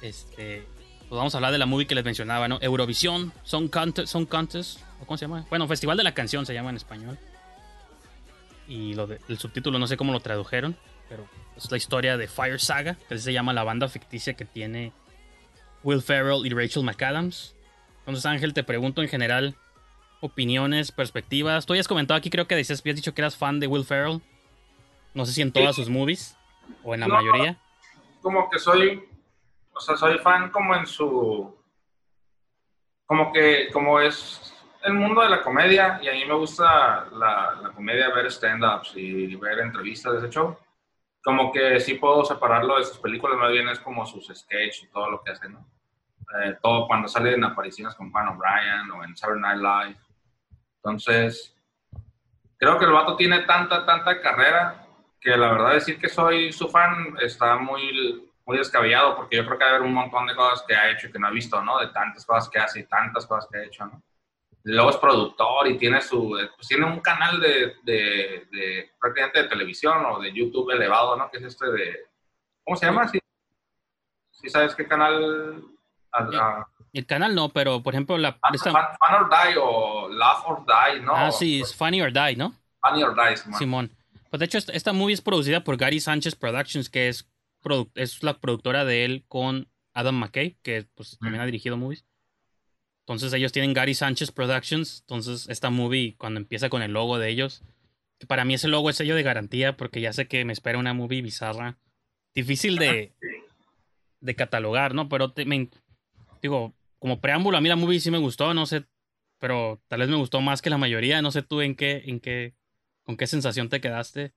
Este, 0.00 0.66
pues 1.10 1.18
vamos 1.18 1.34
a 1.34 1.38
hablar 1.38 1.52
de 1.52 1.58
la 1.58 1.66
movie 1.66 1.86
que 1.86 1.94
les 1.94 2.04
mencionaba, 2.06 2.48
¿no? 2.48 2.58
Eurovisión, 2.62 3.34
Song 3.44 3.68
Contest, 3.68 4.10
Song 4.10 4.26
Contest, 4.26 4.80
¿o 5.02 5.04
¿cómo 5.04 5.18
se 5.18 5.26
llama? 5.26 5.44
Bueno, 5.50 5.66
Festival 5.68 5.98
de 5.98 6.04
la 6.04 6.14
Canción 6.14 6.46
se 6.46 6.54
llama 6.54 6.70
en 6.70 6.76
español. 6.76 7.18
Y 8.68 8.94
lo 8.94 9.06
de- 9.06 9.20
el 9.28 9.38
subtítulo 9.38 9.78
no 9.78 9.86
sé 9.86 9.96
cómo 9.96 10.12
lo 10.12 10.20
tradujeron, 10.20 10.76
pero 11.08 11.26
es 11.56 11.70
la 11.70 11.76
historia 11.76 12.16
de 12.16 12.26
Fire 12.28 12.60
Saga, 12.60 12.96
que 13.08 13.18
se 13.18 13.32
llama 13.32 13.52
la 13.52 13.64
banda 13.64 13.88
ficticia 13.88 14.34
que 14.34 14.44
tiene 14.44 14.92
Will 15.84 16.02
Ferrell 16.02 16.44
y 16.44 16.50
Rachel 16.50 16.82
McAdams. 16.82 17.54
Entonces, 18.00 18.26
Ángel, 18.26 18.54
te 18.54 18.64
pregunto 18.64 19.02
en 19.02 19.08
general 19.08 19.54
opiniones, 20.20 20.90
perspectivas. 20.92 21.66
Tú 21.66 21.74
ya 21.74 21.80
has 21.80 21.88
comentado 21.88 22.18
aquí, 22.18 22.30
creo 22.30 22.46
que 22.48 22.56
decías, 22.56 22.80
habías 22.80 22.96
dicho 22.96 23.14
que 23.14 23.20
eras 23.20 23.36
fan 23.36 23.60
de 23.60 23.66
Will 23.66 23.84
Ferrell. 23.84 24.20
No 25.14 25.24
sé 25.26 25.32
si 25.32 25.42
en 25.42 25.52
todas 25.52 25.76
sus 25.76 25.88
movies 25.88 26.36
o 26.82 26.94
en 26.94 27.00
la 27.00 27.08
No. 27.08 27.14
mayoría. 27.14 27.58
como 28.22 28.50
que 28.50 28.58
soy, 28.58 29.04
o 29.72 29.78
sea, 29.80 29.96
soy 29.96 30.18
fan 30.18 30.50
como 30.50 30.74
en 30.74 30.84
su, 30.84 31.54
como 33.06 33.32
que, 33.32 33.68
como 33.72 34.00
es 34.00 34.52
el 34.86 34.94
mundo 34.94 35.20
de 35.22 35.30
la 35.30 35.42
comedia, 35.42 35.98
y 36.00 36.08
a 36.08 36.12
mí 36.12 36.24
me 36.24 36.34
gusta 36.34 37.06
la, 37.12 37.58
la 37.60 37.70
comedia, 37.70 38.14
ver 38.14 38.26
stand-ups 38.26 38.92
y 38.96 39.34
ver 39.36 39.58
entrevistas 39.58 40.12
de 40.12 40.18
ese 40.18 40.30
show, 40.30 40.56
como 41.24 41.50
que 41.50 41.80
sí 41.80 41.94
puedo 41.94 42.24
separarlo 42.24 42.78
de 42.78 42.84
sus 42.84 42.98
películas, 42.98 43.36
más 43.36 43.50
bien 43.50 43.68
es 43.68 43.80
como 43.80 44.06
sus 44.06 44.28
sketches 44.28 44.84
y 44.84 44.90
todo 44.92 45.10
lo 45.10 45.22
que 45.24 45.32
hacen, 45.32 45.54
¿no? 45.54 45.66
Eh, 46.40 46.56
todo 46.62 46.86
cuando 46.86 47.08
salen 47.08 47.42
apariciones 47.42 47.96
con 47.96 48.12
Juan 48.12 48.28
O'Brien 48.28 48.90
o 48.92 49.02
en 49.02 49.16
Saturday 49.16 49.40
Night 49.40 49.60
Live. 49.60 50.00
Entonces, 50.76 51.56
creo 52.56 52.78
que 52.78 52.84
el 52.84 52.92
vato 52.92 53.16
tiene 53.16 53.40
tanta, 53.40 53.84
tanta 53.84 54.20
carrera 54.20 54.86
que 55.20 55.36
la 55.36 55.50
verdad 55.50 55.72
decir 55.72 55.98
que 55.98 56.08
soy 56.08 56.52
su 56.52 56.68
fan 56.68 57.16
está 57.20 57.56
muy, 57.56 58.30
muy 58.44 58.58
descabellado 58.58 59.16
porque 59.16 59.36
yo 59.36 59.46
creo 59.46 59.58
que 59.58 59.64
hay 59.64 59.80
un 59.80 59.94
montón 59.94 60.28
de 60.28 60.36
cosas 60.36 60.64
que 60.66 60.76
ha 60.76 60.90
hecho 60.90 61.08
y 61.08 61.12
que 61.12 61.18
no 61.18 61.28
he 61.28 61.32
visto, 61.32 61.60
¿no? 61.60 61.80
De 61.80 61.88
tantas 61.88 62.24
cosas 62.24 62.48
que 62.48 62.60
hace 62.60 62.80
y 62.80 62.84
tantas 62.84 63.26
cosas 63.26 63.48
que 63.50 63.58
ha 63.58 63.64
hecho, 63.64 63.84
¿no? 63.86 64.00
Luego 64.68 64.90
es 64.90 64.96
productor 64.96 65.68
y 65.68 65.78
tiene 65.78 66.00
su, 66.00 66.36
pues 66.56 66.66
tiene 66.66 66.86
un 66.86 66.98
canal 66.98 67.40
de, 67.40 67.76
de, 67.84 68.48
de 68.50 68.90
prácticamente 68.98 69.42
de 69.44 69.48
televisión 69.48 70.04
o 70.06 70.18
de 70.18 70.32
YouTube 70.32 70.72
elevado, 70.72 71.16
¿no? 71.16 71.30
Que 71.30 71.36
es 71.38 71.44
este 71.44 71.70
de, 71.70 71.96
¿cómo 72.64 72.76
se 72.76 72.86
llama? 72.86 73.06
¿Sí, 73.06 73.20
sí 74.32 74.50
sabes 74.50 74.74
qué 74.74 74.88
canal? 74.88 75.62
Ah, 76.10 76.66
El 76.92 77.06
canal 77.06 77.32
no, 77.32 77.50
pero 77.50 77.80
por 77.80 77.94
ejemplo, 77.94 78.18
la. 78.18 78.40
Esta- 78.52 78.72
Fan 78.72 79.14
or 79.22 79.30
Die 79.30 79.56
o 79.56 80.08
Laugh 80.08 80.42
or 80.48 80.64
Die, 80.66 81.00
¿no? 81.00 81.12
ah, 81.14 81.30
sí, 81.30 81.60
es 81.60 81.72
Funny 81.72 82.02
or 82.02 82.12
Die, 82.12 82.34
¿no? 82.34 82.52
Funny 82.82 83.04
or 83.04 83.14
Die, 83.14 83.36
Simón. 83.36 83.58
Simón. 83.58 83.96
Pues 84.30 84.40
de 84.40 84.46
hecho, 84.46 84.58
esta, 84.58 84.92
movie 84.92 85.14
es 85.14 85.20
producida 85.20 85.62
por 85.62 85.76
Gary 85.76 86.00
Sánchez 86.00 86.34
Productions, 86.34 86.90
que 86.90 87.06
es, 87.08 87.30
es 87.94 88.22
la 88.24 88.38
productora 88.40 88.84
de 88.84 89.04
él 89.04 89.24
con 89.28 89.68
Adam 89.94 90.16
McKay, 90.16 90.56
que 90.64 90.88
pues, 90.96 91.18
también 91.20 91.40
ha 91.40 91.46
dirigido 91.46 91.76
movies. 91.76 92.04
Entonces 93.06 93.32
ellos 93.32 93.52
tienen 93.52 93.72
Gary 93.72 93.94
Sánchez 93.94 94.32
Productions. 94.32 95.02
Entonces 95.02 95.48
esta 95.48 95.70
movie, 95.70 96.16
cuando 96.18 96.40
empieza 96.40 96.68
con 96.68 96.82
el 96.82 96.92
logo 96.92 97.18
de 97.20 97.28
ellos, 97.28 97.62
que 98.18 98.26
para 98.26 98.44
mí 98.44 98.54
ese 98.54 98.66
logo 98.66 98.90
es 98.90 98.96
sello 98.96 99.14
de 99.14 99.22
garantía, 99.22 99.76
porque 99.76 100.00
ya 100.00 100.12
sé 100.12 100.26
que 100.26 100.44
me 100.44 100.52
espera 100.52 100.78
una 100.78 100.92
movie 100.92 101.22
bizarra. 101.22 101.78
Difícil 102.34 102.76
de, 102.78 103.14
de 104.20 104.34
catalogar, 104.34 104.92
¿no? 104.94 105.08
Pero 105.08 105.32
te- 105.32 105.44
me- 105.44 105.70
digo, 106.42 106.74
como 106.98 107.20
preámbulo, 107.20 107.56
a 107.58 107.60
mí 107.60 107.68
la 107.68 107.76
movie 107.76 108.00
sí 108.00 108.10
me 108.10 108.18
gustó, 108.18 108.52
no 108.54 108.66
sé, 108.66 108.84
pero 109.38 109.80
tal 109.86 110.00
vez 110.00 110.08
me 110.08 110.16
gustó 110.16 110.40
más 110.40 110.60
que 110.60 110.70
la 110.70 110.78
mayoría. 110.78 111.22
No 111.22 111.30
sé 111.30 111.42
tú 111.42 111.60
en 111.60 111.76
qué, 111.76 112.02
en 112.06 112.18
qué, 112.18 112.54
con 113.04 113.16
qué 113.16 113.28
sensación 113.28 113.68
te 113.68 113.80
quedaste. 113.80 114.32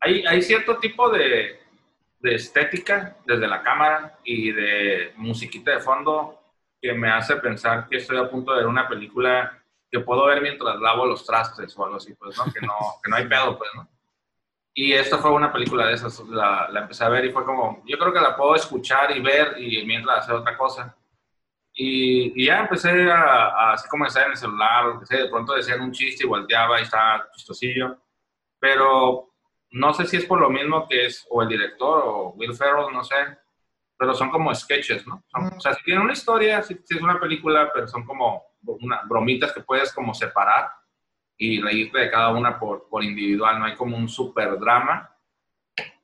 Hay, 0.00 0.26
hay 0.26 0.42
cierto 0.42 0.78
tipo 0.78 1.08
de, 1.10 1.60
de 2.20 2.34
estética 2.34 3.16
desde 3.24 3.46
la 3.46 3.62
cámara 3.62 4.18
y 4.24 4.50
de 4.52 5.12
musiquita 5.16 5.70
de 5.70 5.80
fondo 5.80 6.41
que 6.82 6.92
me 6.92 7.10
hace 7.10 7.36
pensar 7.36 7.88
que 7.88 7.98
estoy 7.98 8.18
a 8.18 8.28
punto 8.28 8.50
de 8.50 8.58
ver 8.58 8.66
una 8.66 8.88
película 8.88 9.56
que 9.88 10.00
puedo 10.00 10.26
ver 10.26 10.42
mientras 10.42 10.80
lavo 10.80 11.06
los 11.06 11.24
trastes 11.24 11.78
o 11.78 11.84
algo 11.84 11.96
así, 11.96 12.12
pues, 12.14 12.36
¿no? 12.36 12.52
Que 12.52 12.60
no, 12.60 12.74
que 13.02 13.08
no 13.08 13.16
hay 13.16 13.28
pedo, 13.28 13.56
pues, 13.56 13.70
¿no? 13.74 13.88
Y 14.74 14.92
esta 14.94 15.18
fue 15.18 15.30
una 15.30 15.52
película 15.52 15.86
de 15.86 15.92
esas, 15.92 16.18
la, 16.28 16.66
la 16.70 16.80
empecé 16.80 17.04
a 17.04 17.10
ver 17.10 17.26
y 17.26 17.30
fue 17.30 17.44
como, 17.44 17.82
yo 17.86 17.98
creo 17.98 18.12
que 18.12 18.20
la 18.20 18.34
puedo 18.34 18.56
escuchar 18.56 19.14
y 19.16 19.20
ver 19.20 19.60
y 19.60 19.84
mientras 19.86 20.20
hacer 20.20 20.34
otra 20.34 20.56
cosa. 20.56 20.96
Y, 21.74 22.42
y 22.42 22.46
ya 22.46 22.60
empecé 22.60 23.10
a, 23.10 23.48
a 23.48 23.72
así 23.74 23.88
como 23.88 24.06
estar 24.06 24.24
en 24.24 24.32
el 24.32 24.36
celular, 24.36 24.86
o 24.86 24.98
que 24.98 25.06
sé, 25.06 25.18
de 25.18 25.28
pronto 25.28 25.54
decían 25.54 25.82
un 25.82 25.92
chiste 25.92 26.24
y 26.24 26.28
volteaba 26.28 26.80
y 26.80 26.84
estaba 26.84 27.28
chistosillo. 27.34 27.98
Pero 28.58 29.30
no 29.70 29.92
sé 29.92 30.06
si 30.06 30.16
es 30.16 30.24
por 30.24 30.40
lo 30.40 30.50
mismo 30.50 30.88
que 30.88 31.06
es 31.06 31.26
o 31.30 31.42
el 31.42 31.48
director 31.48 32.02
o 32.04 32.30
Will 32.30 32.54
Ferrell, 32.54 32.92
no 32.92 33.04
sé, 33.04 33.14
pero 34.02 34.14
son 34.14 34.30
como 34.30 34.52
sketches, 34.52 35.06
¿no? 35.06 35.22
Son- 35.28 35.46
o 35.56 35.60
sea, 35.60 35.74
si 35.74 35.84
tiene 35.84 36.00
una 36.00 36.12
historia, 36.12 36.60
si, 36.60 36.74
es 36.74 37.00
una 37.00 37.20
película, 37.20 37.70
pero 37.72 37.86
son 37.86 38.04
como 38.04 38.42
una, 38.64 39.02
bromitas 39.04 39.52
que 39.52 39.60
puedes 39.60 39.92
como 39.92 40.12
separar 40.12 40.72
y 41.36 41.60
reírte 41.60 42.00
de 42.00 42.10
cada 42.10 42.30
una 42.30 42.58
por, 42.58 42.88
por 42.88 43.04
individual, 43.04 43.60
no 43.60 43.66
hay 43.66 43.76
como 43.76 43.96
un 43.96 44.08
super 44.08 44.58
drama. 44.58 45.08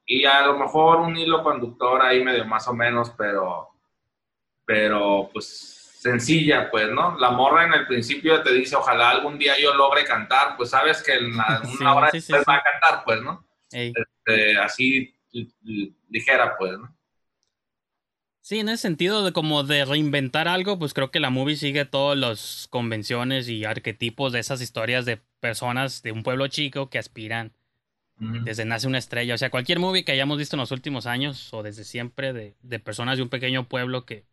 Y 0.07 0.25
a 0.25 0.47
lo 0.47 0.57
mejor 0.57 0.99
un 0.99 1.16
hilo 1.16 1.43
conductor 1.43 2.01
ahí 2.03 2.23
medio 2.23 2.45
más 2.45 2.69
o 2.69 2.73
menos, 2.73 3.11
pero, 3.19 3.69
pero 4.65 5.29
pues 5.33 5.75
sencilla, 6.01 6.70
pues, 6.70 6.89
¿no? 6.91 7.19
La 7.19 7.31
morra 7.33 7.65
en 7.65 7.73
el 7.75 7.87
principio 7.89 8.41
te 8.45 8.53
dice, 8.53 8.77
ojalá 8.77 9.11
algún 9.11 9.39
día 9.39 9.55
yo 9.61 9.75
logre 9.75 10.05
cantar, 10.05 10.57
pues 10.57 10.70
sabes 10.70 11.03
que 11.03 11.15
en 11.15 11.37
la- 11.37 11.61
una 11.81 11.91
Sí, 11.93 11.97
hora 11.97 12.11
sí, 12.12 12.20
sí, 12.20 12.33
va 12.33 12.55
a 12.55 12.62
cantar, 12.62 13.03
pues, 13.05 13.20
¿no? 13.23 13.45
Este, 13.97 14.57
así 14.59 15.15
li- 15.33 15.53
li- 15.62 15.97
ligera, 16.09 16.57
pues, 16.57 16.79
¿no? 16.79 16.95
Sí, 18.49 18.61
en 18.61 18.70
ese 18.70 18.81
sentido 18.81 19.23
de 19.27 19.33
como 19.33 19.62
de 19.62 19.85
reinventar 19.85 20.49
algo, 20.49 20.79
pues 20.79 20.95
creo 20.95 21.11
que 21.11 21.20
la 21.20 21.29
movie 21.29 21.55
sigue 21.55 21.85
todas 21.85 22.16
las 22.16 22.66
convenciones 22.70 23.47
y 23.47 23.66
arquetipos 23.66 24.33
de 24.33 24.39
esas 24.39 24.62
historias 24.62 25.05
de 25.05 25.19
personas 25.39 26.01
de 26.01 26.12
un 26.12 26.23
pueblo 26.23 26.49
chico 26.49 26.89
que 26.89 26.99
aspiran 26.99 27.53
desde 28.16 28.65
nace 28.65 28.87
una 28.87 28.97
estrella. 28.97 29.35
O 29.35 29.37
sea, 29.37 29.51
cualquier 29.51 29.81
movie 29.81 30.03
que 30.03 30.12
hayamos 30.12 30.39
visto 30.39 30.57
en 30.57 30.61
los 30.61 30.70
últimos 30.70 31.05
años 31.05 31.53
o 31.53 31.62
desde 31.62 31.85
siempre 31.85 32.33
de, 32.33 32.57
de 32.62 32.79
personas 32.79 33.19
de 33.19 33.23
un 33.25 33.29
pequeño 33.29 33.69
pueblo 33.69 34.07
que, 34.07 34.25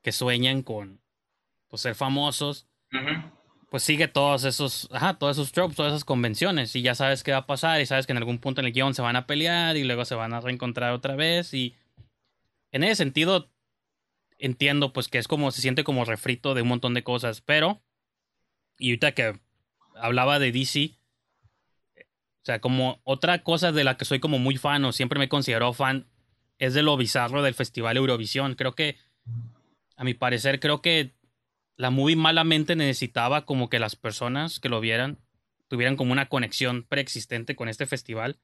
que 0.00 0.12
sueñan 0.12 0.62
con 0.62 0.98
pues, 1.68 1.82
ser 1.82 1.94
famosos, 1.94 2.66
pues 3.68 3.82
sigue 3.82 4.08
todos 4.08 4.44
esos, 4.44 4.88
ajá, 4.90 5.18
todos 5.18 5.36
esos 5.36 5.52
tropes, 5.52 5.76
todas 5.76 5.92
esas 5.92 6.06
convenciones. 6.06 6.74
Y 6.74 6.80
ya 6.80 6.94
sabes 6.94 7.22
qué 7.24 7.32
va 7.32 7.38
a 7.38 7.46
pasar 7.46 7.82
y 7.82 7.84
sabes 7.84 8.06
que 8.06 8.12
en 8.12 8.16
algún 8.16 8.38
punto 8.38 8.62
en 8.62 8.68
el 8.68 8.72
guion 8.72 8.94
se 8.94 9.02
van 9.02 9.16
a 9.16 9.26
pelear 9.26 9.76
y 9.76 9.84
luego 9.84 10.06
se 10.06 10.14
van 10.14 10.32
a 10.32 10.40
reencontrar 10.40 10.94
otra 10.94 11.14
vez 11.14 11.52
y 11.52 11.74
en 12.72 12.84
ese 12.84 12.96
sentido 12.96 13.50
entiendo 14.38 14.92
pues 14.92 15.08
que 15.08 15.18
es 15.18 15.28
como 15.28 15.50
se 15.50 15.60
siente 15.60 15.84
como 15.84 16.04
refrito 16.04 16.54
de 16.54 16.62
un 16.62 16.68
montón 16.68 16.94
de 16.94 17.02
cosas, 17.02 17.40
pero 17.40 17.82
y 18.78 18.90
ahorita 18.90 19.12
que 19.12 19.40
hablaba 19.96 20.38
de 20.38 20.52
DC, 20.52 20.98
o 21.96 22.44
sea, 22.44 22.60
como 22.60 23.00
otra 23.04 23.42
cosa 23.42 23.72
de 23.72 23.84
la 23.84 23.96
que 23.96 24.04
soy 24.04 24.20
como 24.20 24.38
muy 24.38 24.56
fan 24.56 24.84
o 24.84 24.92
siempre 24.92 25.18
me 25.18 25.28
considero 25.28 25.72
fan 25.72 26.06
es 26.58 26.74
de 26.74 26.82
lo 26.82 26.96
bizarro 26.96 27.42
del 27.42 27.54
Festival 27.54 27.96
Eurovisión. 27.96 28.54
Creo 28.54 28.74
que, 28.74 28.96
a 29.96 30.04
mi 30.04 30.14
parecer, 30.14 30.60
creo 30.60 30.80
que 30.80 31.14
la 31.76 31.90
movie 31.90 32.16
malamente 32.16 32.74
necesitaba 32.74 33.44
como 33.44 33.68
que 33.68 33.78
las 33.78 33.96
personas 33.96 34.60
que 34.60 34.68
lo 34.68 34.80
vieran 34.80 35.18
tuvieran 35.68 35.96
como 35.96 36.12
una 36.12 36.28
conexión 36.28 36.84
preexistente 36.84 37.54
con 37.54 37.68
este 37.68 37.86
festival. 37.86 38.38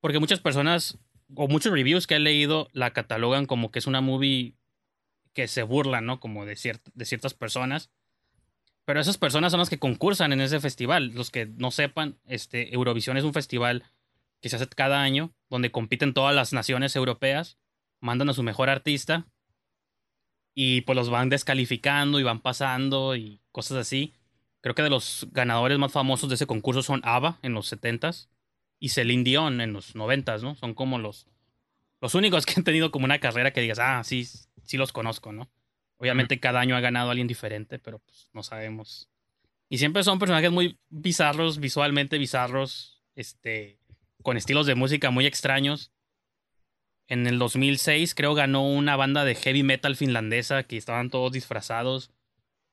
Porque 0.00 0.20
muchas 0.20 0.40
personas, 0.40 0.98
o 1.34 1.48
muchos 1.48 1.72
reviews 1.72 2.06
que 2.06 2.16
he 2.16 2.20
leído, 2.20 2.68
la 2.72 2.92
catalogan 2.92 3.46
como 3.46 3.70
que 3.70 3.78
es 3.78 3.86
una 3.86 4.00
movie 4.00 4.54
que 5.32 5.48
se 5.48 5.62
burla, 5.62 6.00
¿no? 6.00 6.20
Como 6.20 6.46
de, 6.46 6.54
ciert- 6.54 6.90
de 6.94 7.04
ciertas 7.04 7.34
personas. 7.34 7.90
Pero 8.84 9.00
esas 9.00 9.18
personas 9.18 9.50
son 9.52 9.58
las 9.60 9.68
que 9.68 9.78
concursan 9.78 10.32
en 10.32 10.40
ese 10.40 10.60
festival. 10.60 11.08
Los 11.14 11.30
que 11.30 11.46
no 11.46 11.70
sepan, 11.70 12.18
este, 12.26 12.72
Eurovisión 12.74 13.16
es 13.16 13.24
un 13.24 13.34
festival 13.34 13.84
que 14.40 14.48
se 14.48 14.56
hace 14.56 14.68
cada 14.68 15.02
año, 15.02 15.34
donde 15.50 15.72
compiten 15.72 16.14
todas 16.14 16.34
las 16.34 16.52
naciones 16.52 16.94
europeas, 16.94 17.58
mandan 18.00 18.28
a 18.30 18.32
su 18.32 18.42
mejor 18.42 18.68
artista 18.70 19.26
y 20.54 20.82
pues 20.82 20.96
los 20.96 21.10
van 21.10 21.28
descalificando 21.28 22.20
y 22.20 22.22
van 22.22 22.40
pasando 22.40 23.16
y 23.16 23.40
cosas 23.50 23.78
así. 23.78 24.14
Creo 24.60 24.74
que 24.74 24.82
de 24.82 24.90
los 24.90 25.26
ganadores 25.32 25.78
más 25.78 25.92
famosos 25.92 26.28
de 26.28 26.36
ese 26.36 26.46
concurso 26.46 26.82
son 26.82 27.00
ABBA 27.04 27.38
en 27.42 27.52
los 27.52 27.72
70s 27.72 28.28
y 28.78 28.90
Celine 28.90 29.24
Dion 29.24 29.60
en 29.60 29.72
los 29.72 29.94
90s, 29.94 30.42
¿no? 30.42 30.54
Son 30.54 30.74
como 30.74 30.98
los, 30.98 31.26
los 32.00 32.14
únicos 32.14 32.46
que 32.46 32.54
han 32.56 32.64
tenido 32.64 32.90
como 32.90 33.04
una 33.04 33.18
carrera 33.18 33.52
que 33.52 33.60
digas, 33.60 33.78
ah, 33.78 34.02
sí, 34.04 34.28
sí 34.64 34.76
los 34.76 34.92
conozco, 34.92 35.32
¿no? 35.32 35.48
Obviamente 35.98 36.40
cada 36.40 36.60
año 36.60 36.76
ha 36.76 36.80
ganado 36.80 37.10
alguien 37.10 37.26
diferente, 37.26 37.78
pero 37.78 38.00
pues 38.00 38.28
no 38.34 38.42
sabemos 38.42 39.08
Y 39.68 39.78
siempre 39.78 40.02
son 40.02 40.18
personajes 40.18 40.50
muy 40.50 40.78
bizarros, 40.90 41.58
visualmente 41.58 42.18
bizarros, 42.18 43.02
este, 43.14 43.78
con 44.22 44.36
estilos 44.36 44.66
de 44.66 44.74
música 44.74 45.10
muy 45.10 45.26
extraños. 45.26 45.90
En 47.08 47.26
el 47.26 47.38
2006 47.38 48.14
creo 48.14 48.34
ganó 48.34 48.68
una 48.68 48.96
banda 48.96 49.24
de 49.24 49.34
heavy 49.34 49.62
metal 49.62 49.96
finlandesa 49.96 50.64
que 50.64 50.76
estaban 50.76 51.08
todos 51.08 51.32
disfrazados 51.32 52.10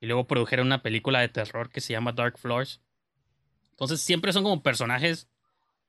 y 0.01 0.07
luego 0.07 0.27
produjeron 0.27 0.67
una 0.67 0.81
película 0.81 1.21
de 1.21 1.29
terror 1.29 1.69
que 1.69 1.79
se 1.79 1.93
llama 1.93 2.11
Dark 2.11 2.37
Floors. 2.37 2.81
Entonces 3.71 4.01
siempre 4.01 4.33
son 4.33 4.43
como 4.43 4.61
personajes 4.61 5.29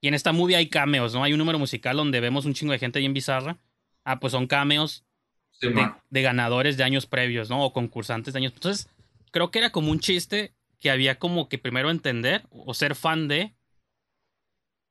y 0.05 0.09
en 0.09 0.13
esta 0.13 0.33
movie 0.33 0.55
hay 0.55 0.69
cameos, 0.69 1.15
¿no? 1.15 1.25
Hay 1.25 1.33
un 1.33 1.39
número 1.39 1.59
musical 1.59 1.97
donde 1.97 2.21
vemos 2.21 2.45
un 2.45 2.53
chingo 2.53 2.75
de 2.75 2.79
gente 2.79 2.99
bien 2.99 3.15
bizarra. 3.15 3.57
Ah, 4.05 4.21
pues 4.21 4.33
son 4.33 4.47
cameos 4.47 5.03
Sí, 5.51 5.69
de, 5.69 5.91
de 6.11 6.21
ganadores 6.21 6.77
de 6.77 6.85
años 6.85 7.07
previos, 7.07 7.49
¿no? 7.49 7.65
O 7.65 7.73
concursantes 7.73 8.35
de 8.35 8.39
años. 8.41 8.53
Entonces, 8.55 8.91
creo 9.31 9.51
que 9.51 9.61
era 9.61 9.71
como 9.71 9.91
un 9.91 10.01
chiste 10.01 10.53
que 10.79 10.91
había 10.91 11.19
como 11.19 11.49
que 11.49 11.57
primero 11.57 11.89
entender 11.89 12.43
o 12.51 12.75
ser 12.75 12.97
fan 12.97 13.29
de 13.29 13.55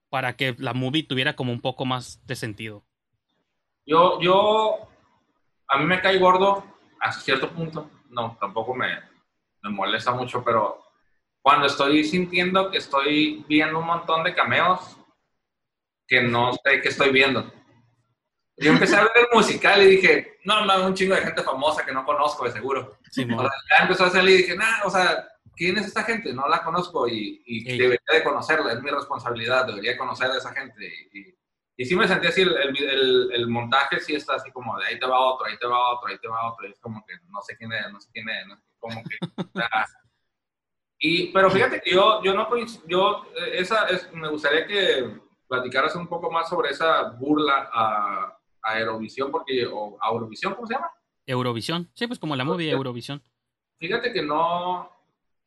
para 0.09 0.35
que 0.35 0.55
la 0.57 0.73
movie 0.73 1.03
tuviera 1.03 1.35
como 1.35 1.51
un 1.51 1.61
poco 1.61 1.85
más 1.85 2.25
de 2.25 2.35
sentido. 2.35 2.83
Yo, 3.85 4.19
yo, 4.19 4.89
a 5.67 5.77
mí 5.77 5.85
me 5.85 6.01
cae 6.01 6.17
gordo 6.17 6.65
hasta 6.99 7.21
cierto 7.21 7.51
punto. 7.51 7.87
No, 8.09 8.35
tampoco 8.39 8.73
me, 8.73 8.87
me 9.61 9.69
molesta 9.69 10.11
mucho, 10.11 10.43
pero 10.43 10.83
cuando 11.43 11.67
estoy 11.67 12.03
sintiendo 12.03 12.71
que 12.71 12.79
estoy 12.79 13.45
viendo 13.47 13.77
un 13.77 13.85
montón 13.85 14.23
de 14.23 14.33
cameos 14.33 14.97
que 16.07 16.21
no 16.21 16.53
sé 16.53 16.81
qué 16.81 16.89
estoy 16.89 17.11
viendo. 17.11 17.51
Yo 18.57 18.71
empecé 18.71 18.95
a 18.95 19.03
ver 19.03 19.11
el 19.15 19.27
musical 19.35 19.81
y 19.81 19.87
dije, 19.87 20.37
no, 20.45 20.63
no, 20.65 20.85
un 20.87 20.93
chingo 20.93 21.15
de 21.15 21.21
gente 21.21 21.41
famosa 21.41 21.85
que 21.85 21.91
no 21.91 22.05
conozco 22.05 22.45
de 22.45 22.51
seguro. 22.51 22.97
O 23.01 23.11
sea, 23.11 23.25
ya 23.25 23.83
empezó 23.83 24.05
a 24.05 24.09
salir 24.11 24.35
y 24.35 24.43
dije, 24.43 24.55
nah, 24.55 24.83
o 24.85 24.89
sea, 24.91 25.27
¿quién 25.55 25.77
es 25.77 25.87
esta 25.87 26.03
gente? 26.03 26.33
No 26.33 26.47
la 26.47 26.63
conozco 26.63 27.07
y, 27.07 27.41
y 27.45 27.69
Ey. 27.71 27.77
debería 27.79 27.99
de 28.13 28.23
conocerla, 28.23 28.73
es 28.73 28.81
mi 28.81 28.91
responsabilidad, 28.91 29.65
debería 29.65 29.97
conocer 29.97 30.29
a 30.29 30.37
esa 30.37 30.53
gente. 30.53 30.85
Y, 30.85 31.19
y, 31.19 31.35
y 31.77 31.85
sí 31.85 31.95
me 31.95 32.07
sentí 32.07 32.27
así, 32.27 32.41
el, 32.41 32.55
el, 32.55 32.77
el- 32.77 33.31
el 33.33 33.47
montaje 33.47 33.99
sí 33.99 34.13
está 34.13 34.35
así 34.35 34.51
como 34.51 34.77
de 34.77 34.85
ahí 34.85 34.99
te 34.99 35.07
va 35.07 35.19
otro, 35.19 35.47
ahí 35.47 35.57
te 35.57 35.65
va 35.65 35.91
otro, 35.95 36.07
ahí 36.09 36.19
te 36.19 36.27
va 36.27 36.51
otro, 36.51 36.67
y 36.67 36.71
es 36.71 36.79
como 36.79 37.03
que 37.07 37.15
no 37.29 37.41
sé 37.41 37.57
quién 37.57 37.73
es, 37.73 37.91
no 37.91 37.99
sé 37.99 38.09
quién 38.13 38.29
es, 38.29 38.45
no 38.47 38.55
sé, 38.55 38.63
como 38.77 39.01
que... 39.03 39.17
y, 40.99 41.31
pero 41.33 41.49
fíjate 41.49 41.81
que 41.81 41.91
yo, 41.91 42.21
yo 42.23 42.33
no 42.35 42.47
yo, 42.87 43.25
eh, 43.35 43.53
esa 43.55 43.87
es, 43.87 44.11
me 44.13 44.29
gustaría 44.29 44.67
que 44.67 45.19
platicaras 45.53 45.95
un 45.95 46.07
poco 46.07 46.31
más 46.31 46.49
sobre 46.49 46.71
esa 46.71 47.09
burla 47.11 47.69
a, 47.71 48.37
a 48.63 48.79
Eurovisión, 48.79 49.29
porque, 49.31 49.65
o 49.71 49.97
a 50.01 50.09
Eurovisión, 50.09 50.55
¿cómo 50.55 50.67
se 50.67 50.73
llama? 50.73 50.91
Eurovisión. 51.25 51.89
Sí, 51.93 52.07
pues 52.07 52.19
como 52.19 52.35
la 52.35 52.43
movie 52.43 52.71
Eurovisión. 52.71 53.21
Fíjate 53.79 54.11
que 54.11 54.21
no, 54.21 54.89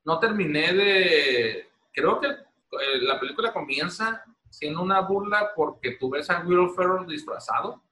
no 0.05 0.19
terminé 0.19 0.73
de... 0.73 1.69
Creo 1.93 2.21
que 2.21 2.29
eh, 2.29 2.99
la 3.03 3.19
película 3.19 3.53
comienza 3.53 4.23
siendo 4.51 4.83
una 4.83 5.01
burla 5.01 5.51
porque 5.57 5.93
tú 5.99 6.09
ves 6.11 6.31
a 6.31 6.41
Will 6.41 6.71
Ferrell 6.77 7.07
disfrazado 7.07 7.83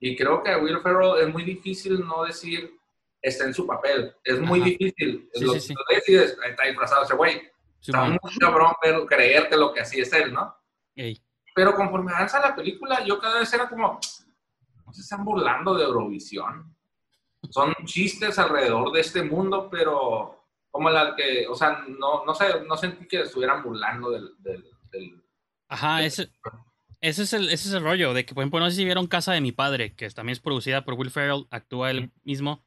y 0.00 0.16
creo 0.16 0.42
que 0.42 0.50
a 0.50 0.58
Will 0.58 0.80
Ferrell 0.80 1.18
es 1.22 1.32
muy 1.32 1.42
difícil 1.42 2.00
no 2.06 2.24
decir 2.24 2.72
está 3.20 3.44
en 3.44 3.54
su 3.54 3.66
papel. 3.66 4.14
Es 4.24 4.40
muy 4.40 4.60
Ajá. 4.60 4.68
difícil. 4.70 5.28
Sí, 5.34 5.44
lo, 5.44 5.52
sí, 5.54 5.60
sí. 5.60 5.74
decides, 5.90 6.38
está 6.48 6.64
disfrazado 6.64 7.02
ese 7.04 7.14
güey. 7.14 7.42
Está 7.80 8.04
muy 8.04 8.18
cabrón 8.40 8.72
ver- 8.82 9.06
creerte 9.06 9.56
lo 9.56 9.72
que 9.72 9.80
así 9.80 10.00
es 10.00 10.12
él, 10.12 10.32
¿no? 10.32 10.54
Ey. 10.96 11.20
Pero 11.58 11.74
conforme 11.74 12.12
avanza 12.12 12.38
la 12.38 12.54
película, 12.54 13.04
yo 13.04 13.18
cada 13.18 13.40
vez 13.40 13.52
era 13.52 13.68
como, 13.68 13.98
no 14.86 14.92
se 14.92 15.00
están 15.00 15.24
burlando 15.24 15.74
de 15.74 15.82
Eurovisión. 15.82 16.72
Son 17.50 17.74
chistes 17.84 18.38
alrededor 18.38 18.92
de 18.92 19.00
este 19.00 19.24
mundo, 19.24 19.68
pero 19.68 20.44
como 20.70 20.88
la 20.88 21.16
que, 21.16 21.48
o 21.48 21.56
sea, 21.56 21.84
no, 21.88 22.24
no 22.24 22.32
sé, 22.32 22.60
no 22.64 22.76
sentí 22.76 23.08
que 23.08 23.22
estuvieran 23.22 23.64
burlando 23.64 24.08
del... 24.08 24.30
del, 24.38 24.64
del- 24.92 25.20
Ajá, 25.66 26.04
ese, 26.04 26.30
ese, 27.00 27.24
es 27.24 27.32
el, 27.32 27.48
ese 27.48 27.70
es 27.70 27.74
el 27.74 27.82
rollo. 27.82 28.14
De 28.14 28.24
que, 28.24 28.34
por 28.34 28.42
ejemplo, 28.42 28.60
no 28.60 28.70
sé 28.70 28.76
si 28.76 28.84
vieron 28.84 29.08
Casa 29.08 29.32
de 29.32 29.40
mi 29.40 29.50
padre, 29.50 29.96
que 29.96 30.08
también 30.10 30.34
es 30.34 30.40
producida 30.40 30.84
por 30.84 30.94
Will 30.94 31.10
Ferrell, 31.10 31.48
actúa 31.50 31.90
él 31.90 32.12
mismo. 32.22 32.62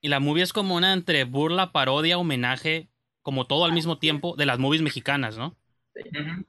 Y 0.00 0.08
la 0.08 0.18
movie 0.18 0.42
es 0.42 0.52
como 0.52 0.74
una 0.74 0.92
entre 0.92 1.22
burla, 1.22 1.70
parodia, 1.70 2.18
homenaje, 2.18 2.88
como 3.22 3.46
todo 3.46 3.64
al 3.64 3.72
mismo 3.72 3.98
tiempo, 3.98 4.34
de 4.34 4.46
las 4.46 4.58
movies 4.58 4.82
mexicanas, 4.82 5.38
¿no? 5.38 5.56
Ujú. 5.94 6.44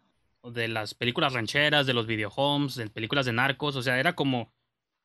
De 0.52 0.68
las 0.68 0.94
películas 0.94 1.34
rancheras, 1.34 1.86
de 1.86 1.94
los 1.94 2.08
videohomes, 2.08 2.76
de 2.76 2.90
películas 2.90 3.26
de 3.26 3.34
narcos, 3.34 3.76
o 3.76 3.82
sea, 3.82 4.00
era 4.00 4.14
como 4.14 4.52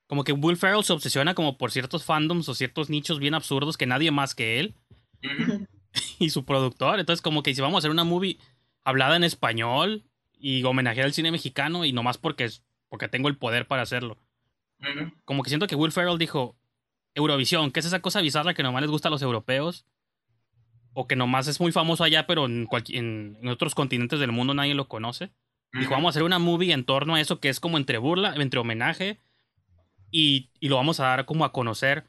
como 0.07 0.25
que 0.25 0.33
Will 0.33 0.57
Ferrell 0.57 0.85
se 0.85 0.95
obsesiona 0.95 1.35
como 1.35 1.59
por 1.59 1.71
ciertos 1.71 2.03
fandoms 2.03 2.49
o 2.49 2.55
ciertos 2.55 2.89
nichos 2.89 3.19
bien 3.19 3.35
absurdos 3.35 3.77
que 3.77 3.85
nadie 3.87 4.11
más 4.11 4.35
que 4.35 4.59
él 4.59 4.75
y 6.19 6.31
su 6.31 6.45
productor, 6.45 6.99
entonces 6.99 7.23
como 7.23 7.43
que 7.43 7.55
si 7.55 7.61
vamos 7.61 7.77
a 7.77 7.79
hacer 7.81 7.91
una 7.91 8.05
movie 8.05 8.39
hablada 8.85 9.17
en 9.17 9.25
español 9.25 10.05
y 10.33 10.63
homenajear 10.65 11.07
al 11.07 11.13
cine 11.13 11.31
mexicano 11.31 11.85
y 11.85 11.93
nomás 11.93 12.19
porque 12.19 12.49
porque 12.89 13.09
tengo 13.09 13.29
el 13.29 13.37
poder 13.37 13.67
para 13.67 13.83
hacerlo. 13.83 14.17
Como 15.25 15.43
que 15.43 15.51
siento 15.51 15.67
que 15.67 15.75
Will 15.75 15.93
Ferrell 15.93 16.19
dijo 16.19 16.57
Eurovisión, 17.15 17.71
¿qué 17.71 17.81
es 17.81 17.87
esa 17.87 18.01
cosa 18.01 18.21
bizarra 18.21 18.55
que 18.55 18.63
nomás 18.63 18.83
les 18.83 18.91
gusta 18.91 19.09
a 19.09 19.11
los 19.11 19.23
europeos? 19.23 19.85
O 20.95 21.07
que 21.07 21.17
nomás 21.17 21.47
es 21.49 21.61
muy 21.61 21.73
famoso 21.73 22.05
allá, 22.05 22.27
pero 22.27 22.47
en, 22.47 22.69
en, 22.89 23.39
en 23.41 23.49
otros 23.49 23.75
continentes 23.75 24.19
del 24.21 24.33
mundo 24.33 24.55
nadie 24.55 24.75
lo 24.75 24.89
conoce. 24.89 25.31
Dijo, 25.73 25.93
vamos 25.93 26.09
a 26.09 26.11
hacer 26.11 26.23
una 26.23 26.39
movie 26.39 26.73
en 26.73 26.85
torno 26.85 27.15
a 27.15 27.21
eso 27.21 27.41
que 27.41 27.49
es 27.49 27.61
como 27.61 27.77
entre 27.79 27.99
burla, 27.99 28.35
entre 28.37 28.59
homenaje 28.59 29.21
y, 30.11 30.51
y 30.61 30.69
lo 30.69 30.77
vamos 30.77 31.01
a 31.01 31.05
dar 31.05 31.25
como 31.27 31.45
a 31.45 31.53
conocer 31.53 32.05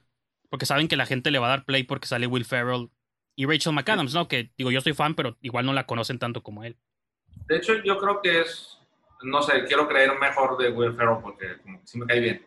porque 0.50 0.66
saben 0.66 0.88
que 0.88 0.98
la 0.98 1.06
gente 1.06 1.32
le 1.32 1.40
va 1.40 1.48
a 1.48 1.52
dar 1.52 1.66
play 1.66 1.84
porque 1.84 2.08
sale 2.08 2.28
Will 2.28 2.46
Ferrell 2.46 2.90
y 3.36 3.46
Rachel 3.46 3.74
McAdams, 3.74 4.14
¿no? 4.14 4.28
Que 4.28 4.52
digo, 4.58 4.72
yo 4.72 4.82
soy 4.82 4.94
fan, 4.94 5.14
pero 5.16 5.38
igual 5.42 5.66
no 5.66 5.74
la 5.74 5.86
conocen 5.86 6.20
tanto 6.20 6.42
como 6.44 6.64
él. 6.64 6.78
De 7.48 7.58
hecho, 7.58 7.74
yo 7.84 7.98
creo 7.98 8.22
que 8.22 8.42
es, 8.42 8.78
no 9.24 9.42
sé, 9.42 9.64
quiero 9.66 9.88
creer 9.88 10.18
mejor 10.20 10.58
de 10.58 10.70
Will 10.72 10.96
Ferrell 10.96 11.20
porque 11.22 11.58
como 11.62 11.80
que 11.82 11.88
sí 11.88 12.00
me 12.00 12.06
cae 12.08 12.20
bien. 12.20 12.46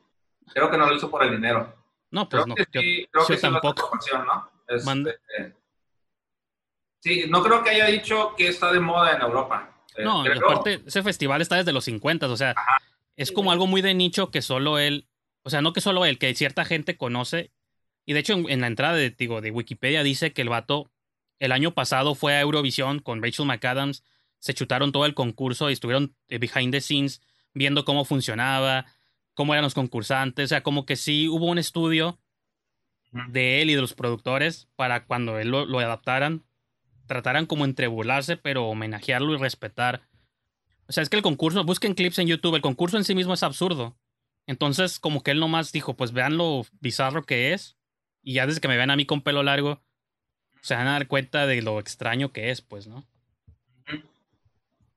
Creo 0.52 0.70
que 0.70 0.76
no 0.76 0.86
lo 0.86 0.94
hizo 0.96 1.10
por 1.10 1.22
el 1.24 1.30
dinero. 1.30 1.74
No, 2.10 2.28
pues 2.28 2.44
Creo 2.44 2.46
no, 2.46 2.54
que 2.54 2.64
yo, 2.72 2.80
sí, 2.80 3.06
creo 3.10 3.22
yo 3.22 3.28
que 3.28 3.36
sí 3.36 3.42
tampoco. 3.42 3.90
pasión, 3.90 4.26
¿no? 4.26 4.50
Este. 4.68 5.54
Sí, 7.02 7.24
no 7.28 7.42
creo 7.42 7.62
que 7.62 7.70
haya 7.70 7.86
dicho 7.86 8.34
que 8.36 8.48
está 8.48 8.72
de 8.72 8.80
moda 8.80 9.14
en 9.16 9.22
Europa. 9.22 9.70
Eh, 9.96 10.04
No, 10.04 10.22
creo- 10.24 10.48
aparte, 10.50 10.80
ese 10.86 11.02
festival 11.02 11.42
está 11.42 11.56
desde 11.56 11.72
los 11.72 11.84
50, 11.84 12.28
o 12.28 12.36
sea, 12.36 12.54
es 13.16 13.30
como 13.32 13.52
algo 13.52 13.66
muy 13.66 13.82
de 13.82 13.92
nicho 13.94 14.30
que 14.30 14.40
solo 14.40 14.78
él, 14.78 15.06
o 15.42 15.50
sea, 15.50 15.60
no 15.60 15.72
que 15.72 15.80
solo 15.80 16.04
él, 16.06 16.18
que 16.18 16.34
cierta 16.34 16.64
gente 16.64 16.96
conoce. 16.96 17.50
Y 18.06 18.14
de 18.14 18.20
hecho, 18.20 18.32
en, 18.32 18.48
en 18.48 18.60
la 18.62 18.66
entrada 18.68 18.94
de, 18.94 19.10
digo, 19.10 19.40
de 19.40 19.50
Wikipedia 19.50 20.02
dice 20.02 20.32
que 20.32 20.42
el 20.42 20.48
vato 20.48 20.90
el 21.38 21.52
año 21.52 21.72
pasado 21.74 22.14
fue 22.14 22.34
a 22.34 22.40
Eurovisión 22.40 23.00
con 23.00 23.22
Rachel 23.22 23.46
McAdams, 23.46 24.04
se 24.38 24.54
chutaron 24.54 24.92
todo 24.92 25.06
el 25.06 25.14
concurso 25.14 25.68
y 25.70 25.72
estuvieron 25.72 26.14
eh, 26.28 26.38
behind 26.38 26.72
the 26.72 26.80
scenes 26.80 27.20
viendo 27.52 27.84
cómo 27.84 28.04
funcionaba, 28.04 28.86
cómo 29.34 29.52
eran 29.52 29.64
los 29.64 29.74
concursantes, 29.74 30.44
o 30.46 30.48
sea, 30.48 30.62
como 30.62 30.86
que 30.86 30.96
sí 30.96 31.28
hubo 31.28 31.46
un 31.46 31.58
estudio 31.58 32.18
de 33.28 33.60
él 33.60 33.70
y 33.70 33.74
de 33.74 33.80
los 33.80 33.92
productores 33.94 34.68
para 34.74 35.04
cuando 35.04 35.38
él 35.38 35.48
lo, 35.50 35.66
lo 35.66 35.78
adaptaran, 35.80 36.42
trataran 37.06 37.46
como 37.46 37.64
entre 37.64 37.86
burlarse, 37.86 38.36
pero 38.36 38.66
homenajearlo 38.66 39.34
y 39.34 39.38
respetar. 39.38 40.02
O 40.88 40.92
sea, 40.92 41.02
es 41.02 41.08
que 41.08 41.16
el 41.16 41.22
concurso, 41.22 41.64
busquen 41.64 41.94
clips 41.94 42.18
en 42.18 42.26
YouTube, 42.26 42.56
el 42.56 42.62
concurso 42.62 42.96
en 42.96 43.04
sí 43.04 43.14
mismo 43.14 43.34
es 43.34 43.42
absurdo. 43.42 43.96
Entonces, 44.46 44.98
como 44.98 45.22
que 45.22 45.30
él 45.30 45.40
nomás 45.40 45.72
dijo, 45.72 45.94
pues 45.94 46.12
vean 46.12 46.36
lo 46.36 46.66
bizarro 46.80 47.22
que 47.22 47.52
es, 47.52 47.76
y 48.22 48.34
ya 48.34 48.46
desde 48.46 48.60
que 48.60 48.68
me 48.68 48.76
vean 48.76 48.90
a 48.90 48.96
mí 48.96 49.06
con 49.06 49.22
pelo 49.22 49.42
largo, 49.42 49.80
se 50.60 50.74
van 50.74 50.86
a 50.86 50.92
dar 50.92 51.08
cuenta 51.08 51.46
de 51.46 51.62
lo 51.62 51.78
extraño 51.78 52.32
que 52.32 52.50
es, 52.50 52.60
pues, 52.60 52.86
¿no? 52.86 53.04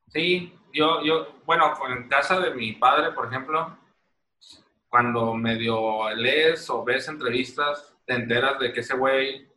Sí, 0.10 0.54
yo, 0.74 1.04
yo, 1.04 1.42
bueno, 1.46 1.74
en 1.90 2.08
casa 2.08 2.40
de 2.40 2.54
mi 2.54 2.74
padre, 2.74 3.12
por 3.12 3.28
ejemplo, 3.28 3.78
cuando 4.90 5.34
medio 5.34 6.10
lees 6.16 6.70
o 6.70 6.84
ves 6.84 7.08
entrevistas, 7.08 7.94
te 8.06 8.14
enteras 8.14 8.60
de 8.60 8.72
que 8.72 8.80
ese 8.80 8.96
güey 8.96 9.48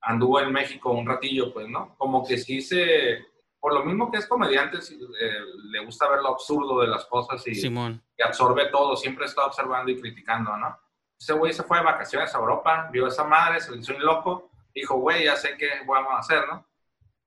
anduvo 0.00 0.40
en 0.40 0.52
México 0.52 0.90
un 0.90 1.06
ratillo, 1.06 1.52
pues, 1.52 1.68
¿no? 1.68 1.94
Como 1.96 2.26
que 2.26 2.38
sí 2.38 2.60
se, 2.60 3.26
por 3.60 3.74
lo 3.74 3.84
mismo 3.84 4.10
que 4.10 4.18
es 4.18 4.26
comediante, 4.26 4.78
eh, 4.78 5.30
le 5.70 5.84
gusta 5.84 6.08
ver 6.08 6.20
lo 6.20 6.28
absurdo 6.28 6.80
de 6.80 6.88
las 6.88 7.04
cosas 7.06 7.46
y, 7.46 7.54
Simón. 7.54 8.02
y 8.16 8.22
absorbe 8.22 8.66
todo, 8.70 8.96
siempre 8.96 9.26
está 9.26 9.46
observando 9.46 9.90
y 9.90 10.00
criticando, 10.00 10.56
¿no? 10.56 10.78
Ese 11.18 11.32
güey 11.32 11.52
se 11.52 11.64
fue 11.64 11.78
de 11.78 11.84
vacaciones 11.84 12.32
a 12.34 12.38
Europa, 12.38 12.88
vio 12.92 13.08
esa 13.08 13.24
madre, 13.24 13.60
se 13.60 13.72
le 13.72 13.78
hizo 13.78 13.94
un 13.94 14.02
loco, 14.04 14.50
dijo, 14.72 14.96
güey, 14.96 15.24
ya 15.24 15.36
sé 15.36 15.56
qué 15.56 15.68
vamos 15.86 16.12
a 16.12 16.18
hacer, 16.18 16.46
¿no? 16.46 16.64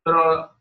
Pero 0.03 0.51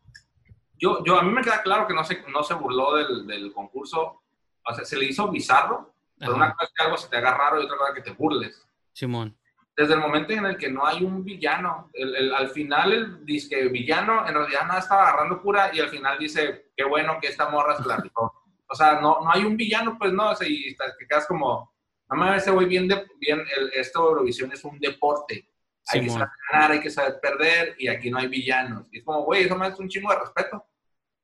yo, 0.77 1.03
yo, 1.05 1.17
a 1.17 1.23
mí 1.23 1.31
me 1.31 1.41
queda 1.41 1.61
claro 1.61 1.87
que 1.87 1.93
no 1.93 2.03
se, 2.03 2.21
no 2.27 2.43
se 2.43 2.53
burló 2.53 2.95
del, 2.95 3.25
del 3.25 3.53
concurso, 3.53 4.21
o 4.63 4.73
sea, 4.75 4.83
se 4.83 4.97
le 4.97 5.05
hizo 5.05 5.29
bizarro, 5.29 5.93
pero 6.17 6.33
Ajá. 6.33 6.43
una 6.43 6.53
cosa 6.53 6.65
es 6.65 6.71
que 6.75 6.83
algo 6.83 6.97
se 6.97 7.09
te 7.09 7.17
haga 7.17 7.37
raro 7.37 7.61
y 7.61 7.65
otra 7.65 7.77
cosa 7.77 7.93
que 7.93 8.01
te 8.01 8.11
burles. 8.11 8.67
Simón. 8.91 9.37
Desde 9.81 9.93
el 9.95 9.99
momento 9.99 10.31
en 10.33 10.45
el 10.45 10.57
que 10.57 10.69
no 10.69 10.85
hay 10.85 11.03
un 11.03 11.23
villano, 11.23 11.89
el, 11.93 12.15
el- 12.15 12.35
al 12.35 12.49
final 12.49 12.91
el 12.93 13.25
disque 13.25 13.67
villano 13.69 14.27
en 14.27 14.35
realidad 14.35 14.61
nada 14.67 14.79
estaba 14.79 15.03
agarrando 15.07 15.41
cura 15.41 15.71
y 15.73 15.79
al 15.79 15.89
final 15.89 16.17
dice, 16.19 16.71
qué 16.75 16.83
bueno 16.83 17.17
que 17.21 17.27
esta 17.29 17.49
morra 17.49 17.75
se 17.77 17.87
la 17.87 17.97
rifó. 17.97 18.31
O 18.67 18.75
sea, 18.75 19.01
no, 19.01 19.19
no 19.23 19.31
hay 19.33 19.43
un 19.43 19.57
villano, 19.57 19.97
pues 19.97 20.13
no, 20.13 20.29
o 20.31 20.35
sea, 20.35 20.47
y 20.47 20.75
te 20.75 21.07
quedas 21.09 21.25
como, 21.27 21.73
no 22.09 22.15
me 22.17 22.35
ese 22.35 22.51
güey 22.51 22.67
bien, 22.67 22.87
de, 22.87 23.05
bien 23.19 23.39
el, 23.57 23.71
esto 23.73 24.07
Eurovisión 24.09 24.51
es 24.51 24.63
un 24.63 24.79
deporte. 24.79 25.47
Hay 25.87 25.99
que 26.01 26.05
saber 26.19 26.27
ganar, 26.51 26.71
hay 26.71 26.79
que 26.79 26.89
saber 26.91 27.19
perder, 27.21 27.75
y 27.79 27.87
aquí 27.87 28.11
no 28.11 28.19
hay 28.19 28.27
villanos. 28.27 28.87
Y 28.91 28.99
es 28.99 29.03
como, 29.03 29.23
güey, 29.23 29.43
eso 29.43 29.55
me 29.57 29.67
es 29.67 29.79
un 29.79 29.89
chingo 29.89 30.11
de 30.11 30.19
respeto. 30.19 30.63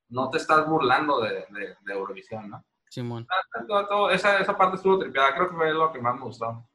No 0.09 0.29
te 0.31 0.37
estás 0.39 0.65
burlando 0.67 1.21
de, 1.21 1.45
de, 1.49 1.75
de 1.79 1.93
Eurovisión, 1.93 2.49
¿no? 2.49 2.65
Simón. 2.89 3.27
Todo- 3.67 4.09
esa, 4.11 4.39
esa 4.39 4.57
parte 4.57 4.77
estuvo 4.77 4.97
tripeada, 4.97 5.35
creo 5.35 5.49
que 5.49 5.55
fue 5.55 5.73
lo 5.73 5.91
que 5.91 6.01
más 6.01 6.15
me 6.15 6.21
gustó. 6.21 6.66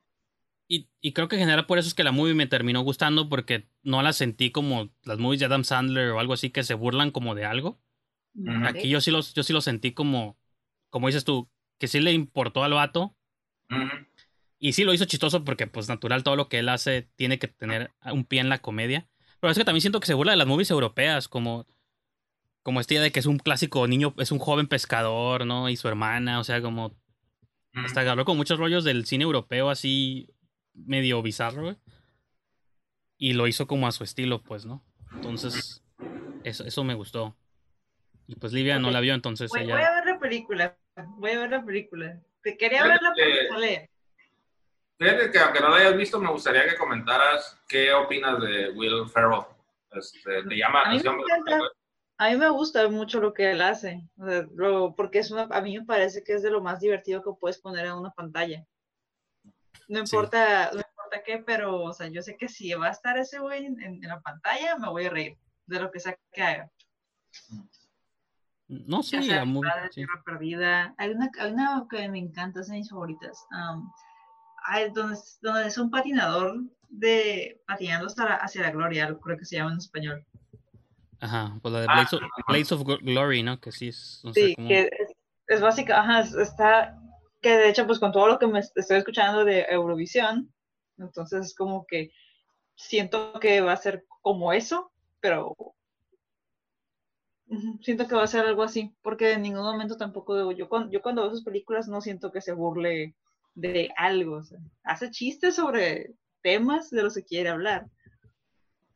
Y, 0.75 0.89
y 1.03 1.13
creo 1.13 1.29
que 1.29 1.37
en 1.37 1.41
general 1.41 1.67
por 1.67 1.79
eso 1.79 1.87
es 1.87 1.93
que 1.93 2.03
la 2.03 2.13
movie 2.13 2.33
me 2.33 2.47
terminó 2.47 2.81
gustando 2.81 3.29
porque 3.29 3.69
no 3.83 4.01
la 4.01 4.15
sentí 4.15 4.51
como 4.51 4.89
las 5.03 5.19
movies 5.19 5.41
de 5.41 5.45
Adam 5.45 5.65
Sandler 5.65 6.09
o 6.13 6.19
algo 6.19 6.33
así 6.33 6.49
que 6.49 6.63
se 6.63 6.73
burlan 6.73 7.11
como 7.11 7.35
de 7.35 7.45
algo. 7.45 7.79
Aquí 8.65 8.89
yo 8.89 9.03
sí 9.03 9.11
los, 9.11 9.35
yo 9.35 9.43
sí 9.43 9.53
lo 9.53 9.61
sentí 9.61 9.93
como, 9.93 10.39
como 10.89 11.09
dices 11.09 11.25
tú, 11.25 11.51
que 11.77 11.89
sí 11.89 12.01
le 12.01 12.15
importó 12.15 12.65
al 12.65 12.73
vato 12.73 13.15
y 14.59 14.73
sí 14.73 14.85
lo 14.85 14.95
hizo 14.95 15.05
chistoso 15.05 15.45
porque 15.45 15.67
pues 15.67 15.91
natural 15.91 16.23
todo 16.23 16.37
lo 16.37 16.49
que 16.49 16.61
él 16.61 16.71
hace 16.71 17.03
tiene 17.17 17.39
que 17.39 17.49
tener 17.49 17.93
un 18.11 18.25
pie 18.25 18.41
en 18.41 18.49
la 18.49 18.63
comedia. 18.63 19.07
Pero 19.41 19.51
es 19.51 19.59
que 19.59 19.67
también 19.67 19.83
siento 19.83 20.01
que 20.01 20.07
se 20.07 20.15
burla 20.15 20.33
de 20.33 20.39
las 20.39 20.47
movies 20.47 20.71
europeas 20.71 21.29
como, 21.29 21.67
como 22.63 22.81
esta 22.81 22.95
idea 22.95 23.03
de 23.03 23.13
que 23.13 23.21
es 23.21 23.27
un 23.27 23.39
clásico 23.39 23.87
niño, 23.87 24.15
es 24.17 24.33
un 24.33 24.39
joven 24.39 24.69
pescador, 24.69 25.45
¿no? 25.45 25.69
Y 25.69 25.77
su 25.77 25.89
hermana, 25.89 26.41
o 26.41 26.45
sea, 26.45 26.63
como 26.63 26.97
hasta 27.75 28.11
habló 28.11 28.25
con 28.25 28.39
muchos 28.39 28.59
rollos 28.59 28.85
del 28.85 29.05
cine 29.05 29.25
europeo 29.25 29.69
así 29.69 30.31
medio 30.75 31.23
bizarro, 31.23 31.63
güey. 31.63 31.77
Y 33.19 33.35
lo 33.35 33.47
hizo 33.47 33.67
como 33.67 33.87
a 33.87 33.93
su 33.93 34.05
estilo, 34.05 34.43
pues, 34.43 34.65
¿no? 34.67 34.83
Entonces, 35.13 35.83
eso, 36.45 36.65
eso 36.65 36.85
me 36.85 36.95
gustó. 36.95 37.37
Y 38.27 38.37
pues 38.37 38.53
Livia 38.53 38.79
no 38.79 38.91
la 38.91 39.01
vio, 39.01 39.15
entonces 39.15 39.51
Voy, 39.51 39.63
ella... 39.63 39.75
voy 39.75 39.83
a 39.85 39.95
ver 39.95 40.07
la 40.07 40.19
película. 40.19 40.77
Voy 41.19 41.31
a 41.33 41.41
ver 41.41 41.51
la 41.51 41.65
película. 41.65 42.21
Te 42.43 42.57
quería 42.57 42.83
porque 42.83 43.23
que- 43.23 43.49
sale. 43.49 43.91
Fíjate 44.99 45.31
que 45.33 45.39
aunque 45.39 45.61
no 45.61 45.69
la 45.71 45.77
hayas 45.77 45.97
visto, 45.97 46.21
me 46.21 46.31
gustaría 46.31 46.69
que 46.69 46.77
comentaras 46.77 47.59
qué 47.69 47.93
opinas 47.93 48.41
de 48.41 48.71
Will 48.71 49.09
Ferrell. 49.09 49.43
Este, 49.93 50.43
¿Te 50.45 50.57
llama 50.57 50.83
la 50.85 50.91
A 50.91 50.93
mí 50.93 51.01
me 51.03 51.09
atención? 51.11 51.21
encanta. 51.49 51.69
A 52.19 52.31
mí 52.31 52.37
me 52.37 52.49
gusta 52.51 52.89
mucho 52.89 53.21
lo 53.21 53.35
que 53.35 53.51
él 53.51 53.61
hace, 53.63 54.09
o 54.17 54.27
sea, 54.27 54.47
lo- 54.55 54.95
porque 54.95 55.19
es 55.19 55.31
una, 55.33 55.43
a 55.45 55.61
mí 55.61 55.77
me 55.79 55.85
parece 55.85 56.23
que 56.23 56.35
es 56.35 56.43
de 56.43 56.51
lo 56.51 56.61
más 56.61 56.79
divertido 56.81 57.21
que 57.23 57.31
puedes 57.41 57.59
poner 57.59 57.87
en 57.87 57.95
una 57.95 58.11
pantalla. 58.13 58.65
No 59.93 60.07
Sí. 60.07 60.17
importa, 60.17 60.71
no 60.73 60.79
importa 60.81 61.23
qué, 61.25 61.39
pero, 61.45 61.83
o 61.83 61.93
sea, 61.93 62.09
yo 62.09 62.23
sé 62.23 62.37
que 62.39 62.49
si 62.49 62.73
va 62.73 62.87
a 62.89 62.91
estar 62.93 63.19
ese 63.19 63.39
güey 63.41 63.67
en, 63.67 63.81
en 63.83 64.01
la 64.01 64.21
pantalla, 64.21 64.77
me 64.79 64.89
voy 64.89 65.05
a 65.07 65.11
reír 65.11 65.37
de 65.67 65.81
lo 65.81 65.91
que 65.91 66.01
sea 66.01 66.17
que 66.33 66.43
haga. 66.43 66.71
No, 68.69 69.03
sí, 69.03 69.21
la 69.21 69.45
movie, 69.45 69.71
Padre, 69.71 69.89
sí. 69.93 70.05
Perdida. 70.25 70.95
Hay 70.97 71.11
una, 71.11 71.31
hay 71.39 71.53
una 71.53 71.87
que 71.91 72.09
me 72.09 72.19
encanta, 72.19 72.61
es 72.61 72.69
de 72.69 72.75
mis 72.79 72.89
favoritas. 72.89 73.45
am, 73.51 73.91
hay 74.65 74.91
donde, 74.93 75.19
donde 75.43 75.67
es 75.67 75.77
un 75.77 75.91
patinador 75.91 76.55
de 76.89 77.61
patinando 77.67 78.07
hasta 78.07 78.25
la- 78.25 78.37
hacia 78.37 78.63
la 78.63 78.71
gloria, 78.71 79.15
creo 79.23 79.37
que 79.37 79.45
se 79.45 79.57
llama 79.57 79.73
en 79.73 79.79
español. 79.79 80.25
Ajá, 81.21 81.59
pues 81.61 81.73
la 81.75 81.81
de 81.81 81.87
Ah, 81.91 82.07
Blades 82.49 82.73
of, 82.73 82.83
Glory, 83.03 83.43
¿no? 83.43 83.61
Que 83.61 83.73
sí 83.73 83.89
es... 83.89 84.21
No 84.25 84.33
sé 84.33 84.47
Sí, 84.47 84.55
que 84.57 84.81
es, 84.83 85.13
es 85.49 85.61
básica, 85.61 86.01
ajá, 86.01 86.21
es- 86.21 86.35
está, 86.35 86.99
que 87.43 87.57
de 87.57 87.69
hecho, 87.71 87.87
pues 87.87 87.99
con 88.01 88.13
todo 88.13 88.29
lo 88.29 88.39
que 88.39 88.47
me 88.47 88.61
est- 88.61 88.77
estoy 88.79 88.99
escuchando 88.99 89.45
de 89.45 89.67
Eurovisión, 89.71 90.53
entonces 90.99 91.47
es 91.47 91.55
como 91.55 91.87
que 91.87 92.13
siento 92.77 93.35
que 93.41 93.61
va 93.63 93.73
a 93.75 93.77
ser 93.79 94.05
como 94.23 94.53
eso, 94.53 94.93
pero 95.21 95.57
siento 97.83 98.07
que 98.09 98.15
va 98.15 98.23
a 98.25 98.27
ser 98.27 98.47
algo 98.47 98.63
así, 98.63 98.95
porque 99.03 99.33
en 99.33 99.43
ningún 99.43 99.63
momento 99.63 99.97
tampoco, 99.97 100.37
digo, 100.37 100.53
yo, 100.53 100.69
cuando, 100.69 100.91
yo 100.91 101.03
cuando 101.03 101.23
veo 101.23 101.31
sus 101.31 101.45
películas 101.45 101.89
no 101.89 102.01
siento 102.01 102.33
que 102.33 102.41
se 102.41 102.53
burle 102.53 103.15
de 103.55 103.91
algo, 103.97 104.41
hace 104.85 105.11
chistes 105.11 105.57
sobre 105.57 106.15
temas 106.43 106.91
de 106.91 107.03
los 107.03 107.15
que 107.15 107.25
quiere 107.25 107.51
hablar, 107.51 107.87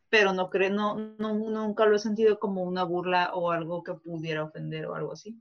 pero 0.09 0.33
no 0.33 0.51
creo, 0.51 0.71
no, 0.71 0.97
no, 1.19 1.35
nunca 1.35 1.87
lo 1.87 1.95
he 1.97 1.99
sentido 2.01 2.39
como 2.41 2.63
una 2.65 2.83
burla 2.85 3.33
o 3.35 3.51
algo 3.53 3.83
que 3.85 3.95
pudiera 3.95 4.45
ofender 4.45 4.87
o 4.87 4.95
algo 4.97 5.13
así. 5.13 5.41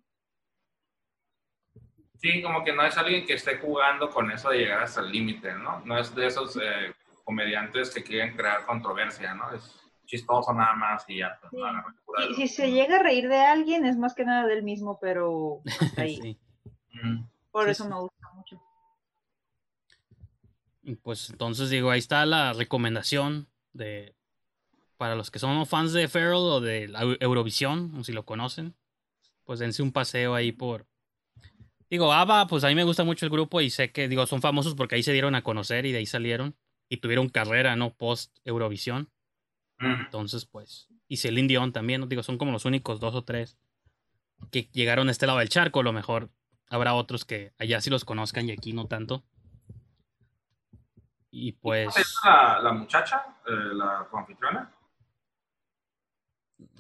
Sí, 2.18 2.42
como 2.42 2.64
que 2.64 2.74
no 2.74 2.84
es 2.86 2.98
alguien 2.98 3.26
que 3.26 3.34
esté 3.34 3.58
jugando 3.58 4.10
con 4.10 4.32
eso 4.32 4.50
de 4.50 4.60
llegar 4.60 4.82
hasta 4.84 5.02
el 5.02 5.12
límite, 5.12 5.54
¿no? 5.54 5.82
No 5.86 5.98
es 6.00 6.14
de 6.16 6.28
esos 6.28 6.56
eh, 6.58 6.94
comediantes 7.24 7.94
que 7.94 8.04
quieren 8.04 8.36
crear 8.36 8.66
controversia, 8.66 9.34
¿no? 9.34 9.52
Es 9.52 9.76
chistoso 10.06 10.54
nada 10.54 10.74
más 10.76 11.04
y 11.10 11.18
ya. 11.18 11.38
pues, 11.42 11.52
Sí. 11.52 12.26
de 12.28 12.32
Y 12.32 12.36
si 12.36 12.48
se 12.48 12.72
llega 12.72 12.98
a 12.98 13.04
reír 13.04 13.28
de 13.28 13.42
alguien, 13.42 13.86
es 13.86 13.98
más 13.98 14.14
que 14.16 14.24
nada 14.26 14.48
del 14.48 14.64
mismo, 14.64 14.98
pero 15.00 15.62
hasta 15.80 16.02
ahí. 16.04 16.20
Sí. 16.22 16.40
Ujú. 16.96 17.28
Por 17.52 17.66
Sí, 17.66 17.72
eso 17.72 17.84
sí. 17.84 17.90
me 17.90 17.96
gusta 18.00 18.30
mucho. 18.34 18.62
Pues 21.02 21.30
entonces 21.32 21.70
digo, 21.70 21.90
ahí 21.90 22.00
está 22.00 22.26
la 22.26 22.54
recomendación 22.54 23.48
de 23.74 24.16
para 24.98 25.16
los 25.16 25.30
que 25.32 25.40
son 25.40 25.66
fans 25.66 25.92
de 25.92 26.08
Ferrell 26.08 26.36
o 26.36 26.62
de 26.62 26.86
Eurovisión, 27.20 27.94
o 27.98 28.04
si 28.04 28.14
lo 28.14 28.24
conocen, 28.24 28.76
pues 29.44 29.60
dense 29.60 29.82
un 29.84 29.92
paseo 29.92 30.36
ahí 30.36 30.52
por 30.54 30.86
Digo, 31.96 32.12
ABBA, 32.12 32.48
pues 32.48 32.66
a 32.66 32.68
mí 32.68 32.76
me 32.76 32.84
gusta 32.84 33.06
mucho 33.06 33.26
el 33.26 33.32
grupo 33.32 33.62
y 33.62 33.70
sé 33.70 33.94
que 33.94 34.10
digo, 34.10 34.28
son 34.28 34.42
famosos 34.42 34.76
porque 34.76 34.96
ahí 34.96 35.04
se 35.04 35.14
dieron 35.14 35.34
a 35.34 35.44
conocer 35.44 35.86
y 35.86 35.94
de 35.94 36.00
ahí 36.00 36.06
salieron 36.06 36.54
y 36.90 36.98
tuvieron 36.98 37.30
carrera, 37.30 37.78
¿no? 37.78 37.94
Post 37.94 38.38
Eurovisión. 38.44 39.10
Ujú. 39.80 39.88
Entonces, 39.88 40.46
pues, 40.46 40.90
y 41.08 41.16
Celine 41.16 41.48
Dion 41.48 41.72
también, 41.72 42.02
¿no? 42.02 42.08
digo, 42.08 42.22
son 42.22 42.38
como 42.38 42.52
los 42.52 42.66
únicos 42.66 43.00
dos 43.00 43.16
o 43.16 43.24
tres 43.24 43.58
que 44.52 44.64
llegaron 44.74 45.08
a 45.08 45.12
este 45.12 45.26
lado 45.26 45.40
del 45.40 45.48
charco, 45.48 45.80
a 45.80 45.84
lo 45.84 45.94
mejor 45.94 46.32
habrá 46.70 46.96
otros 46.96 47.24
que 47.24 47.54
allá 47.60 47.80
sí 47.80 47.90
los 47.90 48.04
conozcan 48.04 48.50
y 48.50 48.52
aquí 48.52 48.74
no 48.74 48.88
tanto. 48.88 49.24
Y 51.32 51.54
pues 51.54 51.96
¿Es 51.96 52.14
la, 52.26 52.60
la 52.62 52.74
muchacha, 52.74 53.38
eh, 53.48 53.74
la 53.74 54.06
anfitriona? 54.12 54.70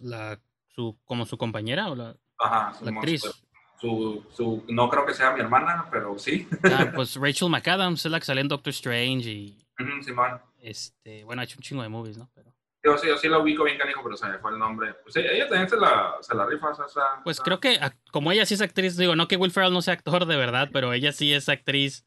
la 0.01 0.41
su 0.67 0.99
como 1.05 1.25
su 1.25 1.37
compañera 1.37 1.89
o 1.89 1.95
la, 1.95 2.17
Ajá, 2.37 2.73
la 2.81 2.91
actriz. 2.91 3.44
Su, 3.85 4.25
su, 4.33 4.65
no 4.69 4.89
creo 4.89 5.05
que 5.05 5.13
sea 5.13 5.31
mi 5.31 5.41
hermana, 5.41 5.87
pero 5.91 6.17
sí. 6.17 6.47
Ah, 6.63 6.91
pues 6.95 7.15
Rachel 7.17 7.49
McAdams 7.49 8.03
es 8.05 8.11
la 8.11 8.19
que 8.19 8.25
sale 8.25 8.41
en 8.41 8.47
Doctor 8.47 8.71
Strange 8.71 9.29
y 9.29 9.57
Ujú, 9.79 10.01
Simón. 10.03 10.41
este, 10.59 11.23
bueno, 11.23 11.41
ha 11.41 11.45
hecho 11.45 11.57
un 11.57 11.61
chingo 11.63 11.83
de 11.83 11.89
movies, 11.89 12.17
¿no? 12.17 12.29
Pero 12.33 12.51
Yo 12.83 12.97
sí, 12.97 13.07
yo 13.07 13.17
sí 13.17 13.27
la 13.29 13.37
ubico 13.39 13.63
bien 13.63 13.77
canijo, 13.77 14.01
pero 14.03 14.17
se 14.17 14.27
me 14.27 14.39
fue 14.39 14.51
el 14.51 14.57
nombre. 14.59 14.93
Pues 15.03 15.15
ella 15.17 15.47
también 15.47 15.69
se 15.69 15.77
la, 15.77 16.15
se 16.21 16.33
la 16.35 16.45
rifa. 16.47 16.69
o 16.69 16.75
sea, 16.75 16.85
esa- 16.85 17.21
pues 17.23 17.39
creo 17.41 17.59
que 17.59 17.79
como 18.11 18.31
ella 18.31 18.45
sí 18.45 18.55
es 18.55 18.61
actriz, 18.61 18.97
digo, 18.97 19.15
no 19.15 19.27
que 19.27 19.37
Will 19.37 19.51
Ferrell 19.51 19.73
no 19.73 19.81
sea 19.83 19.93
actor 19.93 20.25
de 20.25 20.35
verdad, 20.37 20.69
pero 20.73 20.91
ella 20.93 21.11
sí 21.11 21.31
es 21.33 21.47
actriz 21.49 22.05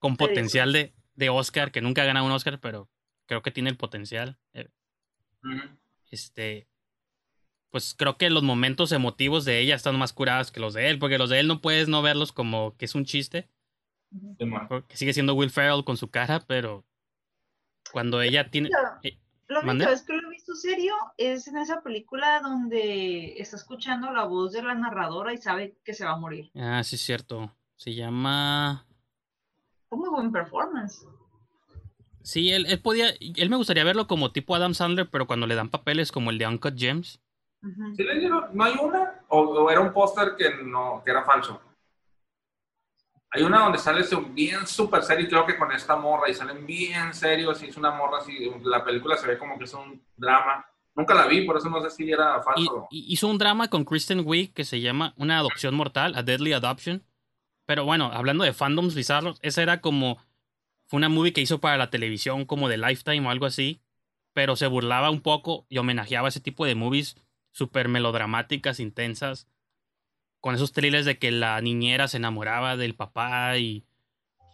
con 0.00 0.16
potencial 0.16 0.72
de, 0.72 0.94
de 1.14 1.28
Oscar, 1.30 1.70
que 1.70 1.80
nunca 1.82 2.02
ha 2.02 2.06
ganado 2.06 2.26
un 2.26 2.32
Oscar, 2.32 2.58
pero 2.60 2.88
creo 3.26 3.42
que 3.42 3.50
tiene 3.52 3.70
el 3.70 3.76
potencial. 3.76 4.38
Eh, 4.54 4.68
este 6.10 6.66
pues 7.70 7.94
creo 7.96 8.16
que 8.16 8.30
los 8.30 8.42
momentos 8.42 8.92
emotivos 8.92 9.44
de 9.44 9.60
ella 9.60 9.74
están 9.74 9.98
más 9.98 10.12
curados 10.12 10.50
que 10.50 10.60
los 10.60 10.74
de 10.74 10.90
él, 10.90 10.98
porque 10.98 11.18
los 11.18 11.30
de 11.30 11.40
él 11.40 11.46
no 11.46 11.60
puedes 11.60 11.88
no 11.88 12.02
verlos 12.02 12.32
como 12.32 12.76
que 12.76 12.84
es 12.84 12.94
un 12.94 13.04
chiste, 13.04 13.48
porque 14.68 14.96
sigue 14.96 15.12
siendo 15.12 15.34
Will 15.34 15.50
Ferrell 15.50 15.84
con 15.84 15.96
su 15.96 16.10
cara, 16.10 16.44
pero 16.46 16.84
cuando 17.92 18.20
ella 18.22 18.50
tiene... 18.50 18.70
eh, 19.02 19.18
La 19.48 19.62
¿Mande? 19.62 19.84
única 19.84 19.90
vez 19.90 20.02
que 20.02 20.16
lo 20.16 20.28
he 20.28 20.30
visto 20.30 20.54
serio 20.54 20.94
es 21.16 21.48
en 21.48 21.58
esa 21.58 21.80
película 21.82 22.40
donde 22.40 23.34
está 23.38 23.56
escuchando 23.56 24.12
la 24.12 24.24
voz 24.24 24.52
de 24.52 24.62
la 24.62 24.74
narradora 24.74 25.32
y 25.32 25.38
sabe 25.38 25.76
que 25.84 25.94
se 25.94 26.04
va 26.04 26.12
a 26.12 26.16
morir. 26.16 26.50
Ah, 26.54 26.82
sí 26.84 26.96
es 26.96 27.02
cierto. 27.02 27.52
Se 27.76 27.94
llama... 27.94 28.86
Fue 29.88 29.98
muy 29.98 30.08
buen 30.08 30.30
performance. 30.30 31.04
Sí, 32.22 32.52
él, 32.52 32.66
él 32.66 32.80
podía... 32.80 33.10
Él 33.20 33.50
me 33.50 33.56
gustaría 33.56 33.82
verlo 33.82 34.06
como 34.06 34.30
tipo 34.30 34.54
Adam 34.54 34.74
Sandler, 34.74 35.08
pero 35.10 35.26
cuando 35.26 35.46
le 35.46 35.56
dan 35.56 35.68
papeles 35.70 36.12
como 36.12 36.30
el 36.30 36.38
de 36.38 36.46
Uncut 36.46 36.78
Gems. 36.78 37.20
Ujú. 37.62 37.94
¿Sí 37.94 38.02
le 38.02 38.18
dieron? 38.18 38.46
¿No 38.52 38.64
hay 38.64 38.74
una? 38.80 39.20
¿O, 39.28 39.40
o 39.40 39.70
era 39.70 39.80
un 39.80 39.92
póster 39.92 40.34
que, 40.36 40.54
no, 40.64 41.02
que 41.04 41.10
era 41.10 41.24
falso? 41.24 41.60
Hay 43.32 43.42
una 43.42 43.60
donde 43.60 43.78
sale 43.78 44.04
bien 44.30 44.66
súper 44.66 45.02
serio, 45.04 45.28
creo 45.28 45.46
que 45.46 45.56
con 45.56 45.70
esta 45.70 45.94
morra, 45.94 46.28
y 46.28 46.34
salen 46.34 46.66
bien 46.66 47.14
serios, 47.14 47.62
y 47.62 47.66
es 47.66 47.76
una 47.76 47.92
morra 47.92 48.18
así, 48.18 48.50
la 48.64 48.84
película 48.84 49.16
se 49.16 49.28
ve 49.28 49.38
como 49.38 49.56
que 49.56 49.64
es 49.64 49.74
un 49.74 50.02
drama. 50.16 50.66
Nunca 50.96 51.14
la 51.14 51.26
vi, 51.26 51.46
por 51.46 51.56
eso 51.56 51.70
no 51.70 51.80
sé 51.80 51.90
si 51.90 52.10
era 52.10 52.38
Y, 52.38 52.42
falso. 52.42 52.88
y 52.90 53.12
hizo 53.12 53.28
un 53.28 53.38
drama 53.38 53.68
con 53.68 53.84
Kristen 53.84 54.22
Wiig 54.24 54.52
que 54.52 54.64
se 54.64 54.80
llama 54.80 55.14
Una 55.16 55.38
adopción 55.38 55.76
mortal, 55.76 56.14
A 56.16 56.24
Deadly 56.24 56.52
Adoption. 56.52 57.04
Pero 57.66 57.84
bueno, 57.84 58.10
hablando 58.12 58.42
de 58.42 58.52
fandoms 58.52 58.96
bizarros, 58.96 59.38
esa 59.42 59.62
era 59.62 59.80
como. 59.80 60.18
Fue 60.86 60.96
una 60.96 61.08
movie 61.08 61.32
que 61.32 61.40
hizo 61.40 61.60
para 61.60 61.76
la 61.76 61.88
televisión, 61.88 62.44
como 62.44 62.68
de 62.68 62.78
Lifetime 62.78 63.24
o 63.24 63.30
algo 63.30 63.46
así. 63.46 63.80
Pero 64.32 64.56
se 64.56 64.66
burlaba 64.66 65.10
un 65.10 65.20
poco 65.20 65.66
y 65.68 65.78
homenajeaba 65.78 66.28
ese 66.28 66.40
tipo 66.40 66.66
de 66.66 66.74
movies 66.74 67.16
súper 67.50 67.88
melodramáticas, 67.88 68.80
intensas. 68.80 69.48
Con 70.40 70.54
esos 70.54 70.72
thrillers 70.72 71.04
de 71.04 71.18
que 71.18 71.30
la 71.30 71.60
niñera 71.60 72.08
se 72.08 72.16
enamoraba 72.16 72.76
del 72.76 72.94
papá 72.94 73.58
y 73.58 73.84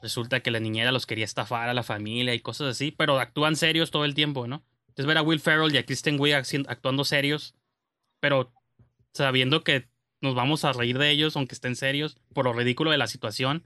resulta 0.02 0.40
que 0.40 0.50
la 0.50 0.60
niñera 0.60 0.92
los 0.92 1.06
quería 1.06 1.24
estafar 1.24 1.68
a 1.68 1.74
la 1.74 1.82
familia 1.82 2.34
y 2.34 2.40
cosas 2.40 2.68
así. 2.68 2.90
Pero 2.90 3.18
actúan 3.18 3.56
serios 3.56 3.90
todo 3.90 4.04
el 4.04 4.14
tiempo, 4.14 4.46
¿no? 4.46 4.64
Entonces 4.88 5.06
ver 5.06 5.18
a 5.18 5.22
Will 5.22 5.40
Ferrell 5.40 5.74
y 5.74 5.78
a 5.78 5.84
Kristen 5.84 6.18
Wiig 6.18 6.34
actuando 6.68 7.04
serios, 7.04 7.54
pero 8.18 8.52
sabiendo 9.12 9.62
que 9.62 9.88
nos 10.20 10.34
vamos 10.34 10.64
a 10.64 10.72
reír 10.72 10.98
de 10.98 11.10
ellos, 11.10 11.36
aunque 11.36 11.54
estén 11.54 11.76
serios, 11.76 12.16
por 12.32 12.46
lo 12.46 12.52
ridículo 12.52 12.90
de 12.90 12.98
la 12.98 13.06
situación. 13.06 13.64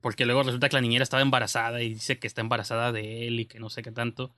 Porque 0.00 0.26
luego 0.26 0.42
resulta 0.42 0.68
que 0.68 0.76
la 0.76 0.80
niñera 0.80 1.02
estaba 1.02 1.22
embarazada 1.22 1.82
y 1.82 1.94
dice 1.94 2.18
que 2.18 2.26
está 2.26 2.40
embarazada 2.40 2.92
de 2.92 3.26
él 3.26 3.40
y 3.40 3.46
que 3.46 3.58
no 3.58 3.68
sé 3.68 3.82
qué 3.82 3.92
tanto. 3.92 4.34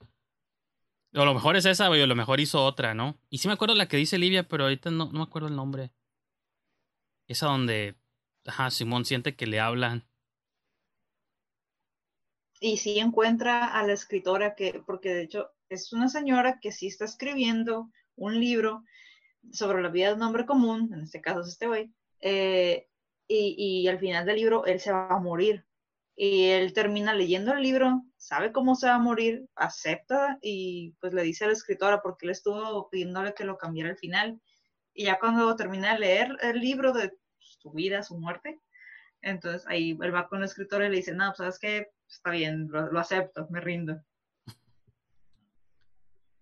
O 1.15 1.25
lo 1.25 1.35
mejor 1.35 1.57
es 1.57 1.65
esa, 1.65 1.89
güey, 1.89 2.03
o 2.03 2.07
lo 2.07 2.15
mejor 2.15 2.41
hizo 2.41 2.65
otra, 2.65 2.95
¿no? 2.95 3.19
Y 3.31 3.39
sí 3.39 3.49
me 3.49 3.55
acuerdo 3.55 3.75
la 3.75 3.89
que 3.89 3.97
dice 3.97 4.19
Livia, 4.19 4.47
pero 4.47 4.65
ahorita 4.65 4.91
no, 4.91 5.07
no 5.07 5.19
me 5.19 5.23
acuerdo 5.25 5.49
el 5.49 5.57
nombre. 5.57 5.91
Esa 7.27 7.47
donde, 7.47 7.97
ajá, 8.47 8.71
Simón 8.71 9.05
siente 9.05 9.35
que 9.35 9.47
le 9.47 9.61
hablan. 9.61 10.09
Y 12.61 12.77
sí 12.77 12.99
encuentra 12.99 13.67
a 13.67 13.87
la 13.87 13.93
escritora 13.95 14.55
que, 14.55 14.83
porque 14.87 15.15
de 15.15 15.23
hecho 15.23 15.51
es 15.69 15.93
una 15.93 16.09
señora 16.09 16.61
que 16.61 16.73
sí 16.73 16.89
está 16.89 17.07
escribiendo 17.07 17.91
un 18.17 18.39
libro 18.39 18.85
sobre 19.51 19.83
la 19.83 19.89
vida 19.89 20.09
de 20.09 20.15
un 20.15 20.23
hombre 20.23 20.47
común, 20.47 20.93
en 20.93 21.01
este 21.01 21.21
caso 21.21 21.41
es 21.41 21.49
este 21.49 21.67
güey, 21.67 21.93
eh, 22.21 22.89
y, 23.27 23.83
y 23.83 23.89
al 23.89 23.99
final 23.99 24.27
del 24.27 24.37
libro 24.37 24.67
él 24.67 24.79
se 24.79 24.93
va 24.93 25.09
a 25.09 25.19
morir. 25.19 25.65
Y 26.23 26.51
él 26.51 26.75
termina 26.75 27.15
leyendo 27.15 27.55
el 27.55 27.63
libro, 27.63 28.03
sabe 28.19 28.53
cómo 28.53 28.75
se 28.75 28.87
va 28.87 28.97
a 28.97 28.99
morir, 28.99 29.49
acepta 29.55 30.37
y 30.43 30.91
pues 31.01 31.15
le 31.15 31.23
dice 31.23 31.45
a 31.45 31.47
la 31.47 31.55
escritora 31.55 32.03
porque 32.03 32.27
él 32.27 32.33
estuvo 32.33 32.91
pidiéndole 32.91 33.33
que 33.33 33.47
lo 33.47 33.57
cambiara 33.57 33.89
al 33.89 33.97
final. 33.97 34.39
Y 34.93 35.05
ya 35.05 35.19
cuando 35.19 35.57
termina 35.57 35.95
de 35.95 36.01
leer 36.01 36.37
el 36.43 36.61
libro 36.61 36.93
de 36.93 37.17
su 37.39 37.73
vida, 37.73 38.03
su 38.03 38.19
muerte, 38.19 38.61
entonces 39.23 39.67
ahí 39.67 39.97
él 39.99 40.15
va 40.15 40.29
con 40.29 40.41
la 40.41 40.45
escritora 40.45 40.89
y 40.89 40.91
le 40.91 40.97
dice, 40.99 41.15
no, 41.15 41.25
pues 41.29 41.39
sabes 41.39 41.59
que 41.59 41.87
está 42.07 42.33
bien, 42.33 42.69
lo, 42.69 43.01
acepto, 43.01 43.47
me 43.49 43.63
rindo. 43.63 43.99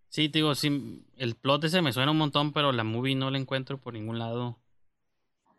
Sí, 0.09 0.29
te 0.29 0.41
digo, 0.41 0.57
sí, 0.57 1.07
el 1.19 1.37
plot 1.37 1.63
ese 1.63 1.83
me 1.83 1.93
suena 1.93 2.11
un 2.11 2.19
montón, 2.19 2.53
pero 2.53 2.73
la 2.73 2.83
movie 2.83 3.15
no 3.15 3.31
la 3.31 3.39
encuentro 3.39 3.79
por 3.79 3.93
ningún 3.95 4.19
lado. 4.19 4.59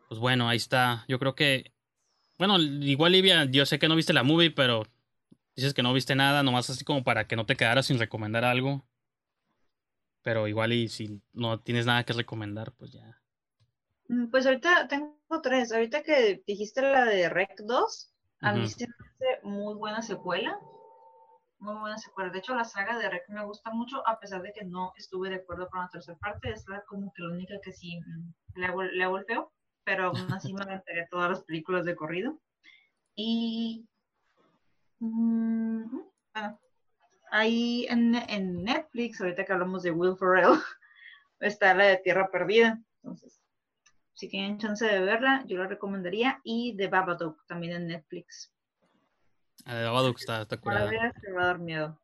Pues 0.10 0.20
bueno, 0.20 0.50
ahí 0.50 0.58
está. 0.58 1.06
Yo 1.08 1.20
creo 1.20 1.36
que. 1.36 1.72
Bueno, 2.40 2.58
igual 2.60 3.12
Livia, 3.12 3.46
yo 3.46 3.66
sé 3.68 3.78
que 3.80 3.88
no 3.88 3.96
viste 3.96 4.14
la 4.14 4.24
movie, 4.24 4.50
pero 4.52 4.84
dices 5.56 5.74
que 5.74 5.84
no 5.84 5.94
viste 5.94 6.16
nada, 6.16 6.44
nomás 6.44 6.70
así 6.70 6.86
como 6.86 7.04
para 7.04 7.28
que 7.28 7.36
no 7.38 7.46
te 7.46 7.56
quedaras 7.58 7.88
sin 7.88 8.00
recomendar 8.00 8.46
algo. 8.46 8.86
Pero 10.22 10.48
igual 10.48 10.72
y 10.72 10.88
si 10.88 11.22
no 11.34 11.60
tienes 11.60 11.86
nada 11.86 12.06
que 12.06 12.14
recomendar, 12.14 12.72
pues 12.72 12.92
ya. 12.94 13.20
Mm, 14.10 14.30
Pues 14.30 14.46
ahorita 14.46 14.88
tengo 14.90 15.16
tres. 15.42 15.72
Ahorita 15.72 16.04
que 16.04 16.44
dijiste 16.46 16.82
la 16.82 17.06
de 17.06 17.30
Rec 17.30 17.62
2, 17.64 18.14
a 18.42 18.54
mí 18.54 18.68
Ujú. 18.68 18.70
sí 18.70 18.86
me 18.88 18.94
parece 18.94 19.46
muy 19.48 19.76
buena 19.76 20.02
secuela. 20.02 20.60
Muy 21.60 21.76
buena 21.80 21.98
secuela. 21.98 22.32
De 22.32 22.40
hecho, 22.40 22.56
la 22.56 22.64
saga 22.66 22.98
de 22.98 23.10
Rec 23.10 23.24
me 23.30 23.46
gusta 23.46 23.72
mucho, 23.72 24.06
a 24.08 24.20
pesar 24.20 24.42
de 24.42 24.52
que 24.54 24.66
no 24.66 24.94
estuve 24.98 25.30
de 25.30 25.36
acuerdo 25.36 25.70
con 25.70 25.82
la 25.82 25.90
tercera 25.90 26.18
parte. 26.18 26.52
Es 26.52 26.66
la 26.68 26.84
como 26.86 27.12
que 27.14 27.22
la 27.24 27.32
única 27.34 27.56
que 27.64 27.72
sí 27.74 28.00
mm, 28.00 28.60
le 28.60 28.66
hago, 28.66 28.84
le 28.84 29.04
hago 29.04 29.18
el 29.18 29.26
feo, 29.26 29.52
pero 29.84 30.08
aún 30.08 30.32
así 30.34 30.54
me 30.54 30.64
aventaré 30.64 31.08
todas 31.10 31.30
las 31.30 31.44
películas 31.44 31.86
de 31.86 31.96
corrido. 31.96 32.40
Y. 33.16 33.88
mm, 35.00 36.00
bueno, 36.34 36.60
ahí 37.32 37.86
en, 37.90 38.16
en 38.16 38.64
Netflix, 38.64 39.22
ahorita 39.22 39.46
que 39.46 39.54
hablamos 39.54 39.84
de 39.84 39.92
Will 39.92 40.18
Ferrell, 40.18 40.54
está 41.40 41.74
la 41.74 41.86
de 41.86 41.98
Tierra 41.98 42.30
Perdida. 42.32 42.82
Entonces, 43.04 43.40
si 44.14 44.28
tienen 44.28 44.58
chance 44.58 44.86
de 44.86 45.00
verla, 45.00 45.44
yo 45.48 45.58
la 45.58 45.68
recomendaría. 45.68 46.42
Y 46.44 46.76
The 46.76 46.88
Babadook, 46.88 47.46
también 47.46 47.74
en 47.74 47.88
Netflix. 47.88 48.54
La 49.66 49.76
de 49.76 49.86
Babadook 49.86 50.20
está, 50.20 50.42
está 50.42 50.58
curada. 50.58 50.90
ver, 50.90 51.14
te 51.22 51.32
va 51.32 51.44
a 51.44 51.46
dar 51.48 51.60
miedo. 51.60 52.00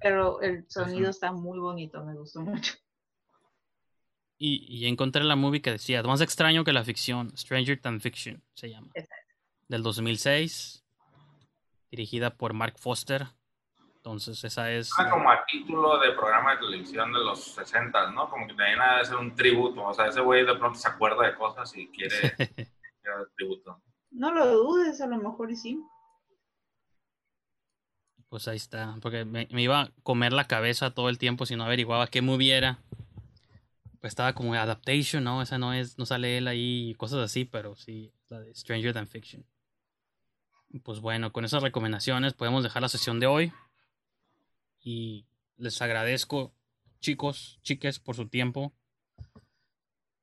Pero 0.00 0.40
el 0.40 0.68
sonido 0.68 1.10
está 1.10 1.32
muy 1.32 1.58
bonito, 1.58 2.04
me 2.04 2.14
gustó 2.14 2.40
mucho. 2.42 2.74
Y, 4.44 4.66
y 4.66 4.88
encontré 4.88 5.22
la 5.22 5.36
movie 5.36 5.62
que 5.62 5.70
decía, 5.70 6.02
más 6.02 6.20
extraño 6.20 6.64
que 6.64 6.72
la 6.72 6.82
ficción, 6.82 7.30
Stranger 7.36 7.80
Than 7.80 8.00
Fiction 8.00 8.42
se 8.54 8.70
llama. 8.70 8.88
Esa 8.92 9.14
Del 9.68 9.84
2006, 9.84 10.84
dirigida 11.92 12.30
por 12.30 12.52
Mark 12.52 12.76
Foster. 12.76 13.28
Entonces 13.94 14.42
esa 14.42 14.72
es... 14.72 14.88
Suena 14.88 15.12
como 15.12 15.30
a 15.30 15.46
título 15.46 15.96
de 16.00 16.10
programa 16.10 16.56
de 16.56 16.56
televisión 16.56 17.12
de 17.12 17.20
los 17.20 17.54
60, 17.54 18.10
¿no? 18.10 18.28
Como 18.28 18.48
que 18.48 18.54
también 18.54 18.80
ha 18.80 18.98
de 18.98 19.04
ser 19.04 19.14
un 19.14 19.32
tributo. 19.36 19.84
O 19.84 19.94
sea, 19.94 20.08
ese 20.08 20.20
güey 20.20 20.44
de 20.44 20.56
pronto 20.56 20.76
se 20.76 20.88
acuerda 20.88 21.24
de 21.24 21.36
cosas 21.36 21.72
y 21.76 21.86
quiere, 21.86 22.34
quiere 22.36 23.26
tributo. 23.36 23.80
No 24.10 24.34
lo 24.34 24.44
dudes, 24.44 25.00
a 25.00 25.06
lo 25.06 25.18
mejor 25.18 25.52
y 25.52 25.56
sí. 25.56 25.80
Pues 28.28 28.48
ahí 28.48 28.56
está, 28.56 28.96
porque 29.00 29.24
me, 29.24 29.46
me 29.52 29.62
iba 29.62 29.82
a 29.82 29.90
comer 30.02 30.32
la 30.32 30.48
cabeza 30.48 30.90
todo 30.90 31.08
el 31.10 31.18
tiempo 31.18 31.46
si 31.46 31.54
no 31.54 31.62
averiguaba 31.62 32.08
qué 32.08 32.22
movie 32.22 32.56
era. 32.56 32.80
Pues 34.02 34.10
estaba 34.10 34.32
como 34.32 34.52
adaptation, 34.54 35.22
¿no? 35.22 35.42
Esa 35.42 35.58
no 35.58 35.72
es, 35.72 35.96
no 35.96 36.06
sale 36.06 36.36
él 36.36 36.48
ahí 36.48 36.90
y 36.90 36.94
cosas 36.96 37.20
así, 37.20 37.44
pero 37.44 37.76
sí, 37.76 38.12
la 38.28 38.40
de 38.40 38.52
Stranger 38.52 38.92
Than 38.92 39.06
Fiction. 39.06 39.46
Pues 40.82 40.98
bueno, 40.98 41.32
con 41.32 41.44
esas 41.44 41.62
recomendaciones 41.62 42.34
podemos 42.34 42.64
dejar 42.64 42.82
la 42.82 42.88
sesión 42.88 43.20
de 43.20 43.28
hoy. 43.28 43.52
Y 44.80 45.24
les 45.56 45.80
agradezco, 45.80 46.52
chicos, 46.98 47.60
chiques, 47.62 48.00
por 48.00 48.16
su 48.16 48.26
tiempo. 48.26 48.72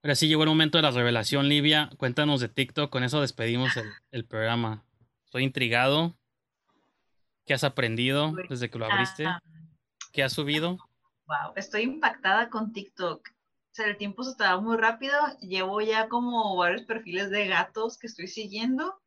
Ahora 0.03 0.15
sí 0.15 0.27
llegó 0.27 0.43
el 0.43 0.49
momento 0.49 0.77
de 0.77 0.81
la 0.81 0.91
revelación, 0.91 1.47
Livia. 1.47 1.89
Cuéntanos 1.95 2.41
de 2.41 2.49
TikTok, 2.49 2.89
con 2.89 3.05
eso 3.05 3.21
despedimos 3.21 3.77
el, 3.77 3.89
el 4.11 4.25
programa. 4.25 4.83
Estoy 5.23 5.45
intrigado. 5.45 6.17
¿Qué 7.45 7.53
has 7.53 7.63
aprendido 7.63 8.33
desde 8.49 8.69
que 8.69 8.77
lo 8.77 8.87
abriste? 8.87 9.25
Ah, 9.25 9.41
¿Qué 10.11 10.21
has 10.21 10.33
subido? 10.33 10.77
wow, 11.27 11.53
estoy 11.55 11.83
impactada 11.83 12.49
con 12.49 12.73
TikTok. 12.73 13.29
El 13.79 13.97
tiempo 13.97 14.23
se 14.23 14.31
estaba 14.31 14.59
muy 14.59 14.77
rápido. 14.77 15.15
Llevo 15.41 15.79
ya 15.81 16.09
como 16.09 16.55
varios 16.57 16.83
perfiles 16.83 17.29
de 17.29 17.47
gatos 17.47 17.97
que 17.97 18.07
estoy 18.07 18.27
siguiendo. 18.27 18.99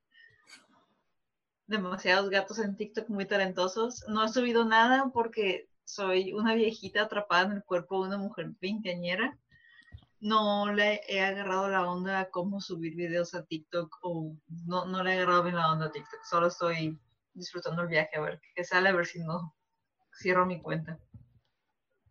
Demasiados 1.67 2.31
gatos 2.31 2.59
en 2.59 2.77
TikTok 2.77 3.09
muy 3.09 3.27
talentosos. 3.27 4.05
No 4.09 4.25
he 4.25 4.29
subido 4.29 4.65
nada 4.65 5.11
porque 5.13 5.69
soy 5.85 6.33
una 6.33 6.55
viejita 6.55 7.03
atrapada 7.03 7.47
en 7.47 7.53
el 7.53 7.65
cuerpo 7.65 8.03
de 8.03 8.09
una 8.09 8.19
mujer 8.19 8.53
veinteañera. 8.61 9.39
No 10.21 10.73
le 10.73 11.01
he 11.09 11.21
agarrado 11.21 11.69
la 11.69 11.91
onda 11.91 12.21
a 12.21 12.31
cómo 12.31 12.61
subir 12.61 12.95
videos 12.95 13.35
a 13.35 13.45
TikTok 13.45 13.99
o 14.03 14.37
no, 14.67 14.87
no 14.87 15.03
le 15.03 15.11
he 15.11 15.15
agarrado 15.15 15.43
bien 15.43 15.57
la 15.57 15.71
onda 15.71 15.87
a 15.87 15.93
TikTok. 15.93 16.21
Solo 16.25 16.47
estoy 16.47 16.99
disfrutando 17.35 17.83
el 17.83 17.89
viaje 17.89 18.17
a 18.17 18.21
ver 18.21 18.41
qué 18.55 18.65
sale, 18.65 18.89
a 18.89 18.93
ver 18.93 19.07
si 19.07 19.19
no 19.21 19.55
cierro 20.15 20.47
mi 20.47 20.63
cuenta. 20.63 20.99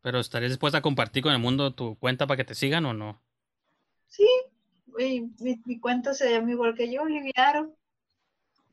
¿Pero 0.01 0.19
estarías 0.19 0.51
dispuesta 0.51 0.79
a 0.79 0.81
compartir 0.81 1.23
con 1.23 1.31
el 1.31 1.39
mundo 1.39 1.73
tu 1.73 1.97
cuenta 1.97 2.25
para 2.27 2.37
que 2.37 2.43
te 2.43 2.55
sigan 2.55 2.85
o 2.85 2.93
no? 2.93 3.21
Sí, 4.07 4.27
mi, 4.87 5.31
mi 5.65 5.79
cuenta 5.79 6.13
se 6.13 6.31
llama 6.31 6.51
igual 6.51 6.75
que 6.75 6.91
yo, 6.91 7.05
Liviaro. 7.05 7.73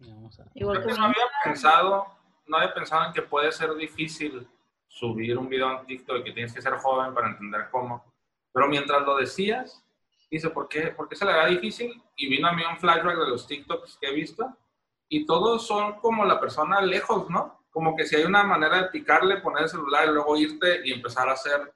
Vamos 0.01 0.41
a- 0.41 0.47
Igual 0.55 0.83
que 0.85 0.93
no 0.95 1.05
había 1.05 1.25
pensado, 1.45 2.07
no 2.47 2.57
había 2.57 2.73
pensado 2.75 3.07
en 3.07 3.13
que 3.13 3.23
puede 3.23 3.53
ser 3.53 3.75
difícil 3.75 4.47
subir 4.89 5.37
un 5.37 5.49
video 5.49 5.81
en 5.81 5.87
TikTok 5.87 6.19
y 6.21 6.25
que 6.25 6.33
tienes 6.33 6.53
que 6.53 6.63
ser 6.63 6.73
joven 6.75 7.13
para 7.15 7.29
entender 7.29 7.69
cómo. 7.71 8.05
Pero 8.53 8.67
mientras 8.69 9.03
lo 9.03 9.17
decías, 9.17 9.85
dice, 10.31 10.49
¿por 10.51 10.69
qué, 10.69 10.89
¿por 10.89 11.09
qué 11.09 11.17
se 11.17 11.25
le 11.27 11.33
da 11.33 11.47
difícil? 11.47 12.03
Y 12.17 12.29
vino 12.29 12.49
a 12.49 12.53
mí 12.53 12.63
un 12.69 12.79
flashback 12.79 13.19
de 13.19 13.29
los 13.29 13.47
TikToks 13.47 13.99
que 14.01 14.09
he 14.09 14.15
visto 14.15 14.57
y 15.09 15.27
todos 15.27 15.67
son 15.67 15.95
como 16.01 16.25
la 16.25 16.41
persona 16.41 16.81
lejos, 16.81 17.29
¿no? 17.29 17.58
Como 17.71 17.97
que 17.97 18.07
si 18.07 18.17
hay 18.17 18.25
una 18.25 18.43
manera 18.45 18.83
de 18.83 18.89
picarle, 18.89 19.41
poner 19.41 19.65
el 19.65 19.69
celular 19.69 20.09
y 20.09 20.13
luego 20.13 20.37
irte 20.37 20.81
y 20.85 20.93
empezar 20.93 21.29
a 21.29 21.33
hacer... 21.33 21.73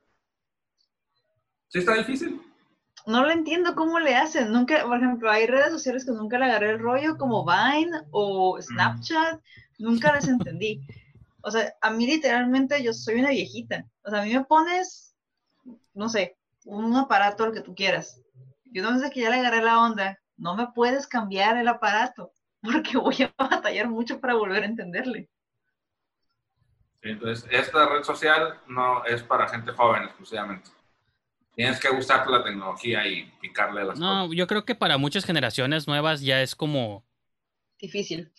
¿Sí 1.69 1.79
está 1.79 1.95
difícil? 1.95 2.41
No 3.07 3.23
lo 3.23 3.31
entiendo 3.31 3.75
cómo 3.75 3.99
le 3.99 4.15
hacen. 4.15 4.53
Nunca, 4.53 4.85
por 4.85 4.97
ejemplo, 4.97 5.31
hay 5.31 5.47
redes 5.47 5.71
sociales 5.71 6.05
que 6.05 6.13
nunca 6.13 6.39
le 6.39 6.45
agarré 6.45 6.71
el 6.71 6.79
rollo, 6.79 7.17
como 7.17 7.45
Vine 7.45 7.99
o 8.11 8.61
Snapchat. 8.61 9.41
Nunca 9.79 10.13
les 10.13 10.29
entendí. 10.29 10.87
O 11.43 11.51
sea, 11.51 11.73
a 11.81 11.91
mí 11.91 12.07
literalmente 12.07 12.83
yo 12.83 12.93
soy 12.93 13.17
una 13.17 13.31
viejita. 13.31 13.85
O 14.05 14.11
sea, 14.11 14.23
a 14.23 14.25
mí 14.25 14.33
me 14.33 14.45
pones, 14.45 15.17
no 15.95 16.09
sé, 16.09 16.37
un 16.65 16.95
aparato, 16.97 17.45
el 17.45 17.53
que 17.53 17.61
tú 17.61 17.75
quieras. 17.75 18.21
Yo 18.67 18.83
no 18.83 18.99
sé 18.99 19.11
que 19.11 19.21
ya 19.21 19.31
le 19.31 19.37
agarré 19.37 19.63
la 19.63 19.81
onda. 19.81 20.19
No 20.37 20.55
me 20.55 20.69
puedes 20.69 21.07
cambiar 21.07 21.57
el 21.57 21.69
aparato 21.69 22.33
porque 22.63 22.97
voy 22.97 23.17
a 23.23 23.35
batallar 23.37 23.89
mucho 23.89 24.21
para 24.21 24.35
volver 24.35 24.63
a 24.63 24.67
entenderle. 24.67 25.29
Entonces, 27.03 27.49
esta 27.51 27.89
red 27.89 28.03
social 28.05 28.61
no 28.69 29.05
es 29.05 29.23
para 29.23 29.49
gente 29.49 29.73
joven 29.73 30.05
exclusivamente. 30.05 30.71
Tienes 31.55 31.79
que 31.81 31.89
gustarte 31.91 32.31
la 32.31 32.43
tecnología 32.43 33.07
y 33.07 33.25
picarle 33.41 33.85
las 33.85 33.99
No, 33.99 34.23
cosas. 34.23 34.37
yo 34.37 34.47
creo 34.47 34.65
que 34.65 34.75
para 34.75 34.97
muchas 34.99 35.25
generaciones 35.25 35.87
nuevas 35.87 36.23
ya 36.23 36.41
es 36.43 36.55
como... 36.55 37.05
Difícil. 37.79 38.33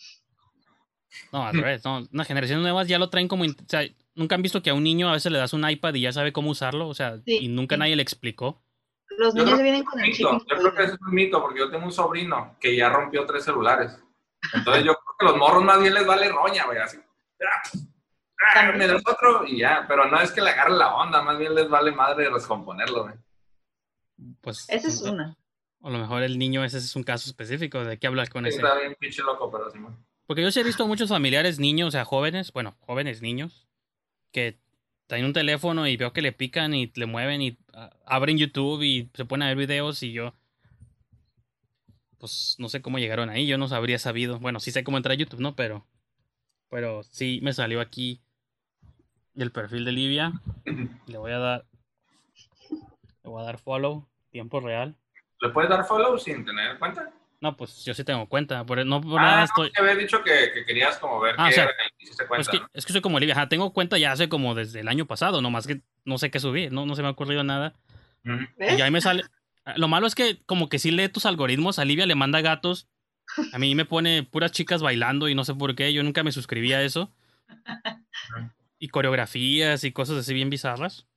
No, 1.32 1.46
al 1.46 1.54
revés, 1.54 1.84
no. 1.86 2.08
Unas 2.12 2.28
generaciones 2.28 2.64
nuevas 2.64 2.88
ya 2.88 2.98
lo 2.98 3.10
traen 3.10 3.28
como... 3.28 3.44
O 3.44 3.48
sea, 3.68 3.84
nunca 4.16 4.36
han 4.36 4.42
visto 4.42 4.64
que 4.64 4.70
a 4.72 4.74
un 4.74 4.84
niño 4.84 5.10
a 5.10 5.14
veces 5.14 5.32
le 5.32 5.38
das 5.38 5.54
un 5.54 5.70
iPad 5.70 5.94
y 5.96 6.02
ya 6.02 6.12
sabe 6.14 6.34
cómo 6.34 6.50
usarlo. 6.50 6.88
O 6.88 6.94
sea, 6.96 7.18
Sí, 7.26 7.38
y 7.42 7.48
nunca 7.50 7.76
sí. 7.76 7.80
nadie 7.80 7.96
le 7.96 8.02
explicó. 8.02 8.64
Los 9.18 9.36
Yo 9.36 9.44
niños 9.44 9.60
creo 9.60 9.64
vienen 9.64 9.84
con 9.84 10.00
el 10.00 10.12
chip. 10.14 10.26
Mito. 10.26 10.46
Yo 10.50 10.58
creo 10.58 10.74
que 10.74 10.84
ese 10.84 10.94
es 10.94 11.02
un 11.02 11.14
mito, 11.14 11.42
porque 11.42 11.60
yo 11.60 11.70
tengo 11.70 11.86
un 11.86 11.92
sobrino 11.92 12.56
que 12.60 12.76
ya 12.76 12.90
rompió 12.90 13.26
tres 13.28 13.44
celulares. 13.44 13.96
Entonces 14.54 14.86
yo 14.86 14.94
creo 14.96 15.16
que 15.20 15.26
los 15.26 15.38
morros 15.38 15.64
más 15.64 15.80
bien 15.80 15.94
les 15.94 16.06
vale 16.08 16.30
roña, 16.30 16.66
güey, 16.66 16.80
así. 16.80 16.98
Me 18.76 18.88
das 18.88 19.02
otro 19.06 19.46
y 19.46 19.60
ya, 19.60 19.86
pero 19.88 20.10
no 20.10 20.20
es 20.20 20.32
que 20.32 20.42
le 20.42 20.50
agarre 20.52 20.76
la 20.76 20.96
onda, 20.96 21.22
más 21.22 21.38
bien 21.38 21.56
les 21.56 21.70
vale 21.70 21.92
madre 21.92 22.30
descomponerlo, 22.32 23.04
güey. 23.04 23.16
Pues, 24.42 24.66
Esa 24.70 24.88
es 24.88 25.02
una. 25.02 25.38
A 25.82 25.90
lo 25.90 25.98
mejor 25.98 26.24
el 26.24 26.40
niño 26.40 26.64
ese 26.64 26.78
es 26.78 26.96
un 26.96 27.04
caso 27.04 27.30
específico 27.30 27.84
de 27.84 28.00
qué 28.00 28.08
hablar 28.08 28.30
con 28.30 28.44
Sí, 28.46 28.50
ese. 28.50 28.58
Está 28.60 28.78
bien 28.80 28.96
pinche 29.00 29.22
loco, 29.22 29.52
pero 29.52 29.70
sí, 29.70 29.80
güey. 29.80 29.94
Porque 30.26 30.42
yo 30.42 30.52
sí 30.52 30.60
he 30.60 30.64
visto 30.64 30.88
muchos 30.88 31.10
familiares 31.10 31.60
niños, 31.60 31.90
o 31.90 31.92
sea, 31.92 32.06
jóvenes, 32.06 32.54
bueno, 32.54 32.76
jóvenes 32.80 33.22
niños, 33.22 33.68
que 34.32 34.58
traen 35.08 35.26
un 35.26 35.34
teléfono 35.34 35.86
y 35.86 35.98
veo 35.98 36.14
que 36.14 36.22
le 36.22 36.32
pican 36.32 36.74
y 36.74 36.92
le 36.96 37.06
mueven 37.06 37.42
y 37.42 37.58
ah, 37.74 37.92
abren 38.06 38.38
YouTube 38.38 38.82
y 38.84 39.10
se 39.14 39.26
ponen 39.26 39.44
a 39.46 39.50
ver 39.50 39.58
videos 39.58 40.02
y 40.04 40.14
yo, 40.14 40.34
pues 42.18 42.56
no 42.58 42.70
sé 42.70 42.82
cómo 42.82 43.00
llegaron 43.00 43.30
ahí, 43.30 43.46
yo 43.46 43.58
no 43.58 43.66
habría 43.66 44.00
sabido. 44.00 44.40
Bueno, 44.40 44.62
sí 44.62 44.72
sé 44.72 44.86
cómo 44.86 44.96
entrar 44.96 45.12
a 45.12 45.18
YouTube, 45.18 45.42
¿no? 45.42 45.56
Pero, 45.58 45.86
pero 46.70 47.04
sí 47.04 47.42
me 47.44 47.52
salió 47.52 47.82
aquí 47.82 48.22
el 49.36 49.52
perfil 49.52 49.86
de 49.86 49.92
Livia. 49.92 50.32
Le 51.08 51.18
voy 51.18 51.32
a 51.32 51.40
dar, 51.40 51.66
le 53.24 53.30
voy 53.30 53.42
a 53.42 53.46
dar 53.46 53.58
follow, 53.60 54.08
tiempo 54.32 54.60
real. 54.60 54.96
¿Le 55.42 55.50
puedes 55.50 55.70
dar 55.70 55.86
follow 55.86 56.18
sin 56.18 56.46
tener 56.46 56.78
cuenta? 56.80 57.12
No, 57.42 57.58
pues 57.58 57.84
yo 57.84 57.94
sí 57.94 58.06
tengo 58.06 58.28
cuenta, 58.30 58.66
por, 58.66 58.86
no 58.86 59.02
por 59.02 59.20
Ah, 59.20 59.24
nada 59.24 59.38
no, 59.40 59.44
estoy... 59.44 59.72
que 59.72 59.82
habías 59.82 59.98
dicho 59.98 60.24
que, 60.24 60.52
que 60.54 60.64
querías 60.66 60.98
como 60.98 61.20
ver 61.20 61.36
Ah, 61.38 61.48
qué 61.48 61.52
o 61.52 61.54
sea, 61.56 61.64
era 61.66 61.74
y 62.00 62.04
hiciste 62.04 62.24
Pues 62.26 62.48
cuenta. 62.48 62.66
que, 62.72 62.78
es 62.78 62.86
que 62.86 62.94
soy 62.94 63.02
como 63.02 63.18
Olivia, 63.18 63.34
ajá, 63.36 63.50
tengo 63.50 63.74
cuenta 63.74 63.98
ya 63.98 64.14
hace 64.14 64.30
como 64.30 64.56
desde 64.56 64.80
el 64.80 64.88
año 64.88 65.06
pasado, 65.06 65.42
nomás 65.42 65.68
que 65.68 65.82
no 66.06 66.18
sé 66.18 66.32
qué 66.32 66.40
subir, 66.40 66.72
no, 66.72 66.86
no 66.86 66.96
se 66.96 67.02
me 67.02 67.10
ha 67.10 67.12
ocurrido 67.12 67.44
nada. 67.44 67.74
Y 68.60 68.82
ahí 68.82 68.92
me 68.92 69.02
sale. 69.02 69.24
Lo 69.76 69.90
malo 69.90 70.08
es 70.08 70.16
que 70.16 70.42
como 70.46 70.70
que 70.70 70.80
sí 70.80 70.92
lee 70.92 71.10
tus 71.10 71.26
algoritmos, 71.26 71.80
a 71.80 71.84
Livia 71.86 72.06
le 72.06 72.16
manda 72.16 72.40
gatos. 72.40 72.88
A 73.52 73.60
mí 73.60 73.76
me 73.76 73.84
pone 73.84 74.24
puras 74.24 74.54
chicas 74.54 74.82
bailando 74.82 75.28
y 75.28 75.36
no 75.36 75.44
sé 75.44 75.54
por 75.54 75.76
qué, 75.76 75.92
yo 75.92 76.02
nunca 76.04 76.24
me 76.24 76.32
suscribí 76.32 76.72
a 76.72 76.82
eso. 76.82 77.12
Y 78.84 78.90
coreografías 78.90 79.86
y 79.86 79.94
cosas 79.94 80.18
así 80.18 80.34
bien 80.34 80.50
bizarras. 80.50 81.08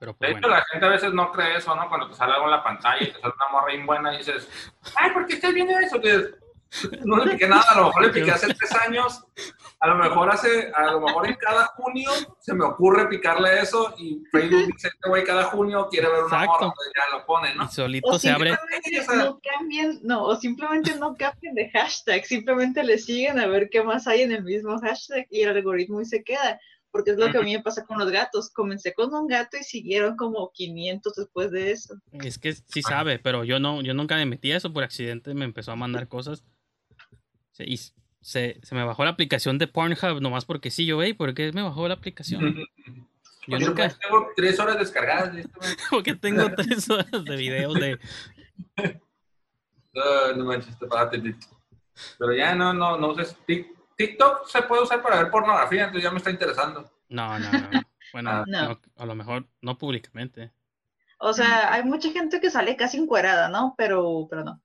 Pero 0.00 0.10
De 0.14 0.18
pues 0.18 0.30
hecho, 0.32 0.40
bueno. 0.40 0.56
la 0.56 0.64
gente 0.72 0.86
a 0.86 0.88
veces 0.88 1.14
no 1.14 1.30
cree 1.30 1.56
eso, 1.56 1.72
¿no? 1.76 1.88
Cuando 1.88 2.08
te 2.08 2.14
sale 2.16 2.32
algo 2.32 2.46
en 2.46 2.50
la 2.50 2.64
pantalla 2.64 3.00
y 3.00 3.12
te 3.12 3.20
sale 3.20 3.32
una 3.36 3.48
morra 3.52 3.66
bien 3.72 3.86
buena 3.86 4.12
y 4.12 4.18
dices, 4.18 4.48
ay, 4.96 5.12
¿por 5.12 5.24
qué 5.24 5.34
estás 5.34 5.54
viendo 5.54 5.72
eso? 5.78 6.00
Que 6.00 6.30
no 7.04 7.24
le 7.24 7.32
piqué 7.32 7.48
nada, 7.48 7.64
a 7.70 7.76
lo 7.78 7.86
mejor 7.86 8.02
le 8.06 8.08
piqué 8.10 8.30
hace 8.30 8.52
tres 8.54 8.72
años, 8.74 9.24
a 9.80 9.88
lo 9.88 9.96
mejor 9.96 10.30
hace, 10.30 10.72
a 10.74 10.92
lo 10.92 11.00
mejor 11.00 11.26
en 11.26 11.34
cada 11.34 11.66
junio 11.66 12.10
se 12.40 12.54
me 12.54 12.64
ocurre 12.64 13.08
picarle 13.08 13.60
eso 13.60 13.94
y 13.98 14.22
Facebook 14.30 14.66
dice, 14.66 14.88
este 14.88 15.08
güey 15.08 15.24
cada 15.24 15.44
junio 15.44 15.88
quiere 15.90 16.08
ver 16.08 16.24
una 16.24 16.44
Exacto. 16.44 16.66
morra, 16.66 16.74
ya 16.96 17.16
lo 17.18 17.26
pone, 17.26 17.54
¿no? 17.54 17.64
Y 17.64 17.68
solito 17.68 18.08
O 18.08 18.18
se 18.18 18.30
abre. 18.30 18.56
no 19.16 19.40
cambien, 19.40 20.00
no, 20.02 20.24
o 20.24 20.36
simplemente 20.36 20.94
no 20.96 21.14
cambien 21.14 21.54
de 21.54 21.70
hashtag, 21.70 22.24
simplemente 22.24 22.82
le 22.82 22.98
siguen 22.98 23.38
a 23.38 23.46
ver 23.46 23.68
qué 23.70 23.82
más 23.82 24.06
hay 24.06 24.22
en 24.22 24.32
el 24.32 24.42
mismo 24.44 24.78
hashtag 24.78 25.26
y 25.30 25.42
el 25.42 25.50
algoritmo 25.56 26.00
y 26.00 26.04
se 26.06 26.22
queda. 26.24 26.58
Porque 26.90 27.10
es 27.10 27.16
lo 27.16 27.28
que 27.32 27.38
a 27.38 27.42
mí 27.42 27.56
me 27.56 27.60
pasa 27.60 27.84
con 27.84 27.98
los 27.98 28.08
gatos. 28.08 28.50
Comencé 28.50 28.94
con 28.94 29.12
un 29.12 29.26
gato 29.26 29.56
y 29.56 29.64
siguieron 29.64 30.14
como 30.16 30.52
500 30.54 31.12
después 31.16 31.50
de 31.50 31.72
eso. 31.72 31.96
Es 32.12 32.38
que 32.38 32.52
sí 32.52 32.82
sabe, 32.82 33.18
pero 33.18 33.42
yo 33.42 33.58
no, 33.58 33.82
yo 33.82 33.94
nunca 33.94 34.14
me 34.14 34.26
metí 34.26 34.52
a 34.52 34.58
eso 34.58 34.72
por 34.72 34.84
accidente, 34.84 35.34
me 35.34 35.44
empezó 35.44 35.72
a 35.72 35.76
mandar 35.76 36.06
cosas. 36.06 36.44
Se- 37.54 37.64
y 37.64 37.76
se, 38.20 38.60
se 38.62 38.74
me 38.74 38.84
bajó 38.84 39.04
la 39.04 39.10
aplicación 39.10 39.58
de 39.58 39.66
Pornhub 39.66 40.20
nomás 40.20 40.44
porque 40.44 40.70
sí, 40.70 40.86
yo, 40.86 41.02
hey, 41.02 41.14
¿por 41.14 41.34
qué 41.34 41.50
me 41.52 41.62
bajó 41.62 41.88
la 41.88 41.94
aplicación? 41.94 42.54
Yo 42.56 42.64
Porque 43.48 43.64
nunca, 43.66 43.88
Tengo 43.88 44.28
tres 44.36 44.58
horas 44.60 44.78
descargadas 44.78 45.32
de 45.34 45.40
esto, 45.42 45.60
porque 45.90 46.14
tengo 46.14 46.50
tres 46.54 46.88
horas 46.90 47.10
de 47.24 47.36
videos 47.36 47.74
de, 47.74 47.98
no 50.36 50.44
manches, 50.44 50.78
te 50.78 50.86
pagaste. 50.86 51.34
Pero 52.18 52.34
ya 52.34 52.54
no, 52.54 52.72
no, 52.72 52.98
no 52.98 53.08
uses 53.08 53.36
Tik- 53.46 53.70
TikTok 53.96 54.46
se 54.48 54.62
puede 54.62 54.82
usar 54.82 55.02
para 55.02 55.22
ver 55.22 55.30
pornografía, 55.30 55.82
entonces 55.84 56.02
ya 56.02 56.10
me 56.10 56.18
está 56.18 56.30
interesando. 56.30 56.90
No, 57.08 57.38
no, 57.38 57.52
no. 57.52 57.82
Bueno, 58.12 58.30
Ah. 58.30 58.44
No. 58.46 58.68
no, 58.68 58.80
a 58.96 59.06
lo 59.06 59.14
mejor 59.14 59.46
no 59.60 59.76
públicamente. 59.78 60.52
O 61.18 61.32
sea, 61.32 61.72
hay 61.72 61.84
mucha 61.84 62.10
gente 62.10 62.40
que 62.40 62.50
sale 62.50 62.76
casi 62.76 62.96
encuerada, 62.96 63.48
¿no? 63.48 63.74
Pero, 63.78 64.26
pero 64.28 64.42
no. 64.44 64.60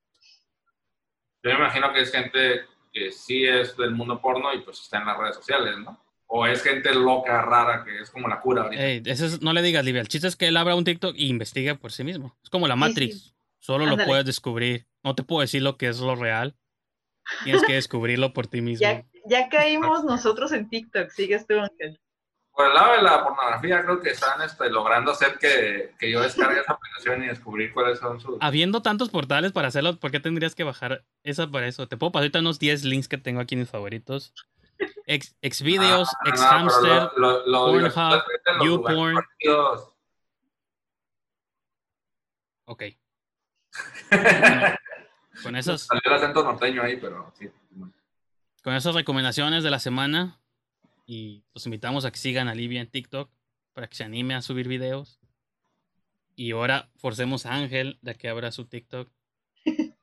Yo 1.44 1.52
me 1.52 1.56
imagino 1.58 1.94
que 1.94 2.02
es 2.02 2.12
gente 2.12 2.62
que 2.92 3.12
sí 3.12 3.46
es 3.46 3.76
del 3.78 3.92
mundo 3.92 4.20
porno 4.22 4.54
y 4.54 4.60
pues 4.62 4.80
está 4.82 5.00
en 5.00 5.06
las 5.06 5.18
redes 5.18 5.36
sociales, 5.36 5.76
¿no? 5.78 5.98
O 6.28 6.46
es 6.46 6.62
gente 6.62 6.94
loca, 6.94 7.42
rara, 7.42 7.84
que 7.84 8.02
es 8.02 8.12
como 8.12 8.28
la 8.28 8.40
cura 8.40 8.64
ahorita. 8.64 8.84
Ey, 8.86 9.02
ese 9.06 9.26
es- 9.26 9.42
no 9.42 9.52
le 9.54 9.62
digas, 9.64 9.84
Livia. 9.84 10.02
El 10.02 10.08
chiste 10.08 10.28
es 10.28 10.36
que 10.36 10.48
él 10.48 10.58
abra 10.58 10.76
un 10.76 10.84
TikTok 10.84 11.16
y 11.18 11.28
investiga 11.28 11.76
por 11.76 11.92
sí 11.92 12.04
mismo. 12.04 12.38
Es 12.44 12.50
como 12.50 12.68
la 12.68 12.76
Matrix. 12.76 13.20
sí. 13.24 13.34
Solo 13.62 13.86
lo 13.86 13.98
puedes 13.98 14.26
descubrir. 14.26 14.86
No 15.04 15.16
te 15.16 15.24
puedo 15.24 15.42
decir 15.42 15.62
lo 15.62 15.78
que 15.78 15.88
es 15.88 16.00
lo 16.00 16.16
real. 16.16 16.56
Tienes 17.44 17.64
que 17.64 17.74
descubrirlo 17.82 18.32
por 18.34 18.48
ti 18.48 18.62
mismo. 18.62 18.82
Ya, 18.82 19.06
ya 19.26 19.50
caímos 19.50 20.04
nosotros 20.04 20.52
en 20.52 20.70
TikTok, 20.70 21.10
sigues 21.10 21.46
tú, 21.48 21.56
Ángel. 21.60 22.00
Por 22.54 22.68
el 22.68 22.74
lado 22.74 22.92
de 22.94 23.02
la 23.04 23.24
pornografía, 23.24 23.82
creo 23.84 24.02
que 24.02 24.10
están 24.10 24.42
este, 24.42 24.70
logrando 24.70 25.12
hacer 25.12 25.38
que, 25.40 25.94
que 25.98 26.12
yo 26.12 26.20
descargue 26.22 26.60
esa 26.60 26.74
aplicación 26.74 27.24
y 27.24 27.28
descubrir 27.28 27.74
cuáles 27.74 28.00
son 28.00 28.20
sus... 28.20 28.38
Habiendo 28.42 28.82
tantos 28.82 29.10
portales 29.10 29.54
para 29.54 29.70
hacerlo, 29.70 29.96
¿por 29.98 30.12
qué 30.12 30.20
tendrías 30.20 30.56
que 30.56 30.66
bajar 30.66 31.06
esa 31.24 31.48
para 31.48 31.68
eso? 31.68 31.88
Te 31.88 31.96
puedo 31.96 32.12
pasar 32.12 32.24
ahorita 32.24 32.40
unos 32.40 32.60
10 32.60 32.84
links 32.84 33.08
que 33.08 33.18
tengo 33.18 33.40
aquí 33.40 33.56
en 33.56 33.60
mis 33.62 33.70
favoritos. 33.70 34.34
Ex, 35.06 35.36
Xvideos, 35.42 36.10
Ah, 36.20 36.30
no, 36.30 36.36
Xhamster. 36.38 36.82
pero 36.84 37.12
lo- 37.18 37.46
lo- 37.48 37.78
lo 37.78 37.92
Pornhub, 37.94 38.24
YouPorn. 38.64 39.18
Ok. 42.66 42.84
Bueno, 44.12 44.76
con 45.44 45.56
esas, 45.56 45.82
Salió 45.84 46.02
el 46.06 46.14
acento 46.14 46.44
norteño 46.44 46.82
ahí, 46.84 46.98
pero 46.98 47.32
sí. 47.38 47.50
con 48.64 48.74
esas 48.74 48.96
recomendaciones 48.96 49.64
de 49.64 49.70
la 49.72 49.80
semana. 49.80 50.40
Y 51.10 51.44
los 51.56 51.66
invitamos 51.66 52.06
a 52.06 52.12
que 52.12 52.20
sigan 52.20 52.50
a 52.50 52.54
Livia 52.54 52.82
en 52.82 52.88
TikTok 52.88 53.32
para 53.74 53.88
que 53.88 53.96
se 53.96 54.04
anime 54.04 54.36
a 54.36 54.44
subir 54.44 54.68
videos. 54.68 55.20
Y 56.36 56.52
ahora 56.52 56.92
forcemos 56.98 57.48
a 57.48 57.56
Ángel 57.56 57.98
de 58.04 58.14
que 58.14 58.30
abra 58.30 58.52
su 58.52 58.66
TikTok. 58.66 59.10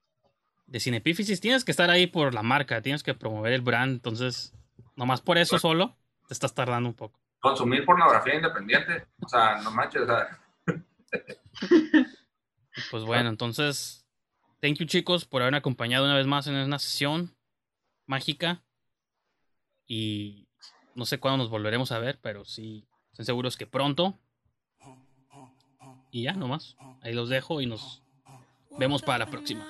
De 0.66 0.80
Cinepífisis 0.80 1.40
tienes 1.40 1.64
que 1.64 1.70
estar 1.70 1.90
ahí 1.90 2.08
por 2.08 2.34
la 2.34 2.42
marca, 2.42 2.82
tienes 2.82 3.04
que 3.04 3.14
promover 3.14 3.52
el 3.52 3.60
brand. 3.60 3.92
Entonces, 3.92 4.52
nomás 4.96 5.20
por 5.20 5.38
eso 5.38 5.60
solo 5.60 5.96
te 6.26 6.34
estás 6.34 6.54
tardando 6.54 6.88
un 6.88 6.96
poco. 6.96 7.20
Consumir 7.38 7.84
pornografía 7.84 8.34
independiente. 8.34 9.06
O 9.22 9.28
sea, 9.28 9.60
no 9.62 9.70
manches, 9.70 10.02
o 10.02 10.06
sea, 10.06 10.40
pues 12.90 13.04
bueno, 13.04 13.28
entonces, 13.28 14.04
thank 14.60 14.78
you 14.78 14.86
chicos 14.86 15.24
por 15.24 15.40
haberme 15.40 15.58
acompañado 15.58 16.04
una 16.04 16.16
vez 16.16 16.26
más 16.26 16.48
en 16.48 16.56
una 16.56 16.80
sesión 16.80 17.32
mágica. 18.06 18.64
Y 19.86 20.45
no 20.96 21.04
sé 21.04 21.20
cuándo 21.20 21.38
nos 21.38 21.50
volveremos 21.50 21.92
a 21.92 21.98
ver, 21.98 22.18
pero 22.20 22.44
sí, 22.44 22.88
estén 23.12 23.26
seguros 23.26 23.56
que 23.56 23.66
pronto. 23.66 24.18
Y 26.10 26.22
ya, 26.22 26.32
nomás. 26.32 26.76
Ahí 27.02 27.12
los 27.12 27.28
dejo 27.28 27.60
y 27.60 27.66
nos 27.66 28.02
vemos 28.78 29.02
para 29.02 29.18
la 29.18 29.30
próxima. 29.30 29.66